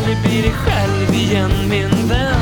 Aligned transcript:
aldrig 0.00 0.22
bli 0.22 0.42
dig 0.42 0.52
själv 0.52 1.14
igen 1.14 1.50
min 1.70 2.08
vän 2.08 2.40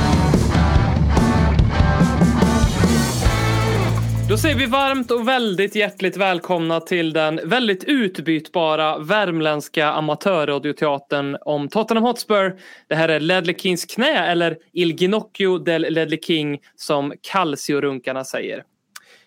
Då 4.28 4.36
säger 4.36 4.56
vi 4.56 4.66
varmt 4.66 5.10
och 5.10 5.28
väldigt 5.28 5.74
hjärtligt 5.74 6.16
välkomna 6.16 6.80
till 6.80 7.12
den 7.12 7.40
väldigt 7.44 7.84
utbytbara 7.84 8.98
värmländska 8.98 9.88
amatörradioteatern 9.88 11.36
om 11.40 11.68
Tottenham 11.68 12.04
Hotspur. 12.04 12.58
Det 12.88 12.94
här 12.94 13.08
är 13.08 13.20
Ledley 13.20 13.54
Kings 13.58 13.84
knä 13.84 14.26
eller 14.26 14.56
Il 14.72 14.94
Ginocchio 14.94 15.58
del 15.58 15.82
Ledley 15.82 16.20
King 16.20 16.58
som 16.76 17.12
Calcio-runkarna 17.32 18.24
säger. 18.24 18.62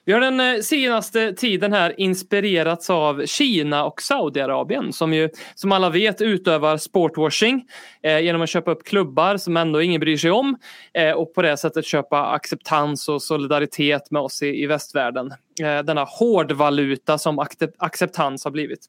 Vi 0.06 0.14
har 0.14 0.20
den 0.20 0.40
eh, 0.40 0.62
senaste 0.62 1.34
tiden 1.34 1.74
här 1.74 2.00
inspirerats 2.00 2.90
av 2.90 3.26
Kina 3.26 3.86
och 3.86 4.02
Saudiarabien 4.02 4.94
som 4.94 5.14
ju 5.14 5.30
som 5.56 5.72
alla 5.72 5.90
vet 5.90 6.22
utövar 6.22 6.78
sportwashing 6.78 7.66
eh, 8.04 8.20
genom 8.20 8.42
att 8.42 8.50
köpa 8.50 8.72
upp 8.72 8.84
klubbar 8.84 9.38
som 9.38 9.58
ändå 9.58 9.82
ingen 9.82 10.00
bryr 10.00 10.18
sig 10.18 10.32
om 10.32 10.58
eh, 10.94 11.12
och 11.12 11.34
på 11.34 11.42
det 11.42 11.58
sättet 11.58 11.86
köpa 11.86 12.26
acceptans 12.26 13.10
och 13.10 13.22
solidaritet 13.22 14.12
med 14.12 14.22
oss 14.22 14.42
i, 14.42 14.64
i 14.64 14.66
västvärlden. 14.66 15.34
Eh, 15.60 15.84
denna 15.84 16.04
hårdvaluta 16.04 17.18
som 17.18 17.40
acceptans 17.78 18.44
har 18.44 18.52
blivit. 18.52 18.80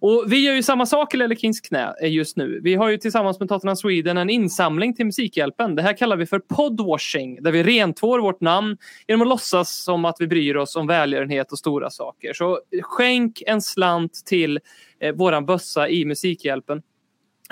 Och 0.00 0.24
vi 0.26 0.44
gör 0.46 0.54
ju 0.54 0.62
samma 0.62 0.86
sak 0.86 1.14
i 1.14 1.16
Lelle 1.16 1.36
Kings 1.36 1.60
knä 1.60 1.94
just 2.02 2.36
nu. 2.36 2.60
Vi 2.62 2.74
har 2.74 2.88
ju 2.88 2.98
tillsammans 2.98 3.40
med 3.40 3.48
Tottenham 3.48 3.76
Sweden 3.76 4.18
en 4.18 4.30
insamling 4.30 4.94
till 4.94 5.06
Musikhjälpen. 5.06 5.74
Det 5.74 5.82
här 5.82 5.96
kallar 5.96 6.16
vi 6.16 6.26
för 6.26 6.38
podwashing 6.38 7.42
där 7.42 7.52
vi 7.52 7.62
rentvår 7.62 8.18
vårt 8.18 8.40
namn 8.40 8.76
genom 9.08 9.22
att 9.22 9.28
låtsas 9.28 9.76
som 9.76 10.04
att 10.04 10.16
vi 10.18 10.26
bryr 10.26 10.56
oss 10.56 10.76
om 10.76 10.86
välgörenhet 10.86 11.52
och 11.52 11.58
stora 11.58 11.90
saker. 11.90 12.32
Så 12.32 12.60
skänk 12.82 13.42
en 13.46 13.62
slant 13.62 14.22
till 14.26 14.60
eh, 15.00 15.14
våran 15.14 15.46
bössa 15.46 15.88
i 15.88 16.04
Musikhjälpen. 16.04 16.82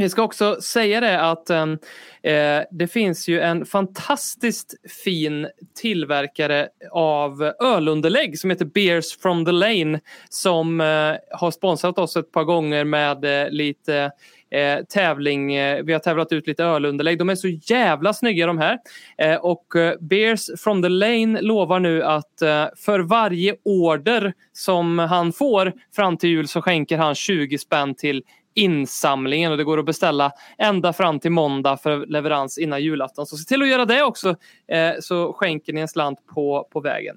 Jag 0.01 0.11
ska 0.11 0.23
också 0.23 0.61
säga 0.61 1.01
det 1.01 1.21
att 1.21 1.51
ehm, 1.51 1.79
eh, 2.23 2.63
det 2.71 2.93
finns 2.93 3.29
ju 3.29 3.41
en 3.41 3.67
fantastiskt 3.67 4.75
fin 5.05 5.49
tillverkare 5.81 6.69
av 6.93 7.53
ölunderlägg 7.61 8.39
som 8.39 8.51
heter 8.51 8.65
Beers 8.65 9.19
from 9.19 9.45
the 9.45 9.53
Lane 9.53 10.01
som 10.29 10.81
eh, 10.81 11.15
har 11.31 11.51
sponsrat 11.51 11.99
oss 11.99 12.17
ett 12.17 12.33
par 12.33 12.45
gånger 12.45 12.85
med 12.85 13.25
eh, 13.25 13.51
lite 13.51 14.11
eh, 14.51 14.85
tävling. 14.85 15.55
Eh, 15.55 15.83
vi 15.85 15.93
har 15.93 16.01
tävlat 16.01 16.33
ut 16.33 16.47
lite 16.47 16.65
ölunderlägg. 16.65 17.19
De 17.19 17.29
är 17.29 17.35
så 17.35 17.49
jävla 17.49 18.13
snygga 18.13 18.47
de 18.47 18.59
här. 18.59 18.79
Eh, 19.19 19.35
och 19.37 19.77
eh, 19.77 19.95
Beers 20.01 20.47
from 20.59 20.83
the 20.83 20.89
Lane 20.89 21.41
lovar 21.41 21.81
nu 21.81 22.03
att 22.03 22.43
eh, 22.43 22.67
för 22.77 23.01
varje 23.01 23.57
order 23.65 24.33
som 24.53 24.99
han 24.99 25.33
får 25.33 25.73
fram 25.97 26.17
till 26.17 26.31
jul 26.31 26.49
så 26.49 26.63
skänker 26.63 26.99
han 26.99 27.15
20 27.15 27.59
spänn 27.59 27.95
till 27.95 28.23
insamlingen 28.59 29.53
och 29.53 29.59
det 29.59 29.65
går 29.65 29.79
att 29.79 29.87
beställa 29.87 30.33
ända 30.59 30.93
fram 30.93 31.21
till 31.21 31.31
måndag 31.31 31.77
för 31.77 32.07
leverans 32.07 32.59
innan 32.59 32.83
julafton. 32.83 33.27
Så 33.27 33.37
se 33.37 33.45
till 33.45 33.63
att 33.63 33.69
göra 33.69 33.85
det 33.85 34.03
också 34.03 34.29
eh, 34.69 34.93
så 35.01 35.33
skänker 35.33 35.73
ni 35.73 35.81
en 35.81 35.89
slant 35.89 36.27
på, 36.27 36.69
på 36.73 36.81
vägen. 36.81 37.17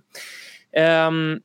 Um, 1.08 1.42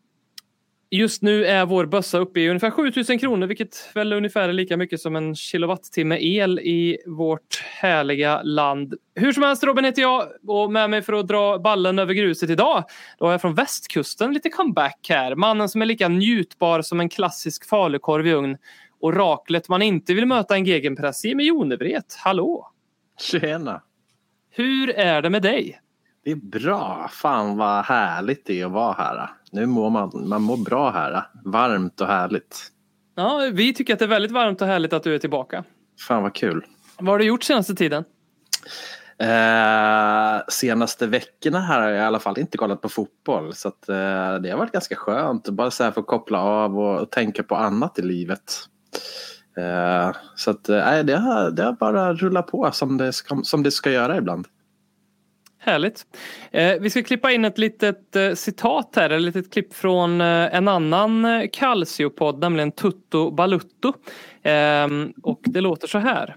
Just 0.90 1.22
nu 1.22 1.46
är 1.46 1.66
vår 1.66 1.86
bössa 1.86 2.18
uppe 2.18 2.40
i 2.40 2.48
ungefär 2.48 2.70
7000 2.70 3.18
kronor 3.18 3.46
vilket 3.46 3.90
väl 3.94 4.12
ungefär 4.12 4.48
är 4.48 4.52
lika 4.52 4.76
mycket 4.76 5.00
som 5.00 5.16
en 5.16 5.34
kilowattimme 5.34 6.18
el 6.20 6.58
i 6.58 6.98
vårt 7.06 7.62
härliga 7.80 8.42
land. 8.42 8.94
Hur 9.14 9.32
som 9.32 9.42
helst 9.42 9.64
Robin 9.64 9.84
heter 9.84 10.02
jag 10.02 10.26
och 10.46 10.72
med 10.72 10.90
mig 10.90 11.02
för 11.02 11.12
att 11.12 11.28
dra 11.28 11.58
ballen 11.58 11.98
över 11.98 12.14
gruset 12.14 12.50
idag 12.50 12.84
då 13.18 13.24
har 13.24 13.32
jag 13.32 13.40
från 13.40 13.54
västkusten 13.54 14.32
lite 14.32 14.48
comeback 14.48 15.06
här. 15.08 15.34
Mannen 15.34 15.68
som 15.68 15.82
är 15.82 15.86
lika 15.86 16.08
njutbar 16.08 16.82
som 16.82 17.00
en 17.00 17.08
klassisk 17.08 17.68
falukorv 17.68 18.26
i 18.26 18.32
ugn. 18.32 18.56
Oraklet 19.00 19.68
man 19.68 19.82
inte 19.82 20.14
vill 20.14 20.26
möta 20.26 20.54
en 20.54 20.64
gegenpress 20.64 21.24
i 21.24 21.34
med 21.34 21.46
Jonevret. 21.46 22.16
Hallå! 22.18 22.70
Tjena! 23.18 23.82
Hur 24.50 24.90
är 24.90 25.22
det 25.22 25.30
med 25.30 25.42
dig? 25.42 25.80
Det 26.24 26.30
är 26.30 26.36
bra. 26.36 27.08
Fan 27.12 27.56
vad 27.56 27.84
härligt 27.84 28.46
det 28.46 28.60
är 28.60 28.66
att 28.66 28.72
vara 28.72 28.92
här. 28.92 29.30
Nu 29.52 29.66
mår 29.66 29.90
man, 29.90 30.28
man 30.28 30.42
mår 30.42 30.56
bra 30.56 30.90
här. 30.90 31.22
Varmt 31.44 32.00
och 32.00 32.06
härligt. 32.06 32.72
Ja, 33.14 33.50
vi 33.52 33.74
tycker 33.74 33.92
att 33.92 33.98
det 33.98 34.04
är 34.04 34.08
väldigt 34.08 34.30
varmt 34.30 34.62
och 34.62 34.66
härligt 34.66 34.92
att 34.92 35.02
du 35.02 35.14
är 35.14 35.18
tillbaka. 35.18 35.64
Fan 36.08 36.22
vad 36.22 36.34
kul. 36.34 36.64
Vad 36.98 37.08
har 37.08 37.18
du 37.18 37.24
gjort 37.24 37.42
senaste 37.42 37.74
tiden? 37.74 38.04
Eh, 39.18 40.42
senaste 40.48 41.06
veckorna 41.06 41.60
här 41.60 41.80
har 41.80 41.88
jag 41.88 41.98
i 41.98 42.06
alla 42.06 42.18
fall 42.18 42.38
inte 42.38 42.58
kollat 42.58 42.80
på 42.80 42.88
fotboll. 42.88 43.54
Så 43.54 43.68
att, 43.68 43.88
eh, 43.88 44.34
det 44.34 44.50
har 44.50 44.56
varit 44.58 44.72
ganska 44.72 44.96
skönt. 44.96 45.48
Bara 45.48 45.70
så 45.70 45.84
här 45.84 45.90
få 45.90 46.02
koppla 46.02 46.42
av 46.42 46.78
och, 46.78 47.00
och 47.00 47.10
tänka 47.10 47.42
på 47.42 47.56
annat 47.56 47.98
i 47.98 48.02
livet. 48.02 48.54
Eh, 49.58 50.16
så 50.34 50.50
att, 50.50 50.68
eh, 50.68 50.98
det, 50.98 51.16
har, 51.16 51.50
det 51.50 51.62
har 51.62 51.72
bara 51.72 52.14
rullat 52.14 52.46
på 52.46 52.70
som 52.72 52.96
det 52.96 53.12
ska, 53.12 53.40
som 53.42 53.62
det 53.62 53.70
ska 53.70 53.90
göra 53.90 54.16
ibland. 54.16 54.46
Härligt. 55.58 56.06
Eh, 56.50 56.80
vi 56.80 56.90
ska 56.90 57.02
klippa 57.02 57.32
in 57.32 57.44
ett 57.44 57.58
litet 57.58 58.16
eh, 58.16 58.32
citat 58.32 58.92
här, 58.96 59.10
ett 59.10 59.22
litet 59.22 59.52
klipp 59.52 59.74
från 59.74 60.20
eh, 60.20 60.54
en 60.54 60.68
annan 60.68 61.24
eh, 61.24 61.48
Calcio-podd, 61.52 62.40
nämligen 62.40 62.72
Tutto 62.72 63.30
Balutto. 63.30 63.92
Ehm, 64.42 65.12
och 65.22 65.40
det 65.44 65.60
låter 65.60 65.88
så 65.88 65.98
här. 65.98 66.36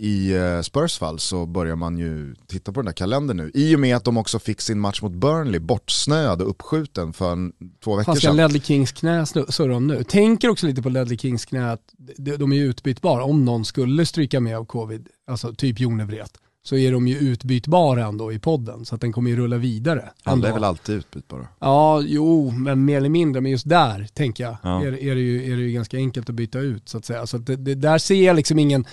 I 0.00 0.34
eh, 0.34 0.60
Spurs 0.60 0.98
fall 0.98 1.18
så 1.18 1.46
börjar 1.46 1.76
man 1.76 1.98
ju 1.98 2.34
titta 2.46 2.72
på 2.72 2.80
den 2.80 2.86
där 2.86 2.92
kalendern 2.92 3.36
nu. 3.36 3.50
I 3.54 3.76
och 3.76 3.80
med 3.80 3.96
att 3.96 4.04
de 4.04 4.16
också 4.16 4.38
fick 4.38 4.60
sin 4.60 4.80
match 4.80 5.02
mot 5.02 5.12
Burnley 5.12 5.60
bortsnöad 5.60 6.42
och 6.42 6.50
uppskjuten 6.50 7.12
för 7.12 7.32
en, 7.32 7.52
två 7.84 7.96
veckor 7.96 8.12
ska 8.12 8.20
sedan. 8.20 8.36
Ledley 8.36 8.60
Kings 8.60 8.92
knä 8.92 9.24
snu- 9.24 9.50
surra 9.50 9.76
om 9.76 9.86
nu? 9.86 10.04
Tänker 10.04 10.48
också 10.48 10.66
lite 10.66 10.82
på 10.82 10.88
Ledley 10.88 11.18
Kings 11.18 11.44
knä 11.44 11.72
att 11.72 11.94
de, 12.16 12.36
de 12.36 12.52
är 12.52 12.56
utbytbara 12.56 13.24
om 13.24 13.44
någon 13.44 13.64
skulle 13.64 14.06
stryka 14.06 14.40
med 14.40 14.56
av 14.58 14.64
covid, 14.64 15.08
alltså 15.26 15.54
typ 15.54 15.80
Jonevret, 15.80 16.38
så 16.66 16.76
är 16.76 16.92
de 16.92 17.08
ju 17.08 17.18
utbytbara 17.18 18.04
ändå 18.04 18.32
i 18.32 18.38
podden 18.38 18.84
så 18.84 18.94
att 18.94 19.00
den 19.00 19.12
kommer 19.12 19.30
ju 19.30 19.36
rulla 19.36 19.56
vidare. 19.56 20.10
Alla 20.22 20.48
är 20.48 20.52
väl 20.52 20.64
alltid 20.64 20.94
utbytbara. 20.94 21.48
Ja, 21.58 22.02
jo, 22.06 22.50
men 22.50 22.84
mer 22.84 22.96
eller 22.96 23.08
mindre, 23.08 23.40
men 23.40 23.52
just 23.52 23.68
där 23.68 24.06
tänker 24.14 24.44
jag 24.44 24.56
Ja. 24.62 24.82
är, 24.82 24.86
är, 24.86 25.14
det 25.14 25.20
ju, 25.20 25.52
är 25.52 25.56
det 25.56 25.62
ju 25.62 25.72
ganska 25.72 25.96
enkelt 25.96 26.28
att 26.28 26.34
byta 26.34 26.58
ut 26.58 26.88
så 26.88 26.98
att 26.98 27.04
säga. 27.04 27.26
Så 27.26 27.36
att 27.36 27.46
det, 27.46 27.56
det, 27.56 27.74
där 27.74 27.98
ser 27.98 28.26
jag 28.26 28.36
liksom 28.36 28.58
ingen, 28.58 28.84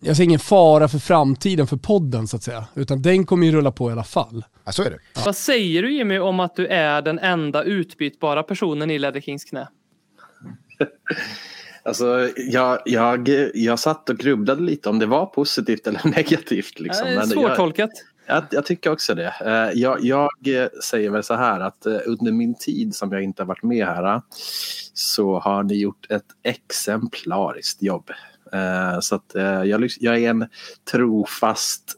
jag 0.00 0.16
ser 0.16 0.24
ingen 0.24 0.38
fara 0.40 0.88
för 0.88 0.98
framtiden 0.98 1.66
för 1.66 1.76
podden 1.76 2.28
så 2.28 2.36
att 2.36 2.42
säga, 2.42 2.64
utan 2.74 3.02
den 3.02 3.26
kommer 3.26 3.46
ju 3.46 3.52
rulla 3.52 3.72
på 3.72 3.88
i 3.90 3.92
alla 3.92 4.04
fall. 4.04 4.44
Ja, 4.64 4.72
så 4.72 4.82
är 4.82 4.90
det. 4.90 4.98
Vad 5.24 5.36
säger 5.36 5.82
du 5.82 5.94
Jimmy 5.96 6.18
om 6.18 6.40
att 6.40 6.56
du 6.56 6.66
är 6.66 7.02
den 7.02 7.18
enda 7.18 7.62
utbytbara 7.62 8.42
personen 8.42 8.90
i 8.90 8.98
Ledder 8.98 9.20
Kings 9.20 9.44
knä? 9.44 9.68
Alltså, 11.86 12.30
jag, 12.36 12.78
jag, 12.84 13.28
jag 13.54 13.78
satt 13.78 14.10
och 14.10 14.16
grubblade 14.18 14.62
lite 14.62 14.88
om 14.88 14.98
det 14.98 15.06
var 15.06 15.26
positivt 15.26 15.86
eller 15.86 16.00
negativt. 16.16 16.80
Liksom. 16.80 17.06
Eh, 17.06 17.14
Men 17.14 17.18
jag, 17.18 17.28
Svårtolkat. 17.28 17.90
jag, 18.26 18.44
jag 18.50 18.66
tycker 18.66 18.92
också 18.92 19.14
det. 19.14 19.34
Eh, 19.40 19.80
Jag, 19.80 20.04
jag 20.04 20.30
säger 20.84 21.10
väl 21.10 21.22
så 21.22 21.34
här 21.34 21.60
att 21.60 21.86
eh, 21.86 21.98
under 22.06 22.32
min 22.32 22.54
tid 22.54 22.94
som 22.94 23.12
jag 23.12 23.22
inte 23.22 23.42
har 23.42 23.46
varit 23.46 23.62
med 23.62 23.86
här 23.86 24.14
eh, 24.14 24.20
så 24.94 25.38
har 25.38 25.62
ni 25.62 25.74
gjort 25.74 26.10
ett 26.10 26.26
exemplariskt 26.42 27.82
jobb. 27.82 28.10
Så 29.00 29.14
att 29.14 29.32
jag, 29.64 29.88
jag 30.00 30.18
är 30.18 30.30
en 30.30 30.48
trofast 30.92 31.94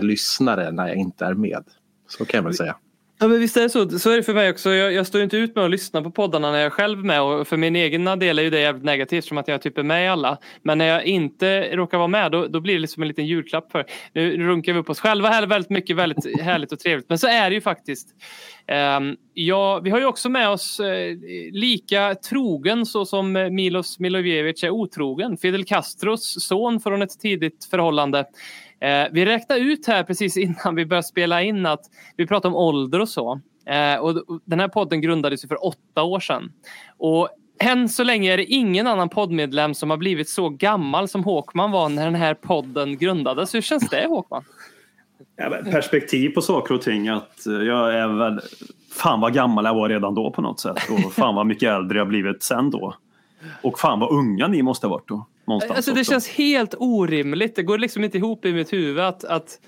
lyssnare 0.00 0.70
när 0.70 0.88
jag 0.88 0.96
inte 0.96 1.24
är 1.24 1.34
med. 1.34 1.64
Så 2.08 2.24
kan 2.24 2.38
jag 2.38 2.44
väl 2.44 2.54
säga. 2.54 2.76
Ja, 3.22 3.28
men 3.28 3.40
visst 3.40 3.56
är 3.56 3.62
det 3.62 3.70
så. 3.70 3.98
Så 3.98 4.10
är 4.10 4.16
det 4.16 4.22
för 4.22 4.34
mig 4.34 4.50
också. 4.50 4.70
Jag, 4.70 4.92
jag 4.92 5.06
står 5.06 5.22
inte 5.22 5.36
ut 5.36 5.54
med 5.56 5.64
att 5.64 5.70
lyssna 5.70 6.02
på 6.02 6.10
poddarna 6.10 6.50
när 6.50 6.58
jag 6.58 6.66
är 6.66 6.70
själv 6.70 6.98
är 6.98 7.02
med 7.02 7.22
och 7.22 7.48
för 7.48 7.56
min 7.56 7.76
egen 7.76 8.04
del 8.18 8.38
är 8.38 8.42
ju 8.42 8.50
det 8.50 8.60
jävligt 8.60 8.84
negativt 8.84 9.24
som 9.24 9.38
att 9.38 9.48
jag 9.48 9.62
typ 9.62 9.78
är 9.78 9.82
med 9.82 10.04
i 10.04 10.08
alla. 10.08 10.38
Men 10.62 10.78
när 10.78 10.84
jag 10.84 11.04
inte 11.04 11.76
råkar 11.76 11.98
vara 11.98 12.08
med 12.08 12.32
då, 12.32 12.46
då 12.46 12.60
blir 12.60 12.74
det 12.74 12.80
liksom 12.80 13.02
en 13.02 13.08
liten 13.08 13.26
julklapp 13.26 13.72
för. 13.72 13.86
Nu 14.12 14.46
runkar 14.46 14.72
vi 14.72 14.78
upp 14.78 14.90
oss 14.90 15.00
själva 15.00 15.28
här 15.28 15.46
väldigt 15.46 15.70
mycket, 15.70 15.96
väldigt 15.96 16.40
härligt 16.40 16.72
och 16.72 16.78
trevligt. 16.78 17.08
Men 17.08 17.18
så 17.18 17.26
är 17.26 17.50
det 17.50 17.54
ju 17.54 17.60
faktiskt. 17.60 18.08
Ehm, 18.66 19.16
ja, 19.34 19.80
vi 19.80 19.90
har 19.90 19.98
ju 19.98 20.06
också 20.06 20.28
med 20.28 20.48
oss 20.48 20.80
eh, 20.80 21.16
lika 21.52 22.14
trogen 22.14 22.86
så 22.86 23.04
som 23.04 23.32
Milos 23.32 23.98
Milojevic 23.98 24.64
är 24.64 24.70
otrogen. 24.70 25.36
Fidel 25.36 25.64
Castros 25.64 26.46
son 26.48 26.80
från 26.80 27.02
ett 27.02 27.20
tidigt 27.20 27.68
förhållande. 27.70 28.24
Eh, 28.82 29.08
vi 29.12 29.24
räknade 29.24 29.60
ut 29.60 29.86
här 29.86 30.04
precis 30.04 30.36
innan 30.36 30.74
vi 30.74 30.86
började 30.86 31.06
spela 31.06 31.42
in 31.42 31.66
att 31.66 31.80
vi 32.16 32.26
pratar 32.26 32.48
om 32.48 32.54
ålder 32.54 33.00
och 33.00 33.08
så. 33.08 33.40
Eh, 33.66 34.00
och 34.00 34.40
den 34.44 34.60
här 34.60 34.68
podden 34.68 35.00
grundades 35.00 35.44
ju 35.44 35.48
för 35.48 35.66
åtta 35.66 36.02
år 36.02 36.20
sedan. 36.20 36.52
Och 36.98 37.28
än 37.60 37.88
så 37.88 38.04
länge 38.04 38.32
är 38.32 38.36
det 38.36 38.44
ingen 38.44 38.86
annan 38.86 39.08
poddmedlem 39.08 39.74
som 39.74 39.90
har 39.90 39.96
blivit 39.96 40.28
så 40.28 40.48
gammal 40.48 41.08
som 41.08 41.24
Håkman 41.24 41.70
var 41.70 41.88
när 41.88 42.04
den 42.04 42.14
här 42.14 42.34
podden 42.34 42.98
grundades. 42.98 43.54
Hur 43.54 43.60
känns 43.60 43.88
det 43.88 44.06
Håkman? 44.08 44.44
Ja, 45.36 45.50
perspektiv 45.70 46.28
på 46.28 46.40
saker 46.40 46.74
och 46.74 46.82
ting. 46.82 47.08
Att 47.08 47.46
eh, 47.46 47.52
jag 47.52 47.94
är 47.94 48.08
väl... 48.08 48.40
Fan 48.92 49.20
vad 49.20 49.34
gammal 49.34 49.64
jag 49.64 49.74
var 49.74 49.88
redan 49.88 50.14
då 50.14 50.30
på 50.30 50.42
något 50.42 50.60
sätt. 50.60 50.78
Och 50.90 51.12
fan 51.12 51.34
vad 51.34 51.46
mycket 51.46 51.68
äldre 51.68 51.98
jag 51.98 52.08
blivit 52.08 52.42
sen 52.42 52.70
då. 52.70 52.94
Och 53.62 53.78
fan 53.78 54.00
vad 54.00 54.10
unga 54.12 54.48
ni 54.48 54.62
måste 54.62 54.86
ha 54.86 54.94
varit 54.94 55.08
då. 55.08 55.26
Någonstans 55.44 55.76
Alltså 55.76 55.94
det 55.94 56.00
också. 56.00 56.12
känns 56.12 56.28
helt 56.28 56.74
orimligt. 56.78 57.56
Det 57.56 57.62
går 57.62 57.78
liksom 57.78 58.04
inte 58.04 58.18
ihop 58.18 58.44
i 58.44 58.52
mitt 58.52 58.72
huvud 58.72 59.04
att, 59.04 59.24
att 59.24 59.60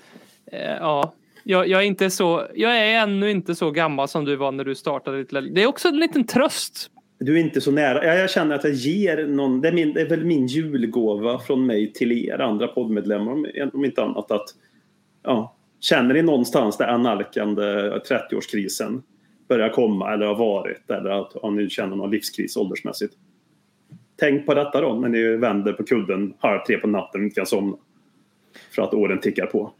eh, 0.51 0.59
ja, 0.59 1.13
jag, 1.43 1.67
jag 1.67 1.81
är 1.81 1.85
inte 1.85 2.09
så, 2.09 2.47
jag 2.55 2.77
är 2.77 2.99
ännu 2.99 3.31
inte 3.31 3.55
så 3.55 3.71
gammal 3.71 4.07
som 4.07 4.25
du 4.25 4.35
var 4.35 4.51
när 4.51 4.63
du 4.63 4.75
startade 4.75 5.17
ditt 5.17 5.29
Det 5.29 5.63
är 5.63 5.67
också 5.67 5.87
en 5.87 5.97
liten 5.97 6.23
tröst. 6.23 6.91
Du 7.19 7.35
är 7.35 7.41
inte 7.41 7.61
så 7.61 7.71
nära. 7.71 8.05
Ja, 8.05 8.13
jag 8.13 8.29
känner 8.29 8.55
att 8.55 8.63
jag 8.63 8.73
ger 8.73 9.27
någon... 9.27 9.61
Det 9.61 9.67
är, 9.67 9.71
min, 9.71 9.93
det 9.93 10.01
är 10.01 10.09
väl 10.09 10.25
min 10.25 10.47
julgåva 10.47 11.39
från 11.39 11.65
mig 11.65 11.93
till 11.93 12.11
er 12.11 12.39
andra 12.41 12.67
poddmedlemmar 12.67 13.31
om, 13.31 13.47
om 13.73 13.85
inte 13.85 14.03
annat. 14.03 14.31
Att, 14.31 14.45
ja, 15.23 15.55
känner 15.79 16.13
ni 16.13 16.21
någonstans 16.21 16.77
där 16.77 16.87
analkande 16.87 17.61
30-årskrisen 17.89 19.01
börjar 19.47 19.69
komma 19.69 20.13
eller 20.13 20.25
har 20.25 20.35
varit 20.35 20.89
eller 20.89 21.09
att 21.09 21.31
ja, 21.41 21.49
ni 21.49 21.69
känner 21.69 21.95
någon 21.95 22.11
livskris 22.11 22.57
åldersmässigt. 22.57 23.13
Tänk 24.17 24.45
på 24.45 24.53
detta 24.53 24.81
då 24.81 24.93
när 24.93 25.09
ni 25.09 25.35
vänder 25.35 25.73
på 25.73 25.83
kudden 25.83 26.33
halv 26.39 26.59
tre 26.67 26.77
på 26.77 26.87
natten 26.87 27.21
och 27.21 27.25
inte 27.25 27.35
kan 27.35 27.45
somna. 27.45 27.77
För 28.75 28.81
att 28.81 28.93
åren 28.93 29.19
tickar 29.19 29.45
på. 29.45 29.71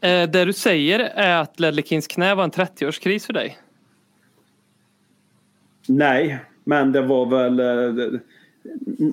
Eh, 0.00 0.30
det 0.30 0.44
du 0.44 0.52
säger 0.52 0.98
är 0.98 1.36
att 1.36 1.60
Ledley 1.60 1.84
Kings 1.84 2.06
knä 2.06 2.34
var 2.34 2.44
en 2.44 2.50
30-årskris 2.50 3.26
för 3.26 3.32
dig. 3.32 3.58
Nej, 5.88 6.38
men 6.64 6.92
det 6.92 7.02
var 7.02 7.26
väl... 7.26 7.60
eh, 7.60 8.18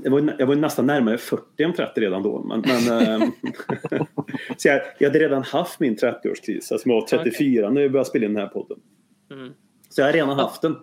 det 0.03 0.09
var, 0.09 0.35
jag 0.39 0.47
var 0.47 0.55
nästan 0.55 0.85
närmare 0.85 1.17
40 1.17 1.63
än 1.63 1.73
30 1.73 2.01
redan 2.01 2.23
då. 2.23 2.43
Men, 2.43 2.63
men, 2.67 3.01
eh, 3.01 3.29
så 4.57 4.67
jag, 4.67 4.81
jag 4.99 5.09
hade 5.09 5.19
redan 5.19 5.43
haft 5.43 5.79
min 5.79 5.95
30-årskris. 5.95 6.71
Alltså 6.71 6.89
jag 6.89 6.95
var 6.95 7.07
34 7.07 7.69
när 7.69 7.81
vi 7.81 7.89
började 7.89 8.09
spela 8.09 8.25
in 8.25 8.33
den 8.33 8.43
här 8.43 8.49
podden. 8.49 8.77
Så 9.89 10.01
jag 10.01 10.05
har 10.05 10.13
redan 10.13 10.29
haft 10.29 10.61
den. 10.61 10.75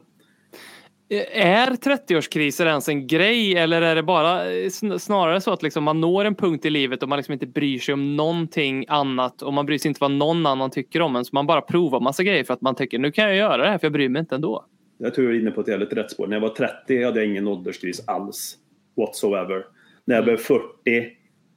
Är 1.33 1.71
30-årskriser 1.71 2.67
ens 2.67 2.89
en 2.89 3.07
grej 3.07 3.57
eller 3.57 3.83
är 3.83 3.95
det 3.95 4.03
bara 4.03 4.53
eh, 4.53 4.69
snarare 4.99 5.41
så 5.41 5.53
att 5.53 5.62
liksom 5.62 5.85
man 5.85 6.01
når 6.01 6.25
en 6.25 6.35
punkt 6.35 6.67
i 6.67 6.71
livet 6.71 7.03
och 7.03 7.09
man 7.09 7.17
liksom 7.17 7.33
inte 7.33 7.47
bryr 7.47 7.79
sig 7.79 7.95
om 7.95 8.17
någonting 8.17 8.85
annat 8.89 9.43
och 9.43 9.53
man 9.53 9.67
bryr 9.67 9.79
sig 9.79 9.89
inte 9.89 9.99
vad 10.01 10.11
någon 10.11 10.47
annan 10.47 10.71
tycker 10.71 11.03
om 11.03 11.17
en 11.17 11.25
så 11.25 11.31
man 11.33 11.47
bara 11.47 11.61
provar 11.61 12.01
massa 12.01 12.23
grejer 12.23 12.45
för 12.45 12.55
att 12.55 12.61
man 12.61 12.75
tänker 12.75 12.99
nu 12.99 13.12
kan 13.12 13.25
jag 13.25 13.37
göra 13.37 13.57
det 13.57 13.71
här 13.71 13.79
för 13.79 13.87
jag 13.87 13.93
bryr 13.93 14.09
mig 14.09 14.21
inte 14.21 14.35
ändå. 14.35 14.67
Jag 14.99 15.15
tror 15.15 15.27
jag 15.27 15.37
är 15.37 15.41
inne 15.41 15.51
på 15.51 15.61
ett 15.61 15.69
jävligt 15.69 15.93
rätt 15.93 16.11
spår. 16.11 16.27
När 16.27 16.37
jag 16.37 16.41
var 16.41 16.49
30 16.49 17.05
hade 17.05 17.21
jag 17.21 17.31
ingen 17.31 17.47
ålderskris 17.47 18.09
alls. 18.09 18.56
Whatsoever. 18.97 19.65
När 20.05 20.15
jag 20.15 20.25
blev 20.25 20.37
40 20.37 20.63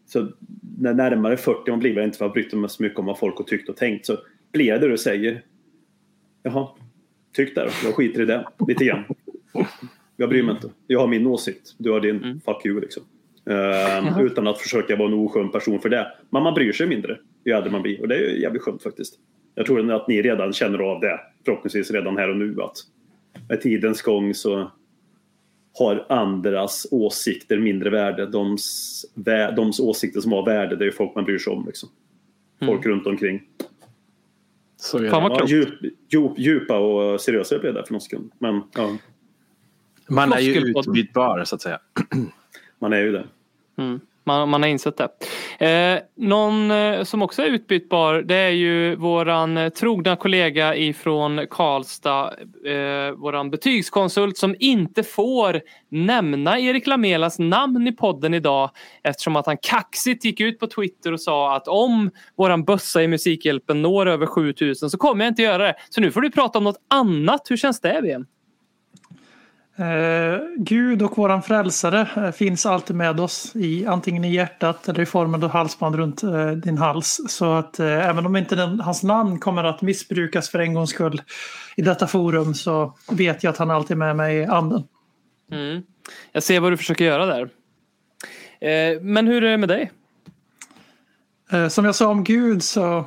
så 0.05 0.31
när 0.79 0.93
närmare 0.93 1.37
40 1.37 1.71
man 1.71 1.79
blir 1.79 1.95
jag 1.95 2.03
inte 2.03 2.17
för 2.17 2.25
att 2.25 2.29
jag 2.29 2.33
brytt 2.33 2.53
mig 2.53 2.69
så 2.69 2.83
mycket 2.83 2.99
om 2.99 3.05
vad 3.05 3.19
folk 3.19 3.37
har 3.37 3.45
tyckt 3.45 3.69
och 3.69 3.77
tänkt. 3.77 4.05
Så 4.05 4.17
blir 4.51 4.65
jag 4.65 4.81
det 4.81 4.87
du 4.87 4.97
säger. 4.97 5.43
Jaha, 6.43 6.67
tyck 7.33 7.55
där. 7.55 7.69
Jag 7.83 7.95
skiter 7.95 8.21
i 8.21 8.25
det 8.25 8.47
lite 8.67 8.85
grann. 8.85 9.03
Jag 10.17 10.29
bryr 10.29 10.43
mig 10.43 10.55
inte. 10.55 10.69
Jag 10.87 10.99
har 10.99 11.07
min 11.07 11.27
åsikt. 11.27 11.75
Du 11.77 11.91
har 11.91 11.99
din. 11.99 12.41
Fuck 12.45 12.65
you 12.65 12.81
liksom. 12.81 13.03
Ehm, 13.45 14.25
utan 14.25 14.47
att 14.47 14.57
försöka 14.57 14.95
vara 14.95 15.07
en 15.07 15.13
oskön 15.13 15.51
person 15.51 15.79
för 15.79 15.89
det. 15.89 16.07
Men 16.29 16.43
man 16.43 16.53
bryr 16.53 16.71
sig 16.71 16.87
mindre 16.87 17.17
ju 17.45 17.51
äldre 17.51 17.71
man 17.71 17.81
blir. 17.81 18.01
Och 18.01 18.07
det 18.07 18.15
är 18.15 18.35
jävligt 18.35 18.61
skönt 18.61 18.83
faktiskt. 18.83 19.19
Jag 19.55 19.65
tror 19.65 19.91
att 19.91 20.07
ni 20.07 20.21
redan 20.21 20.53
känner 20.53 20.79
av 20.79 20.99
det. 21.01 21.19
Förhoppningsvis 21.45 21.91
redan 21.91 22.17
här 22.17 22.29
och 22.29 22.37
nu. 22.37 22.55
Att 22.61 22.77
med 23.49 23.61
tidens 23.61 24.01
gång 24.01 24.33
så 24.33 24.71
har 25.79 26.05
andras 26.09 26.87
åsikter 26.91 27.57
mindre 27.57 27.89
värde. 27.89 28.29
Vä, 29.13 29.51
doms 29.51 29.79
åsikter 29.79 30.21
som 30.21 30.31
har 30.31 30.45
värde, 30.45 30.75
det 30.75 30.83
är 30.83 30.85
ju 30.85 30.91
folk 30.91 31.15
man 31.15 31.25
bryr 31.25 31.37
sig 31.37 31.53
om. 31.53 31.65
Liksom. 31.65 31.89
Folk 32.65 32.85
runt 32.85 33.07
omkring. 33.07 33.41
Så 34.77 34.97
är 34.97 35.09
Fan 35.09 35.23
vad 35.23 35.31
Ja, 35.31 35.35
klokt. 35.37 35.51
djup, 35.51 35.69
djup, 36.09 36.31
djupa 36.37 36.77
och 36.77 37.21
seriösa 37.21 37.59
blev 37.59 37.73
det 37.73 37.85
för 37.85 37.93
någon 37.93 38.01
sekund. 38.01 38.31
Men 38.39 38.61
ja, 38.75 38.97
Man 40.09 40.33
är 40.33 40.39
ju 40.39 40.53
utbytbar 40.53 41.43
så 41.43 41.55
att 41.55 41.61
säga. 41.61 41.79
man 42.79 42.93
är 42.93 42.97
ju 42.97 43.11
det. 43.11 43.25
Mm. 43.77 43.99
Man, 44.25 44.49
man 44.49 44.61
har 44.61 44.69
insett 44.69 44.97
det. 44.97 45.09
Eh, 45.67 45.99
någon 46.15 46.71
eh, 46.71 47.03
som 47.03 47.21
också 47.21 47.41
är 47.41 47.45
utbytbar 47.45 48.13
det 48.13 48.35
är 48.35 48.49
ju 48.49 48.95
våran 48.95 49.71
trogna 49.71 50.15
kollega 50.15 50.75
ifrån 50.75 51.47
Karlstad. 51.49 52.33
Eh, 52.65 53.11
våran 53.11 53.49
betygskonsult 53.49 54.37
som 54.37 54.55
inte 54.59 55.03
får 55.03 55.61
nämna 55.89 56.59
Erik 56.59 56.87
Lamelas 56.87 57.39
namn 57.39 57.87
i 57.87 57.91
podden 57.91 58.33
idag 58.33 58.69
eftersom 59.03 59.35
att 59.35 59.45
han 59.45 59.57
kaxigt 59.57 60.25
gick 60.25 60.39
ut 60.39 60.59
på 60.59 60.67
Twitter 60.67 61.11
och 61.11 61.21
sa 61.21 61.55
att 61.55 61.67
om 61.67 62.11
våran 62.35 62.63
bössa 62.63 63.03
i 63.03 63.07
Musikhjälpen 63.07 63.81
når 63.81 64.05
över 64.05 64.25
7000 64.25 64.89
så 64.89 64.97
kommer 64.97 65.25
jag 65.25 65.31
inte 65.31 65.41
göra 65.41 65.63
det. 65.63 65.75
Så 65.89 66.01
nu 66.01 66.11
får 66.11 66.21
du 66.21 66.31
prata 66.31 66.57
om 66.57 66.63
något 66.63 66.85
annat. 66.87 67.41
Hur 67.49 67.57
känns 67.57 67.81
det 67.81 67.99
Ben? 68.03 68.25
Eh, 69.75 70.39
Gud 70.57 71.01
och 71.01 71.17
våran 71.17 71.43
frälsare 71.43 72.09
eh, 72.15 72.31
finns 72.31 72.65
alltid 72.65 72.95
med 72.95 73.19
oss 73.19 73.55
i 73.55 73.85
antingen 73.85 74.23
i 74.23 74.33
hjärtat 74.33 74.89
eller 74.89 75.01
i 75.01 75.05
formen 75.05 75.43
av 75.43 75.49
halsband 75.49 75.95
runt 75.95 76.23
eh, 76.23 76.51
din 76.51 76.77
hals. 76.77 77.21
Så 77.27 77.53
att 77.53 77.79
även 77.79 78.25
om 78.25 78.35
inte 78.35 78.55
den, 78.55 78.79
hans 78.79 79.03
namn 79.03 79.39
kommer 79.39 79.63
att 79.63 79.81
missbrukas 79.81 80.49
för 80.49 80.59
en 80.59 80.73
gångs 80.73 80.89
skull 80.89 81.21
i 81.75 81.81
detta 81.81 82.07
forum 82.07 82.53
så 82.53 82.97
vet 83.11 83.43
jag 83.43 83.51
att 83.51 83.57
han 83.57 83.71
alltid 83.71 83.91
är 83.91 83.99
med 83.99 84.15
mig 84.15 84.37
i 84.37 84.45
anden. 84.45 84.83
Mm. 85.51 85.83
Jag 86.31 86.43
ser 86.43 86.59
vad 86.59 86.71
du 86.71 86.77
försöker 86.77 87.05
göra 87.05 87.25
där. 87.25 87.49
Men 89.01 89.27
hur 89.27 89.43
är 89.43 89.51
det 89.51 89.57
med 89.57 89.69
dig? 89.69 89.91
Som 91.69 91.85
jag 91.85 91.95
sa 91.95 92.07
om 92.07 92.23
Gud 92.23 92.63
så 92.63 93.05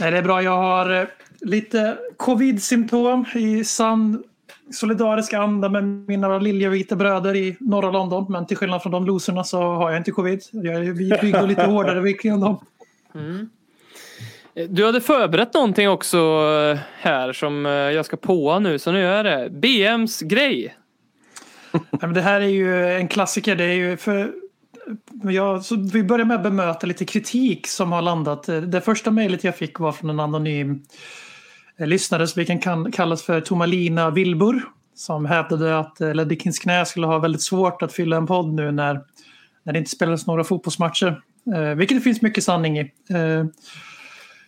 nej, 0.00 0.10
det 0.10 0.18
är 0.18 0.22
bra. 0.22 0.42
Jag 0.42 0.56
har 0.56 1.10
lite 1.40 1.98
covid-symptom 2.16 3.24
i 3.34 3.64
sann 3.64 4.24
solidarisk 4.70 5.32
anda 5.32 5.68
med 5.68 5.84
mina 5.84 6.38
liljevita 6.38 6.96
bröder 6.96 7.36
i 7.36 7.56
norra 7.60 7.90
London. 7.90 8.26
Men 8.28 8.46
till 8.46 8.56
skillnad 8.56 8.82
från 8.82 8.92
de 8.92 9.06
loserna 9.06 9.44
så 9.44 9.62
har 9.62 9.90
jag 9.90 10.00
inte 10.00 10.10
covid. 10.10 10.42
Jag 10.50 10.96
bygger 10.96 11.46
lite 11.46 11.62
hårdare 11.62 12.00
vilka 12.00 12.28
än 12.28 12.40
dem. 12.40 12.60
Eh, 14.54 14.68
Du 14.68 14.86
hade 14.86 15.00
förberett 15.00 15.54
någonting 15.54 15.88
också 15.88 16.18
eh, 16.18 16.78
här 17.00 17.32
som 17.32 17.66
eh, 17.66 17.72
jag 17.72 18.06
ska 18.06 18.16
påa 18.16 18.58
nu, 18.58 18.78
så 18.78 18.92
nu 18.92 19.00
gör 19.00 19.24
jag 19.24 19.24
det. 19.24 19.50
BMs 19.50 20.20
grej. 20.20 20.76
Nej, 21.90 22.12
det 22.12 22.20
här 22.20 22.40
är 22.40 22.48
ju 22.48 22.92
en 22.92 23.08
klassiker. 23.08 23.56
Det 23.56 23.64
är 23.64 23.74
ju 23.74 23.96
för, 23.96 24.32
jag, 25.22 25.64
så 25.64 25.76
vi 25.92 26.02
börjar 26.02 26.24
med 26.24 26.36
att 26.36 26.42
bemöta 26.42 26.86
lite 26.86 27.04
kritik 27.04 27.66
som 27.66 27.92
har 27.92 28.02
landat. 28.02 28.48
Det 28.66 28.80
första 28.80 29.10
mejlet 29.10 29.44
jag 29.44 29.56
fick 29.56 29.78
var 29.78 29.92
från 29.92 30.10
en 30.10 30.20
anonym 30.20 30.82
Eh, 31.78 31.86
lyssnare 31.86 32.26
som 32.26 32.40
vi 32.40 32.46
kan 32.46 32.92
kallas 32.92 33.22
för 33.22 33.40
Tomalina 33.40 34.10
Wilbur. 34.10 34.62
Som 34.94 35.26
hävdade 35.26 35.78
att 35.78 36.00
eh, 36.00 36.14
Ledikins 36.14 36.42
Kings 36.42 36.58
knä 36.58 36.84
skulle 36.86 37.06
ha 37.06 37.18
väldigt 37.18 37.42
svårt 37.42 37.82
att 37.82 37.92
fylla 37.92 38.16
en 38.16 38.26
podd 38.26 38.54
nu 38.54 38.72
när, 38.72 39.00
när 39.62 39.72
det 39.72 39.78
inte 39.78 39.90
spelas 39.90 40.26
några 40.26 40.44
fotbollsmatcher. 40.44 41.20
Eh, 41.54 41.74
vilket 41.74 41.96
det 41.96 42.00
finns 42.00 42.22
mycket 42.22 42.44
sanning 42.44 42.78
i. 42.78 42.92
Eh, 43.10 43.44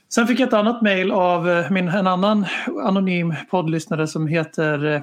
sen 0.09 0.27
fick 0.27 0.41
jag 0.41 0.47
ett 0.47 0.55
annat 0.55 0.83
mejl 0.83 1.13
av 1.13 1.51
eh, 1.51 1.71
min, 1.71 1.89
en 1.89 2.07
annan 2.07 2.47
anonym 2.85 3.35
poddlyssnare 3.51 4.07
som 4.07 4.27
heter 4.27 4.95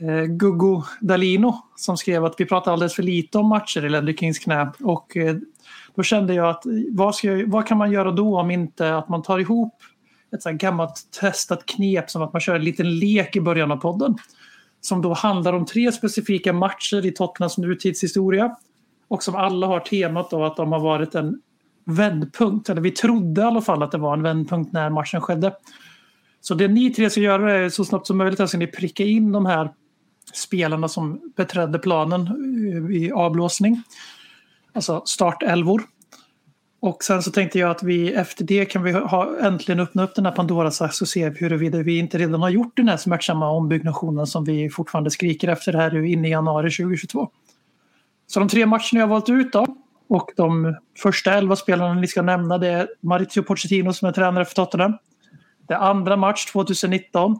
eh, 0.00 0.24
Guggo 0.24 0.82
Dalino 1.00 1.54
som 1.76 1.96
skrev 1.96 2.24
att 2.24 2.34
vi 2.38 2.46
pratar 2.46 2.72
alldeles 2.72 2.94
för 2.94 3.02
lite 3.02 3.38
om 3.38 3.48
matcher 3.48 3.84
i 3.84 3.88
Ledikins 3.88 4.18
Kings 4.18 4.38
knä. 4.38 4.72
Och 4.80 5.16
eh, 5.16 5.36
då 5.94 6.02
kände 6.02 6.34
jag 6.34 6.48
att 6.48 6.62
vad, 6.90 7.14
ska 7.14 7.28
jag, 7.28 7.50
vad 7.50 7.66
kan 7.66 7.78
man 7.78 7.92
göra 7.92 8.10
då 8.10 8.40
om 8.40 8.50
inte 8.50 8.96
att 8.96 9.08
man 9.08 9.22
tar 9.22 9.38
ihop 9.38 9.74
ett 10.32 10.42
sånt 10.42 10.60
gammalt 10.60 11.00
testat 11.20 11.66
knep 11.66 12.10
som 12.10 12.22
att 12.22 12.32
man 12.32 12.40
kör 12.40 12.54
en 12.54 12.64
liten 12.64 12.98
lek 12.98 13.36
i 13.36 13.40
början 13.40 13.72
av 13.72 13.76
podden. 13.76 14.16
Som 14.80 15.02
då 15.02 15.14
handlar 15.14 15.52
om 15.52 15.66
tre 15.66 15.92
specifika 15.92 16.52
matcher 16.52 17.06
i 17.06 17.10
Tottenhams 17.10 17.58
nutidshistoria. 17.58 18.56
Och 19.08 19.22
som 19.22 19.34
alla 19.34 19.66
har 19.66 19.80
temat 19.80 20.30
då 20.30 20.44
att 20.44 20.56
de 20.56 20.72
har 20.72 20.80
varit 20.80 21.14
en 21.14 21.40
vändpunkt. 21.84 22.68
Eller 22.68 22.80
vi 22.80 22.90
trodde 22.90 23.40
i 23.40 23.44
alla 23.44 23.60
fall 23.60 23.82
att 23.82 23.92
det 23.92 23.98
var 23.98 24.12
en 24.12 24.22
vändpunkt 24.22 24.72
när 24.72 24.90
matchen 24.90 25.20
skedde. 25.20 25.52
Så 26.40 26.54
det 26.54 26.68
ni 26.68 26.90
tre 26.90 27.10
ska 27.10 27.20
göra 27.20 27.52
är 27.52 27.68
så 27.68 27.84
snabbt 27.84 28.06
som 28.06 28.18
möjligt 28.18 28.40
att 28.40 28.54
ni 28.54 28.66
pricka 28.66 29.04
in 29.04 29.32
de 29.32 29.46
här 29.46 29.70
spelarna 30.34 30.88
som 30.88 31.32
beträdde 31.36 31.78
planen 31.78 32.28
i 32.92 33.12
avblåsning. 33.12 33.82
Alltså 34.72 35.02
startelvor. 35.04 35.82
Och 36.82 37.04
sen 37.04 37.22
så 37.22 37.30
tänkte 37.30 37.58
jag 37.58 37.70
att 37.70 37.82
vi 37.82 38.12
efter 38.12 38.44
det 38.44 38.64
kan 38.64 38.82
vi 38.82 38.92
ha, 38.92 39.38
äntligen 39.40 39.80
öppna 39.80 40.04
upp 40.04 40.14
den 40.14 40.26
här 40.26 40.32
Pandoras 40.32 40.82
ask 40.82 41.02
och 41.02 41.08
se 41.08 41.30
huruvida 41.30 41.78
vi 41.78 41.98
inte 41.98 42.18
redan 42.18 42.42
har 42.42 42.48
gjort 42.48 42.76
den 42.76 42.88
här 42.88 42.96
smärtsamma 42.96 43.50
ombyggnationen 43.50 44.26
som 44.26 44.44
vi 44.44 44.70
fortfarande 44.70 45.10
skriker 45.10 45.48
efter 45.48 45.72
här 45.72 46.04
inne 46.04 46.28
i 46.28 46.30
januari 46.30 46.70
2022. 46.70 47.28
Så 48.26 48.40
de 48.40 48.48
tre 48.48 48.66
matcherna 48.66 49.00
jag 49.00 49.06
valt 49.06 49.28
ut 49.28 49.52
då 49.52 49.66
och 50.08 50.30
de 50.36 50.76
första 50.98 51.34
elva 51.34 51.56
spelarna 51.56 51.94
ni 51.94 52.06
ska 52.06 52.22
nämna 52.22 52.58
det 52.58 52.68
är 52.68 52.88
Maurizio 53.00 53.42
Pochettino 53.42 53.92
som 53.92 54.08
är 54.08 54.12
tränare 54.12 54.44
för 54.44 54.54
Tottenham. 54.54 54.92
Det 55.68 55.74
är 55.74 55.78
andra 55.78 56.16
match 56.16 56.46
2019. 56.52 57.38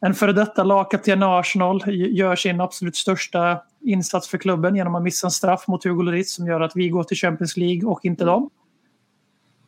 En 0.00 0.14
före 0.14 0.32
detta 0.32 0.64
lagkapten 0.64 1.22
i 1.22 1.24
Arsenal 1.24 1.82
gör 1.88 2.36
sin 2.36 2.60
absolut 2.60 2.96
största 2.96 3.62
insats 3.80 4.28
för 4.28 4.38
klubben 4.38 4.76
genom 4.76 4.94
att 4.94 5.02
missa 5.02 5.26
en 5.26 5.30
straff 5.30 5.68
mot 5.68 5.84
Hugo 5.84 6.02
Lloris 6.02 6.34
som 6.34 6.46
gör 6.46 6.60
att 6.60 6.72
vi 6.74 6.88
går 6.88 7.04
till 7.04 7.16
Champions 7.16 7.56
League 7.56 7.88
och 7.88 8.04
inte 8.04 8.24
dem. 8.24 8.50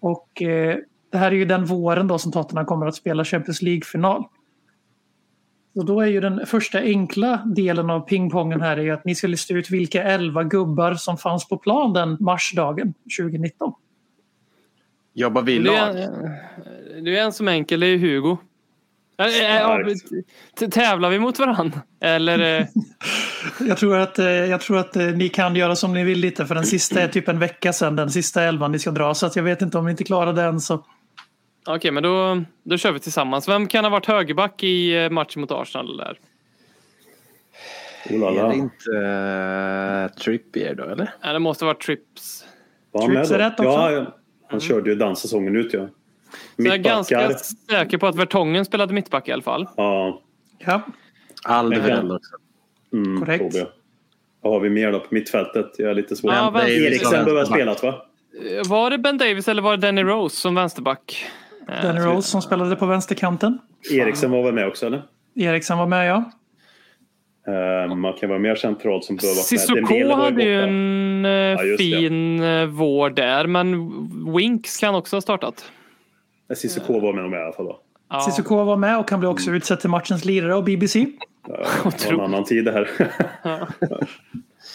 Och 0.03 0.43
eh, 0.43 0.77
det 1.11 1.19
här 1.19 1.33
är 1.33 1.37
ju 1.37 1.45
den 1.45 1.65
våren 1.65 2.09
då 2.09 2.19
som 2.19 2.33
Tottenham 2.33 2.67
kommer 2.67 2.87
att 2.87 2.95
spela 2.95 3.25
Champions 3.25 3.63
League-final. 3.63 4.25
Och 5.75 5.85
då 5.85 6.01
är 6.01 6.07
ju 6.07 6.21
den 6.21 6.47
första 6.47 6.79
enkla 6.79 7.43
delen 7.47 7.91
av 7.91 8.01
pingpongen 8.01 8.61
här 8.61 8.77
är 8.77 8.83
ju 8.83 8.91
att 8.91 9.05
ni 9.05 9.15
ska 9.15 9.27
lista 9.27 9.55
ut 9.55 9.71
vilka 9.71 10.03
elva 10.03 10.45
gubbar 10.45 10.95
som 10.95 11.19
fanns 11.19 11.49
på 11.49 11.57
plan 11.57 11.93
den 11.93 12.17
marsdagen 12.21 12.95
2019. 13.21 13.73
Jobbar 15.15 15.43
vi 15.43 15.53
i 15.53 15.59
Det 15.59 15.65
lag? 15.65 15.99
är, 16.01 17.03
det 17.05 17.19
är 17.19 17.25
en 17.25 17.33
som 17.33 17.49
är 17.49 17.53
enkel, 17.53 17.81
det 17.81 17.87
är 17.87 17.99
Hugo. 17.99 18.37
Ja, 19.17 19.79
t- 20.59 20.69
Tävlar 20.69 21.11
vi 21.11 21.19
mot 21.19 21.39
varandra? 21.39 21.81
Eller? 22.01 22.61
eh, 22.61 22.67
Jag 23.69 23.79
tror 23.79 23.97
att, 23.97 24.19
eh, 24.19 24.27
jag 24.27 24.61
tror 24.61 24.79
att 24.79 24.97
eh, 24.97 25.07
ni 25.07 25.29
kan 25.29 25.57
göra 25.57 25.77
som 25.77 25.95
ni 25.95 26.05
vill 26.05 26.19
lite 26.19 26.47
för 26.47 26.55
den 26.55 26.67
sista 26.67 27.01
är 27.01 27.09
typ 27.09 27.29
en 27.29 27.39
vecka 27.39 27.73
sedan 27.73 27.97
den 27.97 28.11
sista 28.11 28.43
elvan 28.43 28.73
ni 28.73 28.79
ska 28.79 28.91
dra 28.91 29.15
så 29.15 29.27
att 29.27 29.37
jag 29.37 29.43
vet 29.43 29.63
inte 29.63 29.79
om 29.79 29.85
ni 29.85 29.91
inte 29.91 30.05
klarar 30.05 30.33
den 30.33 30.61
så 30.61 30.85
Okej, 31.67 31.91
men 31.91 32.03
då, 32.03 32.45
då 32.63 32.77
kör 32.77 32.93
vi 32.93 32.99
tillsammans. 32.99 33.49
Vem 33.49 33.69
kan 33.69 33.85
ha 33.85 33.91
varit 33.91 34.07
högerback 34.07 34.63
i 34.63 35.05
eh, 35.05 35.11
matchen 35.11 35.41
mot 35.41 35.51
Arsenal? 35.51 35.97
Där? 35.97 36.19
Är 38.05 38.49
det 38.49 38.55
inte 38.55 38.91
uh, 38.91 40.23
Trippier 40.25 40.75
då 40.75 40.85
eller? 40.85 41.15
Ja, 41.23 41.33
det 41.33 41.39
måste 41.39 41.65
varit 41.65 41.81
Trips. 41.81 42.45
Var 42.91 43.07
Trips 43.07 43.31
är 43.31 43.39
rätt 43.39 43.53
också. 43.53 43.65
Ja, 43.65 43.91
ja. 43.91 44.17
han 44.49 44.61
körde 44.61 44.91
ju 44.91 44.97
den 44.97 45.17
säsongen 45.17 45.57
ut 45.57 45.73
ja. 45.73 45.89
Så 46.57 46.63
jag 46.63 46.75
är 46.75 46.79
ganska 46.79 47.31
säker 47.71 47.99
på 47.99 48.07
att 48.07 48.17
Vertongen 48.17 48.65
spelade 48.65 48.95
mittback 48.95 49.29
i 49.29 49.33
alla 49.33 49.43
fall. 49.43 49.69
Ja, 49.77 50.21
ja. 50.59 50.81
Alderweireld 51.45 52.13
också. 52.13 52.31
mm, 52.93 53.21
Korrekt. 53.21 53.55
Vad 54.41 54.53
har 54.53 54.61
vi 54.61 54.71
mer 54.71 54.93
då 54.93 55.01
på 55.01 55.07
mittfältet? 55.11 55.67
Jag 55.79 55.91
är 55.91 55.95
lite 55.95 56.17
svår. 56.17 56.33
Ja, 56.33 56.63
Eriksen 56.69 57.11
behöver 57.25 57.41
ha 57.41 57.47
spelat 57.55 57.83
va? 57.83 57.89
Eh, 57.89 58.69
Var 58.71 58.91
det 58.91 58.99
Ben 58.99 59.19
Davis 59.19 59.49
eller 59.49 59.63
var 59.63 59.77
det 59.77 59.87
Danny 59.87 60.03
Rose 60.03 60.37
som 60.37 60.55
vänsterback? 60.55 61.25
Eh, 61.69 61.83
Danny 61.83 62.01
så- 62.01 62.07
Rose 62.07 62.29
som 62.31 62.43
spelade 62.43 62.77
på 62.77 62.87
vänsterkanten. 62.87 63.59
Eriksen 63.93 64.31
var 64.31 64.43
väl 64.43 64.55
med 64.55 64.69
också 64.69 64.87
eller? 64.87 65.03
Eriksen 65.35 65.79
var 65.79 65.87
med 65.87 66.09
ja. 66.11 66.25
Uh, 67.49 67.95
man 67.95 68.13
kan 68.13 68.29
vara 68.29 68.39
mer 68.39 68.55
central 68.55 69.03
som 69.03 69.17
behöver 69.17 69.35
vara 69.35 69.41
med. 69.41 69.45
Sissoko 69.45 70.15
hade 70.15 70.43
ju 70.45 70.61
en 70.63 71.25
eh, 71.25 71.31
Ja, 71.31 71.63
det. 71.63 71.77
fin 71.79 72.43
eh, 72.43 72.67
vård 72.67 73.15
där, 73.15 73.47
men 73.47 73.91
Winks 74.37 74.77
kan 74.79 74.95
också 74.95 75.17
ha 75.17 75.21
startat. 75.21 75.73
Cissoko 76.57 77.01
var 77.01 77.13
med, 77.13 77.31
med 77.31 77.41
i 77.41 77.43
alla 77.43 77.53
fall 77.53 77.67
då. 77.67 77.81
Ja. 78.11 78.21
Cissoko 78.21 78.65
var 78.65 78.77
med 78.77 78.99
och 78.99 79.11
han 79.11 79.21
blev 79.21 79.31
också 79.31 79.51
utsedd 79.51 79.81
till 79.81 79.91
matchens 79.91 80.25
lirare 80.25 80.55
av 80.55 80.65
BBC. 80.65 81.07
Ja, 81.49 81.67
det 81.99 82.07
var 82.07 82.13
en 82.13 82.21
annan 82.21 82.45
tid 82.45 82.65
det 82.65 82.73
här. 82.73 82.89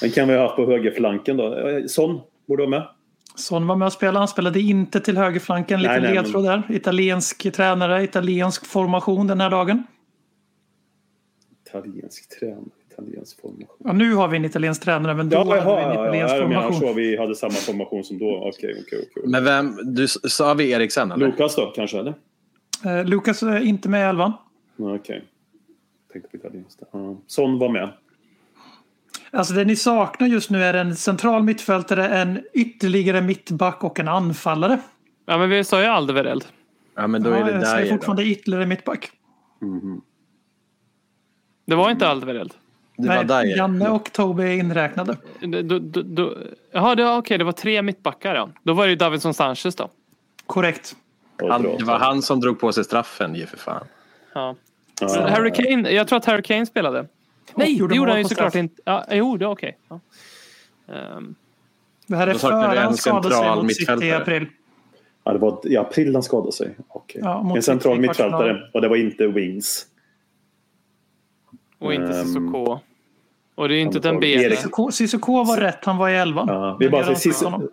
Den 0.01 0.11
kan 0.11 0.27
vi 0.27 0.35
ha 0.35 0.41
haft 0.41 0.55
på 0.55 0.65
högerflanken 0.65 1.37
då. 1.37 1.55
Son 1.87 2.21
borde 2.47 2.61
vara 2.61 2.69
med. 2.69 2.87
Son 3.35 3.67
var 3.67 3.75
med 3.75 3.85
och 3.85 3.93
spelade. 3.93 4.17
Han 4.17 4.27
spelade 4.27 4.59
inte 4.59 4.99
till 4.99 5.17
högerflanken. 5.17 5.81
Lite 5.81 5.99
ledtråd 5.99 6.45
där. 6.45 6.63
Italiensk 6.69 7.53
tränare, 7.53 8.03
italiensk 8.03 8.65
formation 8.65 9.27
den 9.27 9.41
här 9.41 9.49
dagen. 9.49 9.83
Italiensk 11.67 12.39
tränare, 12.39 12.76
italiensk 13.01 13.41
formation. 13.41 13.77
Ja, 13.83 13.93
nu 13.93 14.13
har 14.13 14.27
vi 14.27 14.37
en 14.37 14.45
italiensk 14.45 14.83
tränare 14.83 15.13
men 15.15 15.29
då 15.29 15.35
Ja, 15.35 15.39
hade 15.39 15.51
vi 15.55 15.57
jaha, 15.61 15.81
en 15.81 15.87
ja, 15.89 15.93
ja, 15.95 16.03
italiensk 16.03 16.35
jag 16.35 16.49
menar 16.49 16.61
formation. 16.61 16.87
så. 16.89 16.93
Vi 16.93 17.17
hade 17.17 17.35
samma 17.35 17.53
formation 17.53 18.03
som 18.03 18.17
då. 18.17 18.25
Okej, 18.35 18.83
okej, 18.87 19.07
okej. 19.11 19.23
Men 19.31 19.43
vem, 19.43 19.75
du 19.95 20.07
sa 20.07 20.53
vi 20.53 20.71
Eriksen 20.71 21.11
eller? 21.11 21.25
Lukas 21.27 21.55
då 21.55 21.65
kanske, 21.75 21.99
eller? 21.99 22.13
Eh, 22.85 23.05
Lukas 23.05 23.43
är 23.43 23.59
inte 23.59 23.89
med 23.89 23.99
i 24.01 24.03
elvan. 24.03 24.33
Ja, 24.75 24.95
Okej. 24.95 25.23
Tänkte 26.13 26.29
på 26.31 26.37
italienskt. 26.37 26.81
Ja. 26.91 27.17
Son 27.27 27.59
var 27.59 27.69
med. 27.69 27.89
Alltså 29.31 29.53
det 29.53 29.65
ni 29.65 29.75
saknar 29.75 30.27
just 30.27 30.49
nu 30.49 30.63
är 30.63 30.73
en 30.73 30.95
central 30.95 31.43
mittfältare, 31.43 32.07
en 32.07 32.39
ytterligare 32.53 33.21
mittback 33.21 33.83
och 33.83 33.99
en 33.99 34.07
anfallare. 34.07 34.79
Ja, 35.25 35.37
men 35.37 35.49
vi 35.49 35.63
sa 35.63 35.81
ju 35.81 35.85
Alderweireld. 35.87 36.45
Ja 36.95 37.07
men 37.07 37.23
då 37.23 37.29
är 37.29 37.39
Ja, 37.39 37.45
det 37.45 37.51
jag 37.51 37.59
där 37.61 37.65
säger 37.65 37.85
då. 37.91 37.95
fortfarande 37.95 38.23
ytterligare 38.25 38.65
mittback. 38.65 39.11
Det 41.65 41.75
var 41.75 41.91
inte 41.91 42.07
Alderweireld. 42.07 42.53
Det 42.97 43.07
var 43.07 43.23
Nej, 43.23 43.45
Dyer. 43.45 43.57
Janne 43.57 43.89
och 43.89 44.11
Toby 44.13 44.43
är 44.43 44.51
inräknade. 44.51 45.17
Det- 45.39 45.61
då- 45.61 45.79
då- 45.79 46.01
då- 46.01 46.37
Jaha, 46.71 46.95
det, 46.95 47.17
okej, 47.17 47.37
det 47.37 47.43
var 47.43 47.51
tre 47.51 47.81
mittbackar 47.81 48.35
ja. 48.35 48.49
Då 48.63 48.73
var 48.73 48.83
det 48.85 48.89
ju 48.89 48.95
Davinson 48.95 49.33
Sanchez 49.33 49.75
då. 49.75 49.89
Korrekt. 50.45 50.95
Han, 51.49 51.61
det 51.63 51.83
var 51.83 51.99
han 51.99 52.21
som 52.21 52.39
drog 52.39 52.59
på 52.59 52.71
sig 52.71 52.83
straffen 52.83 53.35
ju 53.35 53.45
för 53.45 53.57
fan. 53.57 53.83
Ja. 54.33 54.55
Ja, 55.01 55.27
Harry 55.27 55.51
Kane, 55.51 55.89
jag 55.91 56.07
tror 56.07 56.17
att 56.17 56.25
Harry 56.25 56.41
Kane 56.41 56.65
spelade. 56.65 57.05
Nej, 57.55 57.77
gjorde 57.77 57.93
det 57.93 57.97
gjorde 57.97 58.11
han 58.11 58.19
ju 58.19 58.23
såklart 58.27 58.51
straff. 58.51 58.55
inte. 58.63 58.81
Ja, 58.85 59.05
jo, 59.11 59.37
det 59.37 59.45
är 59.45 59.49
okej. 59.49 59.77
Ja. 59.89 59.99
Ehm, 60.93 61.35
Det 62.07 62.15
här 62.15 62.27
är 62.27 62.33
Då 62.33 62.39
före 62.39 62.77
en 62.77 62.83
han 62.83 62.97
skadade 62.97 63.23
sig 63.23 63.31
central 63.37 63.63
mot 63.63 63.73
City 63.75 64.05
i 64.05 64.11
april. 64.13 64.45
Ja, 65.23 65.33
det 65.33 65.39
var 65.39 65.59
i 65.67 65.77
april 65.77 66.13
han 66.15 66.23
skadade 66.23 66.51
sig. 66.51 66.75
Okej. 66.87 67.21
Ja, 67.23 67.41
mot 67.43 67.57
en 67.57 67.63
central 67.63 67.99
mittfältare. 67.99 68.69
Och 68.73 68.81
det 68.81 68.87
var 68.87 68.95
inte 68.95 69.27
Wings. 69.27 69.85
och 71.79 71.93
inte 71.93 72.07
Ehm, 72.07 72.25
Sissoko. 72.25 72.79
Och 73.57 73.67
det 73.69 73.73
är 73.73 73.75
ju 73.75 73.81
inte. 73.81 73.99
Erik- 74.09 74.59
Sissoko- 74.59 74.91
Sissoko 74.91 75.43
var 75.43 75.57
rätt, 75.57 75.85
han 75.85 75.97
var 75.97 76.09
i 76.09 76.15
elvan. 76.15 76.47
Ja, 76.47 76.77
vi 76.79 76.89
bara 76.89 77.15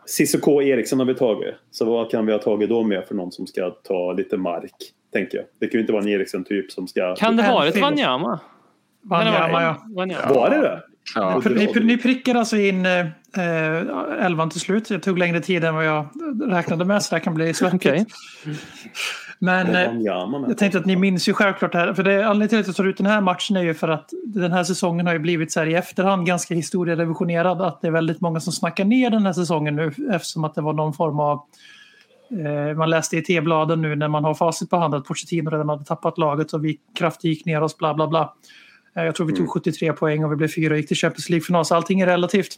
Cissoko 0.06 0.52
och 0.54 0.62
Eriksen 0.64 0.98
har 0.98 1.06
vi 1.06 1.14
tagit. 1.14 1.54
Så 1.70 1.84
vad 1.84 2.10
kan 2.10 2.26
vi 2.26 2.32
ha 2.32 2.38
tagit 2.38 2.68
då 2.68 2.82
med 2.82 3.04
för 3.08 3.14
någon 3.14 3.32
som 3.32 3.46
ska 3.46 3.70
ta 3.70 4.12
lite 4.12 4.36
mark? 4.36 4.72
Tänker 5.12 5.36
jag. 5.38 5.46
Det 5.60 5.66
kan 5.66 5.72
ju 5.72 5.80
inte 5.80 5.92
vara 5.92 6.02
en 6.02 6.08
Eriksen-typ 6.08 6.72
som 6.72 6.88
ska... 6.88 7.14
Kan 7.16 7.36
det 7.36 7.42
vara 7.42 7.66
ett. 7.68 7.80
Wanyama? 7.80 8.40
Wanyama, 9.02 9.62
ja. 9.62 9.76
Wanyama. 9.96 10.34
Var 10.34 10.50
det 10.50 10.58
det? 10.60 10.82
Ja. 11.14 11.42
Ni, 11.50 11.72
ni 11.82 11.98
prickar 11.98 12.34
alltså 12.34 12.56
in 12.56 12.86
eh, 12.86 12.98
eh, 13.38 14.26
elvan 14.26 14.50
till 14.50 14.60
slut. 14.60 14.88
Det 14.88 14.98
tog 14.98 15.18
längre 15.18 15.40
tid 15.40 15.64
än 15.64 15.74
vad 15.74 15.86
jag 15.86 16.06
räknade 16.46 16.84
med 16.84 17.02
så 17.02 17.10
det 17.14 17.16
här 17.18 17.24
kan 17.24 17.34
bli 17.34 17.54
svettigt. 17.54 17.74
Okej. 17.86 18.06
Men 19.38 19.74
eh, 19.74 19.92
jag 20.48 20.58
tänkte 20.58 20.78
att 20.78 20.86
ni 20.86 20.96
minns 20.96 21.28
ju 21.28 21.32
självklart 21.32 21.72
det 21.72 21.78
här. 21.78 21.94
För 21.94 22.02
det, 22.02 22.26
anledningen 22.26 22.48
till 22.48 22.58
att 22.60 22.66
jag 22.66 22.76
tar 22.76 22.84
ut 22.84 22.96
den 22.96 23.06
här 23.06 23.20
matchen 23.20 23.56
är 23.56 23.62
ju 23.62 23.74
för 23.74 23.88
att 23.88 24.10
den 24.24 24.52
här 24.52 24.64
säsongen 24.64 25.06
har 25.06 25.12
ju 25.12 25.18
blivit 25.18 25.52
så 25.52 25.60
här 25.60 25.66
i 25.66 25.74
efterhand 25.74 26.26
ganska 26.26 26.54
historierevisionerad. 26.54 27.62
Att 27.62 27.80
det 27.80 27.86
är 27.86 27.92
väldigt 27.92 28.20
många 28.20 28.40
som 28.40 28.52
snackar 28.52 28.84
ner 28.84 29.10
den 29.10 29.26
här 29.26 29.32
säsongen 29.32 29.76
nu 29.76 29.92
eftersom 30.12 30.44
att 30.44 30.54
det 30.54 30.60
var 30.60 30.72
någon 30.72 30.92
form 30.92 31.20
av 31.20 31.42
eh, 32.30 32.76
man 32.76 32.90
läste 32.90 33.16
i 33.16 33.22
T-bladen 33.22 33.82
nu 33.82 33.96
när 33.96 34.08
man 34.08 34.24
har 34.24 34.34
facit 34.34 34.70
på 34.70 34.76
hand 34.76 34.94
att 34.94 35.04
Pochettino 35.04 35.50
redan 35.50 35.68
hade 35.68 35.84
tappat 35.84 36.18
laget 36.18 36.52
och 36.52 36.64
vi 36.64 36.78
kraftigt 36.98 37.24
gick 37.24 37.46
ner 37.46 37.62
oss 37.62 37.78
bla 37.78 37.94
bla 37.94 38.08
bla. 38.08 38.34
Eh, 38.96 39.04
Jag 39.04 39.14
tror 39.14 39.26
vi 39.26 39.32
tog 39.32 39.50
73 39.50 39.92
poäng 39.92 40.24
och 40.24 40.32
vi 40.32 40.36
blev 40.36 40.48
fyra 40.48 40.72
och 40.72 40.78
gick 40.78 40.88
till 40.88 40.96
Champions 40.96 41.30
League-final 41.30 41.64
så 41.64 41.74
allting 41.74 42.00
är 42.00 42.06
relativt. 42.06 42.56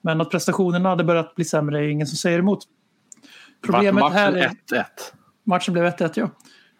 Men 0.00 0.20
att 0.20 0.30
prestationerna 0.30 0.88
hade 0.88 1.04
börjat 1.04 1.34
bli 1.34 1.44
sämre 1.44 1.78
är 1.78 1.88
ingen 1.88 2.06
som 2.06 2.16
säger 2.16 2.38
emot. 2.38 2.58
Problemet 3.66 4.12
här 4.12 4.32
är... 4.32 4.48
1-1? 4.48 4.84
Matchen 5.44 5.72
blev 5.74 5.84
1-1 5.84 6.12
ja. 6.14 6.30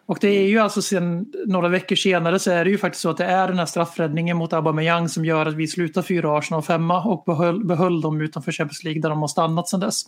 Och 0.07 0.17
det 0.21 0.27
är 0.27 0.47
ju 0.47 0.59
alltså 0.59 0.81
sen 0.81 1.25
några 1.45 1.67
veckor 1.67 1.95
senare 1.95 2.39
så 2.39 2.51
är 2.51 2.65
det 2.65 2.71
ju 2.71 2.77
faktiskt 2.77 3.01
så 3.01 3.09
att 3.09 3.17
det 3.17 3.25
är 3.25 3.47
den 3.47 3.59
här 3.59 3.65
straffräddningen 3.65 4.37
mot 4.37 4.53
Aubameyang 4.53 5.09
som 5.09 5.25
gör 5.25 5.45
att 5.45 5.53
vi 5.53 5.67
slutar 5.67 6.01
fyra 6.01 6.37
Arsenal 6.37 6.61
femma 6.61 7.03
och 7.03 7.23
behöll, 7.25 7.65
behöll 7.65 8.01
dem 8.01 8.21
utanför 8.21 8.51
Champions 8.51 8.83
League 8.83 9.01
där 9.01 9.09
de 9.09 9.21
har 9.21 9.27
stannat 9.27 9.69
sedan 9.69 9.79
dess. 9.79 10.03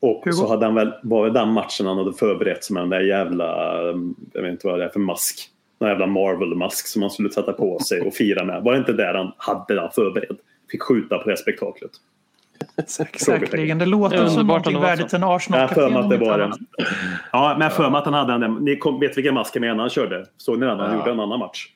Och 0.00 0.22
Hugo? 0.24 0.32
så 0.32 0.48
hade 0.48 0.66
han 0.66 0.74
väl, 0.74 0.92
var 1.02 1.26
det 1.26 1.32
den 1.32 1.52
matchen 1.52 1.86
han 1.86 1.98
hade 1.98 2.12
förberett 2.12 2.64
sig 2.64 2.74
med 2.74 2.82
den 2.82 2.90
där 2.90 3.00
jävla, 3.00 3.80
um, 3.82 4.16
jag 4.32 4.42
vet 4.42 4.52
inte 4.52 4.66
vad 4.66 4.78
det 4.78 4.84
är 4.84 4.88
för 4.88 5.00
mask. 5.00 5.48
Den 5.78 5.88
jävla 5.88 6.06
Marvel-mask 6.06 6.86
som 6.86 7.02
han 7.02 7.10
skulle 7.10 7.30
sätta 7.30 7.52
på 7.52 7.78
sig 7.78 8.00
och 8.00 8.14
fira 8.14 8.44
med. 8.44 8.62
Var 8.62 8.72
det 8.72 8.78
inte 8.78 8.92
där 8.92 9.14
han 9.14 9.32
hade 9.36 9.74
den 9.74 9.90
förberedd? 9.90 10.36
Fick 10.70 10.82
skjuta 10.82 11.18
på 11.18 11.30
det 11.30 11.36
spektaklet. 11.36 11.90
Säkerligen. 12.86 13.78
Det 13.78 13.86
låter 13.86 14.24
är 14.24 14.26
som 14.28 14.46
någonting 14.46 14.80
värdigt 14.80 15.10
så. 15.10 15.16
en 15.16 15.20
Jag 15.22 15.28
har 15.28 15.36
Arsenal-kapten. 15.36 15.74
för 15.84 15.90
mig 15.90 15.98
att 16.02 16.10
det 16.10 16.16
var. 16.16 16.52
Ja, 17.32 17.48
men 17.52 17.60
jag 17.60 17.70
har 17.70 17.76
för 17.76 17.90
mig 17.90 17.98
att 17.98 18.04
han 18.04 18.14
hade 18.14 18.32
den. 18.32 18.40
där- 18.40 18.60
Ni 18.60 18.76
kom, 18.76 19.00
vet 19.00 19.16
vilken 19.16 19.34
mask 19.34 19.56
jag 19.56 19.60
menar 19.60 19.76
han 19.80 19.90
körde? 19.90 20.24
Såg 20.36 20.58
ni 20.60 20.66
den? 20.66 20.78
Han 20.80 20.90
Ja. 20.90 20.96
gjorde 20.98 21.10
en 21.10 21.20
annan 21.20 21.38
match. 21.38 21.66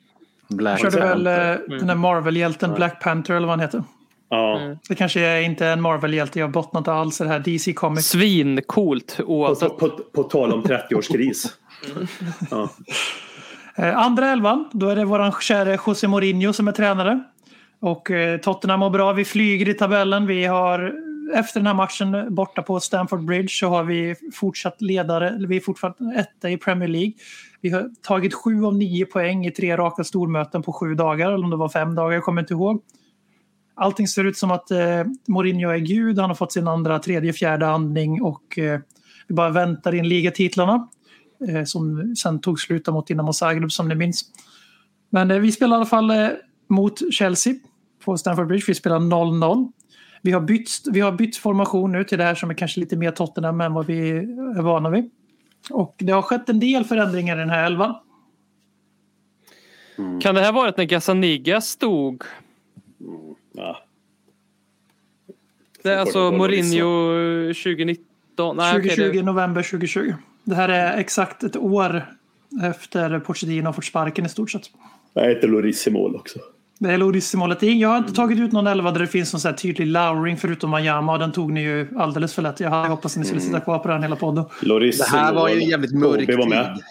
Black 0.48 0.82
Han 0.82 0.90
körde 0.92 1.06
väl 1.06 1.26
eh, 1.26 1.32
den 1.78 1.88
här 1.88 1.96
Marvel-hjälten 1.96 2.74
Black 2.74 3.02
Panther 3.02 3.34
eller 3.34 3.46
vad 3.46 3.52
han 3.52 3.60
heter. 3.60 3.82
Ja. 4.28 4.58
Mm. 4.60 4.78
Det 4.88 4.94
kanske 4.94 5.20
är 5.20 5.40
inte 5.40 5.66
en 5.66 5.80
Marvel-hjälte. 5.80 6.38
Jag 6.38 6.50
bottnar 6.50 6.78
inte 6.78 6.92
alls 6.92 7.20
i 7.20 7.24
det 7.24 7.30
här 7.30 7.38
DC 7.38 7.72
Comics. 7.72 8.06
Svincoolt 8.06 9.16
På, 9.16 9.22
oavsett. 9.22 9.78
på, 9.78 9.88
på 9.88 10.22
tal 10.22 10.52
om 10.52 10.62
30-årskris. 10.62 11.46
Ja. 12.50 12.68
Eh, 13.76 13.98
andra 13.98 14.26
elvan, 14.30 14.68
då 14.72 14.88
är 14.88 14.96
det 14.96 15.04
våran 15.04 15.32
kära 15.40 15.78
José 15.86 16.08
Mourinho 16.08 16.52
som 16.52 16.68
är 16.68 16.72
tränare. 16.72 17.22
Och 17.84 18.10
eh, 18.10 18.40
Tottenham 18.40 18.80
mår 18.80 18.90
bra, 18.90 19.12
vi 19.12 19.24
flyger 19.24 19.68
i 19.68 19.74
tabellen. 19.74 20.26
Vi 20.26 20.44
har 20.44 20.94
efter 21.34 21.60
den 21.60 21.66
här 21.66 21.74
matchen 21.74 22.34
borta 22.34 22.62
på 22.62 22.80
Stamford 22.80 23.24
Bridge 23.24 23.48
så 23.48 23.68
har 23.68 23.84
vi 23.84 24.14
fortsatt 24.34 24.82
ledare, 24.82 25.46
vi 25.48 25.56
är 25.56 25.60
fortfarande 25.60 26.14
etta 26.14 26.50
i 26.50 26.56
Premier 26.56 26.88
League. 26.88 27.12
Vi 27.60 27.70
har 27.70 27.90
tagit 28.02 28.34
sju 28.34 28.64
av 28.64 28.76
nio 28.76 29.06
poäng 29.06 29.46
i 29.46 29.50
tre 29.50 29.76
raka 29.76 30.04
stormöten 30.04 30.62
på 30.62 30.72
sju 30.72 30.94
dagar, 30.94 31.32
eller 31.32 31.44
om 31.44 31.50
det 31.50 31.56
var 31.56 31.68
fem 31.68 31.94
dagar, 31.94 32.14
jag 32.14 32.24
kommer 32.24 32.42
inte 32.42 32.54
ihåg. 32.54 32.82
Allting 33.74 34.08
ser 34.08 34.24
ut 34.24 34.36
som 34.36 34.50
att 34.50 34.70
eh, 34.70 35.04
Mourinho 35.28 35.70
är 35.70 35.78
gud, 35.78 36.18
han 36.18 36.30
har 36.30 36.34
fått 36.34 36.52
sin 36.52 36.68
andra, 36.68 36.98
tredje, 36.98 37.32
fjärde 37.32 37.68
andning 37.68 38.22
och 38.22 38.58
eh, 38.58 38.80
vi 39.28 39.34
bara 39.34 39.50
väntar 39.50 39.94
in 39.94 40.08
ligatitlarna 40.08 40.88
eh, 41.48 41.64
som 41.64 42.14
sen 42.16 42.40
tog 42.40 42.60
slut 42.60 42.86
mot 42.86 43.06
Dinamo 43.06 43.32
Zagreb 43.32 43.72
som 43.72 43.88
ni 43.88 43.94
minns. 43.94 44.22
Men 45.10 45.30
eh, 45.30 45.38
vi 45.38 45.52
spelar 45.52 45.76
i 45.76 45.78
alla 45.78 45.86
fall 45.86 46.10
eh, 46.10 46.28
mot 46.68 47.14
Chelsea 47.14 47.54
på 48.04 48.16
Stamford 48.18 48.46
Bridge. 48.46 48.64
Vi 48.68 48.74
spelar 48.74 48.98
0-0. 48.98 49.72
Vi 50.22 50.32
har, 50.32 50.40
bytt, 50.40 50.70
vi 50.92 51.00
har 51.00 51.12
bytt 51.12 51.36
formation 51.36 51.92
nu 51.92 52.04
till 52.04 52.18
det 52.18 52.24
här 52.24 52.34
som 52.34 52.50
är 52.50 52.54
kanske 52.54 52.80
lite 52.80 52.96
mer 52.96 53.10
Tottenham 53.10 53.60
än 53.60 53.74
vad 53.74 53.86
vi 53.86 54.10
är 54.10 54.62
vana 54.62 54.90
vid. 54.90 55.10
Och 55.70 55.94
det 55.98 56.12
har 56.12 56.22
skett 56.22 56.48
en 56.48 56.60
del 56.60 56.84
förändringar 56.84 57.36
i 57.36 57.38
den 57.38 57.50
här 57.50 57.66
elvan. 57.66 57.94
Kan 60.22 60.34
det 60.34 60.40
här 60.40 60.52
varit 60.52 60.76
när 60.76 60.84
Gazzaniga 60.84 61.60
stod? 61.60 62.22
Ja. 63.52 63.78
Det 65.82 65.90
är 65.92 65.98
alltså 65.98 66.32
Mourinho 66.32 67.12
2019? 67.54 68.56
Nej, 68.56 68.76
okej, 68.78 68.90
2020, 68.90 69.12
det- 69.18 69.22
november 69.22 69.62
2020. 69.62 70.14
Det 70.44 70.54
här 70.54 70.68
är 70.68 70.98
exakt 70.98 71.42
ett 71.44 71.56
år 71.56 72.06
efter 72.62 73.18
Pochettino 73.18 73.64
har 73.66 73.72
fått 73.72 73.84
sparken 73.84 74.26
i 74.26 74.28
stort 74.28 74.50
sett. 74.50 74.70
Jag 75.12 75.28
heter 75.28 75.48
Loris 75.48 75.86
i 75.86 75.90
mål 75.90 76.16
också. 76.16 76.38
Det 76.78 76.90
är 76.90 76.98
Lorissimo 76.98 77.46
Latin. 77.46 77.78
Jag 77.78 77.88
har 77.88 77.98
inte 77.98 78.12
tagit 78.12 78.38
ut 78.38 78.52
någon 78.52 78.66
elva 78.66 78.90
där 78.90 79.00
det 79.00 79.06
finns 79.06 79.32
någon 79.32 79.40
så 79.40 79.48
här 79.48 79.54
tydlig 79.56 79.86
lowering 79.86 80.36
förutom 80.36 80.70
Mayama 80.70 81.12
och 81.12 81.18
den 81.18 81.32
tog 81.32 81.52
ni 81.52 81.62
ju 81.62 81.88
alldeles 81.98 82.34
för 82.34 82.42
lätt. 82.42 82.60
Jag 82.60 82.70
hade 82.70 82.88
hoppats 82.88 83.14
att 83.14 83.18
ni 83.20 83.24
skulle 83.26 83.40
sitta 83.40 83.60
kvar 83.60 83.78
på 83.78 83.88
den 83.88 84.02
hela 84.02 84.16
podden. 84.16 84.44
Loris 84.62 84.98
Det 84.98 85.16
här 85.16 85.34
var 85.34 85.48
ju 85.48 85.54
en 85.62 85.68
jävligt 85.68 85.94
mörk 85.94 86.20
Toby 86.20 86.36
var 86.36 86.46
med. 86.48 86.74
tid. 86.74 86.84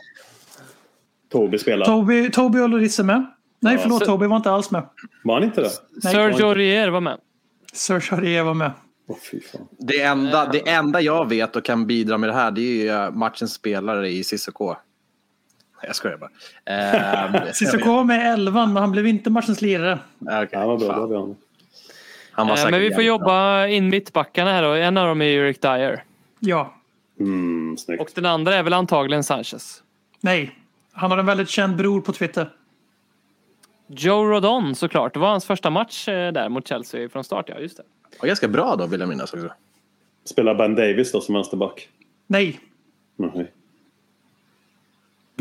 Toby 1.32 1.58
spelade. 1.58 1.86
Toby, 1.92 2.30
Toby 2.32 2.60
och 2.60 2.70
Lorisse 2.70 3.04
med. 3.04 3.26
Nej, 3.60 3.78
förlåt. 3.78 4.00
så- 4.00 4.06
Toby 4.06 4.26
var 4.28 4.38
inte 4.38 4.52
alls 4.52 4.72
med. 4.72 4.84
Var 5.24 5.34
han 5.34 5.44
inte 5.44 5.62
det? 5.62 6.02
Sergio 6.02 6.46
Aurier 6.46 6.90
var 6.90 7.02
med. 7.02 7.18
Serge 7.74 8.16
Aurier 8.16 8.44
var 8.44 8.54
med. 8.54 8.72
Fan. 9.52 9.62
Det 9.80 10.02
enda, 10.02 10.46
det 10.46 10.70
enda 10.70 11.02
jag 11.02 11.30
vet 11.30 11.56
och 11.56 11.66
kan 11.66 11.88
bidra 11.88 12.18
med 12.18 12.30
det 12.30 12.34
här 12.34 12.52
det 12.52 12.62
är 12.62 13.06
ju 13.06 13.12
matchens 13.12 13.54
spelare 13.54 14.10
i 14.10 14.24
Cissoko. 14.24 14.76
Jag 15.88 15.96
skojar 15.96 16.18
bara. 16.18 16.30
Eh, 17.46 17.52
Cissoko 17.52 18.04
med 18.04 18.34
elvan, 18.34 18.74
men 18.74 18.82
han 18.84 18.92
blev 18.92 19.08
inte 19.08 19.30
matchens 19.30 19.62
lirare. 19.62 20.00
okej, 20.22 20.48
Han 20.60 20.68
var 20.68 20.78
bra. 20.78 20.88
det 21.08 21.14
var 21.14 21.20
han. 21.20 21.36
Han 22.32 22.48
var 22.48 22.58
Eh, 22.58 22.72
Men 22.72 22.80
vi 22.82 22.90
får 22.90 22.96
bra. 22.96 23.04
jobba 23.04 23.68
in 23.68 23.90
mittbackarna 23.90 24.52
här 24.52 24.64
då. 24.64 24.72
En 24.74 24.98
av 24.98 25.08
dem 25.08 25.22
är 25.22 25.26
Eric 25.26 25.60
Dyer. 25.62 26.04
Ja. 26.40 26.74
Mm. 27.20 27.78
Och 28.00 28.10
den 28.16 28.26
andra 28.26 28.56
är 28.56 28.64
väl 28.64 28.74
antagligen 28.74 29.24
Sanchez. 29.24 29.84
Nej. 30.22 30.60
Han 30.92 31.12
har 31.12 31.18
en 31.18 31.26
väldigt 31.26 31.50
känd 31.50 31.76
bror 31.76 32.02
på 32.02 32.14
Twitter. 32.14 32.50
Joe 33.88 34.24
Rodon 34.26 34.76
såklart. 34.76 35.14
Det 35.14 35.20
var 35.20 35.30
hans 35.30 35.46
första 35.46 35.70
match 35.70 36.08
eh, 36.08 36.32
där 36.34 36.50
mot 36.50 36.68
Chelsea 36.68 37.10
från 37.10 37.24
start. 37.24 37.46
Ja, 37.50 37.60
just 37.60 37.78
det. 37.78 37.84
var 38.20 38.28
ganska 38.28 38.48
bra 38.48 38.76
då 38.76 38.86
vill 38.88 39.00
jag 39.00 39.10
minnas 39.10 39.34
också. 39.34 39.50
Spelar 40.26 40.56
Ben 40.56 40.76
Davis 40.76 41.12
då 41.12 41.22
som 41.22 41.36
vänsterback? 41.36 41.90
Nej. 42.28 42.60
Nej. 43.16 43.52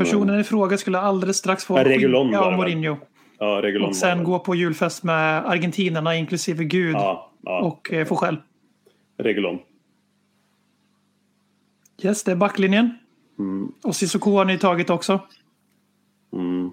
Personen 0.04 0.40
i 0.40 0.44
fråga 0.44 0.78
skulle 0.78 0.98
alldeles 0.98 1.36
strax 1.36 1.64
få 1.64 1.74
var 1.74 1.84
av? 2.34 2.52
Mourinho. 2.52 2.96
Ja, 3.38 3.60
Regulon 3.62 3.88
Och 3.88 3.96
sen 3.96 4.24
gå 4.24 4.38
på 4.38 4.54
julfest 4.54 5.02
med 5.02 5.46
argentinarna 5.46 6.16
inklusive 6.16 6.64
Gud. 6.64 6.94
Ja, 6.94 7.30
ja. 7.42 7.60
Och 7.62 7.92
eh, 7.92 8.06
få 8.06 8.16
skäll. 8.16 8.36
Regulon. 9.18 9.58
Yes, 12.02 12.24
det 12.24 12.32
är 12.32 12.36
backlinjen. 12.36 12.98
Mm. 13.38 13.72
Och 13.82 13.96
Cissoko 13.96 14.30
har 14.30 14.44
ni 14.44 14.58
tagit 14.58 14.90
också. 14.90 15.20
Mm. 16.32 16.70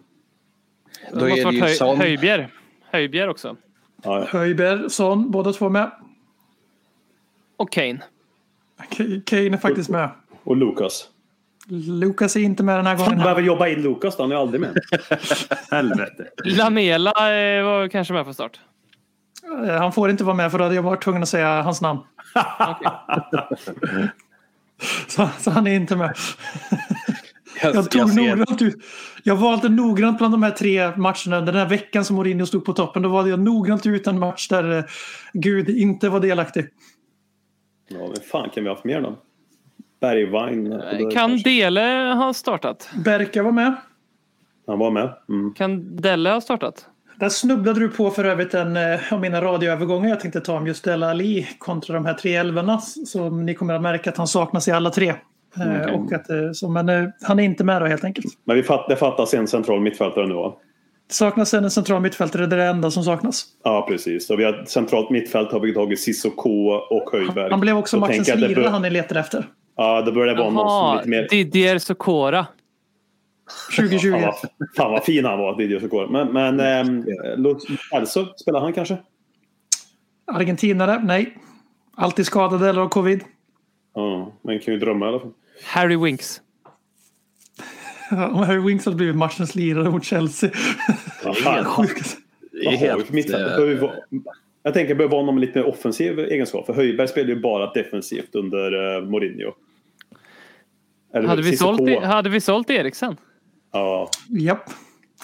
Då 1.14 1.20
det 1.20 1.30
måste 1.30 1.34
är 1.34 1.38
det 1.38 1.44
varit 1.44 1.56
ju 1.56 1.62
Höj, 1.62 1.76
Son. 1.76 1.98
Höjbjer. 1.98 2.50
Höjbjer 2.92 3.28
också. 3.28 3.58
Ja, 4.04 4.20
ja. 4.20 4.26
Höjberg, 4.40 4.90
Son, 4.90 5.32
båda 5.32 5.54
två 5.54 5.70
med. 5.70 5.92
Och 7.58 7.72
Kane. 7.72 8.00
Kane 9.26 9.42
är 9.42 9.58
faktiskt 9.58 9.90
med. 9.90 10.10
Och 10.44 10.58
Lukas. 10.58 11.10
Lukas 11.72 12.36
är 12.36 12.40
inte 12.40 12.64
med 12.64 12.78
den 12.78 12.86
här 12.86 12.96
Han 12.96 13.06
gången. 13.06 13.20
behöver 13.20 13.42
jobba 13.42 13.68
in 13.68 13.82
Lukas 13.82 14.18
då, 14.18 14.24
han 14.24 14.32
är 14.32 14.36
aldrig 14.36 14.62
med. 14.62 14.78
Helvete. 15.72 16.28
Lamela 16.46 17.10
eh, 17.10 17.64
var 17.64 17.88
kanske 17.88 18.14
med 18.14 18.24
från 18.26 18.34
start. 18.34 18.60
Eh, 19.68 19.76
Han 19.82 19.92
får 19.94 20.10
inte 20.10 20.24
vara 20.24 20.36
med 20.36 20.52
för 20.52 20.58
då 20.58 20.64
hade 20.64 20.76
jag 20.76 20.84
varit 20.84 21.04
tvungen 21.04 21.24
att 21.24 21.30
säga 21.30 21.62
hans 21.62 21.82
namn. 21.82 22.00
så, 25.08 25.30
så 25.40 25.52
han 25.52 25.68
är 25.68 25.74
inte 25.76 25.96
med. 25.96 26.16
Jag 27.64 27.92
tog 27.92 28.10
ser- 28.10 28.16
noggrant 28.28 28.62
ut. 28.62 28.76
Jag 29.24 29.36
valde 29.36 29.70
noggrant 29.70 30.18
bland 30.18 30.34
de 30.34 30.44
här 30.44 30.52
tre 30.52 30.92
matcherna. 30.98 31.42
Den 31.42 31.56
här 31.56 31.66
veckan 31.70 32.06
som 32.06 32.16
Mourinho 32.16 32.46
stod 32.46 32.66
på 32.66 32.74
toppen. 32.74 33.02
Då 33.02 33.10
valde 33.10 33.30
jag 33.30 33.40
noggrant 33.40 33.86
ut 33.86 34.08
en 34.08 34.20
match 34.20 34.48
där 34.48 34.78
eh, 34.78 34.84
Gud 35.34 35.70
inte 35.70 36.10
var 36.10 36.20
delaktig. 36.20 36.68
Ja, 37.88 37.98
men 38.00 38.16
fan 38.32 38.50
kan 38.50 38.64
vi 38.64 38.70
ha 38.70 38.76
haft 38.76 38.86
mer 38.86 39.02
då? 39.02 39.20
Bergvagn. 40.02 40.72
Eh, 40.72 41.10
Kan 41.14 41.38
Dele 41.38 42.14
ha 42.18 42.34
startat? 42.34 42.90
Berka 43.06 43.44
var 43.44 43.52
med. 43.52 43.76
Han 44.68 44.80
var 44.80 44.92
med. 44.92 45.14
Mm. 45.30 45.54
Kan 45.54 45.96
Delle 45.96 46.30
ha 46.30 46.42
startat? 46.42 46.86
Där 47.20 47.30
snubblade 47.30 47.80
du 47.80 47.90
på 47.90 48.10
för 48.10 48.24
övrigt 48.24 48.54
en 48.54 48.78
eh, 48.78 49.14
av 49.14 49.20
mina 49.22 49.42
radioövergångar 49.42 50.10
jag 50.10 50.20
tänkte 50.20 50.42
ta 50.42 50.58
om 50.58 50.68
just 50.68 50.84
Della 50.84 51.10
Ali 51.10 51.48
kontra 51.58 51.94
de 51.94 52.06
här 52.06 52.14
tre 52.14 52.36
älvorna. 52.36 52.80
Som 52.82 53.46
ni 53.46 53.54
kommer 53.56 53.74
att 53.74 53.82
märka 53.82 54.10
att 54.10 54.18
han 54.18 54.28
saknas 54.28 54.68
i 54.68 54.72
alla 54.72 54.90
tre. 54.90 55.10
Eh, 55.10 55.16
Okej. 55.82 55.94
och 55.94 56.14
att, 56.14 56.56
så, 56.56 56.70
men 56.70 57.12
han 57.22 57.40
är 57.40 57.44
inte 57.44 57.64
med 57.64 57.82
då 57.82 57.86
helt 57.86 58.04
enkelt. 58.04 58.26
Men 58.46 58.56
vi 58.56 58.64
fatt, 58.64 58.86
det 58.90 58.96
fattas 58.96 59.34
en 59.34 59.48
central 59.48 59.82
mittfältare 59.82 60.28
nu 60.28 60.34
va? 60.34 60.54
Det 61.08 61.14
saknas 61.14 61.54
en 61.54 61.72
central 61.72 62.02
mittfältare, 62.02 62.46
det 62.46 62.56
är 62.56 62.60
det 62.60 62.66
enda 62.66 62.92
som 62.92 63.04
saknas. 63.04 63.46
Ja, 63.64 63.86
precis. 63.90 64.28
Så 64.28 64.36
vi 64.36 64.44
har 64.44 64.66
centralt 64.68 65.10
mittfält 65.10 65.52
har 65.52 65.60
vi 65.60 65.74
tagit 65.74 66.00
Cissoko 66.00 66.70
och 66.72 67.10
Höjberg. 67.12 67.52
Han 67.52 67.60
blev 67.60 67.78
också 67.78 67.98
Så 67.98 68.00
matchens 68.00 68.36
lirare 68.36 68.68
han 68.68 68.82
ni 68.82 68.90
letar 68.90 69.16
efter. 69.16 69.46
Ja, 69.80 70.02
då 70.02 70.12
börjar 70.12 70.36
det 70.36 70.42
vara 70.42 70.50
någon 70.52 70.70
som 70.70 70.98
lite 70.98 71.10
mer... 71.10 71.28
Didier 71.30 71.78
Sokora. 71.80 72.48
2020. 73.76 74.12
Fan 74.12 74.22
vad, 74.22 74.36
fan 74.78 74.92
vad 74.92 75.04
fin 75.04 75.26
han 75.26 75.40
var, 75.40 75.58
Didier 75.58 75.80
Sokora. 75.80 76.08
Men, 76.08 76.28
men 76.34 76.60
ähm, 76.60 77.06
Elso, 77.96 78.26
spelar 78.38 78.60
han 78.60 78.74
kanske? 78.74 78.98
Argentinare? 80.32 81.02
Nej. 81.04 81.38
Alltid 81.96 82.26
skadade 82.26 82.70
eller 82.70 82.82
har 82.82 82.90
covid. 82.90 83.24
Ja, 83.96 84.34
man 84.42 84.60
kan 84.60 84.74
ju 84.74 84.80
drömma 84.80 85.06
i 85.06 85.10
alla 85.10 85.20
fall. 85.20 85.32
Harry 85.66 85.96
Winks. 85.98 86.42
Om 88.12 88.36
Harry 88.36 88.60
Winks 88.60 88.86
hade 88.86 88.98
blivit 88.98 89.16
matchens 89.16 89.56
lirare 89.56 89.90
mot 89.92 90.04
Chelsea. 90.06 90.50
Ja, 91.24 91.34
fan. 91.34 91.88
Det 92.52 92.70
helt, 92.70 93.10
eh, 93.16 93.64
vi 93.66 93.76
vara- 93.76 93.94
Jag 94.64 94.74
tänker 94.74 94.96
behöver 94.96 95.16
vara 95.16 95.26
någon 95.26 95.36
med 95.36 95.42
lite 95.42 95.60
mer 95.60 95.68
offensiv 95.70 96.20
egenskap. 96.20 96.66
För 96.66 96.74
Höjberg 96.74 97.08
spelar 97.08 97.30
ju 97.30 97.40
bara 97.40 97.74
defensivt 97.74 98.36
under 98.36 98.98
uh, 98.98 99.10
Mourinho. 99.10 99.54
Eller 101.14 101.28
Hade 101.28 101.42
vi, 101.42 101.58
sålt, 101.58 102.04
hade 102.04 102.30
vi 102.30 102.42
sålt 102.42 102.70
Eriksen? 102.70 103.18
Ja. 103.74 104.10
Japp. 104.30 104.70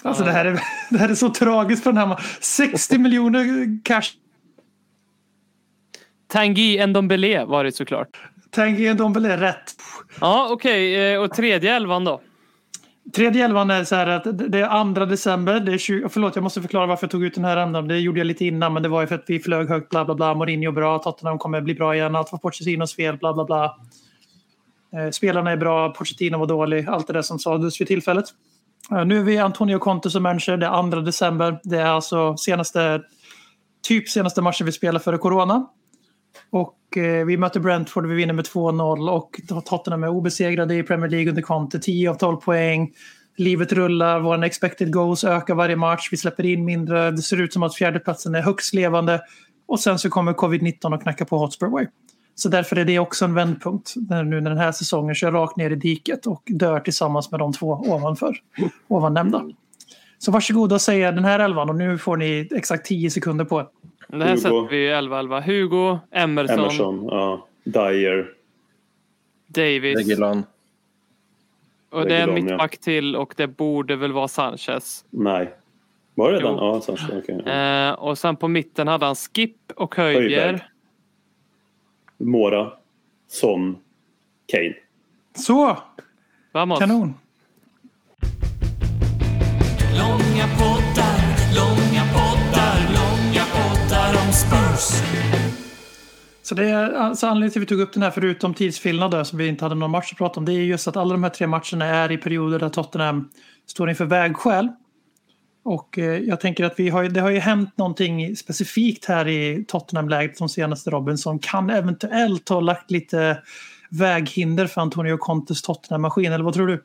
Alltså 0.02 0.24
det 0.24 0.30
här, 0.32 0.44
är, 0.44 0.52
det 0.90 0.98
här 0.98 1.08
är 1.08 1.14
så 1.14 1.28
tragiskt 1.30 1.82
för 1.84 1.92
den 1.92 2.08
här. 2.08 2.16
ma- 2.16 2.20
60 2.40 2.98
miljoner 2.98 3.44
cash. 3.84 4.02
Tanguy 6.28 6.86
Ndombele 6.86 7.44
var 7.44 7.64
det 7.64 7.72
såklart. 7.72 8.08
Tanguy 8.50 8.94
Ndombele 8.94 9.36
rätt. 9.36 9.74
Ja, 10.20 10.48
okej. 10.50 11.12
eh, 11.14 11.20
Och 11.22 11.34
tredje 11.34 11.76
elvan 11.76 12.04
då? 12.04 12.20
Tredje 13.16 13.44
elvan 13.44 13.70
är 13.70 13.84
så 13.84 13.94
här 13.94 14.06
att 14.06 14.24
det 14.50 14.58
är 14.60 14.94
2 14.94 15.04
december. 15.04 15.60
Det 15.60 15.72
är 15.72 15.78
20, 15.78 16.08
förlåt, 16.08 16.34
jag 16.36 16.42
måste 16.42 16.60
förklara 16.62 16.86
varför 16.86 17.04
jag 17.06 17.10
tog 17.10 17.24
ut 17.24 17.34
den 17.34 17.44
här 17.44 17.56
ändan. 17.56 17.88
Det 17.88 17.98
gjorde 17.98 18.20
jag 18.20 18.26
lite 18.26 18.44
innan, 18.44 18.72
men 18.72 18.82
det 18.82 18.88
var 18.88 19.00
ju 19.00 19.06
för 19.06 19.14
att 19.14 19.24
vi 19.26 19.40
flög 19.40 19.68
högt. 19.68 19.88
Bla, 19.90 20.04
bla, 20.04 20.14
bla. 20.14 20.34
Mourinho 20.34 20.72
bra. 20.72 20.98
Tottenham 20.98 21.38
kommer 21.38 21.60
bli 21.60 21.74
bra 21.74 21.94
igen. 21.94 22.16
Allt 22.16 22.32
var 22.32 22.38
Pochettinos 22.38 22.96
fel. 22.96 23.16
Bla, 23.16 23.32
bla, 23.34 23.44
bla. 23.44 23.76
Eh, 24.96 25.10
spelarna 25.10 25.50
är 25.50 25.56
bra. 25.56 25.92
Pochettino 25.92 26.38
var 26.38 26.46
dålig. 26.46 26.88
Allt 26.88 27.06
det 27.06 27.12
där 27.12 27.22
som 27.22 27.38
sades 27.38 27.80
vid 27.80 27.88
tillfället. 27.88 28.24
Eh, 28.92 29.04
nu 29.04 29.18
är 29.18 29.22
vi 29.22 29.38
Antonio 29.38 29.78
Conte 29.78 30.10
som 30.10 30.22
manager. 30.22 30.56
Det 30.56 30.66
är 30.66 30.90
2 30.90 31.00
december. 31.00 31.60
Det 31.64 31.76
är 31.76 31.86
alltså 31.86 32.36
senaste, 32.36 33.02
typ 33.88 34.08
senaste 34.08 34.42
matchen 34.42 34.66
vi 34.66 34.72
spelar 34.72 35.00
före 35.00 35.18
corona. 35.18 35.66
Och 36.50 36.96
eh, 36.96 37.26
vi 37.26 37.36
möter 37.36 37.60
Brentford 37.60 38.06
vi 38.06 38.14
vinner 38.14 38.34
med 38.34 38.44
2-0 38.44 39.10
och 39.10 39.40
Tottenham 39.64 40.04
är 40.04 40.08
obesegrade 40.08 40.74
i 40.74 40.82
Premier 40.82 41.10
League 41.10 41.28
under 41.28 41.42
Conte. 41.42 41.78
10 41.78 42.10
av 42.10 42.14
12 42.14 42.36
poäng. 42.36 42.92
Livet 43.38 43.72
rullar, 43.72 44.20
våra 44.20 44.46
expected 44.46 44.92
goals 44.92 45.24
ökar 45.24 45.54
varje 45.54 45.76
match. 45.76 46.08
Vi 46.10 46.16
släpper 46.16 46.46
in 46.46 46.64
mindre. 46.64 47.10
Det 47.10 47.22
ser 47.22 47.40
ut 47.40 47.52
som 47.52 47.62
att 47.62 47.74
fjärdeplatsen 47.74 48.34
är 48.34 48.42
högst 48.42 48.74
levande. 48.74 49.20
Och 49.68 49.80
sen 49.80 49.98
så 49.98 50.10
kommer 50.10 50.32
covid-19 50.32 50.94
och 50.94 51.02
knackar 51.02 51.24
på 51.24 51.38
Hotspur 51.38 51.66
Way. 51.66 51.86
Så 52.38 52.48
därför 52.48 52.76
är 52.76 52.84
det 52.84 52.98
också 52.98 53.24
en 53.24 53.34
vändpunkt 53.34 53.94
när, 54.08 54.24
nu 54.24 54.40
när 54.40 54.50
den 54.50 54.58
här 54.58 54.72
säsongen 54.72 55.14
kör 55.14 55.32
rakt 55.32 55.56
ner 55.56 55.70
i 55.70 55.74
diket 55.74 56.26
och 56.26 56.42
dör 56.46 56.80
tillsammans 56.80 57.30
med 57.30 57.40
de 57.40 57.52
två 57.52 57.68
ovanför, 57.68 58.36
ovan 58.88 59.14
nämnda. 59.14 59.44
Så 60.18 60.32
varsågoda 60.32 60.74
och 60.74 60.80
säga 60.80 61.12
den 61.12 61.24
här 61.24 61.38
elvan 61.38 61.68
och 61.68 61.76
nu 61.76 61.98
får 61.98 62.16
ni 62.16 62.48
exakt 62.50 62.86
10 62.86 63.10
sekunder 63.10 63.44
på 63.44 63.60
er. 63.60 63.66
Det 64.08 64.24
här 64.24 64.28
Hugo. 64.28 64.40
sätter 64.40 64.68
vi 64.70 64.88
11-11. 64.88 65.42
Hugo, 65.42 65.98
Emerson, 66.10 66.58
Emerson, 66.58 67.04
ja. 67.10 67.46
Dyer. 67.64 68.30
Davis. 69.46 69.98
Reguilon. 69.98 70.44
Och 71.90 72.06
det 72.06 72.16
är 72.16 72.20
en 72.22 72.28
Reguilon, 72.28 72.48
ja. 72.48 72.54
mittback 72.54 72.78
till 72.78 73.16
och 73.16 73.34
det 73.36 73.46
borde 73.46 73.96
väl 73.96 74.12
vara 74.12 74.28
Sanchez. 74.28 75.04
Nej. 75.10 75.54
Var 76.14 76.32
det 76.32 76.40
den? 76.40 76.54
Ja, 76.54 76.80
Sanchez. 76.80 77.24
Ja. 77.28 77.52
Eh, 77.52 77.92
och 77.92 78.18
sen 78.18 78.36
på 78.36 78.48
mitten 78.48 78.88
hade 78.88 79.06
han 79.06 79.14
Skip 79.14 79.56
och 79.76 79.96
Höjbjer. 79.96 80.68
Mora. 82.18 82.72
Son. 83.28 83.76
Kane. 84.46 84.74
Så, 85.34 85.78
Vamos. 86.52 86.78
kanon. 86.78 87.14
Långa 89.98 90.46
poddar, 90.58 91.20
långa 91.56 92.02
poddar, 92.14 92.78
långa 92.94 93.44
poddar 93.44 94.26
om 94.26 94.32
Spurs. 94.32 95.02
Så 96.42 96.54
det 96.54 96.64
är 96.70 96.92
alltså 96.92 97.26
anledningen 97.26 97.52
till 97.52 97.60
att 97.60 97.62
vi 97.62 97.66
tog 97.66 97.80
upp 97.80 97.92
den 97.92 98.02
här 98.02 98.10
förutom 98.10 98.54
tidsskillnad 98.54 99.10
där, 99.10 99.24
som 99.24 99.38
vi 99.38 99.48
inte 99.48 99.64
hade 99.64 99.74
någon 99.74 99.90
match 99.90 100.12
att 100.12 100.18
prata 100.18 100.40
om. 100.40 100.46
Det 100.46 100.52
är 100.52 100.60
just 100.60 100.88
att 100.88 100.96
alla 100.96 101.12
de 101.12 101.22
här 101.22 101.30
tre 101.30 101.46
matcherna 101.46 101.84
är 101.84 102.12
i 102.12 102.18
perioder 102.18 102.58
där 102.58 102.68
Tottenham 102.68 103.28
står 103.66 103.90
inför 103.90 104.04
vägskäl. 104.04 104.68
Och 105.66 105.98
eh, 105.98 106.04
jag 106.04 106.40
tänker 106.40 106.64
att 106.64 106.80
vi 106.80 106.88
har, 106.88 107.04
det 107.04 107.20
har 107.20 107.30
ju 107.30 107.38
hänt 107.38 107.78
någonting 107.78 108.36
specifikt 108.36 109.04
här 109.04 109.28
i 109.28 109.64
Tottenham-läget 109.68 110.38
de 110.38 110.48
senaste 110.48 110.90
Robin 110.90 111.18
som 111.18 111.38
kan 111.38 111.70
eventuellt 111.70 112.48
ha 112.48 112.60
lagt 112.60 112.90
lite 112.90 113.42
väghinder 113.90 114.66
för 114.66 114.80
Antonio 114.80 115.16
Contes 115.16 115.62
Tottenham-maskin. 115.62 116.32
Eller 116.32 116.44
vad 116.44 116.54
tror 116.54 116.66
du? 116.66 116.84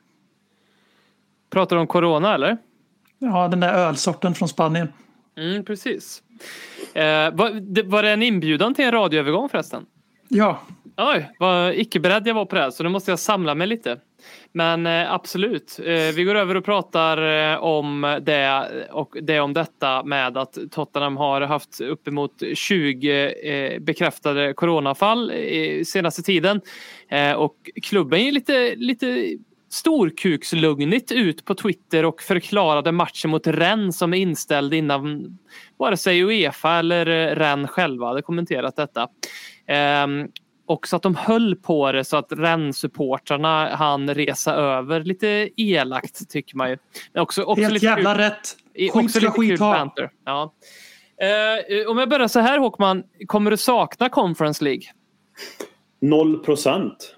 Pratar 1.50 1.76
du 1.76 1.80
om 1.80 1.86
corona 1.86 2.34
eller? 2.34 2.58
Ja, 3.18 3.48
den 3.48 3.60
där 3.60 3.72
ölsorten 3.72 4.34
från 4.34 4.48
Spanien. 4.48 4.88
Mm, 5.36 5.64
precis. 5.64 6.22
Eh, 6.94 7.02
var, 7.34 7.74
det, 7.74 7.82
var 7.82 8.02
det 8.02 8.10
en 8.10 8.22
inbjudan 8.22 8.74
till 8.74 8.84
en 8.84 8.92
radioövergång 8.92 9.48
förresten? 9.48 9.86
Ja, 10.28 10.60
Oj, 10.96 11.30
vad 11.38 11.74
icke 11.74 12.00
beredd 12.00 12.26
jag 12.26 12.34
var 12.34 12.44
på 12.44 12.54
det 12.54 12.60
här, 12.62 12.70
så 12.70 12.82
nu 12.82 12.88
måste 12.88 13.10
jag 13.10 13.18
samla 13.18 13.54
mig 13.54 13.66
lite. 13.66 13.98
Men 14.52 14.86
eh, 14.86 15.12
absolut, 15.12 15.78
eh, 15.78 16.14
vi 16.14 16.24
går 16.24 16.34
över 16.34 16.54
och 16.54 16.64
pratar 16.64 17.52
eh, 17.52 17.58
om 17.58 18.18
det 18.22 18.68
och 18.90 19.16
det 19.22 19.40
om 19.40 19.52
detta 19.52 20.04
med 20.04 20.36
att 20.36 20.58
Tottenham 20.70 21.16
har 21.16 21.40
haft 21.40 21.80
uppemot 21.80 22.42
20 22.54 23.78
bekräftade 23.80 24.54
coronafall 24.54 25.32
senaste 25.84 26.22
tiden. 26.22 26.60
Och 27.36 27.70
klubben 27.82 28.20
är 28.20 28.32
lite, 28.32 28.74
lite 28.76 29.36
storkukslugnigt 29.70 31.12
ut 31.12 31.44
på 31.44 31.54
Twitter 31.54 32.04
och 32.04 32.22
förklarade 32.22 32.92
matchen 32.92 33.30
mot 33.30 33.46
Rennes 33.46 33.98
som 33.98 34.14
är 34.14 34.18
inställd 34.18 34.74
innan 34.74 35.38
vare 35.76 35.96
sig 35.96 36.24
Uefa 36.24 36.78
eller 36.78 37.06
Rennes 37.36 37.70
själva 37.70 38.06
hade 38.06 38.22
kommenterat 38.22 38.76
detta. 38.76 39.08
Ehm, 39.66 40.28
och 40.66 40.88
så 40.88 40.96
att 40.96 41.02
de 41.02 41.14
höll 41.14 41.56
på 41.56 41.92
det 41.92 42.04
så 42.04 42.16
att 42.16 42.32
Rennes-supportrarna 42.32 43.68
hann 43.74 44.14
resa 44.14 44.54
över 44.54 45.04
lite 45.04 45.48
elakt 45.56 46.30
tycker 46.30 46.56
man 46.56 46.70
ju. 46.70 46.76
Men 47.12 47.22
också, 47.22 47.42
också 47.42 47.62
helt 47.62 47.74
lite 47.74 47.86
jävla 47.86 48.14
kul- 48.14 48.22
rätt. 48.22 48.56
Skit 48.74 48.90
också 48.94 49.08
ska 49.08 49.20
lite 49.20 49.30
skit 49.40 49.60
ha. 49.60 49.94
Ja. 50.24 50.54
Eh, 51.22 51.90
om 51.90 51.98
jag 51.98 52.08
börjar 52.08 52.28
så 52.28 52.40
här 52.40 52.58
Håkman, 52.58 53.02
kommer 53.26 53.50
du 53.50 53.56
sakna 53.56 54.08
Conference 54.08 54.64
League? 54.64 54.82
Noll 56.00 56.38
procent. 56.38 57.16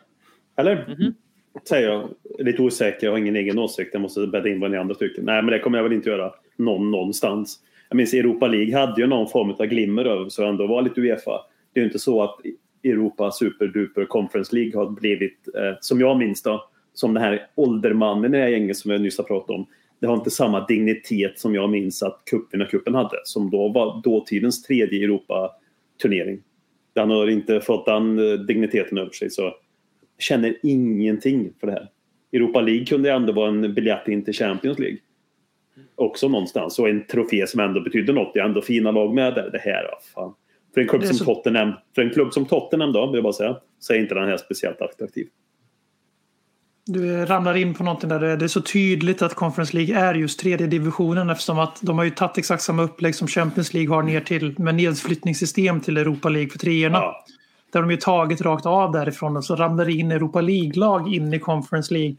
Eller? 0.58 0.94
Mhm. 0.98 1.14
Säger 1.68 1.88
jag. 1.88 2.08
Lite 2.38 2.62
osäker, 2.62 3.06
jag 3.06 3.12
har 3.12 3.18
ingen 3.18 3.36
egen 3.36 3.58
åsikt. 3.58 3.90
Jag 3.92 4.02
måste 4.02 4.26
bädda 4.26 4.48
in 4.48 4.60
vad 4.60 4.70
ni 4.70 4.76
andra 4.76 4.94
tycker. 4.94 5.22
Nej, 5.22 5.42
men 5.42 5.52
det 5.52 5.58
kommer 5.58 5.78
jag 5.78 5.82
väl 5.82 5.92
inte 5.92 6.10
göra 6.10 6.32
någon, 6.56 6.90
någonstans. 6.90 7.58
Jag 7.88 7.96
minns 7.96 8.14
Europa 8.14 8.46
League 8.46 8.78
hade 8.80 9.00
ju 9.00 9.06
någon 9.06 9.28
form 9.28 9.50
av 9.50 9.66
glimmer 9.66 10.04
över 10.04 10.28
så 10.28 10.44
ändå 10.44 10.66
var 10.66 10.82
lite 10.82 11.00
Uefa. 11.00 11.40
Det 11.72 11.80
är 11.80 11.82
ju 11.82 11.86
inte 11.86 11.98
så 11.98 12.22
att 12.22 12.40
Europa 12.84 13.30
Superduper 13.30 14.04
Conference 14.04 14.56
League 14.56 14.80
har 14.80 14.90
blivit, 14.90 15.48
eh, 15.54 15.76
som 15.80 16.00
jag 16.00 16.18
minns 16.18 16.42
då, 16.42 16.68
som 16.94 17.14
den 17.14 17.22
här 17.22 17.46
åldermannen 17.54 18.34
i 18.34 18.36
det 18.36 18.42
här 18.42 18.50
gänget 18.50 18.76
som 18.76 18.90
jag 18.90 19.00
nyss 19.00 19.18
har 19.18 19.24
pratat 19.24 19.50
om. 19.50 19.66
Det 20.00 20.06
har 20.06 20.14
inte 20.14 20.30
samma 20.30 20.66
dignitet 20.66 21.38
som 21.38 21.54
jag 21.54 21.70
minns 21.70 22.02
att 22.02 22.22
cupvinnarcupen 22.30 22.94
hade, 22.94 23.16
som 23.24 23.50
då 23.50 23.68
var 23.68 24.02
dåtidens 24.02 24.62
tredje 24.62 25.04
Europa-turnering. 25.04 26.42
Den 26.92 27.10
har 27.10 27.30
inte 27.30 27.60
fått 27.60 27.86
den 27.86 28.18
eh, 28.18 28.38
digniteten 28.38 28.98
över 28.98 29.10
sig 29.10 29.30
så 29.30 29.42
jag 29.42 29.54
känner 30.18 30.56
ingenting 30.62 31.52
för 31.60 31.66
det 31.66 31.72
här. 31.72 31.88
Europa 32.32 32.60
League 32.60 32.84
kunde 32.84 33.12
ändå 33.12 33.32
vara 33.32 33.48
en 33.48 33.74
biljett 33.74 34.08
in 34.08 34.24
till 34.24 34.34
Champions 34.34 34.78
League. 34.78 34.98
Också 35.94 36.28
någonstans. 36.28 36.78
Och 36.78 36.88
en 36.88 37.06
trofé 37.06 37.46
som 37.46 37.60
ändå 37.60 37.80
betyder 37.80 38.12
något. 38.12 38.34
Det 38.34 38.40
är 38.40 38.44
ändå 38.44 38.62
fina 38.62 38.90
lag 38.90 39.14
med 39.14 39.34
där. 39.34 39.50
Det 39.50 39.58
här, 39.58 39.84
fan. 40.14 40.34
För 40.74 40.80
en 40.80 40.88
klubb 40.88 41.04
som 41.04 41.16
så- 41.16 41.24
Tottenham, 41.24 41.72
för 41.94 42.02
en 42.02 42.10
klubb 42.10 42.32
som 42.32 42.44
Tottenham 42.44 42.92
då, 42.92 43.06
vill 43.06 43.14
jag 43.14 43.22
bara 43.22 43.32
säga, 43.32 43.56
så 43.78 43.92
är 43.92 43.98
inte 43.98 44.14
den 44.14 44.28
här 44.28 44.36
speciellt 44.36 44.82
attraktiv. 44.82 45.26
Du 46.86 47.26
ramlar 47.26 47.54
in 47.54 47.74
på 47.74 47.84
någonting 47.84 48.08
där 48.08 48.36
det 48.36 48.44
är 48.44 48.48
så 48.48 48.60
tydligt 48.60 49.22
att 49.22 49.34
Conference 49.34 49.76
League 49.76 49.96
är 49.96 50.14
just 50.14 50.40
tredje 50.40 50.66
divisionen 50.66 51.30
eftersom 51.30 51.58
att 51.58 51.78
de 51.82 51.98
har 51.98 52.04
ju 52.04 52.10
tagit 52.10 52.38
exakt 52.38 52.62
samma 52.62 52.82
upplägg 52.82 53.14
som 53.14 53.28
Champions 53.28 53.74
League 53.74 53.94
har 53.94 54.02
ner 54.02 54.20
till 54.20 54.54
med 54.58 54.74
nedflyttningssystem 54.74 55.80
till 55.80 55.96
Europa 55.96 56.28
League 56.28 56.50
för 56.50 56.58
treorna. 56.58 56.98
Ja. 56.98 57.24
Där 57.72 57.80
de 57.80 57.90
ju 57.90 57.96
tagit 57.96 58.40
rakt 58.40 58.66
av 58.66 58.92
därifrån 58.92 59.36
och 59.36 59.44
så 59.44 59.56
ramlar 59.56 59.84
det 59.84 59.92
in 59.92 60.12
Europa 60.12 60.40
League-lag 60.40 61.14
in 61.14 61.34
i 61.34 61.38
Conference 61.38 61.94
League. 61.94 62.16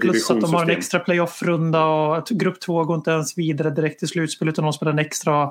Plus 0.00 0.30
att 0.30 0.40
de 0.40 0.54
har 0.54 0.62
en 0.62 0.70
extra 0.70 1.00
playoff-runda 1.00 1.84
och 1.84 2.16
att 2.16 2.28
grupp 2.28 2.60
två 2.60 2.84
går 2.84 2.96
inte 2.96 3.10
ens 3.10 3.38
vidare 3.38 3.70
direkt 3.70 3.98
till 3.98 4.08
slutspel 4.08 4.48
utan 4.48 4.64
de 4.64 4.72
spelar 4.72 4.92
en 4.92 4.98
extra 4.98 5.50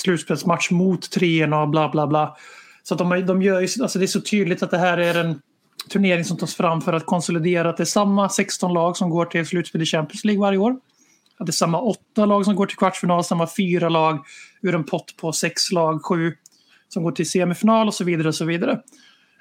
slutspelsmatch 0.00 0.70
mot 0.70 1.10
treorna 1.10 1.62
och 1.62 1.68
bla 1.68 1.88
bla 1.88 2.06
bla. 2.06 2.36
Så 2.82 2.94
att 2.94 2.98
de, 2.98 3.26
de 3.26 3.42
gör 3.42 3.60
ju, 3.60 3.82
alltså 3.82 3.98
det 3.98 4.04
är 4.04 4.06
så 4.06 4.20
tydligt 4.20 4.62
att 4.62 4.70
det 4.70 4.78
här 4.78 4.98
är 4.98 5.14
en 5.14 5.40
turnering 5.88 6.24
som 6.24 6.36
tas 6.36 6.54
fram 6.54 6.80
för 6.80 6.92
att 6.92 7.06
konsolidera 7.06 7.70
att 7.70 7.76
det 7.76 7.82
är 7.82 7.84
samma 7.84 8.28
16 8.28 8.74
lag 8.74 8.96
som 8.96 9.10
går 9.10 9.24
till 9.24 9.46
slutspel 9.46 9.82
i 9.82 9.86
Champions 9.86 10.24
League 10.24 10.40
varje 10.40 10.58
år. 10.58 10.76
Att 11.38 11.46
det 11.46 11.50
är 11.50 11.52
samma 11.52 11.80
åtta 11.80 12.26
lag 12.26 12.44
som 12.44 12.54
går 12.56 12.66
till 12.66 12.76
kvartsfinal, 12.76 13.24
samma 13.24 13.48
fyra 13.56 13.88
lag 13.88 14.18
ur 14.62 14.74
en 14.74 14.84
pott 14.84 15.16
på 15.16 15.32
sex 15.32 15.72
lag, 15.72 16.04
sju 16.04 16.32
som 16.88 17.02
går 17.02 17.12
till 17.12 17.30
semifinal 17.30 17.86
och 17.86 17.94
så 17.94 18.04
vidare 18.04 18.28
och 18.28 18.34
så 18.34 18.44
vidare. 18.44 18.80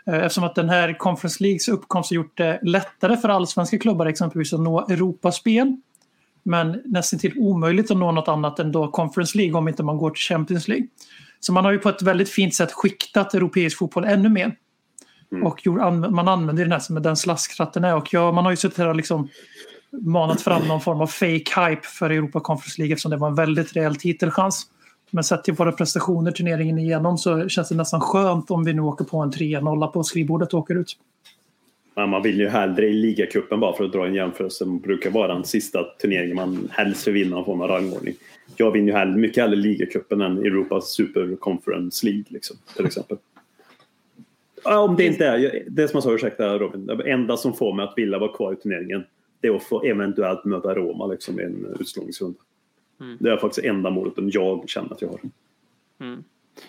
Eh, 0.08 0.14
eftersom 0.14 0.44
att 0.44 0.56
den 0.56 0.70
här 0.70 0.98
Conference 0.98 1.44
Leagues 1.44 1.68
uppkomst 1.68 2.10
har 2.10 2.16
gjort 2.16 2.38
det 2.38 2.60
lättare 2.64 3.18
för 3.18 3.30
allsvenska 3.30 3.78
klubbar 3.78 4.06
exempelvis 4.06 4.54
att 4.54 4.60
nå 4.60 4.88
Europaspel. 4.88 5.78
Men 6.44 6.82
nästan 6.86 7.20
till 7.20 7.38
omöjligt 7.38 7.92
att 7.92 7.98
nå 7.98 8.12
något 8.12 8.28
annat 8.28 8.60
än 8.60 8.72
då 8.72 8.88
Conference 8.88 9.38
League 9.38 9.58
om 9.58 9.68
inte 9.68 9.84
man 9.84 9.98
går 9.98 10.10
till 10.10 10.22
Champions 10.22 10.68
League. 10.68 10.88
Så 11.40 11.54
man 11.54 11.66
har 11.66 11.72
ju 11.72 11.78
på 11.78 11.90
ett 11.90 12.02
väldigt 12.02 12.30
fint 12.30 12.56
sätt 12.56 12.72
skiktat 12.72 13.34
europeisk 13.34 13.78
fotboll 13.78 14.06
ännu 14.06 14.30
mer. 14.30 14.56
Och 15.44 15.66
gjort, 15.66 15.82
an, 15.82 16.16
man 16.16 16.28
använder 16.28 16.64
den 16.64 16.72
här 16.72 16.80
som 16.80 17.02
den 17.02 17.16
slasktratten 17.16 17.84
är. 17.84 17.96
Och 17.96 18.14
ja, 18.14 18.32
man 18.32 18.44
har 18.44 18.52
ju 18.52 18.58
suttit 18.58 18.78
här 18.78 18.88
och 18.88 18.96
liksom 18.96 19.30
manat 19.92 20.42
fram 20.42 20.68
någon 20.68 20.82
form 20.82 21.02
av 21.02 21.08
fake 21.08 21.70
hype 21.70 21.82
för 21.84 22.10
Europa 22.10 22.40
Conference 22.40 22.82
League 22.82 22.94
eftersom 22.94 23.12
det 23.12 23.18
var 23.18 23.28
en 23.28 23.36
väldigt 23.36 23.76
rejäl 23.76 23.96
titelchans. 23.96 24.68
Men 25.12 25.24
sett 25.24 25.44
till 25.44 25.54
våra 25.54 25.72
prestationer 25.72 26.32
turneringen 26.32 26.80
igenom 26.80 27.18
så 27.18 27.50
känns 27.50 27.70
det 27.70 27.76
nästan 27.76 28.02
skönt 28.02 28.52
om 28.52 28.64
vi 28.64 28.74
nu 28.74 28.82
åker 28.82 29.06
på 29.06 29.20
en 29.20 29.32
3-0 29.32 29.88
på 29.88 30.04
skrivbordet 30.04 30.54
och 30.54 30.60
åker 30.60 30.76
ut. 30.76 30.98
Men 31.96 32.10
man 32.10 32.24
vill 32.24 32.40
ju 32.40 32.48
hellre 32.48 32.88
i 32.88 32.94
ligacupen 32.94 33.60
bara 33.60 33.78
för 33.78 33.84
att 33.84 33.92
dra 33.92 34.08
en 34.08 34.16
jämförelse. 34.16 34.66
Det 34.66 34.72
brukar 34.72 35.10
vara 35.10 35.34
den 35.34 35.44
sista 35.44 35.84
turneringen 35.84 36.36
man 36.36 36.70
helst 36.72 37.08
vill 37.08 37.14
vinna 37.14 37.38
en 37.38 37.46
form 37.46 37.62
av 37.62 37.68
rangordning. 37.68 38.16
Jag 38.56 38.72
vinner 38.72 38.88
ju 38.88 38.98
hellre, 38.98 39.18
mycket 39.18 39.44
hellre 39.44 39.56
ligacupen 39.56 40.22
än 40.22 40.38
Europas 40.38 40.92
Super 40.92 41.36
Conference 41.36 42.06
League 42.06 42.26
liksom, 42.28 42.58
till 42.76 42.86
exempel. 42.86 43.18
Ja, 44.64 44.80
Om 44.80 44.96
det 44.96 45.06
inte 45.06 45.26
är, 45.26 45.64
det 45.68 45.88
som 45.88 45.98
jag 45.98 46.04
sa, 46.04 46.14
ursäkta 46.14 46.58
Robin, 46.58 46.86
det 46.86 47.12
enda 47.12 47.38
som 47.38 47.54
får 47.54 47.74
mig 47.74 47.86
att 47.86 47.94
vilja 47.98 48.20
vara 48.20 48.34
kvar 48.34 48.54
i 48.54 48.56
turneringen 48.56 49.04
det 49.42 49.48
är 49.48 49.56
att 49.56 49.64
få 49.64 49.84
eventuellt 49.84 50.46
möta 50.46 50.76
Roma 50.76 51.08
liksom, 51.08 51.40
i 51.40 51.44
en 51.44 51.76
utslagningsrunda. 51.80 52.40
Det 53.20 53.32
är 53.32 53.38
faktiskt 53.38 53.68
enda 53.68 53.90
målet 53.90 54.14
jag 54.18 54.70
känner 54.70 54.94
att 54.94 55.02
jag 55.02 55.10
har. 55.10 55.20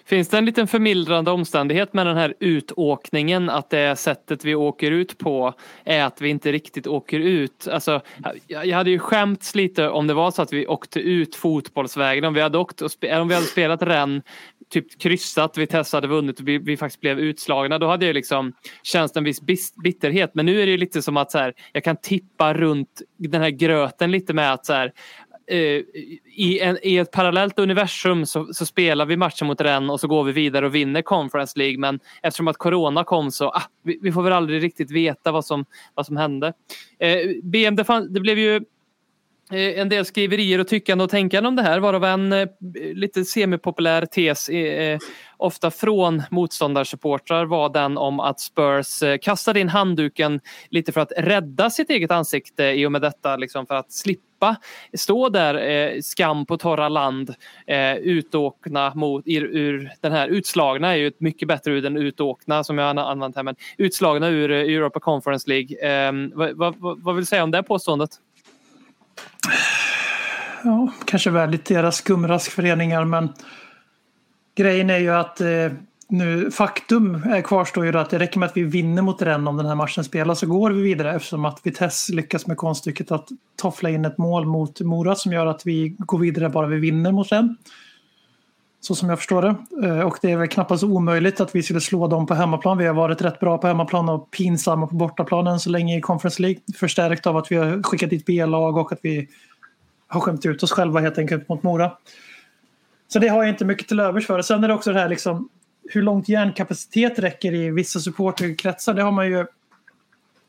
Finns 0.05 0.29
det 0.29 0.39
en 0.39 0.45
liten 0.45 0.67
förmildrande 0.67 1.31
omständighet 1.31 1.93
med 1.93 2.07
den 2.07 2.17
här 2.17 2.35
utåkningen 2.41 3.51
att 3.51 3.71
det 3.71 3.97
sättet 3.97 4.45
vi 4.45 4.55
åker 4.55 4.91
ut 4.91 5.19
på 5.19 5.55
är 5.85 6.05
att 6.05 6.21
vi 6.21 6.29
inte 6.29 6.53
riktigt 6.53 6.87
åker 6.87 7.21
ut. 7.21 7.69
Alltså, 7.69 8.01
jag 8.47 8.77
hade 8.77 8.91
ju 8.91 8.99
skämts 8.99 9.55
lite 9.55 9.89
om 9.89 10.07
det 10.07 10.15
var 10.15 10.31
så 10.31 10.43
att 10.43 10.53
vi 10.53 10.67
åkte 10.67 11.01
ut 11.01 11.35
fotbollsvägen. 11.35 12.25
Om 12.25 12.35
vi 12.35 12.41
hade, 12.41 12.59
åkt 12.59 12.83
och 12.83 12.91
spe- 12.91 13.21
om 13.21 13.29
vi 13.29 13.35
hade 13.35 13.47
spelat 13.47 13.83
ren 13.83 14.23
typ 14.71 15.01
kryssat, 15.01 15.59
vi 15.59 15.67
testade 15.67 16.07
vunnit 16.07 16.41
och 16.41 16.49
vi, 16.49 16.59
vi 16.59 16.77
faktiskt 16.77 17.01
blev 17.01 17.21
utslagna. 17.21 17.79
Då 17.79 17.87
hade 17.87 18.07
jag 18.07 18.15
liksom 18.15 18.53
känt 18.83 19.17
en 19.17 19.25
viss 19.25 19.41
bitterhet. 19.85 20.31
Men 20.35 20.47
nu 20.47 20.63
är 20.63 20.67
det 20.67 20.73
ju 20.73 20.79
lite 20.79 21.03
som 21.03 21.17
att 21.17 21.31
så 21.31 21.39
här, 21.39 21.55
jag 21.73 21.85
kan 21.85 21.97
tippa 21.97 22.55
runt 22.55 23.03
den 23.19 23.43
här 23.43 23.51
gröten 23.51 24.11
lite 24.11 24.35
med 24.35 24.53
att 24.53 24.67
så 24.67 24.73
här, 24.73 24.93
Eh, 25.51 25.83
i, 26.37 26.61
en, 26.63 26.79
i 26.83 26.97
ett 26.97 27.11
parallellt 27.11 27.59
universum 27.59 28.27
så, 28.27 28.55
så 28.55 28.67
spelar 28.67 29.07
vi 29.07 29.17
matchen 29.17 29.47
mot 29.47 29.61
Rennes 29.61 29.91
och 29.91 30.01
så 30.01 30.09
går 30.09 30.25
vi 30.25 30.33
vidare 30.33 30.67
och 30.67 30.75
vinner 30.75 31.03
Conference 31.03 31.59
League. 31.59 31.79
Men 31.79 32.01
eftersom 32.23 32.49
att 32.49 32.57
Corona 32.57 33.05
kom 33.05 33.31
så 33.31 33.49
ah, 33.49 33.63
vi, 33.83 33.99
vi 34.03 34.13
får 34.13 34.23
väl 34.23 34.33
aldrig 34.33 34.63
riktigt 34.63 34.91
veta 34.91 35.33
vad 35.33 35.45
som, 35.45 35.65
vad 35.95 36.07
som 36.07 36.17
hände. 36.17 36.53
Eh, 36.99 37.19
BM, 37.43 37.77
det, 37.77 37.85
fann, 37.85 38.13
det 38.13 38.21
blev 38.21 38.39
ju 38.39 38.61
Eh, 39.51 39.81
en 39.81 39.89
del 39.89 40.05
skriverier 40.05 40.59
och 40.59 40.69
tyckande 40.69 41.05
och 41.05 41.11
tänkande 41.11 41.49
om 41.49 41.57
det 41.57 41.63
här 41.63 41.81
varav 41.81 42.05
en 42.05 42.33
eh, 42.33 42.49
lite 42.95 43.25
semipopulär 43.25 44.07
tes 44.07 44.49
eh, 44.49 44.93
eh 44.93 44.99
ofta 45.37 45.71
från 45.71 46.23
motståndarsupportrar 46.31 47.45
var 47.45 47.69
den 47.69 47.99
om 47.99 48.21
att 48.21 48.41
Spurs 48.41 49.03
eh, 49.03 49.19
kastade 49.19 49.61
in 49.61 49.69
handduken 49.69 50.41
lite 50.69 50.93
för 50.93 51.01
att 51.01 51.13
rädda 51.17 51.71
sitt 51.71 51.91
eget 51.91 52.11
ansikte 52.11 52.65
i 52.65 52.87
och 52.87 52.93
med 52.93 53.03
detta 53.03 53.37
liksom 53.37 53.67
för 53.67 53.75
att 53.75 53.93
slippa 53.93 54.57
stå 54.99 55.29
där 55.29 55.55
eh, 55.55 56.01
skam 56.01 56.47
på 56.47 56.57
torra 56.57 56.89
land 56.89 57.35
eh, 57.67 57.95
utåkna 57.95 58.93
mot 58.95 59.23
ur, 59.27 59.45
ur 59.45 59.91
den 60.01 60.13
här 60.13 60.29
utslagna 60.29 60.93
är 60.93 60.97
ju 60.97 61.07
ett 61.07 61.21
mycket 61.21 61.49
bättre 61.49 61.73
ur 61.73 61.83
den 61.83 61.97
utåkna 61.97 62.65
som 62.65 62.79
jag 62.79 62.95
har 62.95 63.03
använt 63.03 63.37
här 63.37 63.43
men 63.43 63.57
utslagna 63.79 64.29
ur 64.29 64.51
eh, 64.51 64.59
Europa 64.59 65.01
Conference 65.01 65.49
League. 65.49 65.77
Ehm, 65.83 66.33
vad, 66.35 66.57
vad 66.57 67.03
vad 67.03 67.15
vill 67.15 67.23
du 67.23 67.27
säga 67.27 67.45
om 67.45 67.51
det 67.51 67.63
påståendet? 67.63 68.11
Ja, 70.65 70.93
kanske 71.05 71.31
väldigt 71.31 71.65
deras 71.65 71.97
skumraskföreningar 71.97 73.05
men 73.05 73.29
grejen 74.57 74.91
är 74.91 74.99
ju 74.99 75.11
att 75.11 75.41
eh, 75.41 75.73
nu, 76.11 76.51
faktum 76.51 77.15
är, 77.15 77.43
kvarstår 77.43 77.87
ju 77.87 77.93
då 77.93 77.99
att 77.99 78.11
det 78.11 78.19
räcker 78.19 78.39
med 78.39 78.47
att 78.47 78.57
vi 78.57 78.63
vinner 78.63 79.03
mot 79.03 79.19
den 79.19 79.49
om 79.49 79.57
den 79.57 79.67
här 79.67 79.75
matchen 79.75 80.05
spelas 80.05 80.39
så 80.39 80.47
går 80.47 80.71
vi 80.71 80.83
vidare 80.83 81.15
eftersom 81.15 81.45
att 81.45 81.61
Vitesse 81.63 82.13
lyckas 82.13 82.47
med 82.47 82.57
konststycket 82.57 83.13
att 83.13 83.29
toffla 83.57 83.91
in 83.91 84.05
ett 84.05 84.19
mål 84.19 84.47
mot 84.47 84.81
Mora 84.81 85.15
som 85.15 85.33
gör 85.33 85.47
att 85.47 85.67
vi 85.67 85.97
går 85.99 86.19
vidare 86.19 86.49
bara 86.49 86.67
vi 86.67 86.79
vinner 86.79 87.13
mot 87.13 87.33
Rennes. 87.33 87.57
Så 88.81 88.95
som 88.95 89.09
jag 89.09 89.19
förstår 89.19 89.43
det. 89.43 89.87
Eh, 89.87 90.01
och 90.01 90.19
det 90.23 90.31
är 90.31 90.37
väl 90.37 90.49
knappast 90.49 90.83
omöjligt 90.83 91.41
att 91.41 91.55
vi 91.55 91.63
skulle 91.63 91.81
slå 91.81 92.07
dem 92.07 92.27
på 92.27 92.35
hemmaplan. 92.35 92.79
Vi 92.79 92.87
har 92.87 92.95
varit 92.95 93.23
rätt 93.23 93.41
bra 93.41 93.59
på 93.59 93.67
hemmaplan 93.67 94.09
och 94.09 94.31
pinsamma 94.31 94.87
på 94.87 94.95
bortaplan 94.95 95.47
än 95.47 95.61
så 95.61 95.71
länge 95.71 95.99
i 95.99 96.01
Conference 96.01 96.43
League. 96.43 96.61
Förstärkt 96.77 97.27
av 97.27 97.37
att 97.37 97.53
vi 97.53 97.57
har 97.57 97.83
skickat 97.83 98.11
dit 98.11 98.27
B-lag 98.27 98.77
och 98.77 98.93
att 98.93 98.99
vi 99.03 99.29
har 100.07 100.21
skämt 100.21 100.47
ut 100.47 100.63
oss 100.63 100.73
själva 100.73 101.01
helt 101.01 101.19
enkelt 101.19 101.49
mot 101.49 101.63
Mora. 101.63 101.93
Så 103.09 103.19
det 103.19 103.29
har 103.29 103.43
jag 103.43 103.49
inte 103.49 103.65
mycket 103.65 103.89
till 103.89 104.01
övers 104.01 104.27
för. 104.27 104.43
Sen 104.43 104.65
är 104.65 104.69
det 104.69 104.75
också 104.75 104.93
det 104.93 105.01
här 105.01 105.09
liksom 105.09 105.49
hur 105.91 106.03
långt 106.03 106.29
hjärnkapacitet 106.29 107.19
räcker 107.19 107.55
i 107.55 107.71
vissa 107.71 108.01
supporterkretsar. 108.01 108.95
Det 108.95 109.03
har 109.03 109.13
man 109.13 109.27
ju 109.27 109.47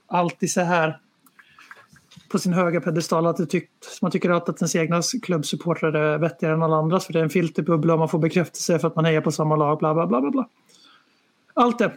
alltid 0.08 0.52
så 0.52 0.62
här 0.62 1.00
på 2.32 2.40
sin 2.40 2.54
höga 2.54 2.82
pedestal 2.82 3.28
att 3.28 3.38
det 3.38 3.46
tyckt, 3.46 4.02
man 4.02 4.12
tycker 4.12 4.30
alltid 4.30 4.56
att 4.56 4.62
ens 4.62 4.76
egna 4.76 5.02
klubbsupportrar 5.22 5.94
är 5.94 6.18
vettigare 6.18 6.54
än 6.54 6.64
alla 6.64 6.76
andras 6.76 7.06
för 7.06 7.14
det 7.14 7.20
är 7.20 7.24
en 7.24 7.30
filterbubbla 7.30 7.94
och 7.94 8.00
man 8.00 8.10
får 8.10 8.20
bekräftelse 8.20 8.80
för 8.80 8.88
att 8.88 8.96
man 8.96 9.06
hejar 9.06 9.22
på 9.22 9.32
samma 9.32 9.56
lag. 9.56 9.80
Bla, 9.80 9.94
bla, 9.94 10.08
bla, 10.08 10.22
bla, 10.22 10.32
bla. 10.32 10.48
Allt 11.54 11.78
det 11.78 11.92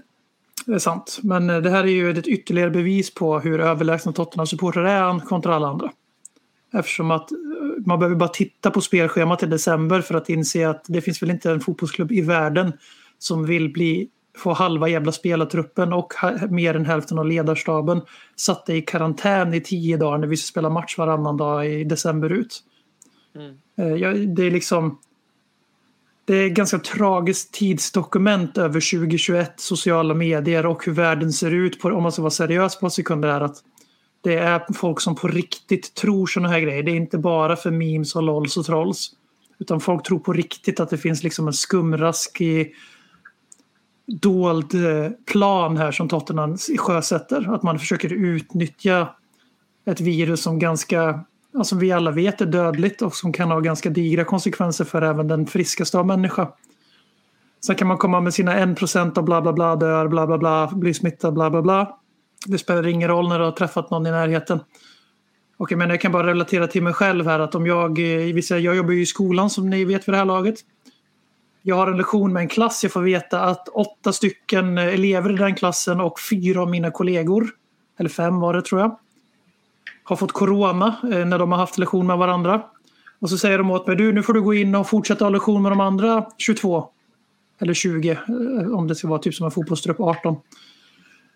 är 0.75 0.79
sant, 0.79 1.21
men 1.23 1.51
eh, 1.51 1.61
det 1.61 1.71
här 1.71 1.85
är 1.85 1.89
ju 1.89 2.11
ett 2.11 2.27
ytterligare 2.27 2.71
bevis 2.71 3.15
på 3.15 3.39
hur 3.39 3.61
överlägsna 3.61 4.13
Tottenham-supportrar 4.13 4.85
är 4.85 5.21
kontra 5.21 5.55
alla 5.55 5.69
andra. 5.69 5.93
Eftersom 6.73 7.11
att 7.11 7.33
eh, 7.33 7.39
man 7.87 7.99
behöver 7.99 8.17
bara 8.17 8.29
titta 8.29 8.71
på 8.71 8.81
spelschemat 8.81 9.43
i 9.43 9.47
december 9.47 10.01
för 10.01 10.15
att 10.15 10.29
inse 10.29 10.69
att 10.69 10.85
det 10.89 11.01
finns 11.01 11.23
väl 11.23 11.31
inte 11.31 11.51
en 11.51 11.61
fotbollsklubb 11.61 12.13
i 12.13 12.21
världen 12.21 12.73
som 13.19 13.47
vill 13.47 13.73
bli, 13.73 14.09
få 14.37 14.53
halva 14.53 14.89
jävla 14.89 15.13
spelartruppen 15.13 15.93
och 15.93 16.13
mer 16.51 16.77
än 16.77 16.87
hälften 16.87 17.19
av 17.19 17.27
ledarstaben 17.27 18.01
satta 18.37 18.75
i 18.75 18.83
karantän 18.83 19.55
i 19.55 19.61
tio 19.61 19.97
dagar 19.97 20.19
när 20.19 20.27
vi 20.27 20.37
ska 20.37 20.47
spela 20.47 20.71
match 20.71 20.99
varannan 20.99 21.37
dag 21.37 21.71
i 21.71 21.85
december 21.85 22.33
ut. 22.33 22.63
Eh, 23.79 23.95
ja, 23.95 24.13
det 24.13 24.43
är 24.43 24.51
liksom 24.51 24.99
det 26.27 26.35
är 26.35 26.49
ganska 26.49 26.79
tragiskt 26.79 27.55
tidsdokument 27.55 28.59
över 28.59 28.99
2021, 28.99 29.53
sociala 29.57 30.15
medier 30.15 30.67
och 30.67 30.87
hur 30.87 30.93
världen 30.93 31.33
ser 31.33 31.51
ut, 31.51 31.81
på, 31.81 31.89
om 31.89 32.03
man 32.03 32.13
ska 32.13 32.23
vara 32.23 32.31
seriös 32.31 32.79
på 32.79 32.91
sekunder 32.91 33.29
här. 33.29 33.41
Att 33.41 33.57
det 34.21 34.35
är 34.35 34.73
folk 34.75 35.01
som 35.01 35.15
på 35.15 35.29
riktigt 35.29 35.95
tror 35.95 36.27
sådana 36.27 36.49
här 36.49 36.61
grejer. 36.61 36.83
Det 36.83 36.91
är 36.91 36.97
inte 36.97 37.19
bara 37.19 37.57
för 37.57 37.71
memes 37.71 38.17
och 38.17 38.23
lols 38.23 38.57
och 38.57 38.67
trolls. 38.67 39.11
Utan 39.59 39.81
folk 39.81 40.07
tror 40.07 40.19
på 40.19 40.33
riktigt 40.33 40.81
att 40.81 40.91
det 40.91 40.99
finns 40.99 41.23
liksom 41.23 41.47
en 41.47 41.53
skumraskig 41.53 42.75
dold 44.07 44.75
eh, 44.75 45.11
plan 45.33 45.77
här 45.77 45.93
som 45.93 46.09
Tottenham 46.09 46.57
sjösätter. 46.79 47.55
Att 47.55 47.63
man 47.63 47.79
försöker 47.79 48.13
utnyttja 48.13 49.09
ett 49.87 50.01
virus 50.01 50.43
som 50.43 50.59
ganska, 50.59 51.21
alltså 51.59 51.77
vi 51.77 51.93
alla 51.93 52.11
vet 52.11 52.41
är 52.41 52.47
dödligt 52.47 53.03
och 53.03 53.15
som 53.15 53.33
kan 53.33 53.51
ha 53.51 53.61
ganska 53.61 53.91
digra 53.91 54.25
konsekvenser 54.25 54.85
för 54.85 55.03
även 55.03 55.29
den 55.29 55.47
friskaste 55.47 55.99
av 55.99 56.07
människa. 56.07 56.49
Sen 57.67 57.77
kan 57.77 57.89
man 57.89 57.99
komma 57.99 58.21
med 58.21 58.35
sina 58.35 58.55
1% 58.57 59.19
och 59.19 59.25
bla 59.25 59.43
bla 59.43 59.53
bla 59.53 59.77
dör, 59.77 60.09
bla 60.09 60.27
bla 60.27 60.39
bla, 60.39 60.71
blir 60.75 60.93
smittad, 60.93 61.35
bla 61.35 61.51
bla 61.51 61.63
bla. 61.63 61.99
Det 62.47 62.59
spelar 62.59 62.87
ingen 62.87 63.09
roll 63.09 63.29
när 63.29 63.39
du 63.39 63.45
har 63.45 63.53
träffat 63.53 63.91
någon 63.91 64.07
i 64.07 64.11
närheten. 64.11 64.61
Och 65.57 65.73
jag, 65.73 65.79
menar, 65.79 65.93
jag 65.93 66.01
kan 66.01 66.13
bara 66.13 66.27
relatera 66.27 66.67
till 66.67 66.83
mig 66.83 66.93
själv 66.93 67.27
här 67.27 67.41
att 67.41 67.55
om 67.55 67.67
jag, 67.67 67.99
eh, 67.99 68.35
vi 68.35 68.43
säger, 68.43 68.63
jag 68.63 68.77
jobbar 68.77 68.93
ju 68.93 69.03
i 69.03 69.07
skolan 69.07 69.51
som 69.51 69.71
ni 69.71 69.85
vet 69.85 70.09
vid 70.09 70.13
det 70.13 70.19
här 70.19 70.25
laget. 70.25 70.55
Jag 71.67 71.77
har 71.77 71.87
en 71.87 71.97
lektion 71.97 72.33
med 72.33 72.41
en 72.41 72.49
klass, 72.49 72.83
jag 72.83 72.93
får 72.93 73.03
veta 73.03 73.41
att 73.41 73.69
åtta 73.69 74.13
stycken 74.13 74.79
elever 74.79 75.33
i 75.33 75.37
den 75.37 75.55
klassen 75.55 76.01
och 76.01 76.21
fyra 76.21 76.63
av 76.63 76.71
mina 76.71 76.91
kollegor, 76.91 77.51
eller 77.99 78.11
fem 78.11 78.41
var 78.41 78.55
det 78.55 78.63
tror 78.63 78.81
jag, 78.81 78.99
har 80.05 80.17
fått 80.17 80.33
corona 80.33 80.97
eh, 81.03 81.25
när 81.25 81.39
de 81.39 81.53
har 81.53 81.59
haft 81.59 81.79
lektion 81.79 82.07
med 82.07 82.19
varandra. 82.19 82.63
Och 83.19 83.31
så 83.31 83.39
säger 83.39 83.59
de 83.59 83.71
åt 83.71 83.87
mig, 83.87 83.97
du 83.97 84.13
nu 84.13 84.23
får 84.23 84.33
du 84.33 84.43
gå 84.43 84.55
in 84.55 84.75
och 84.75 84.89
fortsätta 84.89 85.25
ha 85.25 85.31
lektion 85.31 85.63
med 85.63 85.73
de 85.73 85.81
andra 85.81 86.27
22. 86.39 86.89
Eller 87.61 87.75
20, 87.75 88.11
eh, 88.11 88.19
om 88.73 88.89
det 88.89 88.95
ska 88.95 89.09
vara 89.09 89.19
typ 89.19 89.35
som 89.35 89.45
en 89.45 89.51
fotbollstrupp 89.51 90.01
18. 90.01 90.37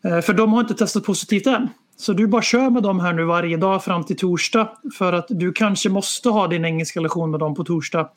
Eh, 0.05 0.21
för 0.21 0.33
de 0.33 0.53
har 0.53 0.61
inte 0.61 0.75
testat 0.75 1.05
positivt 1.05 1.47
än. 1.47 1.69
Så 1.97 2.13
du 2.13 2.27
bara 2.27 2.43
kör 2.43 2.71
med 2.71 2.83
dem 2.83 3.01
här 3.01 3.13
nu 3.13 3.25
varje 3.25 3.57
dag 3.57 3.85
fram 3.85 4.05
till 4.05 4.17
torsdag. 4.17 4.69
För 4.99 5.13
att 5.13 5.27
du 5.29 5.53
kanske 5.53 5.89
måste 5.89 6.29
ha 6.29 6.47
din 6.47 6.65
engelska 6.65 7.01
lektion 7.01 7.31
med 7.31 7.41
dem 7.41 7.55
på 7.55 7.65
torsdag. 7.65 8.09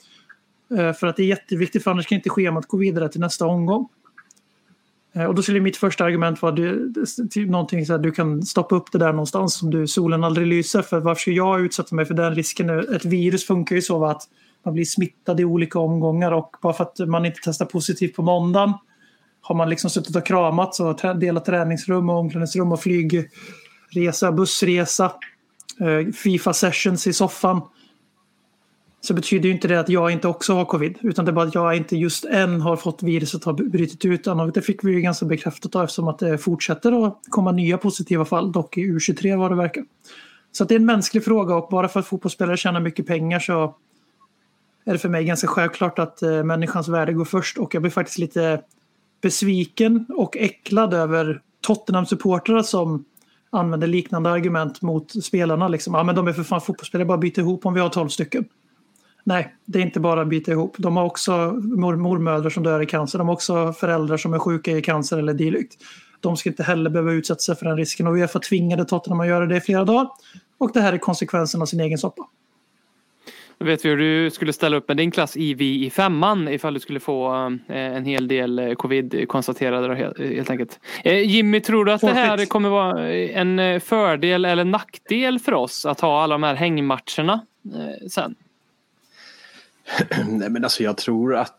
Eh, 0.77 0.93
för 0.93 1.07
att 1.07 1.15
det 1.15 1.23
är 1.23 1.27
jätteviktigt 1.27 1.83
för 1.83 1.91
annars 1.91 2.07
kan 2.07 2.15
inte 2.15 2.29
schemat 2.29 2.65
gå 2.65 2.77
vidare 2.77 3.09
till 3.09 3.21
nästa 3.21 3.45
omgång. 3.45 3.89
Eh, 5.13 5.25
och 5.25 5.35
då 5.35 5.41
skulle 5.41 5.59
mitt 5.59 5.77
första 5.77 6.03
argument 6.03 6.41
vara 6.41 6.51
du, 6.51 6.93
någonting 7.47 7.85
så 7.85 7.93
att 7.93 8.03
du 8.03 8.11
kan 8.11 8.43
stoppa 8.43 8.75
upp 8.75 8.91
det 8.91 8.97
där 8.97 9.11
någonstans 9.11 9.53
som 9.53 9.69
du, 9.69 9.87
solen 9.87 10.23
aldrig 10.23 10.47
lyser. 10.47 10.81
För 10.81 10.99
varför 10.99 11.21
ska 11.21 11.31
jag 11.31 11.61
utsätta 11.61 11.95
mig 11.95 12.05
för 12.05 12.13
den 12.13 12.35
risken? 12.35 12.67
nu? 12.67 12.95
Ett 12.95 13.05
virus 13.05 13.45
funkar 13.45 13.75
ju 13.75 13.81
så 13.81 14.05
att 14.05 14.21
man 14.65 14.73
blir 14.73 14.85
smittad 14.85 15.39
i 15.39 15.45
olika 15.45 15.79
omgångar 15.79 16.31
och 16.31 16.55
bara 16.61 16.73
för 16.73 16.83
att 16.83 16.99
man 16.99 17.25
inte 17.25 17.39
testar 17.43 17.65
positivt 17.65 18.15
på 18.15 18.21
måndagen 18.21 18.73
har 19.41 19.55
man 19.55 19.69
liksom 19.69 19.89
suttit 19.89 20.15
och 20.15 20.25
kramat 20.25 20.79
och 20.79 21.19
delat 21.19 21.45
träningsrum 21.45 22.09
och 22.09 22.19
omklädningsrum 22.19 22.71
och 22.71 22.81
flygresa, 22.81 24.31
bussresa, 24.31 25.11
eh, 25.79 26.11
Fifa-sessions 26.13 27.07
i 27.07 27.13
soffan. 27.13 27.61
Så 29.03 29.13
betyder 29.13 29.49
ju 29.49 29.55
inte 29.55 29.67
det 29.67 29.79
att 29.79 29.89
jag 29.89 30.11
inte 30.11 30.27
också 30.27 30.53
har 30.53 30.65
covid. 30.65 30.97
Utan 31.01 31.25
det 31.25 31.31
är 31.31 31.33
bara 31.33 31.47
att 31.47 31.55
jag 31.55 31.77
inte 31.77 31.97
just 31.97 32.25
än 32.25 32.61
har 32.61 32.75
fått 32.75 33.03
viruset 33.03 33.43
har 33.43 33.53
brutit 33.53 34.05
ut. 34.05 34.27
Och 34.27 34.51
det 34.51 34.61
fick 34.61 34.83
vi 34.83 34.91
ju 34.91 35.01
ganska 35.01 35.25
bekräftat 35.25 35.75
av 35.75 35.83
eftersom 35.83 36.07
att 36.07 36.19
det 36.19 36.37
fortsätter 36.37 37.07
att 37.07 37.19
komma 37.29 37.51
nya 37.51 37.77
positiva 37.77 38.25
fall. 38.25 38.51
Dock 38.51 38.77
i 38.77 38.81
U23 38.81 39.37
vad 39.37 39.51
det 39.51 39.55
verkar. 39.55 39.83
Så 40.51 40.63
att 40.63 40.69
det 40.69 40.75
är 40.75 40.79
en 40.79 40.85
mänsklig 40.85 41.25
fråga 41.25 41.55
och 41.55 41.69
bara 41.71 41.87
för 41.87 41.99
att 41.99 42.07
fotbollsspelare 42.07 42.57
tjänar 42.57 42.79
mycket 42.79 43.07
pengar 43.07 43.39
så 43.39 43.75
är 44.85 44.93
det 44.93 44.99
för 44.99 45.09
mig 45.09 45.25
ganska 45.25 45.47
självklart 45.47 45.99
att 45.99 46.21
eh, 46.21 46.43
människans 46.43 46.87
värde 46.87 47.13
går 47.13 47.25
först. 47.25 47.57
Och 47.57 47.75
jag 47.75 47.81
blir 47.81 47.91
faktiskt 47.91 48.17
lite 48.17 48.61
besviken 49.21 50.05
och 50.09 50.37
äcklad 50.37 50.93
över 50.93 51.41
Tottenham-supportrar 51.67 52.61
som 52.61 53.05
använder 53.49 53.87
liknande 53.87 54.29
argument 54.29 54.81
mot 54.81 55.23
spelarna. 55.23 55.67
Liksom. 55.67 55.93
Ja, 55.93 56.03
men 56.03 56.15
de 56.15 56.27
är 56.27 56.33
för 56.33 56.43
fan 56.43 56.61
fotbollsspelare, 56.61 57.05
bara 57.05 57.17
byta 57.17 57.41
ihop 57.41 57.65
om 57.65 57.73
vi 57.73 57.79
har 57.79 57.89
12 57.89 58.09
stycken. 58.09 58.45
Nej, 59.23 59.55
det 59.65 59.79
är 59.79 59.83
inte 59.83 59.99
bara 59.99 60.21
att 60.21 60.27
byta 60.27 60.51
ihop. 60.51 60.75
De 60.77 60.97
har 60.97 61.05
också 61.05 61.31
mor 61.61 61.95
mormödrar 61.95 62.49
som 62.49 62.63
dör 62.63 62.81
i 62.81 62.85
cancer. 62.85 63.19
De 63.19 63.27
har 63.27 63.35
också 63.35 63.73
föräldrar 63.73 64.17
som 64.17 64.33
är 64.33 64.39
sjuka 64.39 64.71
i 64.71 64.81
cancer 64.81 65.17
eller 65.17 65.33
dylikt. 65.33 65.77
De 66.19 66.37
ska 66.37 66.49
inte 66.49 66.63
heller 66.63 66.89
behöva 66.89 67.11
utsätta 67.11 67.39
sig 67.39 67.55
för 67.55 67.65
den 67.65 67.77
risken. 67.77 68.07
Och 68.07 68.13
Uefa 68.13 68.39
tvingade 68.39 68.85
Tottenham 68.85 69.19
att 69.19 69.27
göra 69.27 69.45
det 69.45 69.57
i 69.57 69.61
flera 69.61 69.85
dagar. 69.85 70.09
Och 70.57 70.71
det 70.73 70.81
här 70.81 70.93
är 70.93 70.97
konsekvensen 70.97 71.61
av 71.61 71.65
sin 71.65 71.79
egen 71.79 71.97
soppa. 71.97 72.27
Då 73.61 73.65
vet 73.65 73.85
vi 73.85 73.89
hur 73.89 73.97
du 73.97 74.29
skulle 74.31 74.53
ställa 74.53 74.77
upp 74.77 74.87
med 74.87 74.97
din 74.97 75.11
klass 75.11 75.37
IV 75.37 75.61
i 75.61 75.89
femman 75.89 76.47
ifall 76.47 76.73
du 76.73 76.79
skulle 76.79 76.99
få 76.99 77.45
eh, 77.67 77.75
en 77.75 78.05
hel 78.05 78.27
del 78.27 78.59
eh, 78.59 78.73
covid 78.73 79.27
konstaterade 79.27 79.95
helt, 80.17 80.49
enkelt. 80.49 80.79
Eh, 81.03 81.19
Jimmy, 81.19 81.59
tror 81.59 81.85
du 81.85 81.91
att 81.91 82.01
det 82.01 82.13
här 82.13 82.45
kommer 82.45 82.69
vara 82.69 83.09
en 83.13 83.81
fördel 83.81 84.45
eller 84.45 84.63
nackdel 84.63 85.39
för 85.39 85.53
oss 85.53 85.85
att 85.85 85.99
ha 85.99 86.23
alla 86.23 86.33
de 86.33 86.43
här 86.43 86.55
hängmatcherna 86.55 87.41
sen? 88.11 88.35
Nej, 90.27 90.49
men 90.49 90.63
alltså 90.63 90.83
jag 90.83 90.97
tror 90.97 91.35
att 91.35 91.57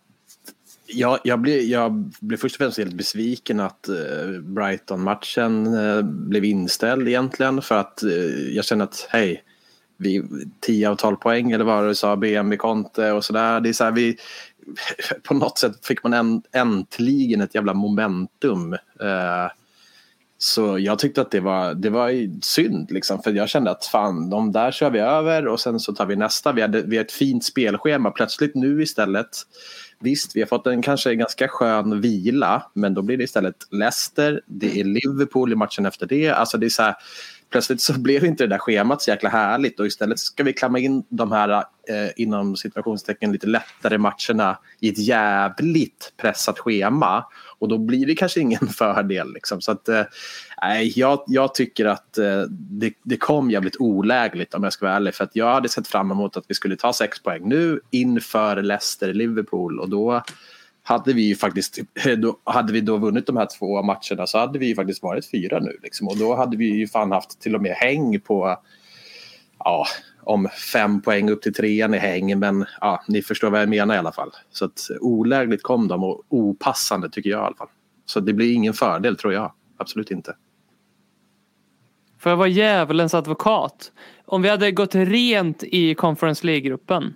jag, 0.86 1.18
jag, 1.24 1.40
blev, 1.40 1.60
jag 1.60 1.92
blev 2.20 2.36
först 2.36 2.54
och 2.54 2.58
främst 2.58 2.78
helt 2.78 2.94
besviken 2.94 3.60
att 3.60 3.88
eh, 3.88 4.40
Brighton-matchen 4.40 5.74
eh, 5.74 6.02
blev 6.02 6.44
inställd 6.44 7.08
egentligen 7.08 7.62
för 7.62 7.78
att 7.78 8.02
eh, 8.02 8.10
jag 8.54 8.64
kände 8.64 8.84
att 8.84 9.06
hej, 9.10 9.44
vi 9.96 10.22
10 10.60 10.88
av 10.88 10.96
12 10.96 11.16
poäng 11.16 11.52
eller 11.52 11.64
vad 11.64 11.88
du 11.88 11.94
sa, 11.94 12.16
BM 12.16 12.52
i 12.52 12.56
Conte 12.56 13.12
och 13.12 13.24
sådär. 13.24 13.60
Det 13.60 13.68
är 13.68 13.72
så 13.72 13.84
här, 13.84 13.92
vi, 13.92 14.16
på 15.22 15.34
något 15.34 15.58
sätt 15.58 15.86
fick 15.86 16.02
man 16.02 16.12
en, 16.12 16.42
äntligen 16.52 17.40
ett 17.40 17.54
jävla 17.54 17.74
momentum. 17.74 18.72
Eh, 19.00 19.50
så 20.44 20.78
jag 20.78 20.98
tyckte 20.98 21.20
att 21.20 21.30
det 21.30 21.40
var, 21.40 21.74
det 21.74 21.90
var 21.90 22.40
synd 22.44 22.90
liksom, 22.90 23.22
för 23.22 23.32
jag 23.32 23.48
kände 23.48 23.70
att 23.70 23.84
fan, 23.84 24.30
de 24.30 24.52
där 24.52 24.70
kör 24.70 24.90
vi 24.90 24.98
över 24.98 25.46
och 25.46 25.60
sen 25.60 25.80
så 25.80 25.92
tar 25.92 26.06
vi 26.06 26.16
nästa. 26.16 26.52
Vi, 26.52 26.62
hade, 26.62 26.82
vi 26.82 26.96
har 26.96 27.04
ett 27.04 27.12
fint 27.12 27.44
spelschema 27.44 28.10
plötsligt 28.10 28.54
nu 28.54 28.82
istället. 28.82 29.28
Visst, 30.00 30.36
vi 30.36 30.40
har 30.40 30.46
fått 30.46 30.66
en 30.66 30.82
kanske 30.82 31.14
ganska 31.14 31.48
skön 31.48 32.00
vila, 32.00 32.70
men 32.74 32.94
då 32.94 33.02
blir 33.02 33.16
det 33.16 33.24
istället 33.24 33.56
Leicester, 33.70 34.40
det 34.46 34.80
är 34.80 34.84
Liverpool 34.84 35.52
i 35.52 35.54
matchen 35.54 35.86
efter 35.86 36.06
det. 36.06 36.30
Alltså 36.30 36.58
det 36.58 36.66
är 36.66 36.70
så 36.70 36.82
här, 36.82 36.94
plötsligt 37.50 37.80
så 37.80 37.92
blev 37.98 38.24
inte 38.24 38.44
det 38.44 38.48
där 38.48 38.58
schemat 38.58 39.02
så 39.02 39.10
jäkla 39.10 39.28
härligt 39.28 39.80
och 39.80 39.86
istället 39.86 40.18
ska 40.18 40.42
vi 40.42 40.52
klämma 40.52 40.78
in 40.78 41.04
de 41.08 41.32
här 41.32 41.50
eh, 41.88 42.10
inom 42.16 42.56
situationstecken 42.56 43.32
lite 43.32 43.46
lättare 43.46 43.98
matcherna 43.98 44.58
i 44.80 44.88
ett 44.88 44.98
jävligt 44.98 46.12
pressat 46.16 46.58
schema 46.58 47.24
och 47.62 47.68
då 47.68 47.78
blir 47.78 48.06
det 48.06 48.14
kanske 48.14 48.40
ingen 48.40 48.68
fördel. 48.78 49.32
Liksom. 49.32 49.60
Så 49.60 49.72
att, 49.72 49.88
eh, 49.88 50.02
jag, 50.94 51.24
jag 51.26 51.54
tycker 51.54 51.84
att 51.84 52.18
eh, 52.18 52.42
det, 52.50 52.92
det 53.02 53.16
kom 53.16 53.50
jävligt 53.50 53.76
olägligt 53.78 54.54
om 54.54 54.64
jag 54.64 54.72
ska 54.72 54.86
vara 54.86 54.96
ärlig 54.96 55.14
för 55.14 55.24
att 55.24 55.36
jag 55.36 55.54
hade 55.54 55.68
sett 55.68 55.88
fram 55.88 56.10
emot 56.10 56.36
att 56.36 56.44
vi 56.48 56.54
skulle 56.54 56.76
ta 56.76 56.92
sex 56.92 57.22
poäng 57.22 57.48
nu 57.48 57.80
inför 57.90 58.56
Leicester-Liverpool 58.62 59.78
och 59.78 59.88
då 59.88 60.22
hade 60.82 61.12
vi 61.12 61.22
ju 61.22 61.36
faktiskt, 61.36 61.78
eh, 61.78 62.18
då, 62.18 62.38
hade 62.44 62.72
vi 62.72 62.80
då 62.80 62.96
vunnit 62.96 63.26
de 63.26 63.36
här 63.36 63.48
två 63.58 63.82
matcherna 63.82 64.26
så 64.26 64.38
hade 64.38 64.58
vi 64.58 64.66
ju 64.66 64.74
faktiskt 64.74 65.02
varit 65.02 65.30
fyra 65.30 65.60
nu. 65.60 65.78
Liksom. 65.82 66.08
Och 66.08 66.16
då 66.16 66.34
hade 66.34 66.56
vi 66.56 66.64
ju 66.64 66.88
fan 66.88 67.12
haft 67.12 67.40
till 67.40 67.54
och 67.54 67.62
med 67.62 67.72
häng 67.72 68.20
på, 68.20 68.56
ja, 69.58 69.86
om 70.24 70.48
fem 70.72 71.02
poäng 71.02 71.30
upp 71.30 71.42
till 71.42 71.54
trean 71.54 71.94
i 71.94 71.98
häng. 71.98 72.38
Men 72.38 72.66
ja, 72.80 73.04
ni 73.08 73.22
förstår 73.22 73.50
vad 73.50 73.60
jag 73.60 73.68
menar 73.68 73.94
i 73.94 73.98
alla 73.98 74.12
fall. 74.12 74.30
Så 74.50 74.64
att 74.64 74.80
olägligt 75.00 75.62
kom 75.62 75.88
de 75.88 76.04
och 76.04 76.22
opassande 76.28 77.10
tycker 77.10 77.30
jag 77.30 77.40
i 77.40 77.46
alla 77.46 77.56
fall. 77.56 77.68
Så 78.06 78.20
det 78.20 78.32
blir 78.32 78.52
ingen 78.52 78.74
fördel 78.74 79.16
tror 79.16 79.32
jag. 79.32 79.52
Absolut 79.76 80.10
inte. 80.10 80.36
Får 82.18 82.30
jag 82.30 82.36
vara 82.36 82.48
djävulens 82.48 83.14
advokat? 83.14 83.92
Om 84.24 84.42
vi 84.42 84.48
hade 84.48 84.72
gått 84.72 84.94
rent 84.94 85.62
i 85.62 85.94
Conference 85.94 86.46
League-gruppen 86.46 87.14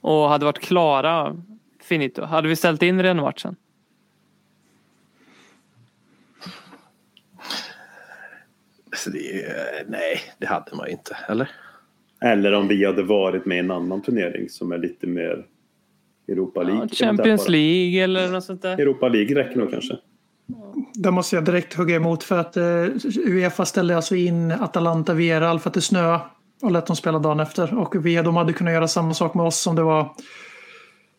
och 0.00 0.28
hade 0.28 0.44
varit 0.44 0.60
klara 0.60 1.36
finito, 1.82 2.24
hade 2.24 2.48
vi 2.48 2.56
ställt 2.56 2.82
in 2.82 2.96
den 2.96 3.16
matchen? 3.16 3.56
Så 8.96 9.10
det, 9.10 9.88
nej, 9.88 10.20
det 10.38 10.46
hade 10.46 10.76
man 10.76 10.86
ju 10.86 10.92
inte. 10.92 11.16
Eller? 11.28 11.50
Eller 12.24 12.52
om 12.52 12.68
vi 12.68 12.86
hade 12.86 13.02
varit 13.02 13.46
med 13.46 13.56
i 13.56 13.60
en 13.60 13.70
annan 13.70 14.02
turnering 14.02 14.48
som 14.48 14.72
är 14.72 14.78
lite 14.78 15.06
mer 15.06 15.46
Europa 16.28 16.62
League. 16.62 16.88
Ja, 16.90 17.06
Champions 17.06 17.48
League 17.48 18.04
eller 18.04 18.28
något 18.28 18.44
sånt 18.44 18.62
där. 18.62 18.80
Europa 18.80 19.08
League 19.08 19.34
räcker 19.34 19.58
nog 19.58 19.70
kanske. 19.70 19.96
Där 20.94 21.10
måste 21.10 21.36
jag 21.36 21.44
direkt 21.44 21.74
hugga 21.74 21.96
emot 21.96 22.22
för 22.24 22.38
att 22.38 22.56
eh, 22.56 22.86
Uefa 23.26 23.64
ställde 23.64 23.96
alltså 23.96 24.16
in 24.16 24.52
Atalanta 24.52 25.14
Villarreal 25.14 25.60
för 25.60 25.70
att 25.70 25.74
det 25.74 25.80
snö 25.80 26.18
och 26.62 26.70
lät 26.70 26.86
dem 26.86 26.96
spela 26.96 27.18
dagen 27.18 27.40
efter. 27.40 27.78
Och 27.78 28.06
vi, 28.06 28.14
de 28.16 28.36
hade 28.36 28.52
kunnat 28.52 28.72
göra 28.72 28.88
samma 28.88 29.14
sak 29.14 29.34
med 29.34 29.46
oss 29.46 29.66
om 29.66 29.76
det 29.76 29.82
var... 29.82 30.10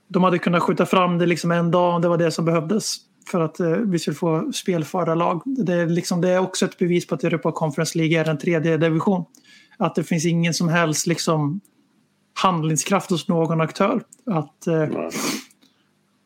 De 0.08 0.24
hade 0.24 0.40
kunnat 0.40 0.64
skjuta 0.64 0.86
fram 0.86 1.18
det 1.18 1.26
liksom 1.26 1.52
en 1.52 1.72
dag 1.72 1.96
om 1.96 2.02
det 2.02 2.08
var 2.08 2.18
det 2.18 2.32
som 2.32 2.46
behövdes 2.46 2.98
för 3.32 3.42
att 3.42 3.60
eh, 3.60 3.70
vi 3.70 4.00
skulle 4.00 4.16
få 4.16 4.52
spelförda 4.54 5.16
lag. 5.16 5.42
Det 5.46 5.74
är, 5.74 5.88
liksom, 5.88 6.22
det 6.22 6.30
är 6.30 6.40
också 6.40 6.66
ett 6.66 6.78
bevis 6.78 7.08
på 7.08 7.16
att 7.16 7.24
Europa 7.24 7.52
Conference 7.52 7.98
League 7.98 8.20
är 8.20 8.30
en 8.30 8.38
tredje 8.38 8.78
division. 8.78 9.26
Att 9.78 9.96
det 9.96 10.04
finns 10.04 10.26
ingen 10.26 10.54
som 10.54 10.70
helst 10.70 11.08
liksom, 11.08 11.62
handlingskraft 12.34 13.10
hos 13.10 13.28
någon 13.28 13.62
aktör 13.62 14.04
att, 14.26 14.68
eh, 14.68 14.88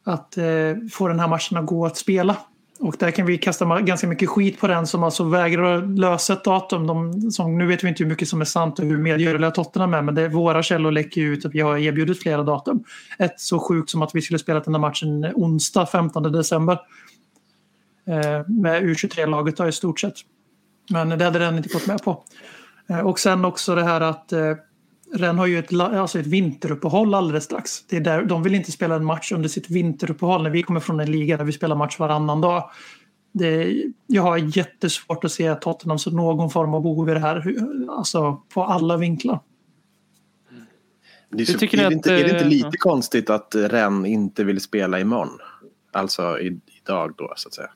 att 0.05 0.37
eh, 0.37 0.75
få 0.91 1.07
den 1.07 1.19
här 1.19 1.27
matchen 1.27 1.57
att 1.57 1.65
gå 1.65 1.85
att 1.85 1.97
spela. 1.97 2.37
Och 2.79 2.95
där 2.99 3.11
kan 3.11 3.25
vi 3.25 3.37
kasta 3.37 3.81
ganska 3.81 4.07
mycket 4.07 4.29
skit 4.29 4.59
på 4.59 4.67
den 4.67 4.87
som 4.87 5.03
alltså 5.03 5.23
vägrar 5.23 5.97
lösa 5.97 6.33
ett 6.33 6.43
datum. 6.43 6.87
De, 6.87 7.21
som, 7.31 7.57
nu 7.57 7.67
vet 7.67 7.83
vi 7.83 7.87
inte 7.87 8.03
hur 8.03 8.09
mycket 8.09 8.27
som 8.27 8.41
är 8.41 8.45
sant 8.45 8.79
och 8.79 8.85
hur 8.85 8.97
medgörliga 8.97 9.51
Tottenham 9.51 9.93
är 9.93 10.01
men 10.01 10.15
det, 10.15 10.27
våra 10.29 10.63
källor 10.63 10.91
läcker 10.91 11.21
ut 11.21 11.45
att 11.45 11.55
vi 11.55 11.59
har 11.59 11.77
erbjudit 11.77 12.21
flera 12.21 12.43
datum. 12.43 12.83
Ett 13.17 13.39
så 13.39 13.59
sjukt 13.59 13.89
som 13.89 14.01
att 14.01 14.15
vi 14.15 14.21
skulle 14.21 14.39
spela 14.39 14.59
den 14.59 14.73
här 14.73 14.81
matchen 14.81 15.25
onsdag 15.35 15.85
15 15.85 16.23
december. 16.23 16.79
Eh, 18.07 18.47
med 18.47 18.83
U23-laget 18.83 19.57
då 19.57 19.67
i 19.67 19.71
stort 19.71 19.99
sett. 19.99 20.15
Men 20.91 21.09
det 21.09 21.25
hade 21.25 21.39
den 21.39 21.57
inte 21.57 21.69
gått 21.69 21.87
med 21.87 22.03
på. 22.03 22.23
Eh, 22.89 22.99
och 22.99 23.19
sen 23.19 23.45
också 23.45 23.75
det 23.75 23.83
här 23.83 24.01
att 24.01 24.31
eh, 24.31 24.55
Ren 25.13 25.37
har 25.37 25.45
ju 25.45 25.59
ett, 25.59 25.73
alltså 25.73 26.19
ett 26.19 26.27
vinteruppehåll 26.27 27.13
alldeles 27.13 27.43
strax. 27.43 27.83
Det 27.87 27.95
är 27.95 28.01
där, 28.01 28.23
de 28.23 28.43
vill 28.43 28.55
inte 28.55 28.71
spela 28.71 28.95
en 28.95 29.05
match 29.05 29.31
under 29.31 29.49
sitt 29.49 29.69
vinteruppehåll 29.69 30.43
när 30.43 30.49
vi 30.49 30.63
kommer 30.63 30.79
från 30.79 30.99
en 30.99 31.11
liga 31.11 31.37
där 31.37 31.45
vi 31.45 31.51
spelar 31.51 31.75
match 31.75 31.99
varannan 31.99 32.41
dag. 32.41 32.69
Det, 33.31 33.83
jag 34.07 34.23
har 34.23 34.37
jättesvårt 34.37 35.23
att 35.23 35.31
se 35.31 35.55
Tottenham 35.55 35.99
som 35.99 36.15
någon 36.15 36.49
form 36.49 36.73
av 36.73 36.81
behov 36.81 37.09
i 37.09 37.13
det 37.13 37.19
här. 37.19 37.55
Alltså 37.89 38.41
på 38.53 38.63
alla 38.63 38.97
vinklar. 38.97 39.39
Det 41.29 41.41
är, 41.41 41.45
så, 41.45 41.65
är, 41.65 41.89
det 41.89 41.93
inte, 41.93 42.15
att, 42.15 42.19
är 42.19 42.23
det 42.23 42.29
inte 42.29 42.43
eh, 42.43 42.47
lite 42.47 42.69
ja. 42.71 42.79
konstigt 42.79 43.29
att 43.29 43.55
Ren 43.55 44.05
inte 44.05 44.43
vill 44.43 44.61
spela 44.61 44.99
imorgon? 44.99 45.39
Alltså 45.91 46.39
i, 46.39 46.59
idag 46.83 47.13
då 47.17 47.33
så 47.35 47.47
att 47.47 47.53
säga. 47.53 47.69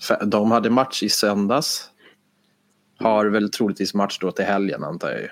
För 0.00 0.26
de 0.26 0.50
hade 0.50 0.70
match 0.70 1.02
i 1.02 1.08
söndags. 1.08 1.90
Har 2.98 3.26
väl 3.26 3.50
troligtvis 3.50 3.94
match 3.94 4.18
då 4.20 4.32
till 4.32 4.44
helgen 4.44 4.84
antar 4.84 5.10
jag 5.10 5.20
ju. 5.20 5.28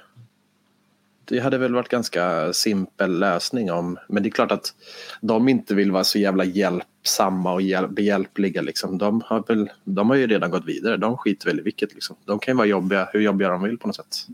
Det 1.24 1.38
hade 1.38 1.58
väl 1.58 1.74
varit 1.74 1.88
ganska 1.88 2.52
simpel 2.52 3.18
lösning 3.18 3.72
om, 3.72 3.98
men 4.08 4.22
det 4.22 4.28
är 4.28 4.30
klart 4.30 4.52
att 4.52 4.74
de 5.20 5.48
inte 5.48 5.74
vill 5.74 5.92
vara 5.92 6.04
så 6.04 6.18
jävla 6.18 6.44
hjälpsamma 6.44 7.52
och 7.52 7.62
hjäl- 7.62 7.88
behjälpliga 7.88 8.62
liksom. 8.62 8.98
De 8.98 9.20
har, 9.26 9.44
väl, 9.48 9.70
de 9.84 10.08
har 10.10 10.16
ju 10.16 10.26
redan 10.26 10.50
gått 10.50 10.64
vidare, 10.64 10.96
de 10.96 11.16
skiter 11.16 11.46
väl 11.46 11.58
i 11.60 11.62
vilket 11.62 11.94
liksom. 11.94 12.16
De 12.24 12.38
kan 12.38 12.52
ju 12.54 12.56
vara 12.56 12.66
jobbiga, 12.66 13.08
hur 13.12 13.20
jobbiga 13.20 13.48
de 13.50 13.62
vill 13.62 13.78
på 13.78 13.86
något 13.88 13.96
sätt. 13.96 14.26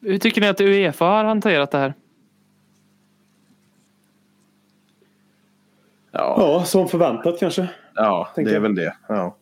Hur 0.00 0.18
tycker 0.18 0.40
ni 0.40 0.48
att 0.48 0.60
Uefa 0.60 1.04
har 1.04 1.24
hanterat 1.24 1.70
det 1.70 1.78
här? 1.78 1.94
Ja, 6.10 6.34
Ja, 6.38 6.64
som 6.64 6.88
förväntat 6.88 7.38
kanske. 7.40 7.68
ja 7.94 8.28
det 8.34 8.42
är 8.42 8.54
jag. 8.54 8.60
väl 8.60 8.74
det. 8.74 8.96
Ja. 9.08 9.36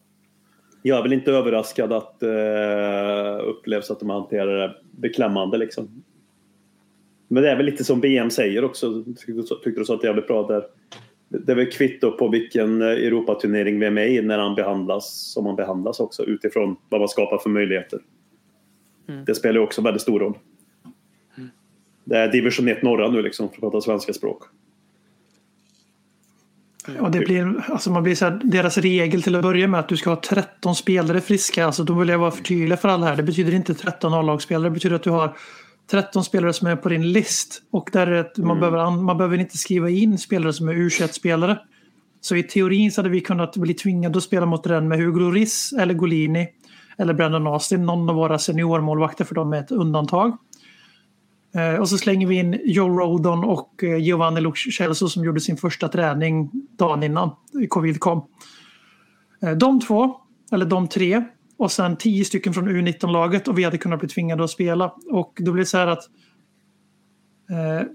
Jag 0.82 0.98
är 0.98 1.02
väl 1.02 1.12
inte 1.12 1.32
överraskad 1.32 1.92
att 1.92 2.22
eh, 2.22 3.48
upplevs 3.48 3.90
att 3.90 4.00
de 4.00 4.10
hanterar 4.10 4.58
det 4.58 4.74
beklämmande 4.90 5.58
liksom. 5.58 6.02
Men 7.28 7.42
det 7.42 7.50
är 7.50 7.56
väl 7.56 7.66
lite 7.66 7.84
som 7.84 8.00
BM 8.00 8.30
säger 8.30 8.64
också. 8.64 9.04
Tyckte 9.04 9.32
du- 9.72 9.84
sa 9.84 9.94
att 9.94 10.00
det 10.00 10.06
jävligt 10.06 10.26
bra 10.26 10.46
där. 10.46 10.64
Det 11.28 11.52
är 11.52 11.56
väl 11.56 11.70
kvitto 11.70 12.12
på 12.12 12.28
vilken 12.28 12.82
eh, 12.82 12.88
Europaturnering 12.88 13.80
vi 13.80 13.86
är 13.86 13.90
med 13.90 14.12
i 14.12 14.22
när 14.22 14.38
han 14.38 14.54
behandlas 14.54 15.32
som 15.32 15.46
han 15.46 15.56
behandlas 15.56 16.00
också 16.00 16.24
utifrån 16.24 16.76
vad 16.88 17.00
man 17.00 17.08
skapar 17.08 17.38
för 17.38 17.50
möjligheter. 17.50 18.00
Det 19.26 19.34
spelar 19.34 19.54
ju 19.54 19.60
också 19.60 19.82
väldigt 19.82 20.02
stor 20.02 20.20
roll. 20.20 20.38
Det 22.04 22.16
är 22.18 22.32
division 22.32 22.68
1 22.68 22.82
norra 22.82 23.10
nu 23.10 23.22
liksom 23.22 23.48
för 23.48 23.54
att 23.54 23.60
prata 23.60 23.80
svenska 23.80 24.12
språk. 24.12 24.42
Och 27.00 27.10
det 27.10 27.18
blir, 27.18 27.64
alltså 27.70 27.90
man 27.90 28.02
blir 28.02 28.14
så 28.14 28.24
här, 28.24 28.40
deras 28.44 28.78
regel 28.78 29.22
till 29.22 29.36
att 29.36 29.42
börja 29.42 29.68
med 29.68 29.80
att 29.80 29.88
du 29.88 29.96
ska 29.96 30.10
ha 30.10 30.20
13 30.20 30.74
spelare 30.74 31.20
friska. 31.20 31.66
Alltså 31.66 31.84
då 31.84 31.94
vill 31.94 32.08
jag 32.08 32.18
vara 32.18 32.30
förtydlig 32.30 32.78
för 32.78 32.88
alla 32.88 33.06
här. 33.06 33.16
Det 33.16 33.22
betyder 33.22 33.54
inte 33.54 33.74
13 33.74 34.14
A-lagsspelare. 34.14 34.68
Det 34.68 34.70
betyder 34.70 34.96
att 34.96 35.02
du 35.02 35.10
har 35.10 35.36
13 35.90 36.24
spelare 36.24 36.52
som 36.52 36.68
är 36.68 36.76
på 36.76 36.88
din 36.88 37.12
list. 37.12 37.62
Och 37.70 37.90
där 37.92 38.06
är 38.06 38.10
det 38.10 38.20
att 38.20 38.36
man, 38.36 38.60
behöver, 38.60 38.78
an- 38.78 39.02
man 39.04 39.16
behöver 39.18 39.38
inte 39.38 39.56
skriva 39.56 39.90
in 39.90 40.18
spelare 40.18 40.52
som 40.52 40.68
är 40.68 40.74
U21-spelare. 40.74 41.58
Så 42.20 42.36
i 42.36 42.42
teorin 42.42 42.92
så 42.92 42.98
hade 43.00 43.08
vi 43.08 43.20
kunnat 43.20 43.56
bli 43.56 43.74
tvingade 43.74 44.18
att 44.18 44.24
spela 44.24 44.46
mot 44.46 44.64
den 44.64 44.88
med 44.88 44.98
Hugo 44.98 45.20
Lloris 45.20 45.72
eller 45.72 45.94
Golini. 45.94 46.48
Eller 46.98 47.14
Brandon 47.14 47.46
Austin, 47.46 47.86
någon 47.86 48.10
av 48.10 48.16
våra 48.16 48.38
seniormålvakter 48.38 49.24
för 49.24 49.34
de 49.34 49.52
är 49.52 49.60
ett 49.60 49.70
undantag. 49.70 50.36
Eh, 51.54 51.80
och 51.80 51.88
så 51.88 51.98
slänger 51.98 52.26
vi 52.26 52.34
in 52.34 52.60
Joe 52.64 52.88
Rodon 52.88 53.44
och 53.44 53.84
eh, 53.84 53.96
Giovanni 53.96 54.40
Lucelso 54.40 55.08
som 55.08 55.24
gjorde 55.24 55.40
sin 55.40 55.56
första 55.56 55.88
träning 55.88 56.50
dagen 56.78 57.02
innan 57.02 57.30
covid 57.68 58.00
kom. 58.00 58.26
Eh, 59.42 59.50
de 59.50 59.80
två, 59.80 60.16
eller 60.52 60.66
de 60.66 60.88
tre, 60.88 61.24
och 61.56 61.72
sen 61.72 61.96
tio 61.96 62.24
stycken 62.24 62.54
från 62.54 62.68
U19-laget 62.68 63.48
och 63.48 63.58
vi 63.58 63.64
hade 63.64 63.78
kunnat 63.78 64.00
bli 64.00 64.08
tvingade 64.08 64.44
att 64.44 64.50
spela. 64.50 64.94
Och 65.10 65.38
då 65.40 65.52
blir 65.52 65.62
det 65.62 65.66
så 65.66 65.78
här 65.78 65.86
att 65.86 66.04
eh, 67.50 67.86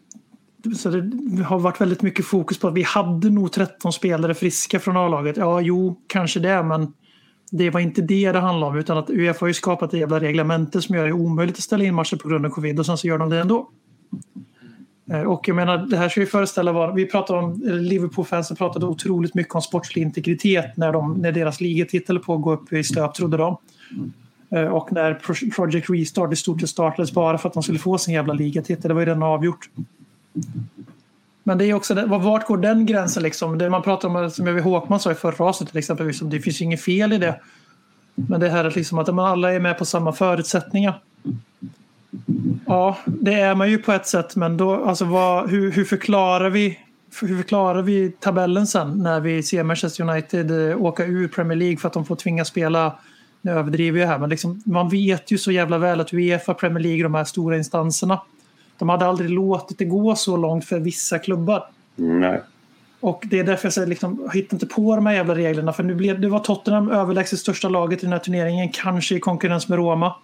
så 0.76 0.90
det 0.90 1.44
har 1.44 1.60
varit 1.60 1.82
väldigt 1.82 2.02
mycket 2.02 2.26
fokus 2.26 2.60
på 2.60 2.68
att 2.68 2.74
vi 2.74 2.84
hade 2.84 3.30
nog 3.30 3.52
13 3.52 3.94
spelare 3.94 4.34
friska 4.34 4.80
från 4.80 4.98
A-laget. 4.98 5.38
Ja, 5.38 5.62
jo, 5.62 6.02
kanske 6.08 6.40
det, 6.40 6.64
men 6.64 6.94
det 7.52 7.70
var 7.70 7.80
inte 7.80 8.02
det 8.02 8.32
det 8.32 8.40
handlade 8.40 8.72
om 8.72 8.78
utan 8.78 8.98
att 8.98 9.10
Uefa 9.10 9.44
har 9.44 9.48
ju 9.48 9.54
skapat 9.54 9.92
det 9.92 9.98
jävla 9.98 10.20
reglementet 10.20 10.84
som 10.84 10.96
gör 10.96 11.06
det 11.06 11.14
omöjligt 11.14 11.56
att 11.56 11.64
ställa 11.64 11.84
in 11.84 11.96
matcher 11.96 12.16
på 12.16 12.30
grund 12.30 12.46
av 12.46 12.50
covid 12.50 12.80
och 12.80 12.86
sen 12.86 12.98
så 12.98 13.08
gör 13.08 13.18
de 13.18 13.30
det 13.30 13.40
ändå. 13.40 13.70
Eh, 15.12 15.22
och 15.22 15.48
jag 15.48 15.56
menar, 15.56 15.78
det 15.78 15.98
här 15.98 16.10
ska 16.10 16.20
ju 16.20 16.26
föreställa 16.26 16.72
vad 16.72 16.96
vi 16.96 17.06
pratade 17.06 17.40
om, 17.40 17.64
eh, 17.68 17.74
Liverpool-fansen 17.74 18.58
pratade 18.58 18.86
otroligt 18.86 19.36
mycket 19.36 19.56
om 19.56 19.62
sportslig 19.62 20.02
integritet 20.02 20.78
när, 20.78 20.92
de, 20.92 21.14
när 21.14 21.32
deras 21.32 21.62
ligatitel 21.62 22.20
på 22.20 22.34
att 22.34 22.42
gå 22.42 22.54
upp 22.54 22.74
i 22.74 22.84
stöp, 22.84 23.14
trodde 23.14 23.38
de. 23.38 23.58
Eh, 24.50 24.66
och 24.66 24.92
när 24.92 25.14
Project 25.50 25.90
Restart 25.90 26.34
i 26.34 26.36
stort 26.36 26.62
sett 26.62 26.70
startades 26.70 27.12
bara 27.12 27.38
för 27.38 27.48
att 27.48 27.54
de 27.54 27.64
skulle 27.64 27.80
få 27.80 27.98
sin 27.98 28.14
jävla 28.14 28.34
ligatitel. 28.34 28.88
Det 28.88 28.94
var 28.94 29.02
ju 29.02 29.06
redan 29.06 29.24
avgjort. 29.24 29.70
Men 31.48 31.58
det 31.58 31.66
är 31.66 31.74
också 31.74 31.94
det, 31.94 32.06
vart 32.06 32.48
går 32.48 32.58
den 32.58 32.86
gränsen 32.86 33.24
liksom? 33.24 33.58
Det 33.58 33.70
man 33.70 33.82
pratar 33.82 34.08
om, 34.10 34.32
som 34.32 34.48
jag 34.48 34.62
Håkman 34.62 35.00
sa 35.00 35.12
i 35.12 35.16
förra 35.16 35.46
avsnittet 35.46 35.72
till 35.72 35.80
exempel, 35.80 36.08
liksom, 36.08 36.30
det 36.30 36.40
finns 36.40 36.62
ju 36.62 36.66
inget 36.66 36.82
fel 36.82 37.14
i 37.14 37.18
det. 37.18 37.40
Men 38.16 38.40
det 38.40 38.50
här 38.50 38.72
liksom 38.72 38.98
att 38.98 39.16
man 39.16 39.26
alla 39.26 39.54
är 39.54 39.60
med 39.60 39.78
på 39.78 39.86
samma 39.86 40.14
förutsättningar. 40.14 41.02
Ja, 42.66 42.98
det 43.06 43.34
är 43.34 43.56
man 43.56 43.70
ju 43.70 43.78
på 43.78 43.92
ett 43.92 44.08
sätt, 44.08 44.36
men 44.36 44.58
då, 44.58 44.86
alltså 44.86 45.06
vad, 45.06 45.50
hur, 45.50 45.72
hur, 45.72 45.86
förklarar 45.86 46.50
vi, 46.50 46.80
hur 47.22 47.38
förklarar 47.38 47.82
vi 47.82 48.12
tabellen 48.12 48.68
sen 48.68 49.04
när 49.04 49.20
vi 49.20 49.44
ser 49.44 49.64
Manchester 49.64 50.10
United 50.10 50.70
eh, 50.70 50.82
åka 50.82 51.06
ur 51.06 51.28
Premier 51.28 51.58
League 51.58 51.78
för 51.78 51.88
att 51.88 51.94
de 51.94 52.06
får 52.06 52.16
tvinga 52.16 52.46
spela, 52.46 53.00
nu 53.42 53.52
överdriver 53.52 54.00
jag 54.00 54.08
här, 54.08 54.20
men 54.20 54.30
liksom, 54.30 54.62
man 54.66 54.90
vet 54.90 55.32
ju 55.32 55.38
så 55.38 55.52
jävla 55.52 55.78
väl 55.78 56.00
att 56.00 56.14
Uefa, 56.14 56.54
Premier 56.54 56.84
League, 56.84 57.04
de 57.04 57.16
här 57.16 57.24
stora 57.24 57.58
instanserna, 57.58 58.22
de 58.78 58.90
hade 58.90 59.06
aldrig 59.06 59.30
låtit 59.30 59.78
det 59.78 59.86
gå 59.86 60.16
så 60.16 60.38
långt 60.38 60.66
för 60.66 60.80
vissa 60.80 61.20
klubbar. 61.20 61.64
Nej. 61.96 62.42
Och 63.00 63.24
det 63.30 63.40
är 63.40 63.44
därför 63.44 63.66
jag 63.66 63.74
säger 63.74 63.88
liksom, 63.88 64.30
hitta 64.34 64.56
inte 64.56 64.66
på 64.66 64.96
de 64.96 65.06
här 65.06 65.14
jävla 65.14 65.36
reglerna. 65.36 65.74
För 65.74 65.84
nu 65.84 65.96
blev, 65.96 66.22
det 66.22 66.28
var 66.28 66.40
Tottenham 66.40 66.92
överlägset 66.92 67.40
största 67.40 67.70
laget 67.70 68.00
i 68.00 68.06
den 68.06 68.14
här 68.14 68.20
turneringen. 68.20 68.70
Kanske 68.70 69.16
i 69.16 69.20
konkurrens 69.20 69.68
med 69.68 69.78
Roma. 69.78 70.16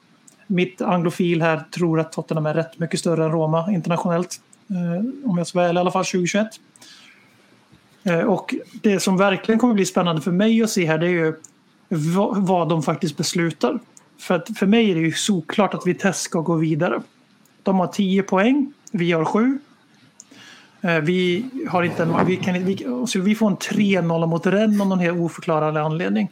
Mitt 0.47 0.81
anglofil 0.81 1.41
här 1.41 1.63
tror 1.75 1.99
att 1.99 2.11
Tottenham 2.11 2.45
är 2.45 2.53
rätt 2.53 2.79
mycket 2.79 2.99
större 2.99 3.25
än 3.25 3.31
Roma 3.31 3.71
internationellt. 3.71 4.41
Eh, 4.69 5.29
om 5.29 5.37
jag 5.37 5.47
ska 5.47 5.59
vara 5.59 5.69
ärlig, 5.69 5.79
i 5.79 5.81
alla 5.81 5.91
fall 5.91 6.05
2021. 6.05 6.47
Eh, 8.03 8.19
och 8.19 8.55
det 8.81 8.99
som 8.99 9.17
verkligen 9.17 9.59
kommer 9.59 9.73
bli 9.73 9.85
spännande 9.85 10.21
för 10.21 10.31
mig 10.31 10.63
att 10.63 10.69
se 10.69 10.85
här 10.85 10.97
det 10.97 11.05
är 11.05 11.09
ju 11.09 11.33
vad, 11.89 12.37
vad 12.37 12.69
de 12.69 12.83
faktiskt 12.83 13.17
beslutar. 13.17 13.79
För 14.19 14.35
att 14.35 14.57
för 14.57 14.65
mig 14.65 14.91
är 14.91 14.95
det 14.95 15.01
ju 15.01 15.11
såklart 15.11 15.73
att 15.73 15.87
Vitesse 15.87 16.23
ska 16.23 16.39
gå 16.39 16.55
vidare. 16.55 17.01
De 17.63 17.79
har 17.79 17.87
10 17.87 18.23
poäng, 18.23 18.73
vi 18.91 19.11
har 19.11 19.25
7. 19.25 19.59
Eh, 20.81 20.99
vi 20.99 21.45
har 21.69 21.83
inte 21.83 22.03
en, 22.03 22.25
vi 22.25 22.35
kan, 22.37 22.65
vi, 22.65 23.05
skulle 23.07 23.23
vi 23.23 23.35
få 23.35 23.47
en 23.47 23.57
3-0 23.57 24.27
mot 24.27 24.45
Rennes 24.45 24.81
av 24.81 24.87
någon 24.87 24.99
helt 24.99 25.19
oförklarlig 25.19 25.79
anledning 25.79 26.31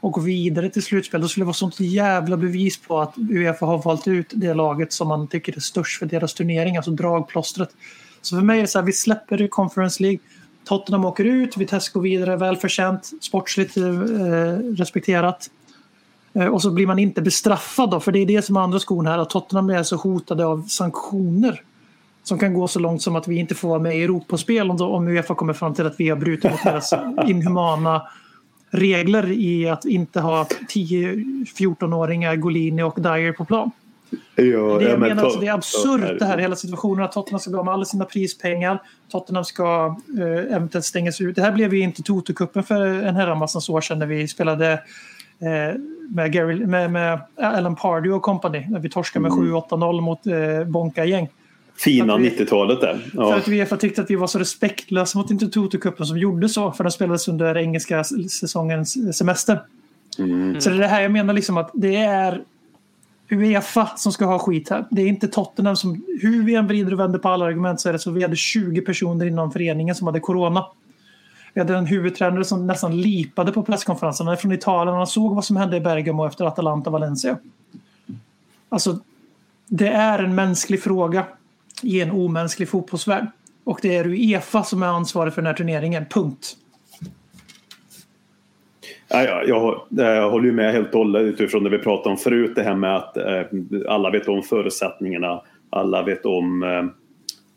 och 0.00 0.12
går 0.12 0.22
vidare 0.22 0.70
till 0.70 0.82
slutspel, 0.82 1.20
då 1.20 1.28
skulle 1.28 1.42
det 1.42 1.46
vara 1.46 1.54
sånt 1.54 1.80
jävla 1.80 2.36
bevis 2.36 2.80
på 2.80 3.00
att 3.00 3.14
Uefa 3.18 3.66
har 3.66 3.82
valt 3.82 4.08
ut 4.08 4.32
det 4.34 4.54
laget 4.54 4.92
som 4.92 5.08
man 5.08 5.28
tycker 5.28 5.56
är 5.56 5.60
störst 5.60 5.98
för 5.98 6.06
deras 6.06 6.34
turnering, 6.34 6.76
alltså 6.76 6.90
dragplåstret. 6.90 7.70
Så 8.22 8.36
för 8.36 8.42
mig 8.42 8.58
är 8.58 8.62
det 8.62 8.68
så 8.68 8.78
här, 8.78 8.86
vi 8.86 8.92
släpper 8.92 9.48
Conference 9.48 10.02
League, 10.02 10.18
Tottenham 10.64 11.04
åker 11.04 11.24
ut, 11.24 11.56
Vitesse 11.56 11.90
går 11.94 12.00
vidare, 12.00 12.36
välförtjänt, 12.36 13.10
sportsligt 13.20 13.76
eh, 13.76 13.82
respekterat. 14.76 15.50
Eh, 16.34 16.46
och 16.46 16.62
så 16.62 16.70
blir 16.70 16.86
man 16.86 16.98
inte 16.98 17.22
bestraffad 17.22 17.90
då, 17.90 18.00
för 18.00 18.12
det 18.12 18.18
är 18.18 18.26
det 18.26 18.42
som 18.42 18.56
är 18.56 18.60
andra 18.60 18.78
skon 18.78 19.06
här, 19.06 19.18
att 19.18 19.30
Tottenham 19.30 19.70
är 19.70 19.82
så 19.82 19.96
hotade 19.96 20.46
av 20.46 20.62
sanktioner 20.68 21.62
som 22.22 22.38
kan 22.38 22.54
gå 22.54 22.68
så 22.68 22.78
långt 22.78 23.02
som 23.02 23.16
att 23.16 23.28
vi 23.28 23.36
inte 23.36 23.54
får 23.54 23.68
vara 23.68 23.78
med 23.78 23.98
i 23.98 24.02
Europaspel 24.02 24.70
om, 24.70 24.76
då, 24.76 24.86
om 24.86 25.08
Uefa 25.08 25.34
kommer 25.34 25.52
fram 25.52 25.74
till 25.74 25.86
att 25.86 25.94
vi 26.00 26.08
har 26.08 26.16
brutit 26.16 26.50
mot 26.50 26.62
deras 26.64 26.92
inhumana 27.26 28.02
regler 28.70 29.30
i 29.30 29.68
att 29.68 29.84
inte 29.84 30.20
ha 30.20 30.46
10-14-åringar 30.74 32.36
Golini 32.36 32.82
och 32.82 33.02
Dyer 33.02 33.32
på 33.32 33.44
plan. 33.44 33.70
Ja, 34.10 34.42
Det 34.44 34.44
ja, 34.44 34.80
jag 34.80 35.00
men 35.00 35.08
menar, 35.08 35.22
to- 35.22 35.24
alltså, 35.24 35.40
det 35.40 35.46
är 35.46 35.52
absurt 35.54 36.00
ja, 36.08 36.12
det 36.14 36.24
här 36.24 36.38
hela 36.38 36.56
situationen 36.56 37.04
att 37.04 37.12
Tottenham 37.12 37.40
ska 37.40 37.50
bli 37.50 37.58
av 37.58 37.64
med 37.64 37.74
alla 37.74 37.84
sina 37.84 38.04
prispengar. 38.04 38.82
Tottenham 39.12 39.44
ska 39.44 39.96
eh, 40.20 40.56
eventuellt 40.56 40.84
stängas 40.84 41.20
ut. 41.20 41.36
Det 41.36 41.42
här 41.42 41.52
blev 41.52 41.74
ju 41.74 41.80
inte 41.80 42.02
Toto-cupen 42.02 42.62
för 42.62 42.80
en 42.86 43.16
herramassans 43.16 43.68
år 43.68 43.80
sedan 43.80 43.98
när 43.98 44.06
vi 44.06 44.28
spelade 44.28 44.80
med, 46.08 46.32
Gary, 46.32 46.66
med, 46.66 46.90
med 46.92 47.20
Alan 47.36 47.76
Pardew 47.76 48.16
och 48.16 48.22
company. 48.22 48.66
När 48.68 48.80
vi 48.80 48.90
torskade 48.90 49.22
med 49.22 49.32
Mm. 49.32 49.54
7-8-0 49.54 50.00
mot 50.00 50.26
eh, 50.26 50.64
Bonka-gäng. 50.66 51.28
Fina 51.76 52.14
Att 52.14 52.20
vi- 52.20 52.28
90-talet 52.30 52.80
där. 52.80 52.94
För 52.94 53.22
Ja. 53.22 53.36
att 53.36 53.48
Uefa 53.48 53.76
tyckte 53.76 54.02
att 54.02 54.10
vi 54.10 54.14
var 54.16 54.26
så 54.26 54.38
respektlösa 54.38 55.18
mot 55.18 55.30
inte 55.30 55.44
Toto-cupen 55.46 56.04
som 56.04 56.18
gjorde 56.18 56.48
så. 56.48 56.72
För 56.72 56.84
den 56.84 56.90
spelades 56.92 57.28
under 57.28 57.56
engelska 57.58 58.04
säsongens 58.30 59.16
semester. 59.18 59.60
Mm. 60.18 60.60
Så 60.60 60.70
det 60.70 60.76
är 60.76 60.80
det 60.80 60.86
här 60.86 61.02
jag 61.02 61.12
menar 61.12 61.34
liksom 61.34 61.56
att 61.56 61.70
det 61.74 61.96
är 61.96 62.42
Uefa 63.30 63.86
som 63.96 64.12
ska 64.12 64.24
ha 64.24 64.38
skit 64.38 64.70
här. 64.70 64.84
Det 64.90 65.02
är 65.02 65.06
inte 65.06 65.28
Tottenham 65.28 65.76
som, 65.76 66.04
hur 66.22 66.42
vi 66.44 66.54
än 66.54 66.66
vrider 66.66 66.92
och 66.92 67.00
vänder 67.00 67.18
på 67.18 67.28
alla 67.28 67.44
argument 67.44 67.80
så 67.80 67.88
är 67.88 67.92
det 67.92 67.98
så 67.98 68.10
vi 68.10 68.22
hade 68.22 68.36
20 68.36 68.80
personer 68.80 69.26
inom 69.26 69.50
föreningen 69.52 69.94
som 69.94 70.06
hade 70.06 70.20
corona. 70.20 70.64
Vi 71.54 71.60
hade 71.60 71.76
en 71.76 71.86
huvudtränare 71.86 72.44
som 72.44 72.66
nästan 72.66 73.00
lipade 73.00 73.52
på 73.52 73.62
presskonferensen. 73.62 74.26
Han 74.26 74.32
är 74.32 74.40
från 74.40 74.52
Italien 74.52 74.88
och 74.88 74.98
han 74.98 75.06
såg 75.06 75.34
vad 75.34 75.44
som 75.44 75.56
hände 75.56 75.76
i 75.76 75.80
Bergamo 75.80 76.26
efter 76.26 76.44
Atalanta 76.44 76.90
Valencia. 76.90 77.38
Alltså, 78.68 78.98
det 79.66 79.88
är 79.88 80.18
en 80.18 80.34
mänsklig 80.34 80.82
fråga 80.82 81.24
i 81.82 82.00
en 82.00 82.10
omänsklig 82.10 82.68
fotbollsvärld. 82.68 83.26
Och 83.64 83.78
det 83.82 83.96
är 83.96 84.06
Uefa 84.06 84.62
som 84.62 84.82
är 84.82 84.86
ansvarig 84.86 85.32
för 85.32 85.42
den 85.42 85.46
här 85.46 85.54
turneringen. 85.54 86.04
Punkt. 86.10 86.56
Ja, 89.08 89.22
ja, 89.22 89.42
jag, 89.46 89.86
jag 89.88 90.30
håller 90.30 90.46
ju 90.46 90.52
med 90.52 90.72
helt 90.72 90.94
och 90.94 90.98
hållet 90.98 91.22
utifrån 91.22 91.64
det 91.64 91.70
vi 91.70 91.78
pratade 91.78 92.10
om 92.10 92.16
förut. 92.16 92.52
Det 92.54 92.62
här 92.62 92.74
med 92.74 92.96
att 92.96 93.16
eh, 93.16 93.42
alla 93.88 94.10
vet 94.10 94.28
om 94.28 94.42
förutsättningarna. 94.42 95.42
Alla 95.70 96.02
vet 96.02 96.26
om 96.26 96.62
eh, 96.62 96.84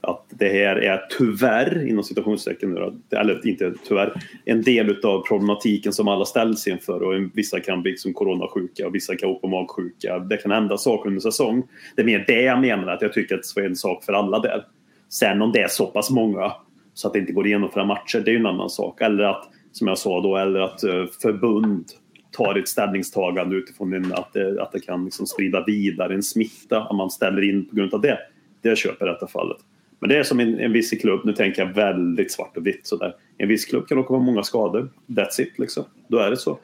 att 0.08 0.26
det 0.30 0.49
här 0.49 0.76
är 0.76 1.01
tyvärr, 1.18 1.88
inom 1.88 2.04
citationstecken 2.04 2.74
nu 2.74 2.93
eller 3.20 3.47
inte 3.47 3.74
tyvärr, 3.88 4.14
en 4.45 4.62
del 4.62 5.06
av 5.06 5.22
problematiken 5.22 5.93
som 5.93 6.08
alla 6.08 6.26
ställs 6.26 6.68
inför. 6.68 7.04
Och 7.04 7.30
vissa 7.34 7.60
kan 7.60 7.82
bli 7.82 7.97
som 7.97 8.14
coronasjuka 8.14 8.88
och 8.88 8.95
vissa 8.95 9.16
kan 9.16 9.30
åka 9.30 9.47
magsjuka. 9.47 10.20
Det 10.20 10.38
kan 10.38 10.51
hända 10.51 10.78
saker 10.78 11.10
under 11.10 11.22
säsong. 11.22 11.64
Det 11.95 12.01
är 12.01 12.06
mer 12.06 12.24
det 12.28 12.41
jag 12.41 12.62
menar, 12.62 12.88
att 12.88 13.01
jag 13.01 13.14
tycker 13.14 13.36
att 13.36 13.41
det 13.56 13.62
är 13.62 13.66
en 13.66 13.76
sak 13.76 14.04
för 14.04 14.14
alla 14.14 14.39
där. 14.39 14.66
Sen 15.10 15.41
om 15.41 15.51
det 15.51 15.60
är 15.60 15.68
så 15.68 15.88
pass 15.88 16.10
många 16.10 16.51
så 16.93 17.08
att 17.08 17.14
det 17.14 17.20
inte 17.20 17.34
går 17.34 17.43
att 17.43 17.49
genomföra 17.49 17.86
matcher, 17.86 18.20
det 18.20 18.32
är 18.32 18.34
ju 18.34 18.39
en 18.39 18.45
annan 18.45 18.70
sak. 18.70 19.01
Eller 19.01 19.24
att, 19.24 19.49
som 19.72 19.88
jag 19.88 19.97
sa 19.97 20.22
då, 20.22 20.38
eller 20.38 20.60
att 20.60 20.84
eh, 20.84 21.06
förbund 21.22 21.86
tar 22.32 22.56
ett 22.56 22.68
ställningstagande 22.68 23.56
utifrån 23.56 23.93
en, 23.93 24.14
att, 24.14 24.34
det, 24.34 24.62
att 24.62 24.72
det 24.72 24.80
kan 24.80 25.06
liksom 25.06 25.28
sprida 25.28 25.64
vidare 25.68 26.14
en 26.14 26.24
smitta 26.24 26.88
om 26.88 26.97
man 26.97 27.10
ställer 27.10 27.49
in 27.49 27.70
på 27.70 27.76
grund 27.76 27.93
av 27.93 28.01
det. 28.01 28.20
Det 28.62 28.78
köper 28.78 29.06
jag 29.06 29.14
i 29.14 29.16
detta 29.16 29.28
fallet. 29.28 29.58
Men 30.04 30.10
det 30.10 30.18
är 30.18 30.24
som 30.24 30.39
en, 30.39 30.60
en 30.60 30.74
viss 30.74 30.91
klubb, 30.91 31.22
nu 31.26 31.34
tänker 31.34 31.66
jag 31.66 31.74
väldigt 31.74 32.32
svart 32.32 32.58
och 32.58 32.68
vitt 32.68 32.88
sådär. 32.88 33.16
En 33.38 33.47
viss 33.47 33.66
klubb 33.66 33.88
kan 33.88 33.97
åka 33.97 34.08
på 34.08 34.20
många 34.20 34.43
skador. 34.43 34.89
That's 35.08 35.41
it 35.41 35.60
liksom. 35.60 35.84
Då 36.08 36.18
är 36.18 36.30
det 36.30 36.38
så. 36.38 36.60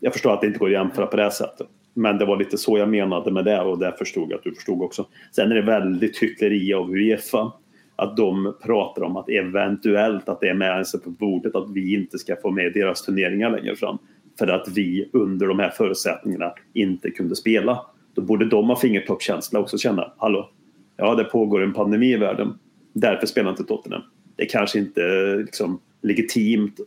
Jag 0.00 0.12
förstår 0.12 0.32
att 0.32 0.40
det 0.40 0.46
inte 0.46 0.58
går 0.58 0.66
att 0.66 0.72
jämföra 0.72 1.06
på 1.06 1.16
det 1.16 1.22
här 1.22 1.30
sättet. 1.30 1.66
Men 1.94 2.18
det 2.18 2.24
var 2.24 2.36
lite 2.36 2.58
så 2.58 2.78
jag 2.78 2.88
menade 2.88 3.30
med 3.30 3.44
det 3.44 3.60
och 3.60 3.78
det 3.78 3.94
förstod 3.98 4.30
jag 4.30 4.38
att 4.38 4.44
du 4.44 4.54
förstod 4.54 4.82
också. 4.82 5.06
Sen 5.30 5.50
är 5.50 5.54
det 5.54 5.62
väldigt 5.62 6.18
hyckleri 6.18 6.74
av 6.74 6.90
Uefa 6.90 7.52
att 7.96 8.16
de 8.16 8.54
pratar 8.62 9.02
om 9.02 9.16
att 9.16 9.28
eventuellt 9.28 10.28
att 10.28 10.40
det 10.40 10.48
är 10.48 10.54
med 10.54 10.86
sig 10.86 11.00
på 11.00 11.10
bordet 11.10 11.54
att 11.54 11.70
vi 11.70 11.94
inte 11.94 12.18
ska 12.18 12.36
få 12.36 12.50
med 12.50 12.72
deras 12.72 13.02
turneringar 13.02 13.50
längre 13.50 13.76
fram. 13.76 13.98
För 14.38 14.46
att 14.46 14.68
vi 14.68 15.10
under 15.12 15.46
de 15.46 15.58
här 15.58 15.70
förutsättningarna 15.70 16.52
inte 16.72 17.10
kunde 17.10 17.36
spela. 17.36 17.86
Då 18.14 18.22
borde 18.22 18.44
de 18.44 18.68
ha 18.68 18.76
fingertoppskänsla 18.76 19.60
också 19.60 19.78
känna, 19.78 20.12
hallå, 20.16 20.50
ja 20.96 21.14
det 21.14 21.24
pågår 21.24 21.62
en 21.62 21.72
pandemi 21.72 22.12
i 22.12 22.16
världen. 22.16 22.58
Därför 22.92 23.26
spelar 23.26 23.50
inte 23.50 23.64
Tottenham. 23.64 24.02
Det 24.36 24.42
är 24.42 24.48
kanske 24.48 24.78
inte 24.78 25.36
liksom, 25.36 25.80
legitimt 26.02 26.80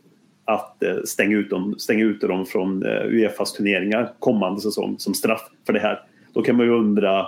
att 0.44 0.82
eh, 0.82 0.96
stänga 1.04 1.36
ut 1.36 1.50
dem, 1.50 1.74
stänga 1.78 2.04
ut 2.04 2.20
dem 2.20 2.46
från 2.46 2.86
eh, 2.86 3.06
Uefas 3.06 3.52
turneringar 3.52 4.12
kommande 4.18 4.60
säsong 4.60 4.94
som 4.98 5.14
straff 5.14 5.50
för 5.66 5.72
det 5.72 5.80
här. 5.80 6.00
Då 6.32 6.42
kan 6.42 6.56
man 6.56 6.66
ju 6.66 6.72
undra 6.72 7.26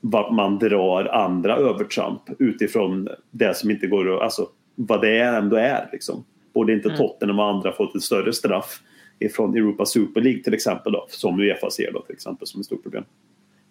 vart 0.00 0.32
man 0.32 0.58
drar 0.58 1.04
andra 1.04 1.56
övertramp 1.56 2.22
utifrån 2.38 3.08
det 3.30 3.56
som 3.56 3.70
inte 3.70 3.86
går 3.86 4.16
att, 4.16 4.22
alltså 4.22 4.48
vad 4.74 5.00
det 5.00 5.18
ändå 5.18 5.56
är 5.56 5.88
liksom. 5.92 6.24
Borde 6.54 6.72
inte 6.72 6.96
Tottenham 6.96 7.38
och 7.38 7.46
andra 7.46 7.72
fått 7.72 7.96
ett 7.96 8.02
större 8.02 8.32
straff 8.32 8.80
ifrån 9.18 9.56
Europa 9.56 9.86
Super 9.86 10.20
League 10.20 10.42
till 10.42 10.54
exempel 10.54 10.92
då, 10.92 11.06
som 11.08 11.40
Uefa 11.40 11.70
ser 11.70 11.92
då 11.92 12.00
till 12.00 12.14
exempel 12.14 12.46
som 12.46 12.60
ett 12.60 12.66
stort 12.66 12.82
problem. 12.82 13.04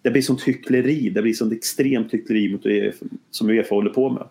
Det 0.02 0.10
blir 0.10 0.22
sånt 0.22 0.42
hyckleri, 0.42 1.10
det 1.10 1.22
blir 1.22 1.32
sånt 1.32 1.52
extremt 1.52 2.14
hyckleri 2.14 2.48
mot 2.48 2.66
Uefa, 2.66 3.06
som 3.30 3.48
Uefa 3.48 3.74
håller 3.74 3.90
på 3.90 4.10
med. 4.10 4.28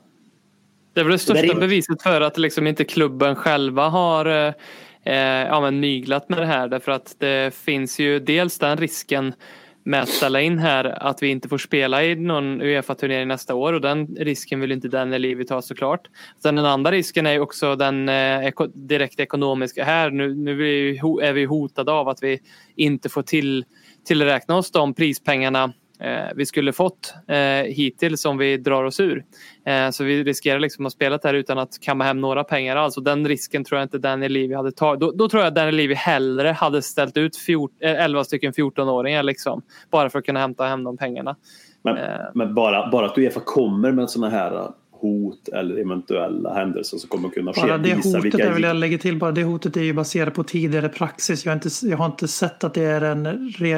Det 0.93 0.99
är 0.99 1.03
väl 1.03 1.11
det 1.11 1.19
största 1.19 1.53
Det 1.53 1.59
beviset 1.59 2.01
för 2.01 2.21
att 2.21 2.37
liksom 2.37 2.67
inte 2.67 2.83
klubben 2.83 3.35
själva 3.35 3.89
har 3.89 4.25
eh, 4.25 4.53
eh, 5.03 5.47
ja, 5.47 5.61
men 5.61 5.79
myglat 5.79 6.29
med 6.29 6.39
det 6.39 6.45
här. 6.45 6.67
Därför 6.67 6.91
att 6.91 7.15
det 7.19 7.55
finns 7.55 7.99
ju 7.99 8.19
dels 8.19 8.59
den 8.59 8.77
risken 8.77 9.33
med 9.87 10.01
att 10.01 10.09
ställa 10.09 10.41
in 10.41 10.59
här 10.59 10.85
att 10.85 11.23
vi 11.23 11.27
inte 11.27 11.49
får 11.49 11.57
spela 11.57 12.03
i 12.03 12.15
någon 12.15 12.61
Uefa-turnering 12.61 13.27
nästa 13.27 13.55
år 13.55 13.73
och 13.73 13.81
den 13.81 14.07
risken 14.07 14.59
vill 14.59 14.71
inte 14.71 14.87
den 14.87 15.09
Levi 15.09 15.45
ta 15.45 15.61
såklart. 15.61 16.07
Sen 16.43 16.55
den 16.55 16.65
andra 16.65 16.91
risken 16.91 17.25
är 17.25 17.39
också 17.39 17.75
den 17.75 18.09
eh, 18.09 18.51
direkt 18.73 19.19
ekonomiska. 19.19 19.83
Här 19.83 20.09
nu, 20.09 20.35
nu 20.35 20.51
är 21.21 21.33
vi 21.33 21.45
hotade 21.45 21.91
av 21.91 22.09
att 22.09 22.23
vi 22.23 22.39
inte 22.75 23.09
får 23.09 23.23
till, 23.23 23.65
tillräkna 24.07 24.55
oss 24.55 24.71
de 24.71 24.93
prispengarna 24.93 25.63
eh, 25.99 26.33
vi 26.35 26.45
skulle 26.45 26.73
fått 26.73 27.13
eh, 27.27 27.37
hittills 27.73 28.25
om 28.25 28.37
vi 28.37 28.57
drar 28.57 28.83
oss 28.83 28.99
ur. 28.99 29.23
Eh, 29.65 29.89
så 29.89 30.03
vi 30.03 30.23
riskerar 30.23 30.59
liksom 30.59 30.85
att 30.85 30.93
spela 30.93 31.19
här 31.23 31.33
utan 31.33 31.57
att 31.59 31.79
kamma 31.81 32.03
hem 32.03 32.21
några 32.21 32.43
pengar 32.43 32.75
alls. 32.75 32.97
Och 32.97 33.03
den 33.03 33.27
risken 33.27 33.63
tror 33.63 33.79
jag 33.79 33.85
inte 33.85 33.97
Daniel 33.97 34.31
Levy 34.31 34.55
hade 34.55 34.71
tagit. 34.71 34.99
Då, 34.99 35.11
då 35.11 35.29
tror 35.29 35.41
jag 35.43 35.47
att 35.47 35.55
Daniel 35.55 35.75
Levy 35.75 35.93
hellre 35.93 36.49
hade 36.49 36.81
ställt 36.81 37.17
ut 37.17 37.37
fjort, 37.37 37.71
eh, 37.81 38.03
11 38.03 38.23
stycken 38.23 38.53
14-åringar 38.53 39.23
liksom. 39.23 39.61
Bara 39.91 40.09
för 40.09 40.19
att 40.19 40.25
kunna 40.25 40.39
hämta 40.39 40.65
hem 40.65 40.83
de 40.83 40.97
pengarna. 40.97 41.35
Men, 41.83 41.97
Eh. 41.97 42.19
men 42.33 42.53
bara, 42.55 42.89
bara 42.91 43.05
att 43.05 43.17
Uefa 43.17 43.39
kommer 43.39 43.91
med 43.91 44.09
sådana 44.09 44.29
här 44.37 44.71
hot 45.01 45.47
eller 45.47 45.77
eventuella 45.77 46.53
händelser 46.53 46.97
som 46.97 47.09
kommer 47.09 47.29
kunna 47.29 47.53
ske. 47.53 47.61
Bara 47.61 47.77
det 47.77 47.93
visar 47.95 48.09
hotet, 48.09 48.25
vilka- 48.25 48.45
jag 48.45 48.53
vill 48.53 48.63
jag 48.63 48.75
lägga 48.75 48.97
till, 48.97 49.17
bara 49.19 49.31
det 49.31 49.43
hotet 49.43 49.77
är 49.77 49.81
ju 49.81 49.93
baserat 49.93 50.33
på 50.33 50.43
tidigare 50.43 50.89
praxis. 50.89 51.45
Jag 51.45 51.51
har 51.51 51.55
inte, 51.55 51.69
jag 51.87 51.97
har 51.97 52.05
inte 52.05 52.27
sett 52.27 52.63
att 52.63 52.73
det 52.73 52.83
är, 52.83 53.01
en, 53.01 53.25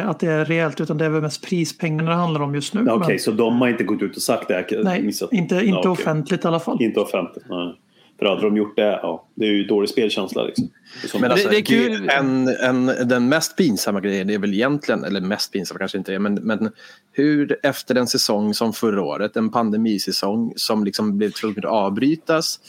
att 0.09 0.19
det 0.19 0.27
är 0.27 0.45
reellt 0.45 0.81
utan 0.81 0.97
det 0.97 1.05
är 1.05 1.09
väl 1.09 1.21
mest 1.21 1.49
prispengarna 1.49 2.09
det 2.09 2.15
handlar 2.15 2.41
om 2.41 2.55
just 2.55 2.73
nu. 2.73 2.81
Okej, 2.89 3.07
Men- 3.09 3.19
så 3.19 3.31
de 3.31 3.61
har 3.61 3.67
inte 3.67 3.83
gått 3.83 4.01
ut 4.01 4.15
och 4.15 4.21
sagt 4.21 4.47
det? 4.47 4.83
Nej, 4.83 5.03
missat. 5.03 5.33
inte, 5.33 5.55
inte 5.55 5.65
Ja, 5.67 5.79
okej. 5.79 5.91
offentligt 5.91 6.43
i 6.45 6.47
alla 6.47 6.59
fall. 6.59 6.77
Inte 6.81 6.99
offentligt, 6.99 7.45
nej. 7.49 7.75
För 8.19 8.25
hade 8.25 8.41
de 8.41 8.57
gjort 8.57 8.75
det, 8.75 8.81
ja, 9.03 9.27
det 9.35 9.45
är 9.45 9.51
ju 9.51 9.63
dålig 9.63 9.89
spelkänsla 9.89 10.43
liksom. 10.43 10.69
Det 11.01 11.07
är 11.07 11.09
sånt- 11.09 11.21
Men 11.21 11.31
alltså, 11.31 11.49
det 11.49 11.57
är 11.57 11.61
kul. 11.61 12.07
det- 12.07 12.13
En, 12.13 12.47
en, 12.47 12.85
den 13.07 13.29
mest 13.29 13.57
pinsamma 13.57 13.99
grejen 13.99 14.29
är 14.29 14.37
väl 14.37 14.53
egentligen, 14.53 15.03
eller 15.03 15.21
mest 15.21 15.51
pinsamma 15.53 15.77
kanske 15.79 15.97
inte 15.97 16.13
är, 16.13 16.19
men, 16.19 16.33
men 16.33 16.71
hur 17.11 17.57
efter 17.63 17.95
en 17.95 18.07
säsong 18.07 18.53
som 18.53 18.73
förra 18.73 19.01
året, 19.03 19.35
en 19.35 19.49
pandemisäsong 19.49 20.53
som 20.55 20.83
liksom 20.83 21.17
blev 21.17 21.29
tvungen 21.31 21.59
att 21.59 21.65
avbrytas, 21.65 22.59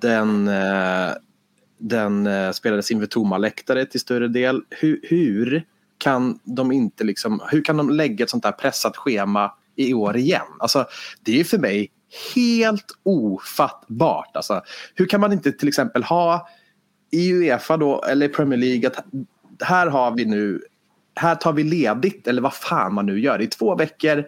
den, 0.00 0.48
eh, 0.48 1.10
den 1.78 2.26
eh, 2.26 2.50
spelades 2.50 2.90
inför 2.90 3.06
tomma 3.06 3.38
läktare 3.38 3.86
till 3.86 4.00
större 4.00 4.28
del. 4.28 4.62
Hur, 4.70 5.00
hur 5.02 5.64
kan 5.98 6.38
de 6.44 6.72
inte 6.72 7.04
liksom, 7.04 7.40
hur 7.50 7.64
kan 7.64 7.76
de 7.76 7.90
lägga 7.90 8.22
ett 8.24 8.30
sånt 8.30 8.44
här 8.44 8.52
pressat 8.52 8.96
schema 8.96 9.52
i 9.76 9.94
år 9.94 10.16
igen? 10.16 10.42
Alltså, 10.58 10.84
det 11.24 11.40
är 11.40 11.44
för 11.44 11.58
mig 11.58 11.90
helt 12.34 12.86
ofattbart. 13.02 14.36
Alltså, 14.36 14.62
hur 14.94 15.06
kan 15.06 15.20
man 15.20 15.32
inte 15.32 15.52
till 15.52 15.68
exempel 15.68 16.02
ha 16.02 16.48
i 17.10 17.32
Uefa 17.32 17.76
då, 17.76 18.02
eller 18.02 18.26
i 18.26 18.28
Premier 18.28 18.58
League, 18.58 18.88
att 18.88 19.04
här 19.62 19.86
har 19.86 20.16
vi 20.16 20.24
nu 20.24 20.60
här 21.14 21.34
tar 21.34 21.52
vi 21.52 21.64
ledigt, 21.64 22.26
eller 22.26 22.42
vad 22.42 22.54
fan 22.54 22.94
man 22.94 23.06
nu 23.06 23.20
gör. 23.20 23.40
I 23.40 23.46
två 23.46 23.76
veckor, 23.76 24.26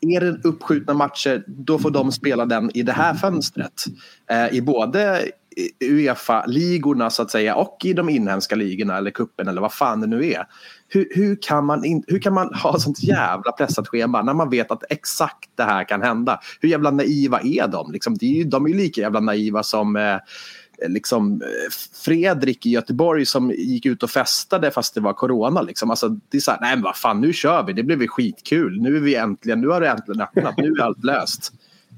är 0.00 0.20
det 0.20 0.48
uppskjutna 0.48 0.94
matcher, 0.94 1.44
då 1.46 1.78
får 1.78 1.90
de 1.90 2.12
spela 2.12 2.46
den 2.46 2.70
i 2.74 2.82
det 2.82 2.92
här 2.92 3.14
fönstret. 3.14 3.84
Eh, 4.30 4.54
I 4.54 4.62
både 4.62 5.28
Uefa-ligorna 5.80 7.10
så 7.10 7.22
att 7.22 7.30
säga 7.30 7.54
och 7.54 7.76
i 7.84 7.92
de 7.92 8.08
inhemska 8.08 8.56
ligorna 8.56 8.98
eller 8.98 9.10
kuppen 9.10 9.48
eller 9.48 9.60
vad 9.60 9.72
fan 9.72 10.00
det 10.00 10.06
nu 10.06 10.26
är. 10.30 10.46
Hur, 10.88 11.08
hur, 11.14 11.38
kan 11.42 11.64
man 11.64 11.84
in, 11.84 12.04
hur 12.06 12.18
kan 12.18 12.34
man 12.34 12.54
ha 12.54 12.78
sånt 12.78 13.02
jävla 13.02 13.52
pressat 13.52 13.88
schema 13.88 14.22
när 14.22 14.34
man 14.34 14.50
vet 14.50 14.70
att 14.70 14.82
exakt 14.90 15.50
det 15.54 15.62
här 15.62 15.88
kan 15.88 16.02
hända? 16.02 16.40
Hur 16.60 16.68
jävla 16.68 16.90
naiva 16.90 17.40
är 17.40 17.68
de? 17.68 17.92
Liksom, 17.92 18.14
de, 18.14 18.26
är 18.26 18.34
ju, 18.34 18.44
de 18.44 18.64
är 18.64 18.68
ju 18.68 18.74
lika 18.74 19.00
jävla 19.00 19.20
naiva 19.20 19.62
som 19.62 19.96
eh, 19.96 20.16
liksom, 20.88 21.42
eh, 21.42 21.72
Fredrik 22.04 22.66
i 22.66 22.70
Göteborg 22.70 23.26
som 23.26 23.50
gick 23.50 23.86
ut 23.86 24.02
och 24.02 24.10
festade 24.10 24.70
fast 24.70 24.94
det 24.94 25.00
var 25.00 25.12
corona. 25.12 25.62
Liksom. 25.62 25.90
Alltså, 25.90 26.08
det 26.08 26.36
är 26.36 26.40
så 26.40 26.50
här, 26.50 26.58
nej 26.60 26.76
men 26.76 26.82
vad 26.82 26.96
fan 26.96 27.20
nu 27.20 27.32
kör 27.32 27.62
vi, 27.62 27.72
det 27.72 27.82
blev 27.82 28.02
ju 28.02 28.08
skitkul. 28.08 28.82
Nu 28.82 28.96
är 28.96 29.00
vi 29.00 29.14
äntligen, 29.14 29.60
nu 29.60 29.68
har 29.68 29.80
det 29.80 29.88
äntligen 29.88 30.20
öppnat, 30.20 30.56
nu 30.56 30.72
är 30.72 30.82
allt 30.82 31.04
löst. 31.04 31.52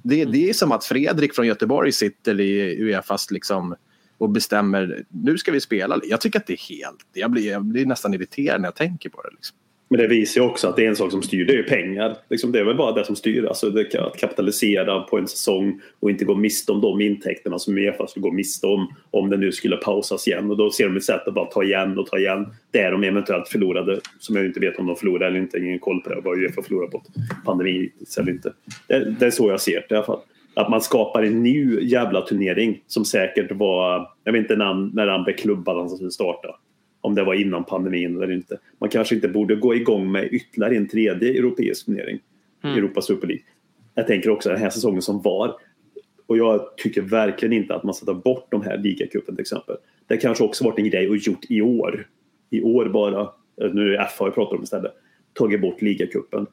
Det, 0.09 0.25
det 0.25 0.49
är 0.49 0.53
som 0.53 0.73
att 0.73 0.85
Fredrik 0.85 1.35
från 1.35 1.47
Göteborg 1.47 1.93
sitter 1.93 2.41
i 2.41 2.83
Uefas 2.83 3.31
liksom, 3.31 3.75
och 4.19 4.31
bestämmer, 4.31 5.05
nu 5.09 5.39
ska 5.39 5.53
vi 5.53 5.61
spela. 5.61 6.01
Jag 6.05 6.21
tycker 6.21 6.39
att 6.39 6.47
det 6.47 6.53
är 6.53 6.69
helt, 6.77 7.07
jag 7.13 7.31
blir, 7.31 7.51
jag 7.51 7.65
blir 7.65 7.87
nästan 7.87 8.15
irriterad 8.15 8.61
när 8.61 8.69
jag 8.69 8.75
tänker 8.75 9.11
på 9.11 9.23
det. 9.23 9.31
Liksom. 9.35 9.57
Men 9.89 10.01
det 10.01 10.07
visar 10.07 10.41
ju 10.41 10.47
också 10.47 10.69
att 10.69 10.77
det 10.77 10.85
är 10.85 10.89
en 10.89 10.97
sak 10.97 11.11
som 11.11 11.23
styr, 11.23 11.45
det 11.45 11.53
är 11.53 11.57
ju 11.57 11.63
pengar. 11.63 12.17
Liksom 12.31 12.53
det 12.53 12.61
är 12.61 12.65
väl 12.65 12.77
bara 12.77 12.93
det 12.93 13.05
som 13.05 13.17
styr. 13.17 13.45
Alltså 13.45 13.71
det, 13.71 13.95
att 13.95 14.17
kapitalisera 14.17 15.01
på 15.01 15.19
en 15.19 15.29
säsong 15.29 15.81
och 16.01 16.11
inte 16.11 16.25
gå 16.25 16.35
miste 16.35 16.73
om 16.73 16.81
de 16.81 17.01
intäkterna 17.01 17.59
som 17.59 17.79
Uefa 17.79 18.07
skulle 18.07 18.23
gå 18.23 18.33
miste 18.33 18.67
om 18.67 18.95
om 19.11 19.31
det 19.31 19.37
nu 19.37 19.53
skulle 19.53 19.77
pausas 19.77 20.29
igen. 20.29 20.51
Och 20.51 20.57
då 20.57 20.71
ser 20.71 20.85
de 20.85 20.97
ett 20.97 21.05
sätt 21.05 21.29
att 21.29 21.35
bara 21.35 21.45
ta 21.47 21.63
igen 21.63 21.99
och 21.99 22.07
ta 22.07 22.19
igen 22.19 22.47
det 22.71 22.91
de 22.91 23.05
eventuellt 23.05 23.49
förlorade. 23.49 24.01
Som 24.19 24.37
jag 24.37 24.47
inte 24.47 24.61
vet 24.61 24.79
om 24.79 24.87
de 24.87 24.97
förlorade 24.97 25.27
eller 25.27 25.39
inte, 25.39 25.59
ingen 25.59 25.79
koll 25.79 26.01
på 26.01 26.09
det. 26.09 26.21
Vad 26.25 26.39
Uefa 26.39 26.63
förlorade 26.63 26.91
på 26.91 27.03
pandemin 27.45 27.91
eller 28.19 28.33
inte. 28.33 28.53
Det, 28.89 29.11
det 29.21 29.27
är 29.27 29.31
så 29.31 29.51
jag 29.51 29.61
ser 29.61 29.87
det 29.89 29.95
i 29.95 29.97
alla 29.97 30.07
fall. 30.07 30.21
Att 30.55 30.71
man 30.71 30.81
skapar 30.81 31.23
en 31.23 31.43
ny 31.43 31.81
jävla 31.81 32.21
turnering 32.21 32.83
som 32.87 33.05
säkert 33.05 33.53
var, 33.53 34.09
jag 34.25 34.33
vet 34.33 34.41
inte 34.41 34.57
när, 34.57 34.95
när 34.95 35.07
den 35.07 35.25
blev 35.25 35.37
klubbad 35.37 35.77
han 35.77 35.91
skulle 35.91 36.11
starta 36.11 36.49
om 37.01 37.15
det 37.15 37.25
var 37.25 37.35
innan 37.35 37.65
pandemin 37.65 38.17
eller 38.17 38.33
inte. 38.33 38.59
Man 38.79 38.89
kanske 38.89 39.15
inte 39.15 39.29
borde 39.29 39.57
gå 39.57 39.75
igång 39.75 40.13
med 40.13 40.29
ytterligare 40.33 40.77
en 40.77 40.89
tredje 40.89 41.39
europeisk 41.39 41.87
turnering. 41.87 42.19
Mm. 42.65 42.79
Europas 42.79 43.07
Super 43.07 43.27
League. 43.27 43.45
Jag 43.95 44.07
tänker 44.07 44.31
också 44.31 44.49
den 44.49 44.59
här 44.59 44.71
säsongen 44.71 45.03
som 45.03 45.23
var. 45.23 45.55
Och 46.27 46.39
jag 46.39 46.77
tycker 46.77 47.03
verkligen 47.03 47.53
inte 47.53 47.75
att 47.75 47.83
man 47.83 47.95
ska 47.95 48.07
ta 48.07 48.15
bort 48.15 48.47
de 48.51 48.63
här 48.63 48.79
ligacupen 48.79 49.37
till 49.37 49.43
exempel. 49.43 49.77
Det 50.07 50.17
kanske 50.17 50.45
också 50.45 50.65
varit 50.65 50.79
en 50.79 50.91
grej 50.91 51.09
och 51.09 51.17
gjort 51.17 51.45
i 51.49 51.63
år. 51.63 52.09
I 52.51 52.63
år 52.63 52.89
bara, 52.89 53.31
nu 53.73 53.95
är 53.95 53.99
det 53.99 54.09
FA 54.19 54.25
jag 54.25 54.35
pratar 54.35 54.57
om 54.57 54.63
istället, 54.63 54.93
tagit 55.33 55.61
bort 55.61 55.83
ligacupen. 55.83 56.47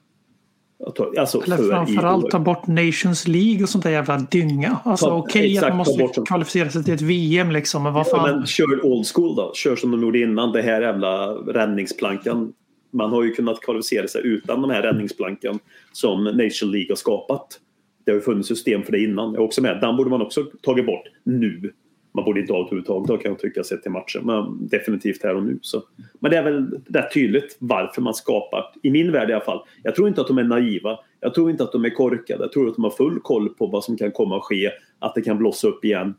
Alltså 1.17 1.43
Eller 1.43 1.57
framförallt 1.57 2.29
ta 2.29 2.39
bort 2.39 2.67
Nations 2.67 3.27
League 3.27 3.63
och 3.63 3.69
sånt 3.69 3.83
där 3.83 3.91
jävla 3.91 4.17
dynga. 4.17 4.79
Alltså 4.83 5.09
okej 5.09 5.57
okay, 5.57 5.57
att 5.57 5.75
man 5.75 5.77
måste 5.77 6.21
kvalificera 6.27 6.69
sig 6.69 6.83
till 6.83 6.93
ett 6.93 7.01
VM 7.01 7.51
liksom, 7.51 7.83
men 7.83 7.93
vad 7.93 8.09
fan. 8.09 8.29
Ja, 8.29 8.35
men 8.35 8.45
kör 8.45 8.85
old 8.85 9.07
school 9.07 9.35
då. 9.35 9.51
Kör 9.55 9.75
som 9.75 9.91
de 9.91 10.01
gjorde 10.01 10.19
innan. 10.19 10.51
Det 10.51 10.61
här 10.61 10.81
jävla 10.81 11.27
räddningsplankan. 11.33 12.53
Man 12.93 13.09
har 13.09 13.23
ju 13.23 13.33
kunnat 13.33 13.61
kvalificera 13.61 14.07
sig 14.07 14.21
utan 14.23 14.61
den 14.61 14.71
här 14.71 14.81
räddningsplankan 14.81 15.59
som 15.91 16.23
Nation 16.23 16.71
League 16.71 16.87
har 16.89 16.95
skapat. 16.95 17.59
Det 18.05 18.11
har 18.11 18.15
ju 18.15 18.21
funnits 18.21 18.47
system 18.47 18.83
för 18.83 18.91
det 18.91 19.03
innan. 19.03 19.33
Jag 19.33 19.41
är 19.41 19.45
också 19.45 19.61
med. 19.61 19.81
Den 19.81 19.97
borde 19.97 20.09
man 20.09 20.21
också 20.21 20.43
tagit 20.61 20.85
bort 20.85 21.03
nu 21.23 21.73
man 22.13 22.25
borde 22.25 22.39
inte 22.39 22.53
ha 22.53 22.59
överhuvudtaget 22.59 23.07
då 23.07 23.17
kan 23.17 23.31
jag 23.31 23.39
tycka 23.39 23.63
sett 23.63 23.81
till 23.81 23.91
matchen. 23.91 24.25
Men 24.25 24.67
definitivt 24.67 25.23
här 25.23 25.35
och 25.35 25.43
nu. 25.43 25.59
Så. 25.61 25.83
Men 26.19 26.31
det 26.31 26.37
är 26.37 26.43
väl 26.43 26.81
rätt 26.89 27.13
tydligt 27.13 27.57
varför 27.59 28.01
man 28.01 28.13
skapar, 28.13 28.73
i 28.83 28.91
min 28.91 29.11
värld 29.11 29.29
i 29.29 29.33
alla 29.33 29.45
fall. 29.45 29.65
Jag 29.83 29.95
tror 29.95 30.07
inte 30.07 30.21
att 30.21 30.27
de 30.27 30.37
är 30.37 30.43
naiva. 30.43 30.99
Jag 31.19 31.33
tror 31.33 31.51
inte 31.51 31.63
att 31.63 31.71
de 31.71 31.85
är 31.85 31.89
korkade. 31.89 32.43
Jag 32.43 32.51
tror 32.51 32.69
att 32.69 32.75
de 32.75 32.83
har 32.83 32.91
full 32.91 33.19
koll 33.19 33.49
på 33.49 33.67
vad 33.67 33.83
som 33.83 33.97
kan 33.97 34.11
komma 34.11 34.37
att 34.37 34.43
ske. 34.43 34.71
Att 34.99 35.15
det 35.15 35.21
kan 35.21 35.37
blossa 35.37 35.67
upp 35.67 35.85
igen. 35.85 36.13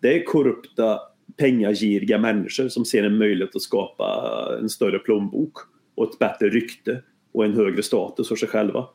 Det 0.00 0.20
är 0.20 0.24
korrupta, 0.24 0.98
pengagiriga 1.36 2.18
människor 2.18 2.68
som 2.68 2.84
ser 2.84 3.04
en 3.04 3.18
möjlighet 3.18 3.56
att 3.56 3.62
skapa 3.62 4.48
en 4.60 4.68
större 4.68 4.98
plånbok 4.98 5.52
och 5.94 6.12
ett 6.12 6.18
bättre 6.18 6.48
rykte 6.48 7.02
och 7.32 7.44
en 7.44 7.54
högre 7.54 7.82
status 7.82 8.28
för 8.28 8.36
sig 8.36 8.48
själva. 8.48 8.86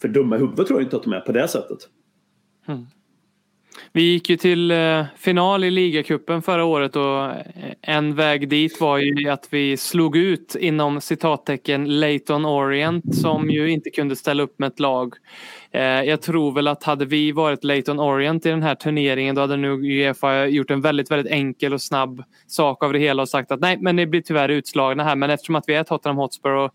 För 0.00 0.08
dumma 0.08 0.36
i 0.36 0.38
huvudet 0.38 0.66
tror 0.66 0.80
jag 0.80 0.86
inte 0.86 0.96
att 0.96 1.02
de 1.02 1.12
är 1.12 1.20
på 1.20 1.32
det 1.32 1.48
sättet. 1.48 1.78
Mm. 2.68 2.86
Vi 3.92 4.02
gick 4.02 4.30
ju 4.30 4.36
till 4.36 4.70
eh, 4.70 5.04
final 5.16 5.64
i 5.64 5.70
ligacupen 5.70 6.42
förra 6.42 6.64
året 6.64 6.96
och 6.96 7.24
eh, 7.24 7.36
en 7.82 8.14
väg 8.14 8.48
dit 8.48 8.80
var 8.80 8.98
ju 8.98 9.28
att 9.28 9.46
vi 9.50 9.76
slog 9.76 10.16
ut 10.16 10.56
inom 10.60 11.00
citattecken 11.00 12.00
Leighton 12.00 12.46
Orient 12.46 13.16
som 13.16 13.50
ju 13.50 13.70
inte 13.70 13.90
kunde 13.90 14.16
ställa 14.16 14.42
upp 14.42 14.58
med 14.58 14.66
ett 14.66 14.80
lag. 14.80 15.14
Eh, 15.70 15.82
jag 15.82 16.22
tror 16.22 16.52
väl 16.52 16.68
att 16.68 16.82
hade 16.82 17.04
vi 17.04 17.32
varit 17.32 17.64
Leighton 17.64 18.00
Orient 18.00 18.46
i 18.46 18.48
den 18.48 18.62
här 18.62 18.74
turneringen 18.74 19.34
då 19.34 19.40
hade 19.40 19.56
nog 19.56 19.84
Uefa 19.84 20.46
gjort 20.46 20.70
en 20.70 20.80
väldigt, 20.80 21.10
väldigt 21.10 21.32
enkel 21.32 21.74
och 21.74 21.82
snabb 21.82 22.22
sak 22.46 22.84
av 22.84 22.92
det 22.92 22.98
hela 22.98 23.22
och 23.22 23.28
sagt 23.28 23.52
att 23.52 23.60
nej, 23.60 23.78
men 23.80 23.96
ni 23.96 24.06
blir 24.06 24.20
tyvärr 24.20 24.48
utslagna 24.48 25.04
här. 25.04 25.16
Men 25.16 25.30
eftersom 25.30 25.54
att 25.54 25.64
vi 25.66 25.74
är 25.74 25.84
Tottenham 25.84 26.16
Hotspur 26.16 26.52
och 26.52 26.72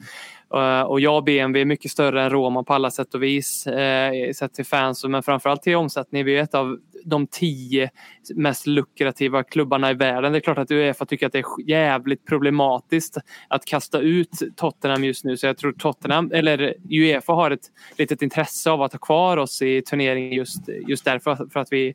Eh, 0.54 0.82
och 0.82 1.00
jag 1.00 1.16
och 1.16 1.24
BMW 1.24 1.62
är 1.62 1.66
mycket 1.66 1.92
större 1.92 2.24
än 2.24 2.30
Roma 2.30 2.64
på 2.64 2.74
alla 2.74 2.92
sätt 2.92 3.14
och 3.14 3.24
vis. 3.24 3.68
Eh, 3.68 4.32
sett 4.32 4.54
till 4.54 4.66
fans 4.66 5.06
men 5.06 5.24
framförallt 5.24 5.62
till 5.62 5.76
omsättning. 5.76 6.26
Vi 6.26 6.38
är 6.38 6.44
ett 6.44 6.56
av 6.56 6.78
de 7.06 7.28
tio 7.28 7.90
mest 8.36 8.68
lukrativa 8.68 9.44
klubbarna 9.44 9.92
i 9.92 9.94
världen. 9.94 10.32
Det 10.32 10.38
är 10.38 10.40
klart 10.40 10.58
att 10.58 10.72
Uefa 10.72 11.06
tycker 11.06 11.26
att 11.26 11.34
det 11.34 11.40
är 11.40 11.70
jävligt 11.70 12.26
problematiskt 12.26 13.18
att 13.48 13.66
kasta 13.66 14.00
ut 14.00 14.32
Tottenham 14.56 15.04
just 15.04 15.24
nu. 15.24 15.38
Så 15.38 15.46
jag 15.46 15.58
tror 15.58 15.72
Tottenham, 15.72 16.32
eller 16.34 16.76
Uefa 16.90 17.34
har 17.34 17.52
ett 17.52 17.72
litet 17.98 18.22
intresse 18.22 18.72
av 18.72 18.82
att 18.82 18.92
ha 18.92 19.00
kvar 19.00 19.38
oss 19.38 19.62
i 19.62 19.82
turneringen 19.82 20.34
just, 20.34 20.70
just 20.88 21.06
därför 21.06 21.50
för 21.54 21.60
att, 21.60 21.72
vi, 21.72 21.94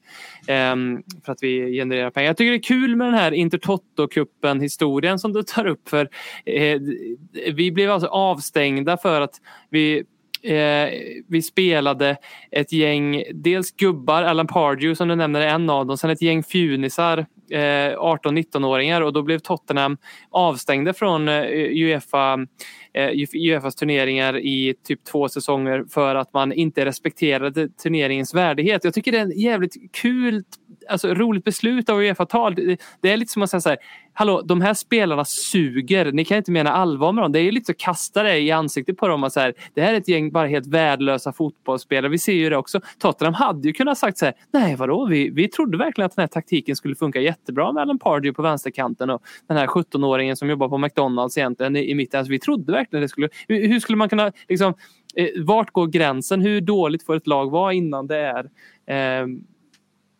um, 0.73 1.03
för 1.25 1.33
att 1.33 1.43
vi 1.43 1.73
genererar 1.73 2.11
pengar. 2.11 2.27
Jag 2.27 2.37
tycker 2.37 2.51
det 2.51 2.57
är 2.57 2.63
kul 2.63 2.97
med 2.97 3.07
den 3.07 3.15
här 3.15 3.33
Intertoto-cupen 3.33 4.61
historien 4.61 5.19
som 5.19 5.33
du 5.33 5.43
tar 5.43 5.67
upp. 5.67 5.89
för 5.89 6.09
eh, 6.45 6.81
Vi 7.53 7.73
blev 7.73 7.91
alltså 7.91 8.09
avstängda 8.09 8.97
för 8.97 9.21
att 9.21 9.35
vi 9.71 10.05
Eh, 10.43 10.89
vi 11.29 11.43
spelade 11.43 12.17
ett 12.51 12.73
gäng, 12.73 13.23
dels 13.35 13.71
gubbar, 13.71 14.23
Alan 14.23 14.47
Pardew 14.47 14.95
som 14.95 15.09
du 15.09 15.15
nämner 15.15 15.41
är 15.41 15.49
en 15.49 15.71
av 15.71 15.87
dem, 15.87 15.99
sen 15.99 16.11
ett 16.11 16.23
gäng 16.23 16.43
fjunisar 16.43 17.27
eh, 17.51 17.99
18-19-åringar 17.99 19.01
och 19.01 19.13
då 19.13 19.23
blev 19.23 19.39
Tottenham 19.39 19.97
avstängda 20.31 20.93
från 20.93 21.29
eh, 21.29 21.43
Uefa 21.53 22.47
eh, 22.93 23.11
Uefas 23.35 23.75
turneringar 23.75 24.39
i 24.39 24.75
typ 24.85 25.05
två 25.05 25.29
säsonger 25.29 25.85
för 25.91 26.15
att 26.15 26.33
man 26.33 26.53
inte 26.53 26.85
respekterade 26.85 27.69
turneringens 27.69 28.35
värdighet. 28.35 28.85
Jag 28.85 28.95
tycker 28.95 29.13
det 29.13 29.19
är 29.19 29.23
en 29.23 29.41
jävligt 29.41 29.93
kul, 29.93 30.43
alltså 30.89 31.15
roligt 31.15 31.45
beslut 31.45 31.89
av 31.89 31.99
Uefa-tal. 32.01 32.55
Det 33.01 33.11
är 33.11 33.17
lite 33.17 33.33
som 33.33 33.43
att 33.43 33.51
säga 33.51 33.61
så 33.61 33.69
här, 33.69 33.79
hallå, 34.19 34.43
de 34.45 34.61
här 34.61 34.75
spelarna 34.75 35.25
suger. 35.25 36.13
Ni 36.13 36.25
kan 36.25 36.37
inte 36.37 36.51
mena 36.51 36.73
allvar 36.73 37.13
med 37.13 37.25
dem. 37.25 37.33
Det 37.33 37.41
är 37.41 37.53
lite 37.53 37.73
att 37.73 37.79
kasta 37.79 38.23
det 38.23 38.39
i 38.39 38.51
ansiktet 38.51 38.97
på 38.97 39.09
dem. 39.09 39.25
Och 39.25 39.33
så 39.33 39.41
här, 39.41 39.55
det 39.75 39.83
här 39.83 39.95
är 39.95 39.99
ett 39.99 40.09
gäng 40.09 40.31
bara 40.31 40.47
helt 40.47 40.67
värdelösa 40.67 41.33
fotbollsspelare. 41.33 42.11
Vi 42.11 42.19
ser 42.19 42.33
ju 42.33 42.51
det 42.51 42.57
också. 42.57 42.81
Tottenham 42.99 43.35
hade 43.35 43.69
ju 43.69 43.73
kunnat 43.73 43.99
sagt 43.99 44.19
så 44.19 44.25
här, 44.25 44.35
nej 44.51 44.77
vadå, 44.77 45.07
vi, 45.07 45.31
vi 45.31 45.49
trodde 45.49 45.79
verkligen 45.79 46.07
att 46.07 46.17
den 46.17 46.23
här 46.23 46.29
taktiken 46.29 46.77
skulle 46.77 46.95
funka 46.95 47.21
jättebra 47.21 47.73
med 47.73 47.81
Alan 47.81 47.99
Pardew 47.99 48.35
på 48.35 48.43
vänsterkanten 48.43 49.11
och 49.11 49.23
den 49.49 49.57
här 49.57 49.67
17-åringen 49.67 50.35
som 50.35 50.49
jobbar 50.49 50.69
på 50.69 50.79
McDonalds 50.79 51.39
egentligen 51.39 51.77
i, 51.77 51.91
i 51.91 51.95
mitten. 51.95 52.19
Alltså, 52.19 52.31
vi 52.31 52.39
trodde 52.39 52.73
verkligen 52.73 53.03
det 53.03 53.09
skulle... 53.09 53.29
Hur, 53.49 53.69
hur 53.69 53.81
skulle 53.81 53.97
man 53.99 54.09
kunna 54.09 54.33
liksom, 54.49 54.75
eh, 55.15 55.29
vart 55.37 55.71
går 55.71 55.87
gränsen? 55.87 56.41
Hur 56.41 56.61
dåligt 56.61 57.03
får 57.07 57.17
ett 57.17 57.27
lag 57.27 57.51
vara 57.51 57.73
innan 57.73 58.07
det 58.07 58.19
är 58.19 58.45
eh, 59.21 59.27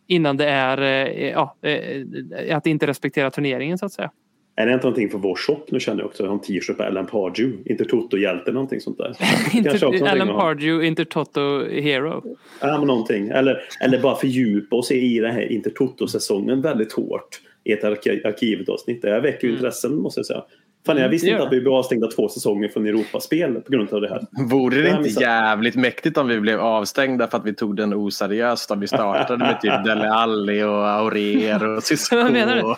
innan 0.09 0.37
det 0.37 0.47
är 0.47 0.83
eh, 0.83 1.31
ja, 1.31 1.57
eh, 1.63 2.57
att 2.57 2.67
inte 2.67 2.87
respektera 2.87 3.31
turneringen 3.31 3.79
så 3.79 3.87
att 3.87 3.93
säga. 3.93 4.11
Är 4.57 4.67
det 4.67 4.73
inte 4.73 4.87
någonting 4.87 5.11
för 5.11 5.19
vår 5.19 5.35
shop 5.35 5.65
nu 5.69 5.81
känner 5.81 6.01
jag 6.01 6.07
också? 6.07 6.23
Jag 6.23 6.31
har 6.31 6.35
en 6.35 6.43
t-shirt 6.43 6.77
på 6.77 6.83
Alan 6.83 7.07
Pardew, 7.07 7.71
inte 7.71 7.85
Toto-hjälte 7.85 8.53
någonting 8.53 8.81
sånt 8.81 8.99
där. 8.99 9.17
inte, 9.57 10.11
Alan 10.11 10.29
Pardew, 10.29 10.87
inte 10.87 11.05
Toto 11.05 11.69
Hero. 11.69 12.23
Ja 12.61 12.79
men 12.79 12.87
någonting. 12.87 13.29
Eller, 13.29 13.61
eller 13.81 14.01
bara 14.01 14.17
fördjupa 14.17 14.77
oss 14.77 14.91
i 14.91 15.19
den 15.19 15.33
här 15.33 15.53
Intertoto-säsongen 15.53 16.63
väldigt 16.63 16.93
hårt 16.93 17.41
i 17.65 17.73
ett 17.73 17.85
arkivet 17.85 18.69
avsnitt. 18.69 19.03
Det 19.03 19.21
väcker 19.21 19.47
ju 19.47 19.51
mm. 19.51 19.59
intressen 19.59 19.97
måste 19.97 20.19
jag 20.19 20.27
säga. 20.27 20.45
Fan, 20.89 20.97
jag 20.97 21.09
visste 21.09 21.27
det 21.27 21.31
inte 21.33 21.43
att 21.47 21.53
vi 21.53 21.61
blev 21.61 21.73
avstängda 21.73 22.07
två 22.07 22.29
säsonger 22.29 22.69
från 22.69 22.87
Europaspel 22.87 23.55
på 23.55 23.73
grund 23.73 23.93
av 23.93 24.01
det 24.01 24.09
här. 24.09 24.21
Vore 24.49 24.83
det 24.83 24.89
inte 24.89 25.01
missat. 25.01 25.23
jävligt 25.23 25.75
mäktigt 25.75 26.19
om 26.19 26.29
vi 26.29 26.41
blev 26.41 26.61
avstängda 26.61 27.29
för 27.29 27.39
att 27.39 27.47
vi 27.47 27.55
tog 27.55 27.77
den 27.77 27.95
oseriöst? 27.95 28.71
Om 28.71 28.81
vi 28.81 28.87
startade 28.87 29.39
med 29.45 29.61
typ 29.61 29.85
Dele 29.85 30.11
Alli 30.11 30.63
och 30.63 30.89
Aurier 30.89 31.77
och 31.77 31.83
Cisco. 31.83 32.17
Vad 32.23 32.33
menar 32.33 32.57
du? 32.57 32.75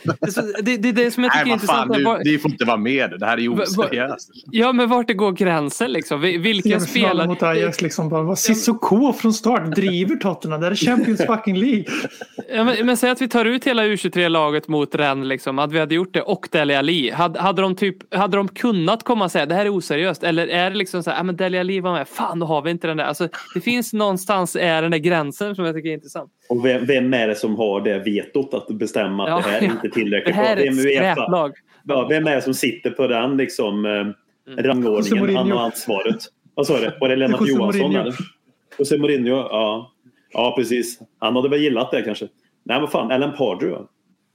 Det, 0.63 0.77
det, 0.77 0.93
det 0.93 1.11
som 1.11 1.25
jag 1.25 1.33
tycker 1.33 1.45
Nej, 1.45 1.55
är 1.55 1.59
vad 1.59 1.67
fan, 1.67 1.89
intressant. 1.89 2.21
du, 2.25 2.39
får 2.39 2.51
inte 2.51 2.65
vara 2.65 2.77
med. 2.77 3.15
Det 3.21 3.27
här 3.27 3.37
är 3.37 3.41
ju 3.43 3.49
oseriöst. 3.49 4.31
Ja, 4.51 4.73
men 4.73 4.89
vart 4.89 5.07
det 5.07 5.15
går 5.15 5.33
gränsen 5.33 5.93
liksom? 5.93 6.21
Vi- 6.21 6.39
Vilka 6.39 6.69
Semifinalen 6.81 6.87
spelar... 7.11 7.27
mot 7.27 7.43
Ajax 7.43 7.83
liksom 7.83 8.09
bara, 8.09 8.23
vad 8.23 8.39
Cissoko 8.39 9.13
från 9.13 9.33
start 9.33 9.75
driver 9.77 10.17
Tottenham. 10.17 10.61
Det 10.61 10.67
här 10.67 10.73
är 10.73 10.77
Champions 10.77 11.27
fucking 11.27 11.57
League. 11.57 11.85
Ja, 12.55 12.65
men, 12.65 12.87
men 12.87 12.97
säg 12.97 13.11
att 13.11 13.23
vi 13.23 13.29
tar 13.29 13.45
ut 13.45 13.67
hela 13.67 13.85
U23-laget 13.85 14.69
mot 14.69 14.95
Rennes, 14.95 15.27
liksom, 15.27 15.59
att 15.59 15.73
vi 15.73 15.79
hade 15.79 15.95
gjort 15.95 16.15
det, 16.15 16.23
och 16.23 16.49
Dele 16.53 16.79
Alli. 16.79 17.11
Hade, 17.11 17.41
hade, 17.41 17.63
de 17.63 17.77
typ, 17.77 17.97
hade 18.11 18.37
de 18.37 18.49
kunnat 18.49 19.03
komma 19.03 19.25
och 19.25 19.31
säga 19.31 19.47
det 19.47 19.55
här 19.55 19.67
är 19.67 19.77
oseriöst? 19.77 20.23
Eller 20.25 20.47
är 20.47 20.71
det 20.71 20.77
liksom 20.77 21.03
så 21.03 21.11
här, 21.11 21.17
ja 21.17 21.23
men 21.23 21.37
Dele 21.37 21.61
Alli 21.61 21.81
var 21.81 21.93
med, 21.93 22.09
fan 22.09 22.39
då 22.39 22.47
har 22.47 22.63
vi 22.63 22.71
inte 22.71 22.87
den 22.87 22.97
där. 22.97 23.05
Alltså, 23.05 23.29
det 23.55 23.61
finns 23.61 23.93
någonstans 23.93 24.57
är 24.57 24.83
den 24.83 24.91
där 24.91 24.99
gränsen 24.99 25.55
som 25.57 25.65
jag 25.65 25.75
tycker 25.75 25.89
är 25.89 25.95
intressant. 25.95 26.31
Och 26.49 26.65
vem, 26.65 26.87
vem 26.87 27.15
är 27.15 27.29
det 27.29 27.35
som 27.35 27.57
har 27.57 27.81
det 27.81 27.99
vetot 27.99 28.55
att 28.55 28.69
bestämma 28.69 29.25
att 29.25 29.31
Ja, 29.31 29.37
det 29.37 29.43
här 29.53 29.59
är 29.61 29.65
ja. 29.65 29.71
inte 29.73 29.89
Det 29.89 29.95
tillräckligt 29.95 30.35
här 30.35 30.57
bra? 30.57 30.65
är 30.65 30.69
ett 30.69 30.77
Vem 30.77 30.87
är 30.87 31.01
UEFA? 31.01 31.15
skräplag. 31.15 31.53
Ja, 31.85 32.07
vem 32.09 32.27
är 32.27 32.35
det 32.37 32.43
som 32.43 32.55
sitter 32.55 32.91
på 32.91 33.07
den 33.07 33.37
liksom, 33.37 33.87
eh, 33.87 33.93
José 34.57 34.69
rangordningen? 34.69 35.37
Han 35.37 35.51
har 35.51 35.61
ansvaret. 35.65 36.17
Vad 36.55 36.67
sa 36.67 36.79
du? 36.81 36.91
Var 37.01 37.09
det 37.09 37.17
Lennart 37.17 37.49
Johansson? 37.49 37.97
Eller? 37.97 38.15
José 38.79 38.99
Mourinho, 38.99 39.37
ja. 39.37 39.93
Ja, 40.33 40.55
precis. 40.59 40.99
Han 41.19 41.37
hade 41.37 41.49
väl 41.49 41.61
gillat 41.61 41.91
det 41.91 42.03
kanske. 42.03 42.29
Nej, 42.65 42.81
men 42.81 42.89
fan, 42.89 43.13
Alan 43.13 43.33
Pardew. 43.37 43.87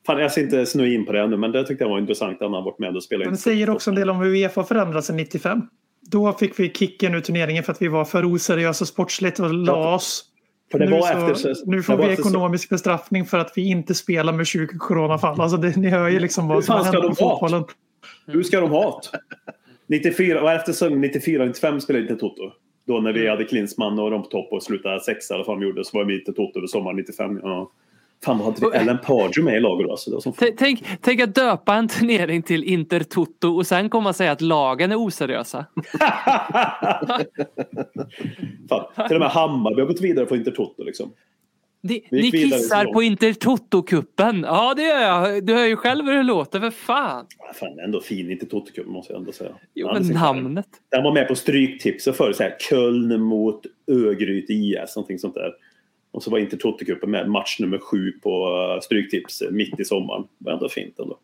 Fan, 0.06 0.20
jag 0.20 0.32
ska 0.32 0.42
inte 0.42 0.66
snöa 0.66 0.88
in 0.88 1.06
på 1.06 1.12
det 1.12 1.22
ännu, 1.22 1.38
men 1.38 1.52
det 1.52 1.64
tyckte 1.64 1.84
jag 1.84 1.90
var 1.90 2.00
intressant 2.00 2.38
han 2.40 2.54
har 2.54 2.62
varit 2.62 2.80
med 2.80 2.96
och 2.96 3.04
spelat 3.04 3.32
det 3.32 3.38
säger 3.38 3.70
också 3.70 3.90
en 3.90 3.96
del 3.96 4.10
om 4.10 4.18
hur 4.18 4.36
Uefa 4.36 4.64
förändrats 4.64 5.08
sedan 5.08 5.18
95. 5.18 5.62
Då 6.02 6.34
fick 6.34 6.60
vi 6.60 6.70
kicken 6.74 7.16
ur 7.16 7.22
turneringen 7.22 7.64
för 7.64 7.72
att 7.72 7.82
vi 7.82 7.88
var 7.88 8.06
för 8.06 8.34
oseriösa 8.34 8.86
sportsligt 8.86 9.40
och 9.40 9.54
la 9.54 9.96
oss. 9.96 10.26
Nu, 10.74 10.88
var 10.88 11.34
så, 11.34 11.54
nu 11.66 11.84
får 11.84 11.98
vi 11.98 12.04
ekonomisk 12.04 12.70
bestraffning 12.70 13.26
för 13.26 13.38
att 13.38 13.54
vi 13.56 13.68
inte 13.68 13.96
spelar 13.96 14.34
med 14.34 14.48
20 14.48 14.78
coronafall. 14.78 15.42
Alltså 15.42 15.58
det, 15.58 15.76
ni 15.76 15.90
hör 15.90 16.10
ju 16.10 16.20
liksom 16.20 16.48
vad 16.48 16.64
som 16.64 16.84
händer 16.84 17.02
ha? 17.02 17.16
fotbollen. 17.16 17.66
Hur 18.28 18.44
ska 18.44 18.62
de 18.62 18.70
ha 18.70 19.02
det? 19.12 19.20
94, 19.88 20.42
och 20.42 20.52
efter 20.52 20.72
säsongen 20.72 21.04
94-95 21.04 21.80
spelade 21.80 22.04
inte 22.04 22.16
Toto. 22.16 22.52
Då 22.88 23.00
när 23.00 23.14
vi 23.14 23.30
hade 23.30 23.44
Klinsmann 23.44 24.00
och 24.00 24.12
de 24.12 24.24
på 24.24 24.30
topp 24.30 24.48
och 24.52 24.64
slutade 24.64 25.00
sexa 25.00 25.34
eller 25.34 25.46
vad 25.46 25.60
de 25.60 25.66
gjorde 25.66 25.86
så 25.86 25.98
var 25.98 26.06
vi 26.06 26.20
inte 26.20 26.34
Toto 26.34 26.60
över 26.60 26.68
sommaren 26.68 26.98
95. 26.98 27.40
Ja. 27.44 27.72
Fan 28.24 28.38
vad 28.38 28.48
hade 28.48 28.72
vi 28.72 28.78
Ellen 28.78 28.98
Pardew 28.98 29.44
med 29.44 29.58
i 29.58 29.60
laget 29.60 29.88
då? 29.88 29.92
Alltså, 29.92 30.12
var 30.12 30.20
som 30.20 30.34
Tänk, 30.58 30.84
tänk 31.02 31.22
att 31.22 31.36
döpa 31.36 31.76
en 31.76 31.88
turnering 31.88 32.42
till 32.42 32.64
Inter 32.64 33.00
Toto 33.00 33.48
och 33.56 33.68
sen 33.68 33.90
komma 33.90 34.10
och 34.10 34.16
säga 34.16 34.32
att 34.32 34.42
lagen 34.42 34.92
är 34.92 34.96
oseriösa. 34.96 35.66
fan. 38.70 39.08
Till 39.08 39.16
och 39.16 39.20
med 39.20 39.30
Hammarby 39.30 39.82
har 39.82 39.88
gått 39.88 40.02
vidare 40.02 40.26
på 40.26 40.36
Intertoto 40.36 40.84
liksom. 40.84 41.12
Ni, 41.82 42.08
Vi 42.12 42.22
ni 42.22 42.32
kissar 42.32 42.86
på 42.86 42.92
långt. 42.92 43.06
Inter 43.06 43.34
Toto-cupen. 43.34 44.46
Ja, 44.46 44.74
det 44.74 44.82
gör 44.82 45.02
jag. 45.02 45.46
Du 45.46 45.54
hör 45.54 45.66
ju 45.66 45.76
själv 45.76 46.06
hur 46.06 46.14
det 46.14 46.24
låter, 46.24 46.60
för 46.60 46.70
fan. 46.70 47.26
Fan, 47.54 47.80
ändå 47.80 48.02
fin 48.02 48.32
Intertoto-cup 48.32 48.86
måste 48.86 49.14
jag 49.14 49.20
ändå 49.20 49.32
säga. 49.32 49.52
Jo, 49.74 49.88
Ja, 49.88 49.94
men 49.94 50.08
namnet. 50.08 50.68
Den 50.92 51.04
var 51.04 51.14
med 51.14 51.28
på 51.28 51.36
Stryktipset. 51.36 52.16
Så 52.16 52.24
här, 52.24 52.56
Köln 52.70 53.22
mot 53.22 53.62
Örgryte 53.92 54.54
IS. 54.54 54.96
Någonting 54.96 55.20
sånt 55.20 55.34
där. 55.34 55.52
Och 56.16 56.24
så 56.24 56.32
var 56.32 56.40
Intertoto-cupen 56.40 57.08
med 57.08 57.30
match 57.30 57.60
nummer 57.60 57.78
sju 57.78 58.12
på 58.24 58.48
uh, 58.76 58.80
Stryktips 58.82 59.42
eh, 59.42 59.52
mitt 59.52 59.80
i 59.80 59.86
sommaren. 59.86 60.22
Det 60.38 60.46
var 60.46 60.54
ändå 60.54 60.70
fint 60.70 61.00
ändå. 61.00 61.18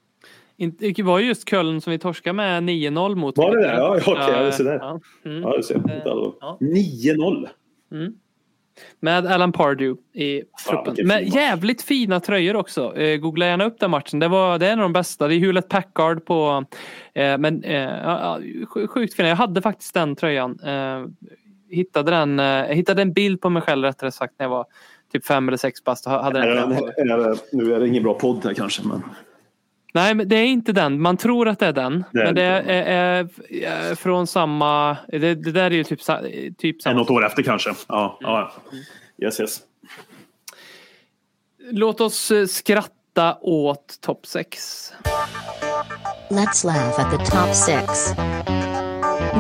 Inte- 0.58 0.90
Det 0.92 1.04
var 1.04 1.20
ju 1.20 1.26
just 1.28 1.50
Köln 1.50 1.82
som 1.82 1.92
vi 1.92 2.00
torskade 2.00 2.34
med 2.34 2.64
9-0 2.64 3.16
mot. 3.16 3.38
Var 3.38 3.56
det 3.56 3.62
det? 3.62 3.74
Ja, 3.74 3.98
okej, 4.06 4.14
ja, 4.18 4.52
så 4.52 4.64
där. 4.64 4.74
ja. 4.82 5.00
Mm. 5.26 5.42
Ja, 5.42 5.58
du 5.58 5.64
ser. 5.64 5.76
Inte 5.76 6.12
alla- 6.12 6.32
Ja. 6.42 6.58
9-0. 6.60 7.48
Med 9.00 9.26
Alan 9.26 9.52
Pardew 9.52 10.02
i 10.14 10.44
truppen. 10.70 10.96
fin 10.96 11.08
Med 11.08 11.28
jävligt 11.36 11.82
fina 11.82 12.20
tröjor 12.20 12.56
också. 12.56 12.98
Eh, 12.98 13.18
googla 13.18 13.46
gärna 13.46 13.66
upp 13.66 13.80
den 13.80 13.92
matchen. 13.92 14.20
Det, 14.20 14.28
var, 14.28 14.60
det 14.60 14.68
är 14.68 14.74
en 14.74 14.80
av 14.80 14.84
de 14.84 14.94
bästa. 14.94 15.28
Det 15.28 15.36
är 15.36 15.40
Hewlett 15.40 15.70
Packard 15.70 16.26
på... 16.26 16.66
Eh, 17.14 17.38
men 17.38 17.64
eh, 17.64 18.38
sjukt 18.88 19.14
fina. 19.14 19.30
Jag 19.30 19.36
hade 19.36 19.62
faktiskt 19.62 19.94
den 19.94 20.16
tröjan. 20.16 20.60
Eh, 20.60 21.06
hittade, 21.72 22.12
den, 22.12 22.40
eh, 22.40 22.46
jag 22.46 22.76
hittade 22.76 23.02
en 23.02 23.14
bild 23.14 23.42
på 23.42 23.50
mig 23.50 23.62
själv 23.62 23.84
rättare 23.84 24.12
sagt 24.12 24.34
när 24.40 24.44
jag 24.46 24.50
var 24.50 24.66
typ 25.14 25.26
fem 25.26 25.48
eller 25.48 25.58
sex 25.58 25.84
bast. 25.84 26.06
Hade 26.06 26.40
den 26.40 26.48
tröjan 26.48 26.78
på. 26.78 26.88
Är 26.88 27.18
det- 27.30 27.38
Nu 27.52 27.74
är 27.76 27.80
det 27.80 27.88
ingen 27.88 28.04
bra 28.04 28.14
podd 28.14 28.46
här 28.46 28.54
kanske. 28.54 28.82
Men... 28.88 29.04
Nej, 29.94 30.16
men 30.16 30.30
det 30.30 30.36
är 30.36 30.46
inte 30.46 30.72
den. 30.74 31.02
Man 31.02 31.18
tror 31.18 31.48
att 31.48 31.60
det 31.60 31.66
är 31.66 31.74
den. 31.74 32.04
Det 32.12 32.20
är 32.22 32.26
men 32.26 32.36
det 32.36 32.44
är, 32.44 32.64
är, 32.64 33.28
är 33.64 33.96
från 33.96 34.28
samma... 34.28 34.98
Det, 35.08 35.20
det 35.36 35.52
där 35.52 35.66
är 35.66 35.72
ju 35.72 35.84
typ, 35.84 36.00
typ 36.58 36.82
samma. 36.82 36.96
något 37.00 37.10
år 37.10 37.26
efter 37.26 37.44
kanske. 37.44 37.74
Ja, 37.88 38.18
ja. 38.22 38.52
Yes, 39.24 39.40
yes. 39.40 39.60
Låt 41.72 42.02
oss 42.02 42.32
eh, 42.32 42.46
skratta 42.46 43.38
åt 43.42 44.02
topp 44.02 44.26
6. 44.26 44.94
Let's 46.30 46.66
laugh 46.66 47.00
at 47.00 47.12
the 47.12 47.26
top 47.26 47.56
six. 47.56 48.14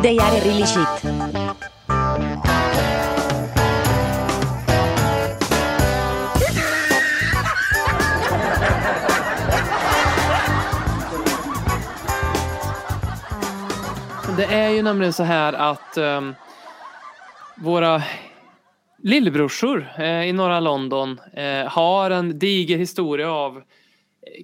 They 0.03 0.19
are 0.19 0.39
really 0.39 0.65
shit. 0.65 1.11
Det 14.37 14.45
är 14.45 14.69
ju 14.69 14.81
nämligen 14.81 15.13
så 15.13 15.23
här 15.23 15.53
att 15.53 15.97
ehm, 15.97 16.35
våra 17.55 18.03
lillebrorsor 19.03 19.93
eh, 19.97 20.23
i 20.23 20.33
norra 20.33 20.59
London 20.59 21.19
eh, 21.33 21.67
har 21.67 22.11
en 22.11 22.39
diger 22.39 22.77
historia 22.77 23.31
av 23.31 23.57
eh, 23.57 23.63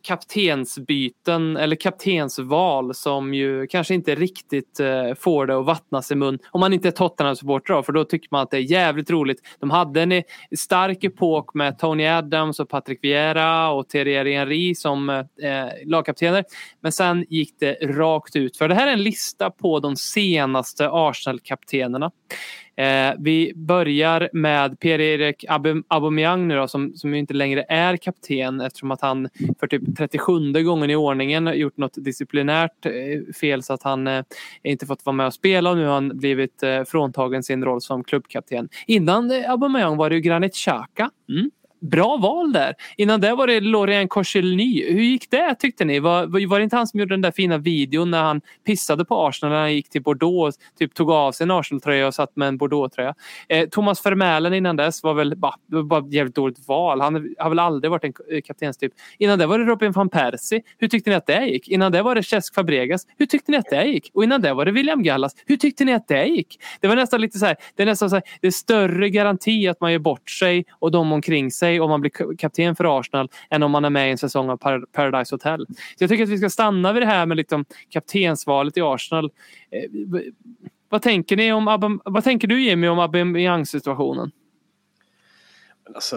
kaptensbyten 0.04 1.58
eller 1.58 1.76
kaptensval 1.76 2.94
som 2.94 3.34
ju 3.34 3.68
kanske 3.68 3.94
inte 3.94 4.16
riktigt 4.16 4.80
eh, 4.80 5.14
får 5.20 5.46
det 5.46 5.58
att 5.58 5.66
vattnas 5.66 6.12
i 6.12 6.16
mun. 6.16 6.40
Om 6.52 6.60
man 6.60 6.74
inte 6.74 6.88
är 6.88 6.92
Tottenham-supporter 6.92 7.82
för 7.82 7.94
då 7.94 8.04
tycker 8.04 8.28
man 8.32 8.42
att 8.42 8.52
det 8.52 8.58
är 8.58 8.72
jävligt 8.72 9.10
roligt. 9.10 9.42
De 9.60 9.70
hade 9.70 10.02
en 10.02 10.12
eh, 10.12 10.24
stark 10.58 11.04
epok 11.04 11.54
med 11.54 11.80
Tony 11.80 12.06
Adams 12.06 12.60
och 12.60 12.70
Patrick 12.70 13.04
Vieira 13.04 13.70
och 13.70 13.90
Thierry 13.90 14.34
Henry 14.36 14.76
som 14.76 15.10
eh, 15.10 15.18
eh, 15.52 15.70
lagkaptener. 15.86 16.44
Men 16.82 16.92
sen 16.92 17.26
gick 17.30 17.60
det 17.60 17.74
rakt 17.74 18.36
ut. 18.36 18.58
För 18.58 18.68
det 18.68 18.76
här 18.76 18.88
är 18.88 18.92
en 18.94 19.04
lista 19.04 19.50
på 19.50 19.80
de 19.80 19.96
senaste 19.96 20.90
Arsenal-kaptenerna. 20.92 22.12
Eh, 22.78 23.14
vi 23.20 23.54
börjar 23.56 24.30
med 24.34 24.80
Pierre-Erik 24.80 25.46
Aubameyang 25.88 26.48
nu 26.48 26.56
då, 26.56 26.68
som, 26.68 26.94
som 26.96 27.14
inte 27.14 27.34
längre 27.34 27.66
är 27.70 27.98
kapten 27.98 28.62
eftersom 28.62 28.92
att 28.92 29.02
han 29.02 29.30
för 29.60 29.68
typ 29.68 29.98
37 29.98 30.64
gången 30.64 30.90
i 30.90 30.96
ordningen 30.96 31.52
gjort 31.56 31.78
något 31.78 31.94
disciplinärt 31.96 32.86
eh, 32.86 33.34
fel 33.34 33.64
så 33.64 33.74
att 33.74 33.84
han 33.84 34.08
eh, 34.08 34.24
inte 34.64 34.86
fått 34.86 35.06
vara 35.06 35.14
med 35.14 35.28
och 35.28 35.34
spela 35.34 35.70
och 35.70 35.78
nu 35.78 35.86
har 35.86 35.94
han 35.94 36.18
blivit 36.18 36.64
eh, 36.64 36.84
fråntagen 36.84 37.44
sin 37.44 37.66
roll 37.66 37.82
som 37.82 38.04
klubbkapten. 38.04 38.70
Innan 38.88 39.32
eh, 39.32 39.52
Aubameyang 39.52 39.98
var 39.98 40.10
det 40.10 40.16
ju 40.16 40.22
Granit 40.22 40.56
Xhaka. 40.56 41.10
Mm. 41.30 41.52
Bra 41.90 42.18
val 42.18 42.54
där. 42.54 42.76
Innan 42.98 43.22
det 43.22 43.36
var 43.36 43.48
det 43.48 43.60
Lorient 43.60 44.10
Koscielny. 44.10 44.94
Hur 44.94 45.02
gick 45.02 45.32
det 45.32 45.56
tyckte 45.56 45.86
ni? 45.86 46.00
Var, 46.00 46.48
var 46.48 46.60
det 46.60 46.64
inte 46.64 46.76
han 46.76 46.88
som 46.88 47.00
gjorde 47.00 47.14
den 47.14 47.22
där 47.22 47.32
fina 47.32 47.58
videon 47.58 48.12
när 48.12 48.24
han 48.24 48.42
pissade 48.66 49.06
på 49.06 49.28
Arsenal 49.28 49.52
när 49.52 49.60
han 49.60 49.74
gick 49.74 49.90
till 49.90 50.02
Bordeaux 50.02 50.58
och 50.58 50.78
typ 50.80 50.94
tog 50.94 51.12
av 51.12 51.32
sig 51.32 51.44
en 51.44 51.52
Arsenal-tröja 51.52 52.08
och 52.08 52.14
satt 52.14 52.36
med 52.36 52.48
en 52.48 52.58
Bordeaux-tröja? 52.58 53.16
Eh, 53.50 53.70
Thomas 53.70 54.06
Vermälen 54.06 54.54
innan 54.54 54.76
dess 54.76 55.04
var 55.04 55.14
väl 55.14 55.36
bara, 55.36 55.56
bara 55.84 56.08
jävligt 56.08 56.36
dåligt 56.36 56.68
val. 56.68 57.02
Han 57.02 57.36
har 57.38 57.50
väl 57.50 57.60
aldrig 57.60 57.92
varit 57.92 58.04
en 58.04 58.14
eh, 58.32 58.42
kaptenstyp. 58.42 58.94
Innan 59.18 59.40
det 59.40 59.46
var 59.46 59.60
det 59.60 59.66
Robin 59.66 59.92
van 59.92 60.10
Persie. 60.10 60.62
Hur 60.78 60.88
tyckte 60.88 61.10
ni 61.10 61.16
att 61.16 61.28
det 61.28 61.46
gick? 61.46 61.68
Innan 61.68 61.92
det 61.92 62.02
var 62.02 62.16
det 62.16 62.24
Cesc 62.24 62.56
Fabregas. 62.56 63.08
Hur 63.18 63.26
tyckte 63.26 63.52
ni 63.52 63.58
att 63.58 63.70
det 63.70 63.86
gick? 63.86 64.12
Och 64.14 64.24
innan 64.24 64.42
det 64.42 64.54
var 64.54 64.66
det 64.66 64.72
William 64.72 65.04
Gallas. 65.04 65.36
Hur 65.46 65.58
tyckte 65.58 65.86
ni 65.86 65.94
att 65.94 66.08
det 66.08 66.26
gick? 66.26 66.60
Det 66.80 66.88
var 66.88 66.96
nästan 66.96 67.22
lite 67.22 67.40
så 67.40 67.46
här, 67.46 67.56
det 67.76 67.84
är 67.84 67.88
nästan 67.88 68.10
så 68.10 68.16
här, 68.16 68.24
det 68.42 68.48
är 68.48 68.52
större 68.52 69.10
garanti 69.10 69.68
att 69.68 69.82
man 69.82 69.92
gör 69.92 70.00
bort 70.00 70.30
sig 70.30 70.66
och 70.72 70.92
de 70.92 71.12
omkring 71.12 71.52
sig 71.52 71.77
om 71.82 71.90
man 71.90 72.02
blir 72.02 72.12
ka- 72.12 72.38
kapten 72.38 72.76
för 72.76 73.00
Arsenal 73.00 73.30
än 73.50 73.64
om 73.64 73.72
man 73.72 73.86
är 73.86 73.90
med 73.90 74.08
i 74.08 74.12
en 74.12 74.18
säsong 74.18 74.50
av 74.50 74.58
Par- 74.58 74.86
Paradise 74.92 75.36
Hotel. 75.36 75.66
Så 75.70 76.04
jag 76.04 76.10
tycker 76.10 76.24
att 76.24 76.30
vi 76.30 76.38
ska 76.38 76.50
stanna 76.50 76.94
vid 76.94 77.02
det 77.02 77.08
här 77.08 77.26
med 77.26 77.38
liksom 77.38 77.66
kaptensvalet 77.90 78.78
i 78.78 78.82
Arsenal. 78.82 79.32
Eh, 79.72 80.22
vad 80.90 81.02
tänker 81.02 81.38
ni 81.38 81.54
om 81.54 81.68
Abam, 81.68 82.02
vad 82.06 82.24
tänker 82.24 82.48
du 82.48 82.64
Jimmy 82.64 82.88
om 82.88 83.00
Aubameyang-situationen? 83.00 84.32
Alltså, 85.96 86.16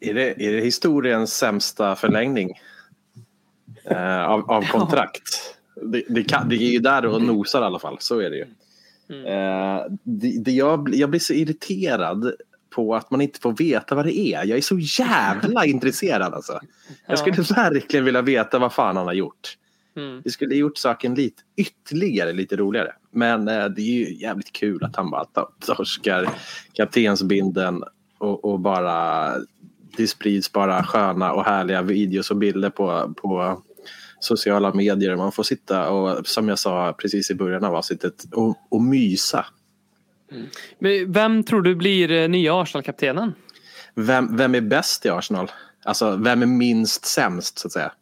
är, 0.00 0.14
det, 0.14 0.46
är 0.46 0.52
det 0.52 0.60
historiens 0.60 1.34
sämsta 1.34 1.96
förlängning 1.96 2.50
eh, 3.84 4.24
av, 4.24 4.50
av 4.50 4.62
kontrakt? 4.72 5.56
Det, 5.82 6.04
det, 6.08 6.24
kan, 6.24 6.48
det 6.48 6.56
är 6.56 6.72
ju 6.72 6.78
där 6.78 7.06
och 7.06 7.22
nosar 7.22 7.62
i 7.62 7.64
alla 7.64 7.78
fall, 7.78 7.96
så 8.00 8.18
är 8.20 8.30
det 8.30 8.36
ju. 8.36 8.46
Eh, 9.26 9.84
det, 10.02 10.52
jag, 10.52 10.94
jag 10.94 11.10
blir 11.10 11.20
så 11.20 11.32
irriterad 11.32 12.32
på 12.70 12.94
att 12.94 13.10
man 13.10 13.20
inte 13.20 13.40
får 13.40 13.52
veta 13.52 13.94
vad 13.94 14.04
det 14.04 14.18
är. 14.18 14.44
Jag 14.44 14.58
är 14.58 14.62
så 14.62 14.78
jävla 14.78 15.64
intresserad 15.66 16.34
alltså. 16.34 16.60
Jag 17.06 17.18
skulle 17.18 17.42
verkligen 17.42 18.04
vilja 18.04 18.22
veta 18.22 18.58
vad 18.58 18.72
fan 18.72 18.96
han 18.96 19.06
har 19.06 19.14
gjort. 19.14 19.56
Mm. 19.96 20.20
Det 20.24 20.30
skulle 20.30 20.54
gjort 20.54 20.78
saken 20.78 21.14
lite 21.14 21.42
ytterligare 21.56 22.32
lite 22.32 22.56
roligare. 22.56 22.92
Men 23.10 23.48
eh, 23.48 23.64
det 23.64 23.82
är 23.82 24.08
ju 24.08 24.14
jävligt 24.14 24.52
kul 24.52 24.84
att 24.84 24.96
han 24.96 25.10
bara 25.10 25.24
to- 25.24 25.48
torskar 25.60 26.28
kaptensbinden 26.72 27.84
och, 28.18 28.44
och 28.44 28.60
bara 28.60 29.32
det 29.96 30.06
sprids 30.06 30.52
bara 30.52 30.84
sköna 30.84 31.32
och 31.32 31.44
härliga 31.44 31.82
videos 31.82 32.30
och 32.30 32.36
bilder 32.36 32.70
på, 32.70 33.14
på 33.16 33.62
sociala 34.20 34.74
medier. 34.74 35.16
Man 35.16 35.32
får 35.32 35.42
sitta 35.42 35.90
och 35.90 36.26
som 36.26 36.48
jag 36.48 36.58
sa 36.58 36.92
precis 36.98 37.30
i 37.30 37.34
början 37.34 37.64
av 37.64 37.74
avsnittet 37.74 38.24
och, 38.32 38.56
och 38.68 38.82
mysa. 38.82 39.46
Men 40.78 41.12
Vem 41.12 41.44
tror 41.44 41.62
du 41.62 41.74
blir 41.74 42.10
eh, 42.10 42.28
nya 42.28 42.62
Arsenal-kaptenen? 42.62 43.34
Vem, 43.94 44.36
vem 44.36 44.54
är 44.54 44.60
bäst 44.60 45.06
i 45.06 45.08
Arsenal? 45.08 45.50
Alltså 45.84 46.16
vem 46.16 46.42
är 46.42 46.46
minst 46.46 47.04
sämst 47.04 47.58
så 47.58 47.68
att 47.68 47.72
säga? 47.72 47.92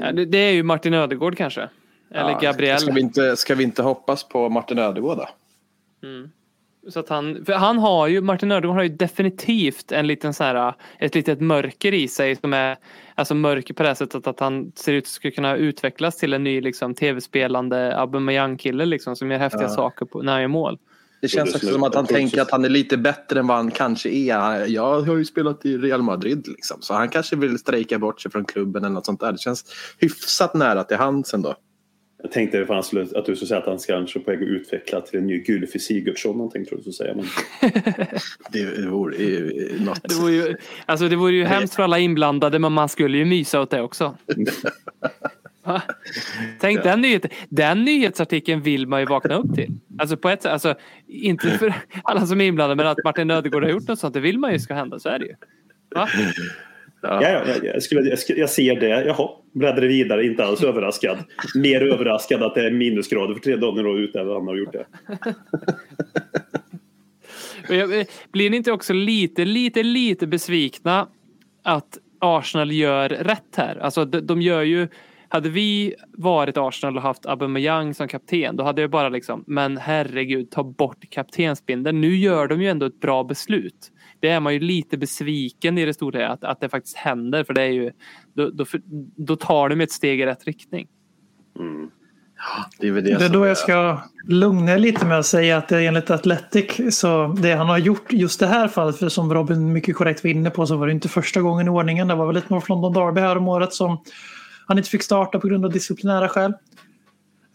Ja, 0.00 0.12
det, 0.12 0.24
det 0.24 0.38
är 0.38 0.52
ju 0.52 0.62
Martin 0.62 0.94
Ödegård 0.94 1.36
kanske. 1.36 1.68
Eller 2.10 2.30
Ja, 2.30 2.38
Gabriel. 2.42 2.78
Ska 2.78 2.92
vi, 2.92 3.00
inte, 3.00 3.36
ska 3.36 3.54
vi 3.54 3.64
inte 3.64 3.82
hoppas 3.82 4.28
på 4.28 4.48
Martin 4.48 4.78
Ödegård 4.78 5.18
då? 5.18 5.28
Så 6.88 7.00
att 7.00 7.08
han, 7.08 7.44
för 7.44 7.52
han 7.52 7.78
har 7.78 8.06
ju, 8.06 8.20
Martin 8.20 8.52
Ödegård 8.52 8.76
har 8.76 8.82
ju 8.82 8.88
definitivt 8.88 9.92
en 9.92 10.06
liten 10.06 10.34
så 10.34 10.44
här, 10.44 10.74
ett 10.98 11.14
litet 11.14 11.40
mörker 11.40 11.94
i 11.94 12.08
sig 12.08 12.36
som 12.36 12.52
är 12.52 12.76
alltså 13.14 13.34
mörker 13.34 13.74
på 13.74 13.82
det 13.82 13.94
sättet 13.94 14.26
att 14.26 14.40
han 14.40 14.72
ser 14.74 14.92
ut 14.92 15.04
att 15.04 15.08
skulle 15.08 15.30
kunna 15.32 15.56
utvecklas 15.56 16.16
till 16.16 16.32
en 16.32 16.44
ny 16.44 16.60
liksom, 16.60 16.94
tv-spelande 16.94 17.96
Aubameyang-kille 17.96 18.86
liksom, 18.86 19.16
som 19.16 19.30
gör 19.30 19.38
häftiga 19.38 19.62
Ja. 19.62 19.68
saker 19.68 20.06
på, 20.06 20.22
när 20.22 20.32
han 20.32 20.40
gör 20.40 20.48
mål. 20.48 20.78
Det 21.20 21.28
känns 21.28 21.54
också 21.54 21.66
som 21.66 21.82
att 21.82 21.94
han 21.94 22.06
tänker 22.06 22.42
att 22.42 22.50
han 22.50 22.64
är 22.64 22.68
lite 22.68 22.96
bättre 22.96 23.40
än 23.40 23.46
vad 23.46 23.56
han 23.56 23.70
kanske 23.70 24.08
är. 24.08 24.66
Jag 24.66 25.00
har 25.00 25.16
ju 25.16 25.24
spelat 25.24 25.64
i 25.64 25.78
Real 25.78 26.02
Madrid 26.02 26.48
liksom. 26.48 26.82
Så 26.82 26.94
han 26.94 27.08
kanske 27.08 27.36
vill 27.36 27.58
strejka 27.58 27.98
bort 27.98 28.20
sig 28.20 28.30
från 28.30 28.44
klubben 28.44 28.84
eller 28.84 28.94
något 28.94 29.06
sånt 29.06 29.20
där. 29.20 29.32
Det 29.32 29.38
känns 29.38 29.64
hyfsat 29.98 30.54
nära 30.54 30.84
till 30.84 30.96
hands 30.96 31.34
ändå. 31.34 31.54
Jag 32.22 32.32
tänkte 32.32 32.66
fan 32.66 32.78
att 33.14 33.26
du 33.26 33.36
skulle 33.36 33.48
säga 33.48 33.60
att 33.60 33.66
han 33.66 33.78
ska 33.78 33.92
kanske 33.92 34.18
på 34.20 34.30
väg 34.30 34.42
att 34.42 34.48
utveckla 34.48 35.00
till 35.00 35.18
en 35.18 35.26
ny 35.26 35.42
Gylfi 35.42 35.78
Sigurdsson 35.78 36.36
någonting 36.36 36.64
tror 36.64 36.76
du 36.76 36.82
skulle 36.82 36.92
säga. 36.92 37.14
Men... 37.14 37.26
Det 38.52 38.86
vore 38.86 39.16
ju 39.16 39.70
något. 39.80 40.02
Det 40.02 40.14
vore 40.14 40.32
ju, 40.32 40.56
alltså 40.86 41.08
det 41.08 41.16
vore 41.16 41.32
ju 41.32 41.44
hemskt 41.44 41.74
för 41.74 41.82
alla 41.82 41.98
inblandade 41.98 42.58
men 42.58 42.72
man 42.72 42.88
skulle 42.88 43.18
ju 43.18 43.24
mysa 43.24 43.60
åt 43.60 43.70
det 43.70 43.80
också. 43.80 44.16
Tänk 46.60 46.82
den, 46.82 47.00
nyhet, 47.00 47.26
den 47.48 47.84
nyhetsartikeln 47.84 48.62
vill 48.62 48.86
man 48.86 49.00
ju 49.00 49.06
vakna 49.06 49.34
upp 49.34 49.54
till. 49.54 49.72
Alltså 49.98 50.16
på 50.16 50.28
ett 50.28 50.42
sätt, 50.42 50.52
alltså, 50.52 50.74
inte 51.06 51.50
för 51.50 51.74
alla 52.04 52.26
som 52.26 52.40
är 52.40 52.44
inblandade 52.44 52.76
men 52.76 52.86
att 52.86 53.04
Martin 53.04 53.30
Ödegård 53.30 53.62
har 53.62 53.70
gjort 53.70 53.88
något 53.88 53.98
sånt, 53.98 54.14
det 54.14 54.20
vill 54.20 54.38
man 54.38 54.52
ju 54.52 54.58
ska 54.58 54.74
hända, 54.74 54.98
så 54.98 55.08
är 55.08 55.18
det 55.18 55.26
ju. 55.26 55.34
Va? 55.94 56.08
Ja, 57.02 57.22
ja, 57.22 57.42
jag, 57.46 57.64
jag, 57.64 57.82
skulle, 57.82 58.08
jag, 58.10 58.18
jag 58.26 58.50
ser 58.50 58.80
det. 58.80 59.04
Jaha, 59.04 59.28
bläddrar 59.52 59.86
vidare, 59.86 60.26
inte 60.26 60.44
alls 60.44 60.62
överraskad. 60.62 61.18
Mer 61.54 61.82
överraskad 61.82 62.42
att 62.42 62.54
det 62.54 62.66
är 62.66 62.70
minusgrader 62.70 63.34
för 63.34 63.40
tre 63.40 63.56
dagar 63.56 63.86
och 63.86 63.96
ute 63.96 64.20
än 64.20 64.28
han 64.28 64.46
har 64.46 64.56
gjort 64.56 64.72
det. 64.72 64.86
Blir 68.32 68.50
ni 68.50 68.56
inte 68.56 68.72
också 68.72 68.92
lite, 68.92 69.44
lite, 69.44 69.82
lite 69.82 70.26
besvikna 70.26 71.08
att 71.62 71.98
Arsenal 72.18 72.72
gör 72.72 73.08
rätt 73.08 73.56
här? 73.56 73.76
Alltså 73.76 74.04
de, 74.04 74.20
de 74.20 74.42
gör 74.42 74.62
ju 74.62 74.88
hade 75.28 75.48
vi 75.48 75.94
varit 76.12 76.56
Arsenal 76.56 76.96
och 76.96 77.02
haft 77.02 77.26
Aubameyang 77.26 77.94
som 77.94 78.08
kapten 78.08 78.56
då 78.56 78.64
hade 78.64 78.80
jag 78.80 78.90
bara 78.90 79.08
liksom 79.08 79.44
men 79.46 79.76
herregud 79.76 80.50
ta 80.50 80.64
bort 80.64 81.10
kaptensbindeln. 81.10 82.00
Nu 82.00 82.16
gör 82.16 82.48
de 82.48 82.62
ju 82.62 82.68
ändå 82.68 82.86
ett 82.86 83.00
bra 83.00 83.24
beslut. 83.24 83.91
Det 84.22 84.28
är 84.28 84.40
man 84.40 84.52
ju 84.54 84.60
lite 84.60 84.98
besviken 84.98 85.78
i 85.78 85.84
det 85.84 85.94
stora 85.94 86.28
att, 86.28 86.44
att 86.44 86.60
det 86.60 86.68
faktiskt 86.68 86.96
händer 86.96 87.44
för 87.44 87.54
det 87.54 87.62
är 87.62 87.70
ju 87.70 87.90
då, 88.34 88.50
då, 88.50 88.64
då 89.16 89.36
tar 89.36 89.68
de 89.68 89.80
ett 89.80 89.92
steg 89.92 90.20
i 90.20 90.26
rätt 90.26 90.44
riktning. 90.44 90.88
Det 92.78 92.86
är 92.86 92.92
väl 92.92 93.04
Det 93.04 93.24
är 93.24 93.28
då 93.28 93.46
jag 93.46 93.58
ska 93.58 94.02
lugna 94.28 94.76
lite 94.76 95.06
med 95.06 95.18
att 95.18 95.26
säga 95.26 95.56
att 95.56 95.68
det 95.68 95.86
enligt 95.86 96.10
Athletic 96.10 96.96
så 96.98 97.26
det 97.26 97.54
han 97.54 97.66
har 97.66 97.78
gjort 97.78 98.12
just 98.12 98.40
det 98.40 98.46
här 98.46 98.68
fallet, 98.68 98.96
för 98.96 99.08
som 99.08 99.34
Robin 99.34 99.72
mycket 99.72 99.96
korrekt 99.96 100.24
var 100.24 100.30
inne 100.30 100.50
på 100.50 100.66
så 100.66 100.76
var 100.76 100.86
det 100.86 100.92
inte 100.92 101.08
första 101.08 101.40
gången 101.40 101.66
i 101.66 101.70
ordningen. 101.70 102.08
Det 102.08 102.14
var 102.14 102.26
väl 102.26 102.36
ett 102.36 102.50
North 102.50 102.70
London 102.70 102.92
Derby 102.92 103.20
här 103.20 103.36
om 103.36 103.48
året 103.48 103.72
som 103.72 104.02
han 104.66 104.78
inte 104.78 104.90
fick 104.90 105.02
starta 105.02 105.38
på 105.38 105.48
grund 105.48 105.64
av 105.64 105.72
disciplinära 105.72 106.28
skäl. 106.28 106.52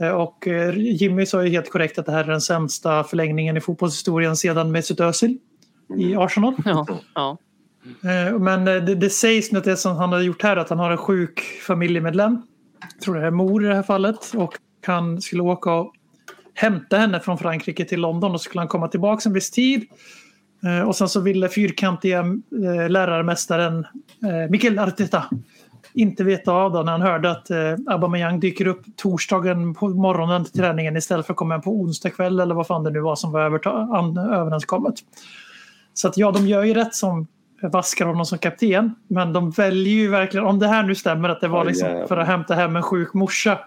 Eh, 0.02 0.10
Och 0.10 0.48
eh, 0.48 0.78
Jimmy 0.78 1.26
sa 1.26 1.44
ju 1.44 1.50
helt 1.50 1.72
korrekt 1.72 2.00
att 2.00 2.06
det 2.06 2.12
här 2.12 2.24
är 2.24 2.28
den 2.28 2.42
sämsta 2.42 3.04
förlängningen 3.04 3.58
i 3.58 3.62
fotbollshistorien 3.62 4.36
sedan 4.36 4.72
Mesut 4.72 5.00
Özil 5.00 5.38
i 5.98 6.16
Arsenal. 6.16 6.54
Ja, 6.66 6.88
ja. 7.16 7.38
Eh, 8.04 8.40
Men 8.40 8.68
eh, 8.68 8.76
det, 8.84 8.96
det 8.96 9.10
sägs 9.10 9.52
nu 9.52 9.60
att 9.60 9.66
det 9.66 9.78
som 9.78 9.96
han 9.98 10.12
har 10.12 10.20
gjort 10.20 10.44
här 10.44 10.58
att 10.58 10.70
han 10.70 10.80
har 10.80 10.92
en 10.92 10.98
sjuk 10.98 11.40
familjemedlem. 11.68 12.42
Jag 12.94 13.02
tror 13.02 13.16
det 13.16 13.28
är 13.28 13.32
mor 13.32 13.66
i 13.66 13.68
det 13.68 13.76
här 13.76 13.84
fallet. 13.84 14.34
Och 14.36 14.54
han 14.86 15.22
skulle 15.22 15.42
åka 15.42 15.74
och 15.74 15.94
hämta 16.54 16.98
henne 16.98 17.20
från 17.20 17.38
Frankrike 17.38 17.86
till 17.86 18.00
London 18.02 18.32
och 18.32 18.42
så 18.42 18.44
skulle 18.44 18.62
han 18.62 18.68
komma 18.68 18.88
tillbaka 18.88 19.30
en 19.30 19.34
viss 19.34 19.52
tid. 19.52 19.86
Eh, 20.66 20.88
Och 20.88 20.96
sen 20.96 21.10
så 21.10 21.22
ville 21.22 21.50
fyrkantiga 21.50 22.24
lärarmästaren 22.90 23.86
Mikael 24.50 24.80
Arteta 24.80 25.24
inte 25.94 26.24
veta 26.24 26.52
av 26.52 26.72
då 26.72 26.84
när 26.84 26.92
han 26.92 27.02
hörde 27.02 27.32
att 27.32 27.50
eh, 27.50 27.74
Aubameyang 27.88 28.40
dyker 28.40 28.68
upp 28.68 28.82
torsdagen 28.96 29.74
på 29.74 29.90
morgonen 29.90 30.44
till 30.44 30.54
träningen 30.54 30.98
istället 30.98 31.26
för 31.26 31.34
att 31.34 31.38
komma 31.38 31.60
på 31.60 31.72
onsdag 31.72 32.10
kväll 32.10 32.40
eller 32.40 32.56
vad 32.56 32.68
fan 32.68 32.84
det 32.84 32.90
nu 32.90 33.00
var 33.00 33.16
som 33.16 33.32
var 33.32 33.42
överenskommet. 34.36 34.96
Så 35.98 36.08
att 36.08 36.18
ja, 36.18 36.32
de 36.32 36.48
gör 36.48 36.64
ju 36.64 36.74
rätt 36.74 36.96
som 36.96 37.28
vaskar 37.62 38.06
honom 38.06 38.26
som 38.26 38.38
kapten. 38.38 38.96
Men 39.08 39.34
de 39.34 39.52
väljer 39.52 39.94
ju 39.94 40.08
verkligen, 40.08 40.46
om 40.46 40.60
det 40.60 40.68
här 40.68 40.84
nu 40.84 40.96
stämmer 40.96 41.30
att 41.30 41.42
det 41.42 41.48
var 41.48 41.66
liksom 41.66 42.06
för 42.08 42.18
att 42.18 42.28
hämta 42.28 42.56
hem 42.56 42.76
en 42.76 42.84
sjuk 42.84 43.14
morsa. 43.14 43.60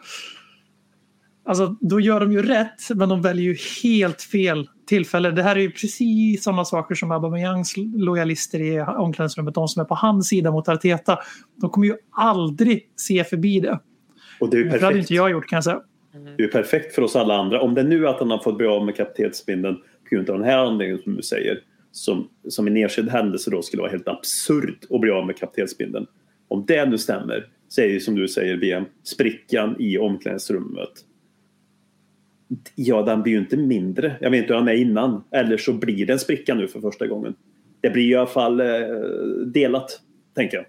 Alltså 1.45 1.76
då 1.81 2.01
gör 2.01 2.20
de 2.20 2.33
ju 2.33 2.43
rätt 2.43 2.91
men 2.95 3.09
de 3.09 3.22
väljer 3.22 3.45
ju 3.45 3.57
helt 3.83 4.22
fel 4.22 4.68
tillfälle. 4.87 5.31
Det 5.31 5.43
här 5.43 5.57
är 5.57 5.61
ju 5.61 5.70
precis 5.70 6.43
sådana 6.43 6.64
saker 6.64 6.95
som 6.95 7.11
Aubameyangs 7.11 7.74
lojalister 7.76 8.61
i 8.61 8.81
omklädningsrummet, 8.81 9.55
de 9.55 9.68
som 9.68 9.81
är 9.81 9.85
på 9.85 9.95
hans 9.95 10.28
sida 10.28 10.51
mot 10.51 10.68
Arteta. 10.68 11.18
De 11.61 11.70
kommer 11.70 11.87
ju 11.87 11.97
aldrig 12.11 12.91
se 12.97 13.24
förbi 13.24 13.61
det. 13.61 13.78
Och 14.41 14.51
det 14.51 14.57
är 14.57 14.59
ju 14.59 14.64
Det 14.64 14.70
hade 14.70 14.81
perfekt. 14.81 14.99
inte 14.99 15.14
jag 15.14 15.31
gjort 15.31 15.47
kan 15.47 15.57
jag 15.57 15.64
säga. 15.64 15.81
Det 16.37 16.43
är 16.43 16.49
perfekt 16.49 16.95
för 16.95 17.03
oss 17.03 17.16
alla 17.16 17.35
andra. 17.35 17.61
Om 17.61 17.74
det 17.74 17.83
nu 17.83 18.07
är 18.07 18.11
att 18.11 18.18
han 18.18 18.31
har 18.31 18.39
fått 18.39 18.57
bli 18.57 18.66
av 18.66 18.85
med 18.87 18.97
kaptensbindeln 18.97 19.76
på 19.76 20.14
grund 20.14 20.31
av 20.31 20.39
den 20.39 20.49
här 20.49 20.59
anledningen 20.59 21.03
som 21.03 21.16
du 21.16 21.22
säger. 21.22 21.59
Som, 21.93 22.28
som 22.49 22.66
en 22.66 22.76
enskild 22.76 23.09
händelse 23.09 23.51
då 23.51 23.62
skulle 23.62 23.80
vara 23.80 23.91
helt 23.91 24.09
absurt 24.09 24.86
att 24.91 25.01
bli 25.01 25.11
av 25.11 25.26
med 25.26 25.36
kaptensbindeln. 25.36 26.07
Om 26.49 26.64
det 26.66 26.86
nu 26.86 26.99
stämmer 26.99 27.49
så 27.68 27.80
är 27.80 27.86
ju 27.86 28.01
som 28.01 28.14
du 28.14 28.28
säger 28.28 28.57
VM, 28.57 28.84
sprickan 29.03 29.76
i 29.78 29.99
omklädningsrummet. 29.99 30.91
Ja, 32.74 33.03
den 33.03 33.22
blir 33.22 33.32
ju 33.32 33.38
inte 33.38 33.57
mindre. 33.57 34.16
Jag 34.20 34.30
vet 34.30 34.43
inte 34.43 34.53
hur 34.53 34.59
han 34.59 34.68
är 34.68 34.74
innan. 34.74 35.24
Eller 35.30 35.57
så 35.57 35.72
blir 35.72 36.07
det 36.07 36.12
en 36.12 36.18
spricka 36.18 36.55
nu 36.55 36.68
för 36.68 36.80
första 36.80 37.07
gången. 37.07 37.34
Det 37.80 37.91
blir 37.91 38.11
i 38.11 38.14
alla 38.14 38.26
fall 38.26 38.61
eh, 38.61 38.66
delat, 39.47 40.01
tänker 40.34 40.57
jag. 40.57 40.66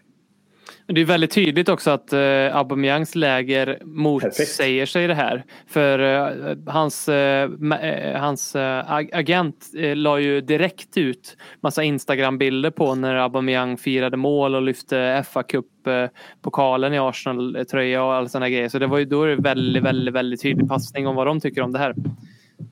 Det 0.94 1.02
är 1.02 1.06
väldigt 1.06 1.32
tydligt 1.32 1.70
också 1.70 1.92
att 1.92 2.14
eh, 2.14 2.56
Aubameyangs 2.56 3.16
läger 3.16 3.80
motsäger 3.84 4.86
sig 4.86 5.08
det 5.08 5.14
här. 5.14 5.44
För 5.68 6.00
eh, 6.00 6.58
hans, 6.68 7.10
eh, 7.10 7.50
eh, 7.82 8.20
hans 8.22 8.56
eh, 8.56 8.92
ag- 8.92 9.10
agent 9.14 9.56
eh, 9.78 9.96
la 9.96 10.20
ju 10.20 10.42
direkt 10.42 10.98
ut 10.98 11.38
massa 11.64 11.84
Instagram-bilder 11.84 12.72
på 12.72 12.96
när 12.96 13.16
Aubameyang 13.16 13.78
firade 13.78 14.18
mål 14.18 14.56
och 14.56 14.62
lyfte 14.62 15.24
fa 15.32 15.44
Cup 15.44 15.88
eh, 15.88 16.06
pokalen 16.42 16.94
i 16.94 17.00
Arsenal-tröja 17.00 18.04
och 18.04 18.14
alla 18.14 18.30
sådana 18.30 18.50
grejer. 18.50 18.70
Så 18.70 18.80
det 18.80 18.88
var 18.88 18.98
ju 18.98 19.06
då 19.06 19.24
är 19.24 19.28
det 19.28 19.36
väldigt, 19.36 19.84
väldigt, 19.84 20.14
väldigt 20.14 20.42
tydlig 20.42 20.70
passning 20.70 21.08
om 21.08 21.16
vad 21.16 21.28
de 21.28 21.40
tycker 21.42 21.62
om 21.62 21.72
det 21.72 21.80
här. 21.80 21.94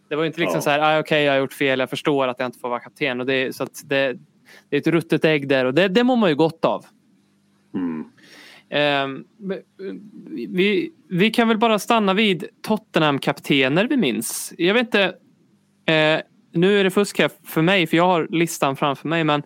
Det 0.09 0.15
var 0.15 0.23
ju 0.23 0.27
inte 0.27 0.39
liksom 0.39 0.57
Ja. 0.57 0.61
så 0.61 0.69
här, 0.69 0.79
ah, 0.97 0.99
okej 0.99 1.23
jag 1.23 1.33
har 1.33 1.39
gjort 1.39 1.53
fel, 1.53 1.79
jag 1.79 1.89
förstår 1.89 2.27
att 2.27 2.39
jag 2.39 2.45
inte 2.45 2.59
får 2.59 2.69
vara 2.69 2.79
kapten. 2.79 3.19
Och 3.19 3.25
det, 3.25 3.55
så 3.55 3.67
det, 3.83 4.15
det 4.69 4.75
är 4.75 4.79
ett 4.81 4.87
ruttet 4.87 5.25
ägg 5.25 5.47
där 5.47 5.65
och 5.65 5.73
det, 5.73 5.87
det 5.87 6.03
mår 6.03 6.15
man 6.15 6.29
ju 6.29 6.35
gott 6.35 6.65
av. 6.65 6.85
Mm. 7.73 8.05
Ehm, 8.69 9.23
vi, 10.49 10.91
vi 11.09 11.31
kan 11.31 11.47
väl 11.47 11.57
bara 11.57 11.79
stanna 11.79 12.13
vid 12.13 12.45
Tottenham-kaptener 12.61 13.87
vi 13.87 13.97
minns. 13.97 14.53
Jag 14.57 14.73
vet 14.73 14.85
inte. 14.85 15.03
Eh, 15.85 16.21
nu 16.51 16.79
är 16.79 16.83
det 16.83 16.91
fusk 16.91 17.19
här 17.19 17.31
för 17.43 17.61
mig 17.61 17.87
för 17.87 17.97
jag 17.97 18.05
har 18.05 18.27
listan 18.29 18.75
framför 18.75 19.07
mig. 19.07 19.23
Men 19.23 19.43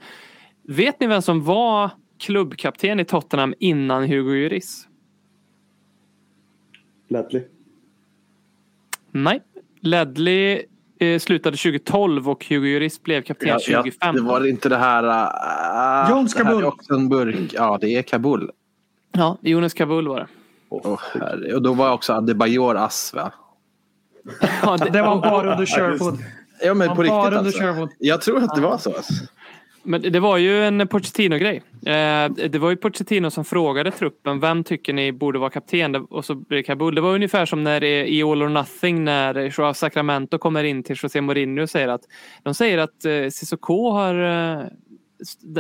vet 0.64 1.00
ni 1.00 1.08
vem 1.08 1.22
som 1.22 1.44
var 1.44 1.90
klubbkapten 2.20 3.00
i 3.00 3.06
Tottenham 3.06 3.54
innan 3.60 4.04
Hugo 4.04 4.34
Lloris? 4.34 4.88
Ledley. 7.08 7.44
Nej. 9.12 9.42
Ledley 9.80 10.54
eh, 10.54 10.62
slutade 11.20 11.58
2012 11.58 12.30
och 12.30 12.46
Hugo 12.50 12.74
Lloris 12.74 13.04
blev 13.04 13.22
kapten 13.22 13.48
Ja, 13.48 13.54
ja, 13.68 13.78
2015. 13.78 14.16
det 14.16 14.22
var 14.32 14.48
inte 14.48 14.70
det 14.70 14.78
här... 14.78 15.04
Uh, 15.04 16.10
Jones 16.10 16.34
det 16.34 16.44
här 16.44 16.46
är 16.46 16.54
Kabul. 16.54 16.66
också 16.66 16.94
en 16.94 17.10
burk. 17.10 17.54
Ja, 17.54 17.78
det 17.82 17.88
är 17.96 18.02
Kabul. 18.02 18.52
Ja, 19.12 19.38
Jonas 19.42 19.74
Kabul 19.74 20.08
var 20.08 20.20
det. 20.20 20.28
Herre. 21.20 21.56
och 21.56 21.62
då 21.62 21.74
var 21.74 21.92
också 21.94 22.14
Adebayor 22.14 22.76
ass 22.76 23.14
va? 23.16 23.32
Ja, 24.64 24.78
Det 24.78 25.02
var 25.02 25.22
bara 25.22 25.52
under 25.52 25.66
Sherwood. 25.66 26.18
Ja 26.64 26.74
men 26.74 26.96
på 26.96 27.04
riktigt 27.04 27.18
alltså. 27.38 27.88
Jag 28.00 28.22
tror 28.22 28.44
att 28.44 28.56
det 28.56 28.62
var 28.62 28.78
så. 28.78 28.96
Alltså. 28.96 29.14
Men 29.84 30.02
det 30.02 30.20
var 30.20 30.38
ju 30.38 30.64
en 30.64 30.88
Pochettino-grej. 30.88 31.62
Eh, 31.86 32.30
det 32.30 32.60
var 32.60 32.70
ju 32.70 32.76
Pochettino 32.76 33.32
som 33.32 33.46
frågade 33.46 33.92
truppen, 33.92 34.40
vem 34.40 34.64
tycker 34.64 34.94
ni 34.94 35.12
borde 35.12 35.40
vara 35.40 35.50
kapten? 35.50 35.96
Och 35.96 36.26
så 36.26 36.36
blev 36.36 36.58
det 36.58 36.64
Kabul. 36.64 36.96
Det 36.96 37.02
var 37.02 37.16
ungefär 37.16 37.46
som 37.46 37.64
när 37.64 37.80
det 37.80 37.88
är 37.88 38.06
i 38.06 38.24
All 38.24 38.44
or 38.44 38.50
Nothing 38.50 39.04
när 39.04 39.52
Joao 39.60 39.74
Sacramento 39.74 40.38
kommer 40.38 40.64
in 40.64 40.84
till 40.84 40.96
José 41.04 41.22
Mourinho 41.22 41.64
och 41.64 41.70
säger 41.70 41.88
att 41.88 42.02
de 42.44 42.54
säger 42.54 42.78
att 42.78 43.06
eh, 43.06 43.30
Cissoko 43.30 43.90
har 43.90 44.16
eh, 44.16 44.68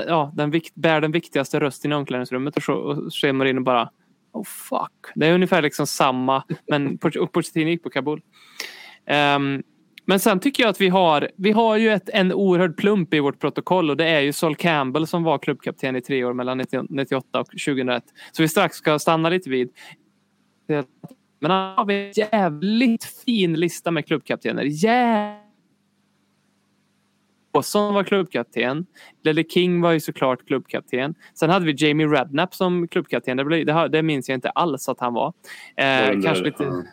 ja, 0.07 0.31
den 0.35 0.51
vikt, 0.51 0.75
bär 0.75 1.01
den 1.01 1.11
viktigaste 1.11 1.59
rösten 1.59 1.91
i 1.91 1.95
omklädningsrummet 1.95 2.57
och 2.57 2.63
José 3.03 3.33
Mourinho 3.33 3.63
bara 3.63 3.89
Oh 4.33 4.43
fuck. 4.43 5.13
Det 5.15 5.27
är 5.27 5.33
ungefär 5.33 5.61
liksom 5.61 5.87
samma, 5.87 6.43
men 6.67 6.97
Pochettino 6.97 7.69
gick 7.69 7.83
på 7.83 7.89
Kabul. 7.89 8.21
Ehm, 9.05 9.63
men 10.05 10.19
sen 10.19 10.39
tycker 10.39 10.63
jag 10.63 10.69
att 10.69 10.81
vi 10.81 10.89
har, 10.89 11.29
vi 11.35 11.51
har 11.51 11.77
ju 11.77 11.89
ett, 11.89 12.09
en 12.09 12.33
oerhörd 12.33 12.77
plump 12.77 13.13
i 13.13 13.19
vårt 13.19 13.39
protokoll 13.39 13.89
och 13.89 13.97
det 13.97 14.05
är 14.05 14.21
ju 14.21 14.33
Sol 14.33 14.55
Campbell 14.55 15.07
som 15.07 15.23
var 15.23 15.37
klubbkapten 15.37 15.95
i 15.95 16.01
tre 16.01 16.23
år 16.23 16.33
mellan 16.33 16.57
90 16.57 16.85
98 16.89 17.39
och 17.39 17.47
2001. 17.47 18.03
Så 18.31 18.41
vi 18.41 18.47
strax 18.47 18.77
ska 18.77 18.99
stanna 18.99 19.29
lite 19.29 19.49
vid. 19.49 19.69
Men 21.39 21.51
här 21.51 21.75
har 21.75 21.85
vi 21.85 22.05
en 22.05 22.11
jävligt 22.15 23.03
fin 23.25 23.53
lista 23.53 23.91
med 23.91 24.07
klubbkaptener. 24.07 24.63
Jävligt 24.63 25.43
som 27.61 27.93
var 27.93 28.03
klubbkapten. 28.03 28.85
Lelle 29.23 29.43
King 29.43 29.81
var 29.81 29.91
ju 29.91 29.99
såklart 29.99 30.47
klubbkapten. 30.47 31.15
Sen 31.33 31.49
hade 31.49 31.65
vi 31.65 31.75
Jamie 31.77 32.07
Redknapp 32.07 32.55
som 32.55 32.87
klubbkapten. 32.87 33.37
Det, 33.37 33.45
blev, 33.45 33.65
det, 33.65 33.87
det 33.87 34.03
minns 34.03 34.29
jag 34.29 34.37
inte 34.37 34.49
alls 34.49 34.89
att 34.89 34.99
han 34.99 35.13
var. 35.13 35.33
Eh, 35.75 35.85
Under- 35.85 36.21
kanske 36.21 36.43
lite, 36.43 36.63
ja. 36.63 36.83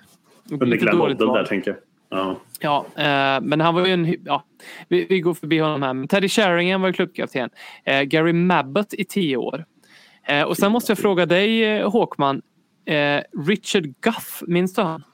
Under 0.51 0.67
lite 0.67 0.91
dåligt 0.91 1.19
där 1.19 1.45
tänker 1.45 1.71
jag. 1.71 1.90
Ja. 2.11 2.37
Ja, 2.61 2.87
eh, 2.97 3.41
men 3.43 3.61
han 3.61 3.75
var 3.75 3.87
ju 3.87 3.93
en... 3.93 4.17
Ja, 4.25 4.45
vi, 4.89 5.07
vi 5.09 5.21
går 5.21 5.35
förbi 5.35 5.59
honom 5.59 5.83
här. 5.83 5.95
Men 5.95 6.09
Teddy 6.09 6.29
Sheringham 6.29 6.81
var 6.81 6.89
ju 6.89 6.93
klubbkapten. 6.93 7.51
Eh, 7.85 8.03
Gary 8.03 8.33
Mabbott 8.33 8.95
i 8.95 9.05
tio 9.05 9.37
år. 9.37 9.65
Eh, 10.27 10.43
och 10.43 10.57
sen 10.57 10.73
måste 10.73 10.91
jag 10.91 10.99
fråga 10.99 11.27
dig 11.27 11.65
eh, 11.65 11.91
Håkman. 11.91 12.43
Eh, 12.85 13.21
Richard 13.47 13.95
Guff, 14.01 14.43
minns 14.47 14.75
du 14.75 14.83
han? 14.83 15.05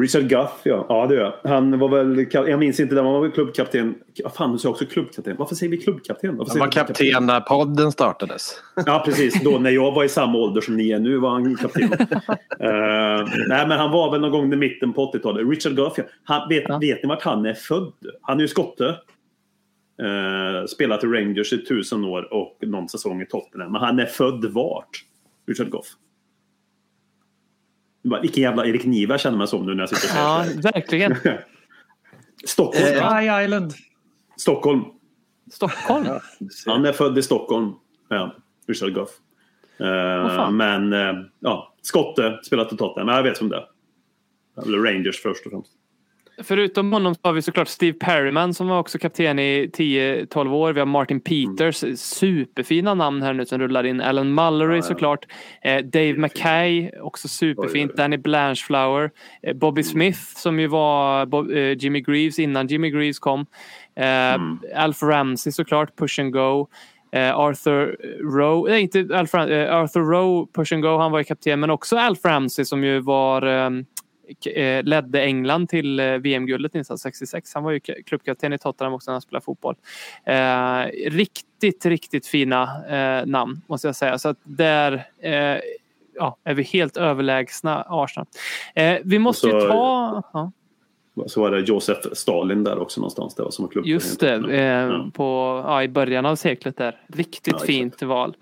Richard 0.00 0.28
Guff, 0.28 0.50
ja. 0.62 0.86
Ja, 0.88 1.06
det 1.06 1.14
gör 1.14 1.22
jag. 1.42 1.50
Han 1.50 1.78
var 1.78 1.88
väl... 1.88 2.26
Jag 2.32 2.58
minns 2.58 2.80
inte, 2.80 2.94
han 2.94 3.04
var 3.04 3.20
väl 3.20 3.30
klubbkapten. 3.30 3.94
Ja, 4.14 4.30
Fan, 4.30 4.52
du 4.52 4.58
sa 4.58 4.68
också 4.68 4.86
klubbkapten. 4.86 5.36
Varför 5.38 5.54
säger 5.54 5.70
vi 5.70 5.76
klubbkapten? 5.76 6.36
Varför 6.36 6.50
Han 6.50 6.58
var 6.58 6.72
kapten 6.72 7.26
när 7.26 7.40
podden 7.40 7.92
startades. 7.92 8.62
Ja, 8.86 9.02
precis. 9.04 9.42
Då 9.42 9.58
när 9.58 9.70
jag 9.70 9.92
var 9.92 10.04
i 10.04 10.08
samma 10.08 10.38
ålder 10.38 10.60
som 10.60 10.76
ni 10.76 10.90
är 10.90 10.98
nu 10.98 11.18
var 11.18 11.30
han 11.30 11.56
kapten. 11.56 11.90
Eh, 12.60 13.28
nej, 13.48 13.68
men 13.68 13.70
han 13.70 13.90
var 13.90 14.10
väl 14.10 14.20
någon 14.20 14.30
gång 14.30 14.52
i 14.52 14.56
mitten 14.56 14.92
på 14.92 15.12
80-talet. 15.12 15.48
Richard 15.48 15.76
Guff, 15.76 15.92
ja. 15.96 16.04
han, 16.24 16.48
vet, 16.48 16.64
vet 16.64 17.02
ni 17.02 17.08
vart 17.08 17.22
han 17.22 17.46
är 17.46 17.54
född? 17.54 17.92
Han 18.22 18.38
är 18.38 18.42
ju 18.42 18.48
skotte. 18.48 18.84
Uh, 20.02 20.66
spelat 20.68 21.04
i 21.04 21.06
Rangers 21.06 21.52
i 21.52 21.64
tusen 21.64 22.04
år 22.04 22.34
och 22.34 22.58
någon 22.60 22.88
säsong 22.88 23.22
i 23.22 23.26
Tottenham. 23.26 23.72
Men 23.72 23.80
han 23.80 23.98
är 23.98 24.06
född 24.06 24.44
vart? 24.44 25.04
Richard 25.48 25.70
Goff. 25.70 25.86
Bara, 28.08 28.20
Vilken 28.20 28.42
jävla 28.42 28.66
Erik 28.66 28.84
Niva 28.84 29.18
känner 29.18 29.38
mig 29.38 29.48
som 29.48 29.66
nu 29.66 29.74
när 29.74 29.82
jag 29.82 29.88
sitter 29.88 30.18
Ja, 30.18 30.44
verkligen. 30.62 31.16
Stockholm. 32.44 32.84
Sky 32.84 33.44
Island. 33.44 33.72
Stockholm. 34.36 34.84
Stockholm? 35.52 36.06
Han 36.66 36.84
är 36.84 36.92
född 36.92 37.18
i 37.18 37.22
Stockholm. 37.22 37.72
Ja, 38.08 38.34
Richard 38.68 38.94
Goff. 38.94 39.10
Eh, 39.80 40.36
fan. 40.36 40.56
men 40.56 40.92
eh, 40.92 41.14
ja, 41.40 41.74
skotte, 41.82 42.40
spelat 42.42 42.72
i 42.72 42.76
Tottenham. 42.76 43.06
Men 43.06 43.16
jag 43.16 43.22
vet 43.22 43.36
som 43.36 43.48
det 43.48 43.56
är. 43.56 43.66
Eller 44.62 44.78
Rangers 44.78 45.20
först 45.22 45.46
och 45.46 45.52
främst. 45.52 45.72
Förutom 46.42 46.92
honom 46.92 47.14
så 47.14 47.20
har 47.22 47.32
vi 47.32 47.42
såklart 47.42 47.68
Steve 47.68 47.98
Perryman 47.98 48.54
som 48.54 48.68
var 48.68 48.78
också 48.78 48.98
kapten 48.98 49.38
i 49.38 49.70
10-12 49.72 50.52
år. 50.52 50.72
Vi 50.72 50.80
har 50.80 50.86
Martin 50.86 51.20
Peters, 51.20 51.84
superfina 52.00 52.94
namn 52.94 53.22
här 53.22 53.32
nu 53.32 53.46
som 53.46 53.58
rullar 53.58 53.86
in. 53.86 54.00
Alan 54.00 54.34
Mullery 54.34 54.82
såklart. 54.82 55.26
Eh, 55.62 55.84
Dave 55.84 56.14
Mackay, 56.16 56.90
också 57.00 57.28
superfint. 57.28 57.96
Danny 57.96 58.16
Blanchflower. 58.16 59.10
Eh, 59.42 59.54
Bobby 59.54 59.82
Smith 59.82 60.18
som 60.18 60.60
ju 60.60 60.66
var 60.66 61.26
Bob, 61.26 61.50
eh, 61.50 61.72
Jimmy 61.72 62.00
Greaves 62.00 62.38
innan 62.38 62.66
Jimmy 62.66 62.90
Greaves 62.90 63.18
kom. 63.18 63.46
Eh, 63.96 64.82
Alf 64.82 65.02
Ramsey 65.02 65.52
såklart, 65.52 65.96
Push 65.96 66.20
and 66.20 66.32
Go. 66.32 66.68
Eh, 67.12 67.38
Arthur 67.38 67.96
Rowe, 68.22 68.70
nej 68.70 68.82
inte 68.82 69.18
Alf 69.18 69.34
eh, 69.34 69.74
Arthur 69.74 70.00
Rowe, 70.00 70.46
Push 70.52 70.74
and 70.74 70.82
Go, 70.82 70.98
han 70.98 71.12
var 71.12 71.18
ju 71.18 71.24
kapten. 71.24 71.60
Men 71.60 71.70
också 71.70 71.96
Alf 71.96 72.24
Ramsey 72.24 72.64
som 72.64 72.84
ju 72.84 73.00
var 73.00 73.42
ehm, 73.42 73.78
eh, 73.78 73.84
ledde 74.82 75.22
England 75.22 75.68
till 75.68 76.00
eh, 76.00 76.06
VM-guldet 76.06 76.70
1966. 76.70 77.54
Han 77.54 77.64
var 77.64 77.70
ju 77.70 77.80
klubbkapten 77.80 78.52
i 78.52 78.58
Tottenham 78.58 78.94
också 78.94 79.10
när 79.10 79.14
han 79.14 79.20
spelade 79.22 79.44
fotboll. 79.44 79.74
Eh, 80.24 80.82
riktigt, 81.10 81.86
riktigt 81.86 82.26
fina 82.26 82.62
eh, 82.88 83.26
namn 83.26 83.60
måste 83.66 83.88
jag 83.88 83.96
säga. 83.96 84.18
Så 84.18 84.28
att 84.28 84.38
där 84.42 85.04
eh, 85.20 85.56
ja, 86.16 86.36
är 86.44 86.54
vi 86.54 86.62
helt 86.62 86.96
överlägsna 86.96 87.84
Arsenal. 87.88 88.26
Eh, 88.74 88.96
vi 89.04 89.18
måste 89.18 89.50
så- 89.50 89.56
ju 89.56 89.60
ta... 89.68 90.22
Ja, 90.32 90.52
Så 91.26 91.40
var 91.40 91.50
det 91.50 91.60
Josef 91.60 91.98
Stalin 92.12 92.64
där 92.64 92.78
också 92.78 93.00
någonstans. 93.00 93.34
Det 93.34 93.42
var 93.42 93.50
som 93.50 93.68
klubb. 93.68 93.86
just 93.86 94.20
det, 94.20 94.34
eh, 94.60 95.08
på, 95.10 95.62
ja, 95.66 95.82
i 95.82 95.88
början 95.88 96.26
av 96.26 96.36
seklet 96.36 96.76
där. 96.76 96.96
Riktigt 97.08 97.46
Ja, 97.46 97.52
exakt. 97.52 97.66
fint 97.66 98.02
val. 98.02 98.34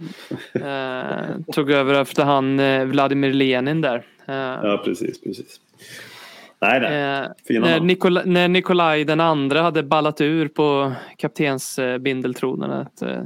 Eh, 0.55 1.37
tog 1.53 1.71
över 1.71 1.95
efter 2.01 2.25
han 2.25 2.61
eh, 2.61 2.85
Vladimir 2.85 3.33
Lenin 3.33 3.81
där. 3.81 3.97
Eh, 4.29 4.35
Ja, 4.37 4.83
precis. 4.85 5.21
precis. 5.21 5.61
Nej, 6.61 6.81
nej. 6.81 7.23
Eh, 7.51 7.61
när. 7.61 7.81
Nikola, 7.81 8.23
när 8.25 8.49
Nikolaj 8.49 9.05
den 9.05 9.21
andra 9.21 9.63
hade 9.63 9.83
ballat 9.83 10.21
ur 10.21 10.49
på 10.49 10.93
kaptensbindeltronen. 11.17 12.71
att, 12.71 13.03
eh, 13.03 13.23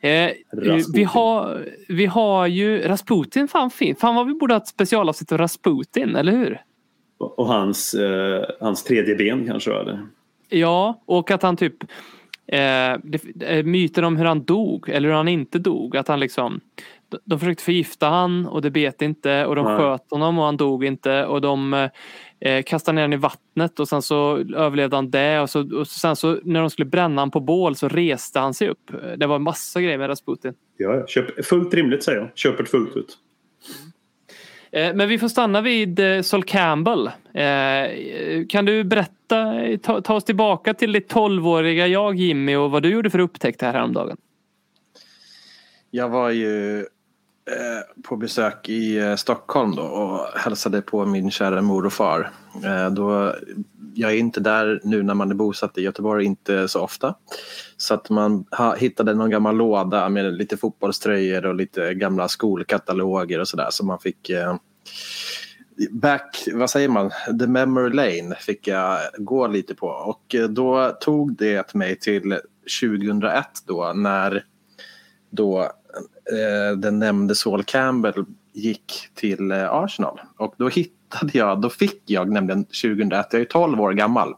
eh, 0.00 0.30
Rasputin. 0.52 0.92
vi, 0.94 1.04
har, 1.04 1.64
vi 1.88 2.06
har 2.06 2.46
ju 2.46 2.88
Rasputin, 2.88 3.48
fan 3.48 3.70
fint. 3.70 4.00
Fan 4.00 4.14
vad 4.14 4.26
vi 4.26 4.34
borde 4.34 4.54
ha 4.54 4.60
ett 4.60 4.68
specialavsnitt 4.68 5.32
om 5.32 5.38
Rasputin, 5.38 6.16
eller 6.16 6.32
hur? 6.32 6.60
Och 7.18 7.46
hans, 7.46 7.94
eh, 7.94 8.44
hans 8.60 8.84
tredje 8.84 9.14
ben 9.14 9.46
kanske. 9.46 9.74
Eller? 9.74 10.06
Ja, 10.48 11.02
och 11.06 11.30
att 11.30 11.42
han 11.42 11.56
typ 11.56 11.84
eh, 12.46 12.92
eh, 13.48 13.64
myten 13.64 14.04
om 14.04 14.16
hur 14.16 14.24
han 14.24 14.44
dog 14.44 14.88
eller 14.88 15.08
hur 15.08 15.16
han 15.16 15.28
inte 15.28 15.58
dog. 15.58 15.96
Att 15.96 16.08
han 16.08 16.20
liksom 16.20 16.60
de, 17.24 17.38
försökte 17.38 17.64
förgifta 17.64 18.06
han 18.06 18.46
och 18.46 18.62
det 18.62 18.70
bet 18.70 19.02
inte 19.02 19.46
och 19.46 19.56
de 19.56 19.64
Nej. 19.64 19.76
sköt 19.78 20.10
honom 20.10 20.38
och 20.38 20.44
han 20.44 20.56
dog 20.56 20.84
inte 20.84 21.24
och 21.26 21.40
de 21.40 21.88
eh, 22.40 22.62
kastade 22.62 22.94
ner 22.94 23.02
honom 23.02 23.12
i 23.12 23.16
vattnet 23.16 23.80
och 23.80 23.88
sen 23.88 24.02
så 24.02 24.36
överlevde 24.36 24.96
han 24.96 25.10
det 25.10 25.40
och, 25.40 25.50
så, 25.50 25.78
och 25.78 25.86
sen 25.86 26.16
så 26.16 26.38
när 26.42 26.60
de 26.60 26.70
skulle 26.70 26.86
bränna 26.86 27.20
honom 27.20 27.30
på 27.30 27.40
bål 27.40 27.76
så 27.76 27.88
reste 27.88 28.38
han 28.38 28.54
sig 28.54 28.68
upp. 28.68 28.90
Det 29.16 29.26
var 29.26 29.38
massa 29.38 29.80
grejer 29.80 29.98
med 29.98 30.08
Rasputin. 30.08 30.54
Ja, 30.76 30.94
ja. 30.94 31.06
Köp, 31.06 31.44
fullt 31.44 31.74
rimligt 31.74 32.02
säger 32.02 32.18
jag. 32.18 32.28
Köper 32.34 32.62
det 32.62 32.70
fullt 32.70 32.96
ut. 32.96 33.18
Eh, 34.72 34.94
Men 34.94 35.08
vi 35.08 35.18
får 35.18 35.28
stanna 35.28 35.60
vid 35.60 35.98
eh, 35.98 36.22
Sol 36.22 36.44
Campbell. 36.44 37.06
Eh, 37.34 38.46
Kan 38.48 38.64
du 38.64 38.84
berätta, 38.84 39.54
ta, 39.82 40.00
ta 40.00 40.14
oss 40.14 40.24
tillbaka 40.24 40.74
till 40.74 40.92
ditt 40.92 41.12
12-åriga 41.12 41.86
jag 41.86 42.14
Jimmy 42.14 42.56
och 42.56 42.70
vad 42.70 42.82
du 42.82 42.88
gjorde 42.90 43.10
för 43.10 43.18
upptäckt 43.18 43.62
här 43.62 43.72
häromdagen? 43.72 44.16
Jag 45.90 46.08
var 46.08 46.30
ju 46.30 46.86
Eh, 47.50 48.02
på 48.02 48.16
besök 48.16 48.68
i 48.68 48.98
eh, 48.98 49.16
Stockholm 49.16 49.74
då 49.76 49.82
och 49.82 50.40
hälsade 50.40 50.82
på 50.82 51.06
min 51.06 51.30
kära 51.30 51.62
mor 51.62 51.86
och 51.86 51.92
far. 51.92 52.30
Eh, 52.64 52.90
då, 52.90 53.34
jag 53.94 54.10
är 54.10 54.16
inte 54.16 54.40
där 54.40 54.80
nu 54.84 55.02
när 55.02 55.14
man 55.14 55.30
är 55.30 55.34
bosatt 55.34 55.78
i 55.78 55.82
Göteborg, 55.82 56.24
inte 56.24 56.68
så 56.68 56.80
ofta. 56.80 57.14
Så 57.76 57.94
att 57.94 58.10
man 58.10 58.44
hittade 58.76 59.14
någon 59.14 59.30
gammal 59.30 59.56
låda 59.56 60.08
med 60.08 60.34
lite 60.34 60.56
fotbollströjor 60.56 61.46
och 61.46 61.54
lite 61.54 61.94
gamla 61.94 62.28
skolkataloger 62.28 63.40
och 63.40 63.48
sådär. 63.48 63.68
Så 63.70 63.84
man 63.84 63.98
fick 63.98 64.30
back, 65.90 66.48
vad 66.52 66.70
säger 66.70 66.88
man, 66.88 67.10
the 67.40 67.46
memory 67.46 67.90
lane 67.90 68.34
fick 68.34 68.68
jag 68.68 68.98
gå 69.18 69.46
lite 69.46 69.74
på. 69.74 69.86
Och 69.86 70.36
då 70.48 70.96
tog 71.00 71.36
det 71.36 71.74
mig 71.74 71.98
till 71.98 72.38
2001 72.80 73.46
då 73.66 73.92
när 73.94 74.44
då 75.30 75.72
Eh, 76.30 76.76
den 76.76 76.98
nämnde 76.98 77.34
Saul 77.34 77.64
Campbell 77.64 78.24
gick 78.52 79.08
till 79.14 79.50
eh, 79.50 79.72
Arsenal. 79.72 80.20
Och 80.36 80.54
då 80.58 80.68
hittade 80.68 81.30
jag, 81.32 81.60
då 81.60 81.70
fick 81.70 82.02
jag 82.04 82.30
nämligen 82.30 82.64
2001, 82.64 83.26
jag 83.30 83.40
är 83.40 83.44
12 83.44 83.80
år 83.80 83.92
gammal, 83.92 84.34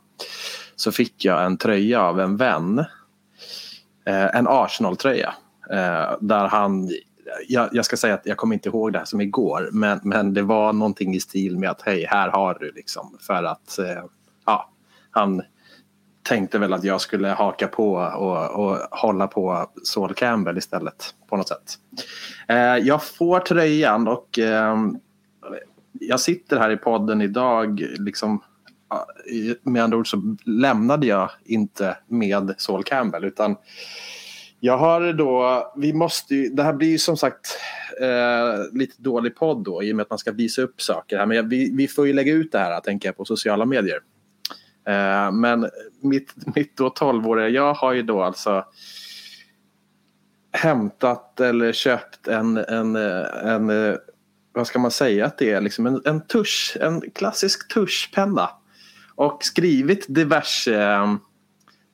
så 0.76 0.93
fick 0.93 1.24
jag 1.24 1.45
en 1.45 1.57
tröja 1.57 2.03
av 2.03 2.20
en 2.20 2.37
vän. 2.37 2.78
Eh, 4.07 4.37
en 4.37 4.47
Arsenal-tröja. 4.49 5.35
Där 6.20 6.49
han, 6.49 6.91
jag, 7.49 7.68
jag 7.72 7.85
ska 7.85 7.97
säga 7.97 8.14
att 8.14 8.26
jag 8.26 8.37
kommer 8.37 8.55
inte 8.55 8.68
ihåg 8.68 8.93
det 8.93 8.99
här 8.99 9.07
som 9.07 9.20
igår, 9.20 9.68
men, 9.72 10.01
men 10.03 10.35
det 10.35 10.43
var 10.43 10.72
någonting 10.72 11.14
i 11.14 11.20
stil 11.20 11.59
med 11.59 11.70
att 11.70 11.82
hej, 11.82 12.07
här 12.11 12.28
har 12.28 12.57
du 12.61 12.72
liksom. 12.72 13.18
För 13.20 13.45
att, 13.45 13.78
ja, 14.47 14.70
han 15.11 15.43
tänkte 16.25 16.59
väl 16.59 16.72
att 16.72 16.85
jag 16.85 17.01
skulle 17.01 17.29
haka 17.29 17.68
på 17.68 17.93
och, 17.95 18.51
och 18.51 18.79
hålla 18.91 19.27
på 19.27 19.70
Saul 19.85 20.14
Campbell 20.14 20.59
istället 20.59 21.14
på 21.29 21.37
något 21.37 21.49
sätt. 21.49 21.79
Eh, 22.49 22.57
jag 22.77 23.05
får 23.05 23.41
tröjan 23.41 24.09
och 24.09 24.39
eh, 24.39 24.77
jag 25.93 26.20
sitter 26.20 26.59
här 26.59 26.70
i 26.70 26.77
podden 26.77 27.22
idag 27.22 27.81
liksom 27.81 28.43
eh, 28.93 29.57
med 29.62 29.85
andra 29.85 29.99
ord 29.99 30.11
så 30.11 30.37
lämnade 30.45 31.07
jag 31.07 31.31
inte 31.45 31.97
med 32.07 32.55
Saul 32.59 32.85
Campbell 32.85 33.25
utan 33.25 33.57
jag 34.61 34.79
har 34.79 35.12
då, 35.12 35.62
vi 35.77 35.93
måste 35.93 36.35
ju, 36.35 36.49
det 36.49 36.62
här 36.62 36.72
blir 36.72 36.89
ju 36.89 36.99
som 36.99 37.16
sagt 37.16 37.59
eh, 38.01 38.79
lite 38.79 39.03
dålig 39.03 39.37
podd 39.37 39.64
då 39.64 39.83
i 39.83 39.93
och 39.93 39.97
med 39.97 40.03
att 40.03 40.11
man 40.11 40.18
ska 40.18 40.33
visa 40.33 40.62
upp 40.62 40.83
saker 40.83 41.18
här 41.18 41.27
men 41.27 41.37
jag, 41.37 41.49
vi, 41.49 41.70
vi 41.77 41.89
får 41.89 42.07
ju 42.07 42.12
lägga 42.12 42.33
ut 42.33 42.53
det 42.53 42.59
här 42.59 42.81
tänker 42.81 43.09
jag 43.09 43.16
på 43.16 43.25
sociala 43.25 43.64
medier. 43.64 44.01
Eh, 44.87 45.32
men 45.32 45.70
mitt, 46.01 46.35
mitt 46.55 46.76
då 46.76 46.89
12-åriga 46.89 47.49
jag 47.49 47.74
har 47.74 47.93
ju 47.93 48.03
då 48.03 48.22
alltså 48.22 48.64
hämtat 50.53 51.41
eller 51.41 51.72
köpt 51.72 52.28
en, 52.28 52.57
en, 52.57 52.97
eh, 52.97 53.45
en 53.45 53.70
eh, 53.70 53.97
vad 54.53 54.66
ska 54.66 54.78
man 54.78 54.91
säga 54.91 55.26
att 55.26 55.39
det 55.39 55.51
är, 55.51 55.61
liksom 55.61 55.87
en, 55.87 56.03
en 56.05 56.26
tusch, 56.26 56.76
en 56.80 57.11
klassisk 57.11 57.74
tuschpenna. 57.74 58.51
Och 59.16 59.45
skrivit 59.45 60.07
diverse, 60.09 61.01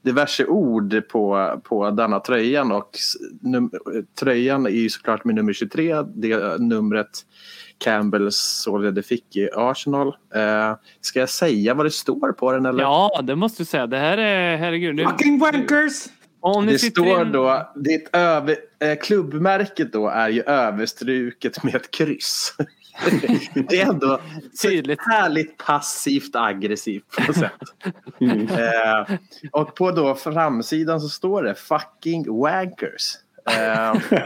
diverse 0.05 0.47
ord 0.47 1.09
på, 1.09 1.55
på 1.65 1.91
denna 1.91 2.21
tröjan. 2.21 2.73
Och 2.73 2.91
num, 3.41 3.71
tröjan 4.21 4.67
är 4.67 4.71
ju 4.71 4.89
såklart 4.89 5.25
med 5.25 5.35
nummer 5.35 5.53
23, 5.53 6.03
det 6.03 6.59
numret 6.61 7.09
Campbell 7.79 8.29
således 8.33 9.07
fick 9.07 9.37
i 9.37 9.49
Arsenal. 9.57 10.09
Eh, 10.35 10.75
ska 11.01 11.21
jag 11.21 11.29
säga 11.29 11.75
vad 11.75 11.87
det 11.87 11.91
står 11.91 12.33
på 12.33 12.53
den? 12.53 12.67
Eller? 12.67 12.83
Ja, 12.83 13.21
det 13.23 13.37
måste 13.37 13.63
du 13.63 13.67
säga. 13.67 13.87
Det 13.87 13.99
här 13.99 14.19
är, 14.19 14.57
herregud. 14.57 14.95
Nu, 14.95 15.05
Fucking 15.05 15.39
wankers! 15.39 16.07
Det 16.67 16.79
står 16.79 17.23
in- 17.23 17.33
då, 17.33 17.73
det 17.77 18.17
över, 18.17 18.57
eh, 18.81 18.99
klubbmärket 19.03 19.93
då 19.93 20.09
är 20.09 20.29
ju 20.29 20.43
överstruket 20.43 21.65
med 21.65 21.75
ett 21.75 21.91
kryss. 21.91 22.55
det 23.69 23.81
är 23.81 23.87
ändå 23.91 24.21
Tydligt. 24.63 25.01
härligt 25.01 25.57
passivt 25.57 26.37
aggressivt 26.37 27.05
på 27.17 27.23
något 27.23 27.37
sätt. 27.37 27.53
Eh, 28.51 29.17
och 29.53 29.75
på 29.75 29.91
då 29.91 30.15
framsidan 30.15 31.01
så 31.01 31.09
står 31.09 31.43
det 31.43 31.55
fucking 31.55 32.39
wankers. 32.41 33.15
Eh, 33.59 33.95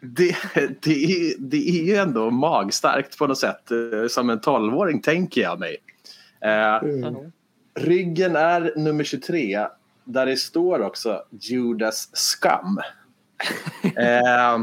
det, 0.00 0.36
det, 0.82 1.04
är, 1.04 1.34
det 1.38 1.68
är 1.68 1.84
ju 1.84 1.96
ändå 1.96 2.30
magstarkt 2.30 3.18
på 3.18 3.26
något 3.26 3.38
sätt. 3.38 3.70
eh, 3.70 4.08
Som 4.08 4.30
en 4.30 4.40
tolvåring 4.40 5.02
tänker 5.02 5.40
jag 5.40 5.60
mig. 5.60 5.76
Eh, 6.40 6.80
Ryggen 7.74 8.36
är 8.36 8.72
nummer 8.76 9.04
23 9.04 9.66
där 10.04 10.26
det 10.26 10.36
står 10.36 10.80
också 10.82 11.22
Judas 11.40 12.10
Scum. 12.14 12.80
eh, 13.96 14.58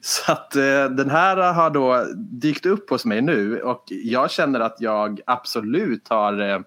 så 0.00 0.32
att 0.32 0.56
eh, 0.56 0.84
den 0.84 1.10
här 1.10 1.52
har 1.52 1.70
då 1.70 2.06
dykt 2.16 2.66
upp 2.66 2.90
hos 2.90 3.04
mig 3.04 3.22
nu 3.22 3.60
och 3.60 3.84
jag 3.88 4.30
känner 4.30 4.60
att 4.60 4.76
jag 4.78 5.20
absolut 5.26 6.08
har 6.08 6.40
eh, 6.50 6.60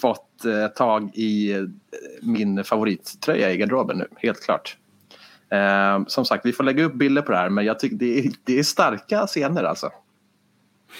fått 0.00 0.44
eh, 0.44 0.66
tag 0.66 1.10
i 1.14 1.52
eh, 1.52 1.62
min 2.22 2.64
favorittröja 2.64 3.52
i 3.52 3.56
garderoben 3.56 3.98
nu, 3.98 4.06
helt 4.16 4.44
klart. 4.44 4.76
Eh, 5.50 6.04
som 6.06 6.24
sagt, 6.24 6.46
vi 6.46 6.52
får 6.52 6.64
lägga 6.64 6.84
upp 6.84 6.94
bilder 6.94 7.22
på 7.22 7.32
det 7.32 7.38
här 7.38 7.48
men 7.48 7.64
jag 7.64 7.78
tycker 7.78 7.96
det 7.96 8.18
är, 8.18 8.32
det 8.44 8.58
är 8.58 8.62
starka 8.62 9.26
scener 9.26 9.64
alltså. 9.64 9.90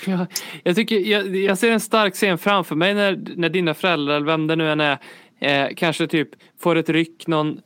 Ja, 0.07 0.27
jag, 0.63 0.77
tycker, 0.77 0.97
jag, 0.99 1.37
jag 1.37 1.59
ser 1.59 1.71
en 1.71 1.81
stark 1.81 2.15
scen 2.15 2.39
framför 2.39 2.77
mig 2.77 2.95
när, 2.95 3.25
när 3.37 3.49
dina 3.49 3.75
föräldrar, 3.75 4.15
eller 4.15 4.27
vem 4.27 4.47
det 4.47 4.57
nu 4.57 4.73
än 4.73 4.81
är, 4.81 4.99
eh, 5.41 5.69
kanske 5.77 6.07
typ 6.07 6.29
får 6.61 6.77
ett 6.77 6.89
ryck 6.89 7.27
någon, 7.27 7.61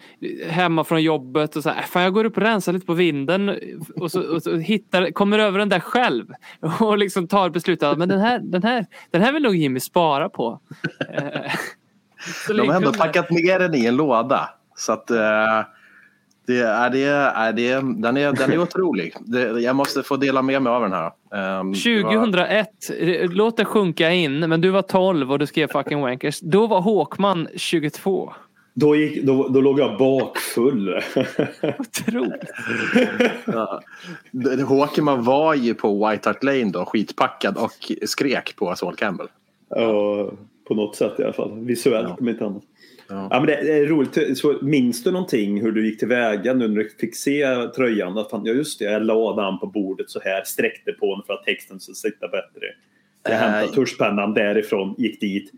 hemma 0.48 0.84
från 0.84 1.02
jobbet 1.02 1.56
och 1.56 1.62
så 1.62 1.70
här, 1.70 1.78
"Äh, 1.78 1.84
fan 1.84 2.02
jag 2.02 2.12
går 2.12 2.24
upp 2.24 2.36
och 2.36 2.42
rensar 2.42 2.72
lite 2.72 2.86
på 2.86 2.94
vinden 2.94 3.58
och 3.96 4.10
så, 4.10 4.22
och 4.34 4.42
så 4.42 4.56
hittar, 4.56 5.10
kommer 5.10 5.38
över 5.38 5.58
den 5.58 5.68
där 5.68 5.80
själv 5.80 6.26
och 6.80 6.98
liksom 6.98 7.28
tar 7.28 7.50
beslutet 7.50 7.88
att 7.88 7.98
men 7.98 8.08
den 8.08 8.20
här, 8.20 8.38
den 8.38 8.62
här, 8.62 8.86
den 9.10 9.22
här 9.22 9.32
vill 9.32 9.42
nog 9.42 9.56
Jimmy 9.56 9.80
spara 9.80 10.28
på. 10.28 10.60
Eh, 11.14 11.52
De 12.48 12.68
har 12.68 12.76
ändå 12.76 12.92
packat 12.92 13.30
ner 13.30 13.58
den 13.58 13.74
i 13.74 13.86
en 13.86 13.96
låda. 13.96 14.50
Så 14.76 14.92
att 14.92 15.10
eh, 15.10 15.60
det 16.46 16.58
är, 16.60 16.90
det 16.90 17.04
är, 17.04 17.52
det 17.52 17.70
den, 18.02 18.16
är, 18.16 18.32
den 18.32 18.52
är 18.52 18.58
otrolig. 18.58 19.14
Det, 19.20 19.60
jag 19.60 19.76
måste 19.76 20.02
få 20.02 20.16
dela 20.16 20.42
med 20.42 20.62
mig 20.62 20.70
av 20.72 20.82
den 20.82 20.92
här. 20.92 21.10
Ehm, 21.34 21.72
det 21.72 22.02
var- 22.02 22.12
2001, 22.12 22.68
eh, 22.98 23.30
låt 23.30 23.56
det 23.56 23.64
sjunka 23.64 24.10
in, 24.10 24.40
men 24.40 24.60
du 24.60 24.70
var 24.70 24.82
12 24.82 25.32
och 25.32 25.38
du 25.38 25.46
skrev 25.46 25.68
fucking 25.68 26.00
wankers. 26.00 26.40
Då 26.40 26.66
var 26.66 26.80
Håkman 26.80 27.48
22. 27.56 28.32
Då, 28.76 28.96
gick, 28.96 29.22
då, 29.24 29.48
då 29.48 29.60
låg 29.60 29.80
jag 29.80 29.98
bakfull. 29.98 31.00
Otroligt. 31.78 32.50
Ja. 33.44 33.80
Håkeman 34.68 35.24
var 35.24 35.54
ju 35.54 35.74
på 35.74 36.08
White 36.08 36.28
Hart 36.28 36.42
Lane 36.42 36.64
då, 36.70 36.84
skitpackad 36.84 37.56
och 37.56 37.92
skrek 38.06 38.56
på 38.56 38.74
Saul 38.76 38.96
Campbell. 38.96 39.26
Ja, 39.68 40.30
på 40.68 40.74
något 40.74 40.96
sätt 40.96 41.12
i 41.18 41.22
alla 41.24 41.32
fall. 41.32 41.52
Visuellt 41.58 42.20
om 42.20 42.28
inte 42.28 42.44
annat. 42.46 42.62
Ja. 43.08 43.28
Ja, 43.30 43.40
men 43.40 43.46
det 43.46 43.54
är 43.54 43.86
roligt. 43.86 44.38
Så, 44.38 44.58
minns 44.62 45.02
du 45.02 45.12
någonting 45.12 45.60
hur 45.60 45.72
du 45.72 45.86
gick 45.86 45.98
tillväga 45.98 46.54
nu 46.54 46.68
när 46.68 46.76
du 46.76 46.88
fick 46.88 47.16
se 47.16 47.68
tröjan? 47.76 48.18
Att 48.18 48.30
fan, 48.30 48.44
ja 48.44 48.52
just 48.52 48.78
det, 48.78 48.84
jag 48.84 49.04
la 49.04 49.36
den 49.36 49.58
på 49.58 49.66
bordet 49.66 50.10
så 50.10 50.20
här, 50.20 50.42
sträckte 50.44 50.92
på 50.92 51.16
den 51.16 51.24
för 51.26 51.32
att 51.32 51.44
texten 51.44 51.80
skulle 51.80 51.94
sitta 51.94 52.28
bättre. 52.28 52.66
Jag 53.22 53.36
hämtade 53.36 53.72
tuschpennan 53.72 54.34
därifrån, 54.34 54.94
gick 54.98 55.20
dit. 55.20 55.52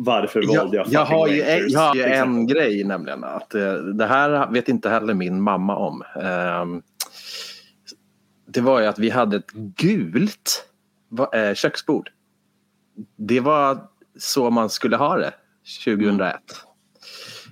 Varför 0.00 0.42
valde 0.42 0.76
Jag, 0.76 0.86
jag 0.86 0.92
jag, 0.92 1.04
har 1.04 1.28
ju, 1.28 1.42
en, 1.42 1.68
jag 1.68 1.80
har 1.80 1.94
ju 1.94 2.02
en 2.02 2.46
grej 2.46 2.84
nämligen. 2.84 3.24
Att, 3.24 3.54
eh, 3.54 3.72
det 3.74 4.06
här 4.06 4.52
vet 4.52 4.68
inte 4.68 4.90
heller 4.90 5.14
min 5.14 5.42
mamma 5.42 5.76
om. 5.76 6.02
Ehm, 6.22 6.82
det 8.46 8.60
var 8.60 8.80
ju 8.80 8.86
att 8.86 8.98
vi 8.98 9.10
hade 9.10 9.36
ett 9.36 9.52
gult 9.52 10.68
eh, 11.34 11.54
köksbord. 11.54 12.10
Det 13.16 13.40
var 13.40 13.78
så 14.18 14.50
man 14.50 14.70
skulle 14.70 14.96
ha 14.96 15.16
det 15.16 15.32
2001. 15.84 16.34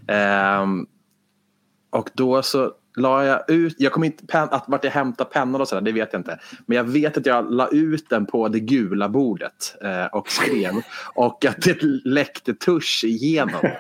Ehm, 0.09 0.87
och 1.91 2.11
då 2.15 2.43
så 2.43 2.73
la 2.97 3.25
jag 3.25 3.51
ut, 3.51 3.75
jag 3.79 3.93
kommer 3.93 4.07
inte, 4.07 4.27
pen, 4.27 4.49
att 4.51 4.65
vart 4.67 4.85
jag 4.85 4.91
hämtade 4.91 5.31
pennan 5.31 5.61
och 5.61 5.69
sådär, 5.69 5.83
det 5.83 5.93
vet 5.93 6.13
jag 6.13 6.21
inte. 6.21 6.39
Men 6.67 6.77
jag 6.77 6.85
vet 6.85 7.17
att 7.17 7.27
jag 7.27 7.53
la 7.53 7.69
ut 7.69 8.11
den 8.11 8.27
på 8.27 8.49
det 8.49 8.61
gula 8.61 9.09
bordet 9.09 9.77
eh, 9.85 10.05
och 10.07 10.31
skrev. 10.31 10.73
och 11.15 11.45
att 11.45 11.63
det 11.63 11.83
läckte 12.05 12.55
tusch 12.55 13.05
igenom. 13.05 13.61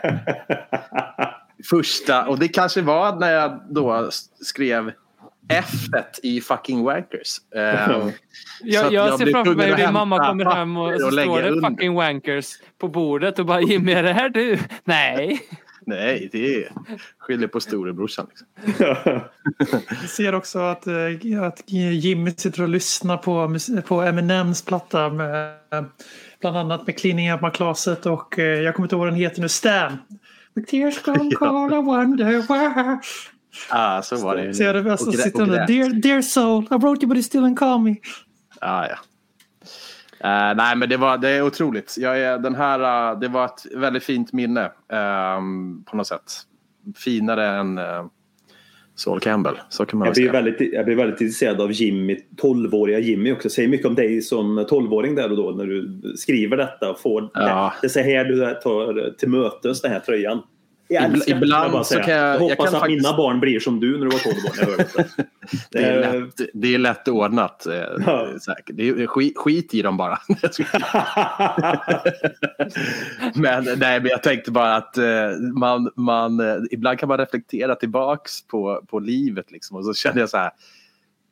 Första, 1.70 2.26
och 2.26 2.38
det 2.38 2.48
kanske 2.48 2.82
var 2.82 3.16
när 3.16 3.32
jag 3.32 3.60
då 3.70 4.08
skrev 4.40 4.92
F 5.48 5.72
i 6.22 6.40
fucking 6.40 6.84
wankers. 6.84 7.28
Så 7.28 8.12
Jag, 8.60 8.86
att 8.86 8.92
jag 8.92 9.18
ser 9.18 9.26
framför 9.26 9.54
mig 9.54 9.66
hur 9.66 9.72
att 9.72 9.80
din 9.80 9.92
mamma 9.92 10.26
kommer 10.26 10.44
hem 10.44 10.76
och 10.76 10.92
papper 10.92 10.98
så 10.98 11.10
står 11.10 11.42
det 11.42 11.50
under. 11.50 11.70
fucking 11.70 11.94
wankers 11.94 12.46
på 12.78 12.88
bordet 12.88 13.38
och 13.38 13.46
bara 13.46 13.60
Jimmy 13.60 13.92
är 13.92 14.02
det 14.02 14.12
här 14.12 14.28
du? 14.28 14.58
Nej. 14.84 15.40
Nej, 15.86 16.28
det 16.32 16.64
är 16.64 16.72
skiljer 17.18 17.48
på 17.48 17.60
storebrorsan. 17.60 18.26
Liksom. 18.28 19.20
Vi 20.02 20.08
ser 20.08 20.34
också 20.34 20.58
att, 20.58 20.86
eh, 20.86 21.42
att 21.42 21.62
Jimmy 21.66 22.30
sitter 22.36 22.62
och 22.62 22.68
lyssnar 22.68 23.16
på, 23.16 23.58
på 23.86 24.02
Eminems 24.02 24.62
platta. 24.64 25.10
Med, 25.10 25.54
bland 26.40 26.56
annat 26.56 26.86
med 26.86 26.98
Cleaning 26.98 27.32
Up 27.32 27.42
My 27.42 27.50
Closet 27.50 28.06
och 28.06 28.38
eh, 28.38 28.44
jag 28.44 28.74
kommer 28.74 28.86
inte 28.86 28.94
ihåg 28.94 29.00
vad 29.04 29.08
den 29.12 29.20
heter 29.20 29.40
nu. 29.40 29.48
Stan. 29.48 29.98
Tears 30.70 31.02
gone 31.02 31.30
cold, 31.34 31.72
I 31.72 31.76
wonder 31.76 32.24
why. 32.24 32.98
Ah, 33.70 34.02
så 34.02 34.16
var 34.16 34.36
det. 34.36 34.54
Ser 34.54 34.74
du? 34.74 34.90
Alltså, 34.90 35.06
Och 35.06 35.14
sitter 35.14 35.42
och 35.42 35.48
där. 35.48 35.56
grät. 35.56 35.66
Dear, 35.66 35.90
dear 35.90 36.22
soul, 36.22 36.64
I 36.64 36.74
wrote 36.74 37.02
you 37.02 37.08
but 37.08 37.16
you 37.16 37.22
still 37.22 37.40
didn't 37.40 37.56
call 37.56 37.80
me. 37.80 37.96
Ah, 38.60 38.86
ja. 38.86 38.96
Eh, 40.20 40.54
nej, 40.56 40.76
men 40.76 40.88
det, 40.88 40.96
var, 40.96 41.18
det 41.18 41.28
är 41.28 41.42
otroligt. 41.42 41.96
Jag 41.98 42.20
är, 42.20 42.38
den 42.38 42.54
här, 42.54 43.10
eh, 43.12 43.18
det 43.20 43.28
var 43.28 43.44
ett 43.44 43.66
väldigt 43.74 44.04
fint 44.04 44.32
minne 44.32 44.70
ehm, 44.92 45.84
på 45.84 45.96
något 45.96 46.06
sätt. 46.06 46.32
Finare 46.96 47.46
än 47.46 47.78
uh, 47.78 48.06
Saul 48.94 49.20
Campbell. 49.20 49.54
Så 49.68 49.86
kan 49.86 49.98
man 49.98 50.06
Jag 50.06 50.14
blir, 50.14 50.32
väldigt, 50.32 50.72
jag 50.72 50.84
blir 50.84 50.96
väldigt 50.96 51.20
intresserad 51.20 51.60
av 51.60 51.72
Jimmy, 51.72 52.18
12-åriga 52.42 52.98
Jimmy 52.98 53.32
också. 53.32 53.50
Säger 53.50 53.68
mycket 53.68 53.86
om 53.86 53.94
dig 53.94 54.22
som 54.22 54.58
12-åring 54.58 55.14
där 55.14 55.30
och 55.30 55.36
då 55.36 55.50
när 55.50 55.64
du 55.66 56.02
skriver 56.16 56.56
detta 56.56 56.90
och 56.90 57.00
får 57.00 57.30
Ja. 57.34 57.74
det. 57.82 57.86
Det 57.86 57.92
så 57.92 58.00
här 58.00 58.24
du 58.24 58.54
tar 58.62 59.10
till 59.18 59.28
mötes 59.28 59.82
den 59.82 59.92
här 59.92 60.00
tröjan. 60.00 60.42
Jag 60.88 61.28
ibland 61.28 61.64
jag 61.64 61.72
bara 61.72 61.84
så 61.84 61.98
kan 62.00 62.14
jag- 62.14 62.20
jag 62.20 62.34
jag 62.34 62.38
hoppas 62.40 62.56
kan 62.56 62.66
att 62.66 62.72
faktiskt- 62.80 63.02
mina 63.06 63.16
barn 63.16 63.40
blir 63.40 63.60
som 63.60 63.80
du 63.80 63.98
när 63.98 64.04
du 64.06 64.10
var 64.10 64.18
12 64.18 64.34
år. 64.68 64.76
jag 64.78 64.78
det. 65.70 65.78
Är, 65.84 66.14
Eh, 66.14 66.20
lätt, 66.22 66.40
det 66.54 66.74
är 66.74 66.78
lätt 66.78 67.08
ordnat. 67.08 67.66
eh, 67.66 67.74
Ja. 68.06 68.28
säkert. 68.40 68.76
Det 68.76 68.88
är, 68.88 69.06
skit, 69.06 69.36
skit 69.36 69.74
i 69.74 69.82
dem 69.82 69.96
bara. 69.96 70.18
men, 73.34 73.64
nej, 73.64 74.00
men 74.00 74.06
jag 74.06 74.22
tänkte 74.22 74.50
bara 74.50 74.76
att 74.76 74.98
eh, 74.98 75.30
man, 75.54 75.90
man, 75.96 76.40
ibland 76.70 76.98
kan 76.98 77.08
man 77.08 77.18
reflektera 77.18 77.74
tillbaks 77.74 78.46
på, 78.46 78.82
på 78.88 78.98
livet. 78.98 79.50
Liksom, 79.52 79.76
och 79.76 79.84
så 79.84 79.94
känner 79.94 80.20
jag 80.20 80.30
så 80.30 80.36
här, 80.36 80.50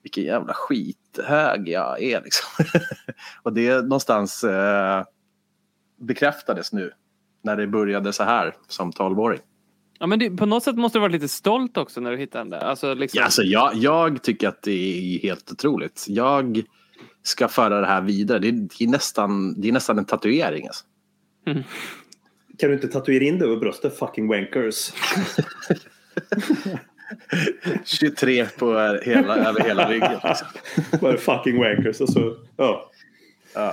vilken 0.03 0.25
jävla 0.25 0.53
skithög 0.55 1.69
jag 1.69 2.03
är. 2.03 2.23
Liksom. 2.23 2.65
och 3.43 3.53
det 3.53 3.69
är 3.69 3.83
någonstans 3.83 4.45
eh, 4.45 5.05
bekräftades 6.01 6.73
nu 6.73 6.93
när 7.45 7.57
det 7.57 7.67
började 7.67 8.13
så 8.13 8.25
här 8.25 8.55
som 8.69 8.93
12-åring. 8.93 9.41
Ja, 9.99 10.07
men 10.07 10.19
det, 10.19 10.31
på 10.31 10.47
något 10.47 10.63
sätt 10.63 10.77
måste 10.77 10.99
du 10.99 11.01
vara 11.01 11.13
lite 11.13 11.29
stolt 11.29 11.77
också 11.77 12.01
när 12.01 12.11
du 12.11 12.17
hittar 12.17 12.39
den 12.39 12.51
där. 12.51 12.59
Alltså, 12.59 12.95
liksom, 12.95 13.19
Ja, 13.19 13.25
alltså, 13.25 13.43
jag, 13.43 13.71
jag 13.75 14.23
tycker 14.23 14.49
att 14.49 14.63
det 14.63 14.73
är 14.73 15.23
helt 15.23 15.53
otroligt. 15.53 16.05
Jag 16.09 16.63
ska 17.23 17.49
föra 17.49 17.81
det 17.81 17.87
här 17.87 18.01
vidare. 18.01 18.39
Det 18.39 18.49
är, 18.49 18.53
det 18.53 18.85
är, 18.85 18.89
nästan, 18.89 19.61
det 19.61 19.69
är 19.69 19.73
nästan 19.73 19.99
en 19.99 20.05
tatuering. 20.05 20.67
Alltså. 20.67 20.85
Kan 22.59 22.69
du 22.69 22.75
inte 22.75 22.89
tatuera 22.89 23.25
in 23.25 23.39
det 23.39 23.45
över 23.45 23.57
bröstet? 23.57 23.99
Fucking 23.99 24.29
wankers. 24.29 24.93
23 27.85 28.47
på 28.59 28.99
hela, 29.03 29.37
över 29.37 29.61
hela 29.61 29.91
ryggen. 29.91 30.21
Liksom. 30.25 30.47
Bara 31.01 31.17
fucking 31.17 31.59
wankers. 31.59 32.01
Och 32.01 32.09
så, 32.09 32.37
ja. 32.57 32.91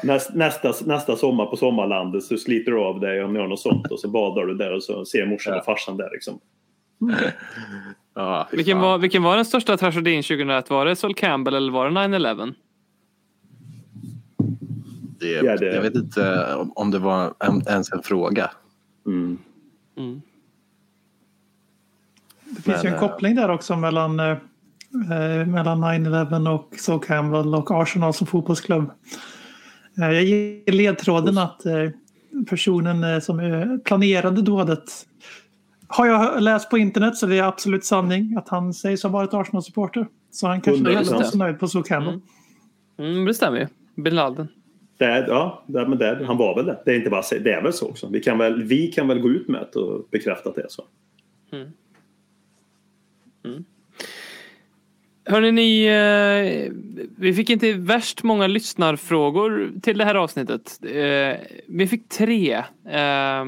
Näst, 0.03 0.33
nästa, 0.33 0.73
nästa 0.85 1.15
sommar 1.15 1.45
på 1.45 1.55
sommarlandet 1.57 2.23
så 2.23 2.37
sliter 2.37 2.71
du 2.71 2.79
av 2.79 2.99
dig 2.99 3.23
om 3.23 3.33
du 3.33 3.39
gör 3.39 3.47
något 3.47 3.59
sånt 3.59 3.87
och 3.91 3.99
så 3.99 4.07
badar 4.09 4.45
du 4.45 4.53
där 4.55 4.73
och 4.75 4.83
så 4.83 5.05
ser 5.05 5.25
morsan 5.25 5.57
och 5.59 5.65
farsan 5.65 5.97
där 5.97 6.09
liksom. 6.11 6.39
Ja, 8.15 8.47
fy 8.51 8.57
Vilken 8.57 8.79
var, 8.79 8.97
vilken 8.97 9.23
var 9.23 9.35
den 9.35 9.45
största 9.45 9.77
tragedin 9.77 10.23
2001? 10.23 10.69
Var 10.69 10.85
det 10.85 10.95
Sol 10.95 11.13
Campbell 11.15 11.53
eller 11.53 11.71
var 11.71 11.89
det 11.89 11.91
9-11? 12.17 12.53
det, 15.19 15.27
Ja, 15.31 15.57
det- 15.57 15.75
Jag 15.75 15.81
vet 15.81 15.95
inte 15.95 16.55
om- 16.75 16.91
det 16.91 16.99
var 16.99 17.33
en, 17.39 17.61
ens 17.67 17.91
en 17.91 18.03
fråga. 18.03 18.51
Mm. 19.05 19.37
Det 22.45 22.61
finns 22.61 22.83
ju 22.83 22.87
en 22.87 22.91
Men, 22.93 22.99
koppling 23.09 23.35
där 23.35 23.49
också 23.49 23.75
mellan, 23.75 24.19
eh, 24.19 24.37
eh, 25.11 25.45
mellan 25.47 25.81
9-11 25.83 26.49
och 26.53 26.75
Sol 26.77 26.99
Campbell 27.03 27.55
och 27.55 27.71
Arsenal 27.71 28.13
som 28.13 28.27
fotbollsklubb. 28.27 28.91
Eh, 29.97 30.11
jag 30.11 30.23
ger 30.23 30.71
ledtråden 30.71 31.37
att 31.37 31.65
eh, 31.65 31.89
personen 32.49 33.03
eh, 33.03 33.19
som 33.19 33.81
planerade 33.85 34.41
dådet 34.41 35.07
har 35.87 36.07
jag 36.07 36.43
läst 36.43 36.69
på 36.69 36.77
internet 36.77 37.15
så 37.15 37.25
det 37.25 37.37
är 37.37 37.43
absolut 37.43 37.85
sanning 37.85 38.35
att 38.37 38.49
han 38.49 38.73
sägs 38.73 39.03
ha 39.03 39.09
varit 39.09 39.33
Arsenal-supporter. 39.33 40.07
Så 40.31 40.47
han 40.47 40.61
kanske 40.61 40.79
inte 40.79 40.91
100%. 40.91 40.95
heller 40.95 41.13
var 41.13 41.23
så 41.23 41.37
nöjd 41.37 41.59
på 41.59 41.67
Sol 41.67 41.83
Campbell. 41.83 42.19
Mm, 42.97 43.25
det 43.25 43.33
stämmer 43.33 43.59
ju. 43.59 43.67
Bin 44.03 44.15
Laden. 44.15 44.47
Det 44.97 45.05
är, 45.05 45.27
ja, 45.27 45.63
det, 45.67 45.87
men 45.87 45.97
det, 45.97 46.25
han 46.25 46.37
var 46.37 46.55
väl 46.55 46.65
det. 46.65 46.81
Det 46.85 46.91
är, 46.91 46.95
inte 46.95 47.09
bara, 47.09 47.21
det 47.41 47.51
är 47.51 47.61
väl 47.63 47.73
så 47.73 47.89
också. 47.89 48.07
Vi 48.07 48.19
kan 48.19 48.37
väl, 48.37 48.63
vi 48.63 48.87
kan 48.87 49.07
väl 49.07 49.19
gå 49.19 49.29
ut 49.29 49.47
med 49.47 49.67
det 49.73 49.79
och 49.79 50.07
bekräfta 50.11 50.49
att 50.49 50.55
det 50.55 50.61
är 50.61 50.69
så. 50.69 50.83
Hörrni, 55.31 55.51
ni, 55.51 55.85
eh, 55.85 56.71
vi 57.17 57.33
fick 57.33 57.49
inte 57.49 57.73
värst 57.73 58.23
många 58.23 58.47
lyssnarfrågor 58.47 59.71
till 59.81 59.97
det 59.97 60.05
här 60.05 60.15
avsnittet. 60.15 60.79
Eh, 60.83 61.39
vi 61.67 61.87
fick 61.87 62.09
tre, 62.09 62.53
eh, 62.89 63.45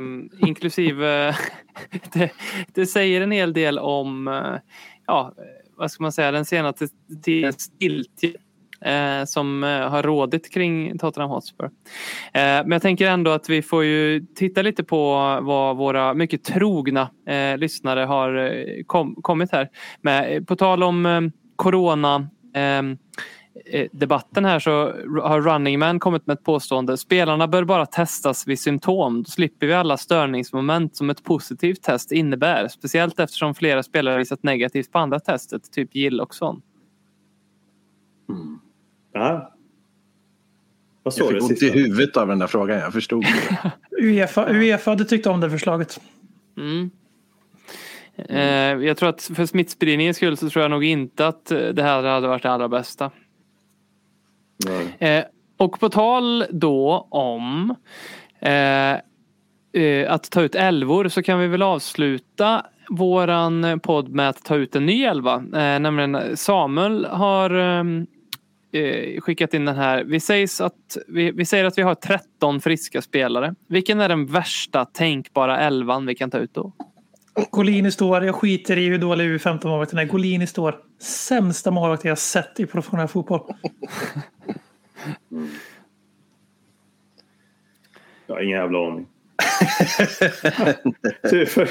inklusive 0.47 1.35
det, 2.13 2.31
det 2.73 2.85
säger 2.85 3.21
en 3.21 3.31
hel 3.31 3.53
del 3.53 3.79
om, 3.79 4.27
eh, 4.27 4.55
ja, 5.07 5.33
vad 5.77 5.91
ska 5.91 6.03
man 6.03 6.11
säga, 6.11 6.31
den 6.31 6.45
senaste 6.45 6.87
tidens 7.23 7.61
stiltje 7.61 8.33
eh, 8.81 9.25
som 9.25 9.63
eh, 9.63 9.89
har 9.89 10.03
rådit 10.03 10.53
kring 10.53 10.97
Tottenham 10.97 11.29
Hotspur. 11.29 11.65
Eh, 11.65 11.71
men 12.33 12.71
jag 12.71 12.81
tänker 12.81 13.07
ändå 13.07 13.31
att 13.31 13.49
vi 13.49 13.61
får 13.61 13.83
ju 13.83 14.25
titta 14.35 14.61
lite 14.61 14.83
på 14.83 15.13
vad 15.41 15.77
våra 15.77 16.13
mycket 16.13 16.43
trogna 16.43 17.09
eh, 17.27 17.57
lyssnare 17.57 17.99
har 17.99 18.35
eh, 18.35 18.83
kom, 18.85 19.15
kommit 19.15 19.51
här 19.51 19.69
med. 20.01 20.35
Eh, 20.35 20.43
på 20.43 20.55
tal 20.55 20.83
om 20.83 21.05
eh, 21.05 21.21
corona 21.55 22.27
ehm, 22.53 22.97
eh, 23.65 23.87
debatten 23.91 24.45
här 24.45 24.59
så 24.59 24.71
har 25.21 25.41
Running 25.41 25.79
Man 25.79 25.99
kommit 25.99 26.27
med 26.27 26.33
ett 26.33 26.43
påstående. 26.43 26.97
Spelarna 26.97 27.47
bör 27.47 27.63
bara 27.63 27.85
testas 27.85 28.47
vid 28.47 28.59
symptom. 28.59 29.23
Då 29.23 29.29
slipper 29.29 29.67
vi 29.67 29.73
alla 29.73 29.97
störningsmoment 29.97 30.95
som 30.95 31.09
ett 31.09 31.23
positivt 31.23 31.81
test 31.81 32.11
innebär. 32.11 32.67
Speciellt 32.67 33.19
eftersom 33.19 33.55
flera 33.55 33.83
spelare 33.83 34.17
visat 34.17 34.43
negativt 34.43 34.91
på 34.91 34.99
andra 34.99 35.19
testet, 35.19 35.71
typ 35.71 35.95
Gill 35.95 36.21
och 36.21 36.35
sån. 36.35 36.61
Ja. 39.13 39.53
Vad 41.03 41.13
Jag 41.17 41.29
fick 41.29 41.43
ont 41.43 41.61
i 41.61 41.69
huvudet 41.69 42.17
av 42.17 42.27
den 42.27 42.39
där 42.39 42.47
frågan. 42.47 42.79
Jag 42.79 42.93
förstod 42.93 43.23
det. 43.23 43.71
Uefa, 44.01 44.49
Uefa 44.49 44.91
hade 44.91 45.05
tyckt 45.05 45.27
om 45.27 45.39
det 45.39 45.49
förslaget. 45.49 46.01
Mm. 46.57 46.89
Eh, 48.17 48.39
jag 48.85 48.97
tror 48.97 49.09
att 49.09 49.21
för 49.21 49.45
smittspridningens 49.45 50.17
skull 50.17 50.37
så 50.37 50.49
tror 50.49 50.61
jag 50.61 50.71
nog 50.71 50.83
inte 50.83 51.27
att 51.27 51.51
eh, 51.51 51.59
det 51.59 51.83
här 51.83 52.03
hade 52.03 52.27
varit 52.27 52.43
det 52.43 52.51
allra 52.51 52.69
bästa. 52.69 53.11
Nej. 54.65 55.09
Eh, 55.17 55.23
och 55.57 55.79
på 55.79 55.89
tal 55.89 56.45
då 56.49 57.07
om 57.09 57.75
att 60.07 60.31
ta 60.31 60.41
ut 60.41 60.55
älvor 60.55 61.07
så 61.07 61.23
kan 61.23 61.39
vi 61.39 61.47
väl 61.47 61.61
avsluta 61.61 62.65
våran 62.89 63.79
podd 63.79 64.09
med 64.09 64.29
att 64.29 64.43
ta 64.43 64.55
ut 64.55 64.75
en 64.75 64.85
ny 64.85 65.03
älva. 65.03 65.37
Nämligen 65.79 66.37
Samuel 66.37 67.05
har 67.05 67.49
skickat 69.21 69.53
in 69.53 69.65
den 69.65 69.75
här. 69.75 70.03
Vi, 70.03 70.19
sägs 70.19 70.61
att, 70.61 70.97
vi, 71.07 71.31
vi 71.31 71.45
säger 71.45 71.65
att 71.65 71.77
vi 71.77 71.81
har 71.81 71.95
13 71.95 72.61
friska 72.61 73.01
spelare. 73.01 73.55
Vilken 73.67 73.99
är 73.99 74.09
den 74.09 74.25
värsta 74.25 74.85
tänkbara 74.85 75.59
elvan 75.59 76.05
vi 76.05 76.15
kan 76.15 76.31
ta 76.31 76.37
ut 76.37 76.53
då? 76.53 76.71
Golini 77.51 77.91
står, 77.91 78.23
jag 78.23 78.35
skiter 78.35 78.77
i 78.77 78.87
hur 78.89 78.97
dålig 78.97 79.25
U15-målvakten 79.25 79.99
är. 79.99 80.05
Golini 80.05 80.47
står 80.47 80.75
sämsta 81.01 81.71
målvakten 81.71 82.09
jag 82.09 82.17
sett 82.17 82.59
i 82.59 82.65
professionell 82.65 83.07
fotboll. 83.07 83.41
Jag 88.27 88.35
har 88.35 88.41
ingen 88.41 88.57
jävla 88.59 88.87
aning. 88.87 89.07
Så 91.29 91.45
för, 91.45 91.69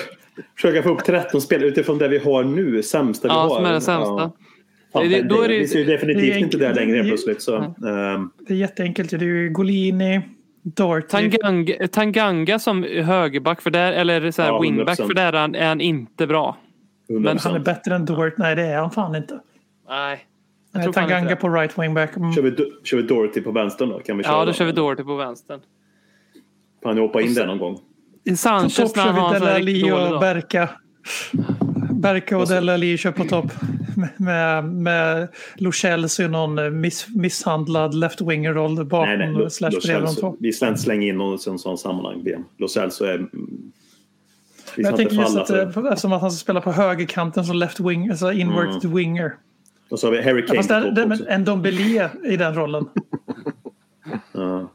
försöka 0.56 0.82
få 0.82 0.88
upp 0.88 1.04
13 1.04 1.40
spel 1.40 1.62
utifrån 1.64 1.98
det 1.98 2.08
vi 2.08 2.18
har 2.18 2.44
nu, 2.44 2.82
sämsta 2.82 3.28
vi 3.28 3.34
Ja, 3.34 3.40
har. 3.40 3.56
som 3.56 3.64
är 3.64 3.72
den 3.72 3.80
sämsta. 3.80 4.32
Ja. 4.92 5.00
Det- 5.02 5.08
det, 5.08 5.22
då 5.22 5.42
är 5.42 5.48
det- 5.48 5.58
vi 5.58 5.68
ser 5.68 5.78
ju 5.78 5.84
definitivt 5.84 6.22
det 6.22 6.32
är 6.32 6.38
inte 6.38 6.58
där 6.58 6.74
längre 6.74 6.98
Det- 7.02 7.08
plötsligt. 7.08 7.42
Så, 7.42 7.56
ehm, 7.56 8.30
Det 8.38 8.52
är 8.52 8.56
jätteenkelt. 8.56 9.10
Det 9.10 9.16
är 9.16 9.20
ju 9.22 9.50
Golini, 9.50 10.20
Doherty. 10.62 11.08
Tanganga, 11.08 11.88
Tanganga 11.88 12.58
som 12.58 12.82
högerback 12.82 13.60
för 13.62 13.70
där, 13.70 13.92
eller 13.92 14.30
så 14.30 14.42
här 14.42 14.48
Ja, 14.48 14.60
wingback 14.60 14.98
100%. 14.98 15.06
för 15.06 15.14
där 15.14 15.32
är 15.32 15.40
han, 15.40 15.54
är 15.54 15.68
han 15.68 15.80
inte 15.80 16.26
bra. 16.26 16.56
100%. 17.08 17.40
Han 17.44 17.54
är 17.54 17.58
bättre 17.58 17.94
än 17.94 18.04
Doherty. 18.04 18.36
Nej, 18.38 18.56
det 18.56 18.62
är 18.62 18.78
han 18.78 18.90
fan 18.90 19.14
inte. 19.16 19.40
Nej. 19.88 20.26
Nej, 20.74 20.92
Tanganga 20.92 21.36
på 21.36 21.48
right 21.48 21.78
wingback. 21.78 22.16
Mm. 22.16 22.32
Kör 22.32 22.42
vi, 22.42 22.56
kör 22.84 22.96
vi 22.96 23.02
Dorothy 23.02 23.40
på 23.40 23.50
vänstern 23.52 23.88
då? 23.88 23.98
Kan 23.98 24.16
vi 24.18 24.24
köra 24.24 24.32
Ja, 24.32 24.38
då 24.38 24.44
den? 24.44 24.54
kör 24.54 24.64
vi 24.64 24.72
Doherty 24.72 25.02
på 25.04 25.14
vänstern. 25.16 25.60
Kan 26.82 26.94
ni 26.94 27.00
hoppa 27.00 27.20
in 27.20 27.34
där 27.34 27.46
någon 27.46 27.58
gång? 27.58 27.78
På 28.28 28.36
Sanchez 28.36 28.76
topp 28.76 28.96
när 28.96 29.04
kör 29.04 29.10
han 29.12 29.20
har 29.20 29.30
vi 29.30 29.34
en 29.34 29.40
sån 29.40 29.48
här 29.48 29.58
riktigt 29.60 29.82
dålig 29.82 30.04
och 30.04 30.10
dag. 30.10 30.20
Berka. 30.20 30.68
Berka 31.92 32.38
och 32.38 32.48
Dele 32.48 32.74
Alli 32.74 32.98
kör 32.98 33.12
på 33.12 33.24
topp. 33.24 33.52
Med, 34.16 34.64
med 34.64 35.28
Lo 35.56 35.72
Celso 35.72 36.22
i 36.22 36.28
någon 36.28 36.58
eh, 36.58 36.70
miss, 36.70 37.06
misshandlad 37.14 37.94
left-winger-roll 37.94 38.84
bakom 38.84 39.08
Nej, 39.18 39.32
nej. 39.32 39.50
Slash 39.50 39.70
bredvid 39.70 40.02
de 40.02 40.06
Celso. 40.06 40.20
två. 40.20 40.36
Vi 40.40 40.52
ska 40.52 40.68
inte 40.68 40.80
slänga 40.80 41.06
in 41.06 41.16
någon 41.18 41.38
i 41.46 41.50
en 41.50 41.58
sån 41.58 41.78
sammanhang. 41.78 42.22
BM. 42.24 42.44
Lo 42.56 42.68
Celso 42.68 43.04
är... 43.04 43.14
mm, 43.14 43.28
Vi 43.32 44.82
Men 44.82 44.84
jag 44.84 44.86
ska 44.86 44.96
tänker 44.96 45.16
just 45.16 45.36
att 45.36 45.46
för... 45.46 45.62
eh, 45.86 45.92
eftersom 45.92 46.12
att 46.12 46.20
han 46.20 46.30
spelar 46.30 46.60
på 46.60 46.72
högerkanten 46.72 47.44
som 47.44 47.56
left-wing, 47.56 48.10
alltså 48.10 48.32
inverted 48.32 48.90
winger. 48.90 49.36
Och 49.90 49.98
så 50.00 50.06
har 50.06 50.12
vi 50.12 50.22
Harry 50.22 50.40
Ja, 50.40 50.46
Kane 50.46 50.56
fast 50.58 50.68
på 50.68 50.74
där, 50.74 51.06
också. 51.06 51.22
men 51.24 51.26
en 51.34 51.44
Dombele 51.44 52.10
i 52.24 52.36
den 52.36 52.54
rollen. 52.54 52.88
Ja. 54.32 54.70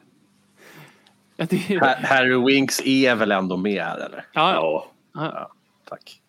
Ha- 1.80 1.96
Harry 2.04 2.46
Winks 2.46 2.82
är 2.86 3.16
väl 3.16 3.32
ändå 3.32 3.58
med 3.58 3.84
här 3.84 3.96
eller? 3.98 4.26
Ja, 4.34 4.54
Ja. 4.54 4.86
ja. 5.14 5.52
Tack. 5.90 6.22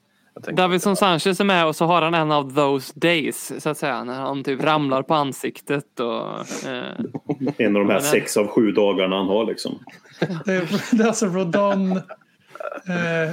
Davidson 0.52 0.96
Sanchez 0.96 1.40
är 1.40 1.44
med 1.44 1.66
och 1.66 1.76
så 1.76 1.84
har 1.84 2.02
han 2.02 2.14
en 2.14 2.32
av 2.32 2.54
those 2.54 2.92
days 2.96 3.62
så 3.62 3.70
att 3.70 3.78
säga. 3.78 4.04
När 4.04 4.20
han 4.20 4.44
typ 4.44 4.62
ramlar 4.62 5.02
på 5.02 5.14
ansiktet 5.14 6.00
och... 6.00 6.26
Eh, 6.68 7.04
En 7.56 7.76
av 7.76 7.84
de 7.86 7.90
här 7.90 8.00
sex 8.00 8.36
av 8.36 8.46
sju 8.46 8.72
dagarna 8.72 9.16
han 9.16 9.26
har 9.26 9.44
liksom. 9.44 9.78
Det 10.18 10.26
är, 10.54 10.96
det 10.96 11.02
är 11.02 11.06
alltså 11.06 11.26
Rodon, 11.26 11.92
eh, 11.92 12.02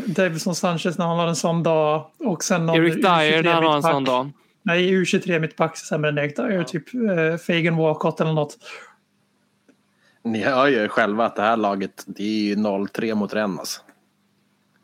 Davidson 0.05 0.55
Sanchez 0.55 0.97
när 0.97 1.05
han 1.05 1.19
har 1.19 1.27
en 1.27 1.35
sån 1.35 1.63
dag 1.63 2.05
och 2.19 2.43
sen 2.43 2.65
någon 2.65 2.75
Eric 2.75 2.95
Dyer 2.95 3.43
när 3.43 3.53
han 3.53 3.63
har 3.63 3.75
en 3.75 3.83
sån 3.83 4.03
dag. 4.03 4.31
Nej, 4.63 4.91
U23 4.91 5.39
mittback 5.39 5.77
sämre 5.77 6.09
än 6.09 6.17
Eric 6.17 6.35
Dyer. 6.35 6.63
Typ 6.63 6.93
eh, 6.93 7.37
Fagan 7.37 7.75
Walcott 7.75 8.21
eller 8.21 8.33
något. 8.33 8.57
Ni 10.23 10.43
hör 10.43 10.67
ju 10.67 10.87
själva 10.87 11.25
att 11.25 11.35
det 11.35 11.41
här 11.41 11.57
laget 11.57 12.03
det 12.07 12.23
är 12.23 12.43
ju 12.43 12.55
0-3 12.55 13.15
mot 13.15 13.33
Rennes. 13.33 13.59
Alltså. 13.59 13.81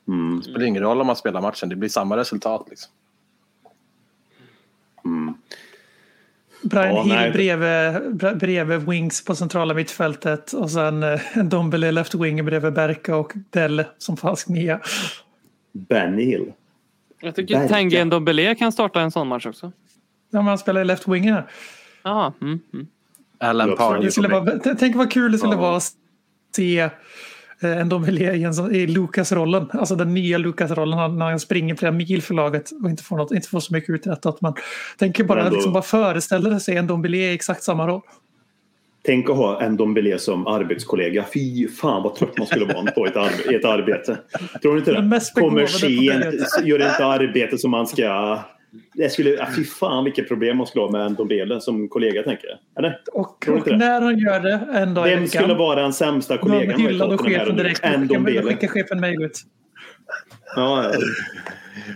Mm. 0.08 0.38
Det 0.38 0.44
spelar 0.44 0.66
ingen 0.66 0.84
roll 0.84 1.02
om 1.02 1.08
man 1.08 1.16
spelar 1.16 1.42
matchen, 1.42 1.70
det 1.70 1.76
blir 1.76 1.90
samma 1.90 2.18
resultat. 2.18 2.68
Liksom. 2.70 2.92
Brian 6.64 6.96
Ja, 6.96 7.02
Hill 7.04 7.14
nej. 7.14 7.32
bredvid, 7.32 7.68
bre- 8.22 8.36
bredvid 8.36 8.80
Wings 8.82 9.26
på 9.26 9.36
centrala 9.36 9.74
mittfältet 9.74 10.54
och 10.54 10.72
sen 10.72 11.04
eh, 11.04 11.38
en 11.38 11.50
Dombele 11.50 11.92
left 11.92 12.16
winger 12.16 12.44
bredvid 12.44 12.74
Berka 12.74 13.16
och 13.16 13.34
Dell 13.50 13.84
som 13.98 14.18
falsk 14.18 14.48
nia. 14.48 14.80
Benny 15.72 16.26
Hill. 16.26 16.54
Jag 17.22 17.36
tycker. 17.36 17.68
Tengen 17.68 18.10
Dombele 18.10 18.56
kan 18.56 18.72
starta 18.72 19.02
en 19.02 19.12
sån 19.12 19.28
match 19.28 19.46
också. 19.46 19.72
Ja, 20.30 20.40
men 20.40 20.48
han 20.48 20.58
spelar 20.58 20.82
i 20.82 20.86
left 20.86 21.08
winger 21.08 21.34
här. 21.34 21.46
Jaha. 22.04 22.34
Mm, 22.42 22.60
mm. 22.74 22.88
Alan 23.38 23.70
Ja, 23.70 23.76
Pardew 23.76 24.76
tänk 24.80 24.96
vad 24.96 25.12
kul 25.12 25.32
det 25.32 25.38
skulle 25.38 25.54
Ja. 25.56 25.62
vara 25.62 25.78
att 25.78 25.92
se 26.56 26.80
eh, 26.80 26.92
en 27.68 27.90
Dombele 27.90 28.34
i, 28.36 28.78
i 28.78 28.88
Lucas-rollen. 28.88 29.66
Alltså 29.74 29.96
den 29.96 30.14
nya 30.14 30.38
Lucas-rollen 30.38 31.18
när 31.18 31.30
han 31.30 31.40
springer 31.40 31.76
flera 31.76 31.92
mil 31.92 32.22
för 32.22 32.34
laget 32.34 32.70
och 32.84 32.90
inte 32.90 33.04
får, 33.04 33.18
något, 33.18 33.32
inte 33.32 33.48
får 33.48 33.60
så 33.60 33.74
mycket 33.74 33.90
uträttat. 33.90 34.42
Man 34.42 34.54
tänker 34.98 35.24
bara, 35.24 35.44
Men 35.44 35.50
då- 35.52 35.56
liksom 35.56 35.74
bara 35.74 35.84
föreställa 35.84 36.60
sig 36.60 36.78
en 36.78 36.88
Dombele 36.88 37.18
i 37.18 37.34
exakt 37.34 37.64
samma 37.64 37.88
roll. 37.88 38.02
Tänk 39.04 39.30
att 39.30 39.36
ha 39.36 39.62
en 39.62 39.78
Dombele 39.78 40.20
som 40.20 40.48
arbetskollega. 40.48 41.26
Fy 41.34 41.68
fan 41.68 42.04
vad 42.04 42.16
trött 42.16 42.38
man 42.38 42.48
skulle 42.48 42.66
vara 42.66 42.92
på 42.92 43.06
ett, 43.06 43.16
arbe- 43.16 43.56
ett 43.56 43.66
arbete. 43.66 44.18
Tror 44.62 44.74
ni 44.74 44.80
inte 44.80 44.92
det? 44.92 45.22
Kommer 45.42 45.66
sent, 45.66 46.66
gör 46.68 46.80
inte 46.90 47.06
arbete 47.06 47.58
som 47.58 47.72
man 47.72 47.88
ska... 47.88 48.40
Det 48.94 49.10
skulle, 49.10 49.30
ja, 49.30 49.48
fy 49.56 49.64
fan 49.64 50.04
vilket 50.04 50.28
problem 50.28 50.58
man 50.58 50.68
skulle 50.68 50.84
ha 50.86 50.92
med 50.92 51.02
en 51.06 51.16
Dombele 51.16 51.62
som 51.62 51.88
kollega 51.90 52.24
tänker 52.24 52.48
jag. 52.48 52.58
Eller? 52.78 53.00
Och, 53.14 53.48
och 53.50 53.68
när 53.78 54.02
han 54.02 54.20
gör 54.20 54.40
det 54.40 54.60
en 54.74 54.94
dag 54.94 55.08
i 55.08 55.10
Vem 55.10 55.20
veckan. 55.24 55.42
skulle 55.44 55.54
vara 55.58 55.82
den 55.82 55.94
sämsta 55.94 56.36
Då 56.36 56.42
kollegan? 56.42 56.76
Tottenham 56.82 57.10
här 57.12 57.18
chefen 57.18 57.56
direkt. 57.56 57.80
En 57.84 58.08
Då 58.08 58.14
Dombele. 58.14 58.42
skickar 58.44 58.68
chefen 58.68 59.00
mejl 59.00 59.24
ut. 59.24 59.40
Ja, 60.56 60.84
ja. 60.84 60.92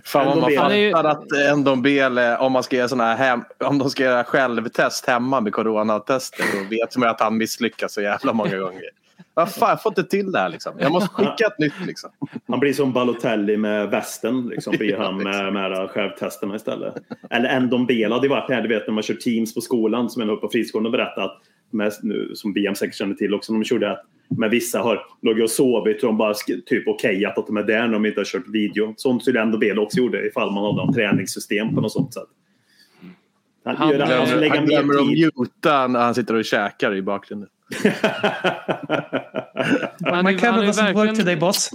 Fan 0.04 0.26
vad 0.26 0.38
man 0.38 0.72
är 0.72 0.76
ju- 0.76 0.92
fattar 0.92 1.10
att 1.10 1.32
en 1.52 1.60
Ndombele, 1.60 2.38
om 2.38 2.52
man 2.52 2.64
ska 2.64 2.76
göra 2.76 2.88
såna 2.88 3.04
här 3.04 3.16
hem, 3.16 3.44
om 3.60 3.78
de 3.78 3.90
ska 3.90 4.04
göra 4.04 4.24
självtest 4.24 5.06
hemma 5.06 5.42
med 5.42 5.54
coronatester, 5.54 6.46
då 6.54 6.70
vet 6.70 6.98
man 6.98 7.10
att 7.10 7.20
han 7.20 7.38
misslyckas 7.38 7.94
så 7.94 8.02
jävla 8.02 8.34
många 8.34 8.58
gånger. 8.58 8.84
Vad 9.36 9.54
fan, 9.54 9.70
jag 9.70 9.82
får 9.82 9.92
inte 9.92 10.04
till 10.04 10.32
det 10.32 10.40
här 10.40 10.50
liksom. 10.50 10.74
Jag 10.80 10.92
måste 10.92 11.10
skicka 11.14 11.48
ett 11.48 11.60
nytt 11.60 11.86
liksom. 11.88 12.10
Han 12.48 12.60
blir 12.60 12.74
som 12.74 12.94
Balotelli 12.94 13.58
med 13.58 13.90
västen. 13.90 14.48
Liksom, 14.48 14.76
blir 14.78 14.98
han 14.98 15.18
med, 15.18 15.54
med 15.54 15.72
de 15.72 15.78
här 15.78 15.88
självtesterna 15.88 16.56
istället. 16.56 16.94
Eller 17.30 17.50
en 17.50 17.70
Dombele 17.70 18.14
hade 18.14 18.28
ju 18.28 18.30
varit 18.30 18.50
här, 18.50 18.62
du 18.62 18.68
vet 18.68 18.88
när 18.88 18.94
man 18.94 19.04
kör 19.04 19.14
Teams 19.16 19.54
på 19.54 19.62
skolan 19.62 20.10
som 20.10 20.22
en 20.22 20.30
upp 20.30 20.42
på 20.42 20.50
friskolan 20.50 20.86
och 20.86 20.92
berättat 20.92 21.42
med, 21.72 21.94
nu, 22.04 22.32
som 22.36 22.54
BM 22.54 22.76
säkert 22.76 22.96
känner 22.96 23.16
till 23.16 23.34
också, 23.34 23.54
de 23.54 23.64
körde 23.64 23.92
att 23.92 24.06
med 24.30 24.50
vissa 24.50 24.80
har 24.80 25.06
legat 25.22 25.44
och 25.44 25.50
sovit 25.50 26.04
och 26.04 26.08
de 26.08 26.18
bara 26.18 26.34
typ 26.66 26.88
okejat 26.88 27.38
att 27.38 27.48
de 27.48 27.58
är 27.58 27.64
där 27.64 27.82
när 27.82 27.94
de 27.94 28.06
inte 28.06 28.20
har 28.20 28.26
kört 28.26 28.48
video. 28.48 28.94
Sånt 28.98 29.22
skulle 29.22 29.42
ändå 29.42 29.58
Bele 29.58 29.82
också 29.82 29.98
gjorde 29.98 30.28
ifall 30.28 30.52
man 30.52 30.64
hade 30.64 30.86
något 30.86 30.96
träningssystem 30.96 31.76
på 31.76 31.82
något 31.82 31.92
sånt 31.92 32.14
sätt. 32.14 32.24
Han, 33.66 33.76
Han 33.76 33.90
gör, 33.90 34.00
han, 34.00 34.50
han 34.50 34.66
glömmer 34.66 34.94
att 34.94 35.36
muta 35.38 35.88
när 35.88 36.00
han 36.00 36.16
sitter 36.16 36.36
och 36.36 36.46
käkar 36.46 36.96
i 36.96 37.02
bakgrunden. 37.02 37.50
Han, 40.06 40.26
det 40.26 40.32
är 40.32 40.72
som 40.72 40.86
work 40.86 40.96
verkligen, 40.96 41.16
today 41.16 41.36
boss. 41.36 41.70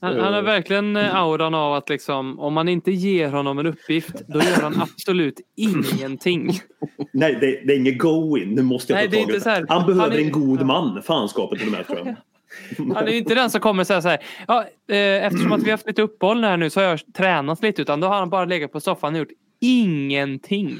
han, 0.00 0.20
han 0.20 0.34
har 0.34 0.42
verkligen 0.42 0.96
eh, 0.96 1.16
auran 1.16 1.54
av 1.54 1.74
att 1.74 1.88
liksom, 1.88 2.40
om 2.40 2.54
man 2.54 2.68
inte 2.68 2.90
ger 2.92 3.28
honom 3.28 3.58
en 3.58 3.66
uppgift, 3.66 4.14
då 4.28 4.38
gör 4.38 4.62
han 4.62 4.80
absolut 4.82 5.40
ingenting. 5.56 6.60
Nej, 7.12 7.38
det, 7.40 7.46
det 7.66 7.72
är 7.72 7.76
inget 7.76 7.98
go-in. 7.98 8.48
Nu 8.54 8.62
måste 8.62 8.92
jag 8.92 8.98
Nej, 8.98 9.06
ta 9.06 9.10
det 9.10 9.16
är 9.16 9.24
tag 9.24 9.30
i 9.30 9.34
inte 9.34 9.44
så 9.44 9.50
här. 9.50 9.66
Han 9.68 9.86
behöver 9.86 10.02
Han 10.10 10.12
är- 10.12 10.18
en 10.24 10.32
god 10.32 10.66
man, 10.66 11.02
fanskapet 11.02 11.58
till 11.58 11.68
och 11.68 11.72
med 11.72 11.86
tror 11.86 11.98
jag. 11.98 12.14
Han 12.94 13.06
är 13.08 13.12
ju 13.12 13.18
inte 13.18 13.34
den 13.34 13.50
som 13.50 13.60
kommer 13.60 13.84
säga 13.84 14.02
så 14.02 14.08
här, 14.08 14.18
ja, 14.48 14.64
eh, 14.88 15.24
eftersom 15.26 15.52
att 15.52 15.60
vi 15.60 15.64
har 15.64 15.70
haft 15.70 15.86
lite 15.86 16.02
uppehåll 16.02 16.44
här 16.44 16.56
nu 16.56 16.70
så 16.70 16.80
har 16.80 16.86
jag 16.88 17.00
tränat 17.14 17.62
lite, 17.62 17.82
utan 17.82 18.00
då 18.00 18.06
har 18.08 18.14
han 18.18 18.30
bara 18.30 18.44
legat 18.44 18.72
på 18.72 18.80
soffan 18.80 19.12
och 19.12 19.18
gjort 19.18 19.28
ingenting. 19.60 20.78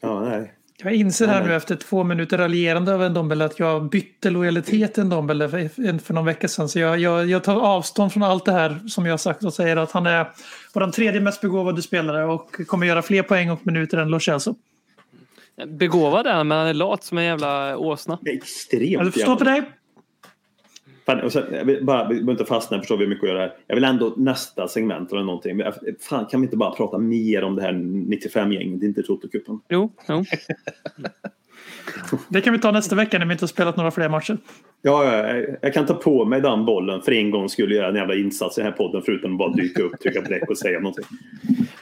Ja, 0.00 0.20
nej. 0.20 0.52
Jag 0.82 0.94
inser 0.94 1.26
här 1.26 1.44
nu 1.44 1.54
efter 1.54 1.76
två 1.76 2.04
minuter 2.04 2.38
raljerande 2.38 2.92
över 2.92 3.06
en 3.06 3.14
Dombele 3.14 3.44
att 3.44 3.58
jag 3.58 3.90
bytte 3.90 4.30
lojalitet 4.30 4.94
till 4.94 5.02
en 5.02 5.08
Dombele 5.08 5.48
för, 5.48 5.98
för 5.98 6.14
någon 6.14 6.24
vecka 6.24 6.48
sedan. 6.48 6.68
Så 6.68 6.78
jag, 6.78 6.98
jag, 6.98 7.26
jag 7.30 7.44
tar 7.44 7.60
avstånd 7.60 8.12
från 8.12 8.22
allt 8.22 8.44
det 8.44 8.52
här 8.52 8.80
som 8.88 9.06
jag 9.06 9.12
har 9.12 9.18
sagt 9.18 9.44
och 9.44 9.54
säger 9.54 9.76
att 9.76 9.92
han 9.92 10.06
är 10.06 10.26
vår 10.72 10.90
tredje 10.90 11.20
mest 11.20 11.40
begåvade 11.40 11.82
spelare 11.82 12.24
och 12.24 12.50
kommer 12.66 12.86
göra 12.86 13.02
fler 13.02 13.22
poäng 13.22 13.50
och 13.50 13.66
minuter 13.66 13.98
än 13.98 14.08
Lo 14.08 14.20
Celso. 14.20 14.54
Begåvad 15.66 16.26
är 16.26 16.32
han, 16.32 16.48
men 16.48 16.58
han 16.58 16.66
är 16.66 16.74
lat 16.74 17.04
som 17.04 17.18
en 17.18 17.24
jävla 17.24 17.76
åsna. 17.76 18.18
Det 18.22 18.30
är 18.30 18.36
extremt 18.36 18.92
Jag 18.92 19.12
förstår 19.12 19.36
på 19.36 19.44
dig. 19.44 19.62
Fan, 21.06 21.20
och 21.20 21.32
sen, 21.32 21.44
jag 21.52 21.64
vill 21.64 21.84
bara, 21.84 22.08
vi 22.08 22.14
behöver 22.14 22.32
inte 22.32 22.44
fastna, 22.44 22.76
jag 22.76 22.82
förstår 22.82 22.96
vi 22.96 23.04
har 23.04 23.08
mycket 23.08 23.24
att 23.24 23.28
göra 23.28 23.38
här. 23.40 23.54
Jag 23.66 23.74
vill 23.74 23.84
ändå 23.84 24.14
nästa 24.16 24.68
segment 24.68 25.12
eller 25.12 25.22
någonting. 25.22 25.58
Jag- 25.58 25.74
Fan, 26.00 26.26
kan 26.26 26.40
vi 26.40 26.44
inte 26.44 26.56
bara 26.56 26.70
prata 26.74 26.98
mer 26.98 27.42
om 27.44 27.56
det 27.56 27.62
här 27.62 27.72
95-gänget, 27.72 28.80
det 28.80 28.86
är 28.86 28.88
inte 28.88 29.02
Toto-cupen? 29.02 29.60
Jo, 29.68 29.92
jo. 30.08 30.24
Det 32.28 32.40
kan 32.40 32.52
vi 32.52 32.58
ta 32.58 32.70
nästa 32.70 32.96
vecka 32.96 33.18
när 33.18 33.26
vi 33.26 33.32
inte 33.32 33.42
har 33.42 33.48
spelat 33.48 33.76
några 33.76 33.90
fler 33.90 34.08
matcher. 34.08 34.38
Ja, 34.82 35.04
ja, 35.04 35.28
jag, 35.28 35.56
jag 35.62 35.74
kan 35.74 35.86
ta 35.86 35.94
på 35.94 36.24
mig 36.24 36.40
den 36.40 36.64
bollen 36.64 37.02
för 37.02 37.12
en 37.12 37.30
gång 37.30 37.48
skulle 37.48 37.74
göra 37.74 37.88
en 37.88 37.94
jävla 37.94 38.14
insats 38.14 38.58
i 38.58 38.60
den 38.60 38.70
här 38.70 38.76
podden 38.76 39.02
förutom 39.02 39.32
att 39.32 39.38
bara 39.38 39.52
dyka 39.52 39.82
upp, 39.82 40.00
trycka 40.00 40.22
på 40.22 40.28
räck 40.28 40.50
och 40.50 40.58
säga 40.58 40.80
någonting. 40.80 41.04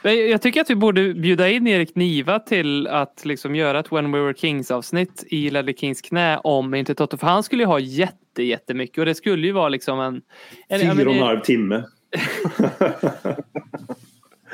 Men 0.01 0.29
Jag 0.29 0.41
tycker 0.41 0.61
att 0.61 0.69
vi 0.69 0.75
borde 0.75 1.13
bjuda 1.13 1.49
in 1.49 1.67
Erik 1.67 1.95
Niva 1.95 2.39
till 2.39 2.87
att 2.87 3.25
liksom 3.25 3.55
göra 3.55 3.79
ett 3.79 3.91
When 3.91 4.11
We 4.11 4.19
Were 4.19 4.33
Kings 4.33 4.71
avsnitt 4.71 5.23
i 5.27 5.49
Ledley 5.49 5.75
Kings 5.75 6.01
knä 6.01 6.37
om 6.37 6.73
inte 6.73 6.95
Toto. 6.95 7.17
För 7.17 7.27
han 7.27 7.43
skulle 7.43 7.63
ju 7.63 7.67
ha 7.67 7.79
jätte, 7.79 8.43
jättemycket 8.43 8.97
och 8.97 9.05
det 9.05 9.15
skulle 9.15 9.47
ju 9.47 9.53
vara 9.53 9.69
liksom 9.69 9.99
en... 9.99 10.21
en 10.67 10.79
Fyra 10.79 11.09
och 11.09 11.15
en 11.15 11.21
halv 11.21 11.39
timme. 11.39 11.83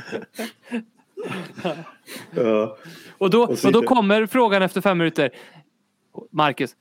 ja. 2.36 2.78
Och 3.18 3.30
då, 3.30 3.44
Och 3.44 3.72
då 3.72 3.82
kommer 3.82 4.26
frågan 4.26 4.62
efter 4.62 4.82
fem 4.82 4.98
minuter. 4.98 5.30
Marcus, 6.32 6.76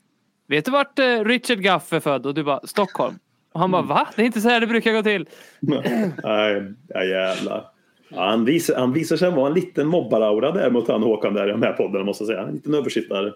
vet 0.47 0.65
du 0.65 0.71
vart 0.71 0.99
eh, 0.99 1.25
Richard 1.25 1.59
Guff 1.59 1.93
är 1.93 2.01
född? 2.01 2.27
Och 2.27 2.35
du 2.35 2.43
bara, 2.45 2.61
Stockholm. 2.65 3.19
Och 3.53 3.61
han 3.61 3.71
bara, 3.71 3.83
Mm. 3.83 3.89
va? 3.89 4.09
Det 4.17 4.23
är 4.23 4.27
inte 4.27 4.41
så 4.41 4.49
här 4.49 4.61
det 4.61 4.67
brukar 4.67 4.93
gå 4.93 5.03
till. 5.03 5.29
Nej, 5.61 6.73
ja, 6.89 7.05
jävlar. 7.05 7.65
Ja, 8.09 8.31
han, 8.31 8.45
visar, 8.45 8.75
han 8.75 8.93
visar 8.93 9.17
sig 9.17 9.31
vara 9.31 9.47
en 9.49 9.55
liten 9.55 9.87
mobbaraura 9.87 10.53
där 10.53 10.71
mot 10.71 10.89
han 10.89 11.03
Håkan 11.03 11.35
där 11.35 11.49
i 11.49 11.51
den 11.51 11.63
här 11.63 11.73
podden 11.73 12.07
måste 12.07 12.25
jag 12.25 12.29
säga. 12.29 12.43
En 12.43 12.55
liten 12.55 12.75
översittare. 12.75 13.33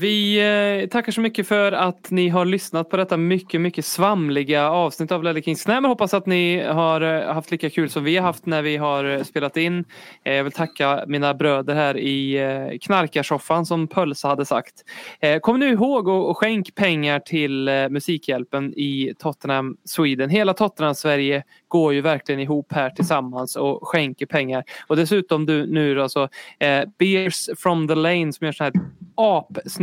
Vi 0.00 0.40
eh, 0.82 0.88
tackar 0.88 1.12
så 1.12 1.20
mycket 1.20 1.48
för 1.48 1.72
att 1.72 2.10
ni 2.10 2.28
har 2.28 2.44
lyssnat 2.44 2.90
på 2.90 2.96
detta 2.96 3.16
mycket, 3.16 3.60
mycket 3.60 3.84
svamliga 3.84 4.70
avsnitt 4.70 5.12
av 5.12 5.22
Lelle 5.22 5.42
Kings 5.42 5.66
Nej, 5.66 5.80
Men 5.80 5.88
hoppas 5.88 6.14
att 6.14 6.26
ni 6.26 6.62
har 6.62 7.00
eh, 7.00 7.34
haft 7.34 7.50
lika 7.50 7.70
kul 7.70 7.90
som 7.90 8.04
vi 8.04 8.16
har 8.16 8.22
haft 8.22 8.46
när 8.46 8.62
vi 8.62 8.76
har 8.76 9.04
eh, 9.04 9.22
spelat 9.22 9.56
in. 9.56 9.84
Jag 10.22 10.44
vill 10.44 10.52
tacka 10.52 11.04
mina 11.06 11.34
bröder 11.34 11.74
här 11.74 11.98
i 11.98 12.78
knarkarsoffan 12.82 13.66
som 13.66 13.88
Pölsa 13.88 14.28
hade 14.28 14.44
sagt. 14.44 14.74
Kom 15.40 15.60
nu 15.60 15.68
ihåg 15.68 16.08
och, 16.08 16.38
skänk 16.38 16.74
pengar 16.74 17.20
till 17.20 17.70
Musikhjälpen 17.90 18.74
i 18.76 19.14
Tottenham 19.18 19.76
Sweden. 19.84 20.30
Hela 20.30 20.54
Tottenham 20.54 20.94
Sverige 20.94 21.42
går 21.68 21.94
ju 21.94 22.00
verkligen 22.00 22.40
ihop 22.40 22.72
här 22.72 22.90
tillsammans 22.90 23.56
och 23.56 23.88
skänker 23.88 24.26
pengar. 24.26 24.64
Och 24.86 24.96
dessutom 24.96 25.46
du, 25.46 25.66
nu 25.66 25.94
då 25.94 26.08
så 26.08 26.28
Beers 26.98 27.48
from 27.58 27.88
the 27.88 27.94
Lane 27.94 28.32
som 28.32 28.44
gör 28.44 28.52
så 28.52 28.64
här 28.64 28.72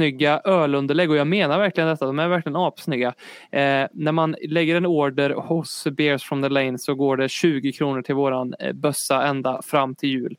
snygga 0.01 0.41
ölunderlägg 0.45 1.09
och 1.11 1.15
jag 1.15 1.27
menar 1.27 1.59
verkligen 1.59 1.89
detta, 1.89 2.05
de 2.05 2.19
är 2.19 2.27
verkligen 2.27 2.55
apsnygga. 2.55 3.07
Eh, 3.51 3.87
när 3.93 4.11
man 4.11 4.35
lägger 4.49 4.75
en 4.75 4.85
order 4.85 5.29
hos 5.29 5.87
Bears 5.91 6.23
from 6.23 6.41
the 6.43 6.49
Lane 6.49 6.77
så 6.77 6.95
går 6.95 7.17
det 7.17 7.29
20 7.29 7.71
kronor 7.71 8.01
till 8.01 8.15
våran 8.15 8.53
eh, 8.59 8.73
bössa 8.73 9.23
ända 9.27 9.61
fram 9.61 9.95
till 9.95 10.09
jul. 10.09 10.35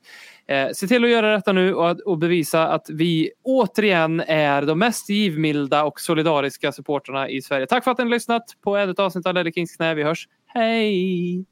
Eh, 0.47 0.69
se 0.75 0.87
till 0.87 1.05
att 1.05 1.11
göra 1.11 1.33
detta 1.33 1.53
nu 1.53 1.75
och, 1.75 1.91
att- 1.91 2.01
och 2.01 2.19
bevisa 2.19 2.69
att 2.69 2.91
vi 2.91 3.31
återigen 3.43 4.21
är 4.21 4.63
de 4.63 4.79
mest 4.79 5.09
givmilda 5.11 5.85
och 5.85 6.01
solidariska 6.01 6.73
supporterna 6.73 7.29
i 7.29 7.43
Sverige. 7.43 7.67
Tack 7.67 7.85
för 7.85 7.91
att 7.91 7.99
ni 7.99 8.05
har 8.05 8.11
lyssnat 8.11 8.45
på 8.65 8.77
ett 8.77 8.99
avsnitt 8.99 9.27
av 9.27 9.35
Lelle 9.35 9.53
Kings 9.53 9.77
knä. 9.77 9.95
Vi 9.95 10.03
hörs. 10.03 10.29
Hej! 10.47 11.52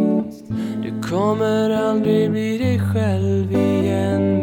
kommer 1.11 1.69
aldrig 1.69 2.31
bli 2.31 2.57
dig 2.57 2.79
själv 2.79 3.51
igen. 3.51 4.40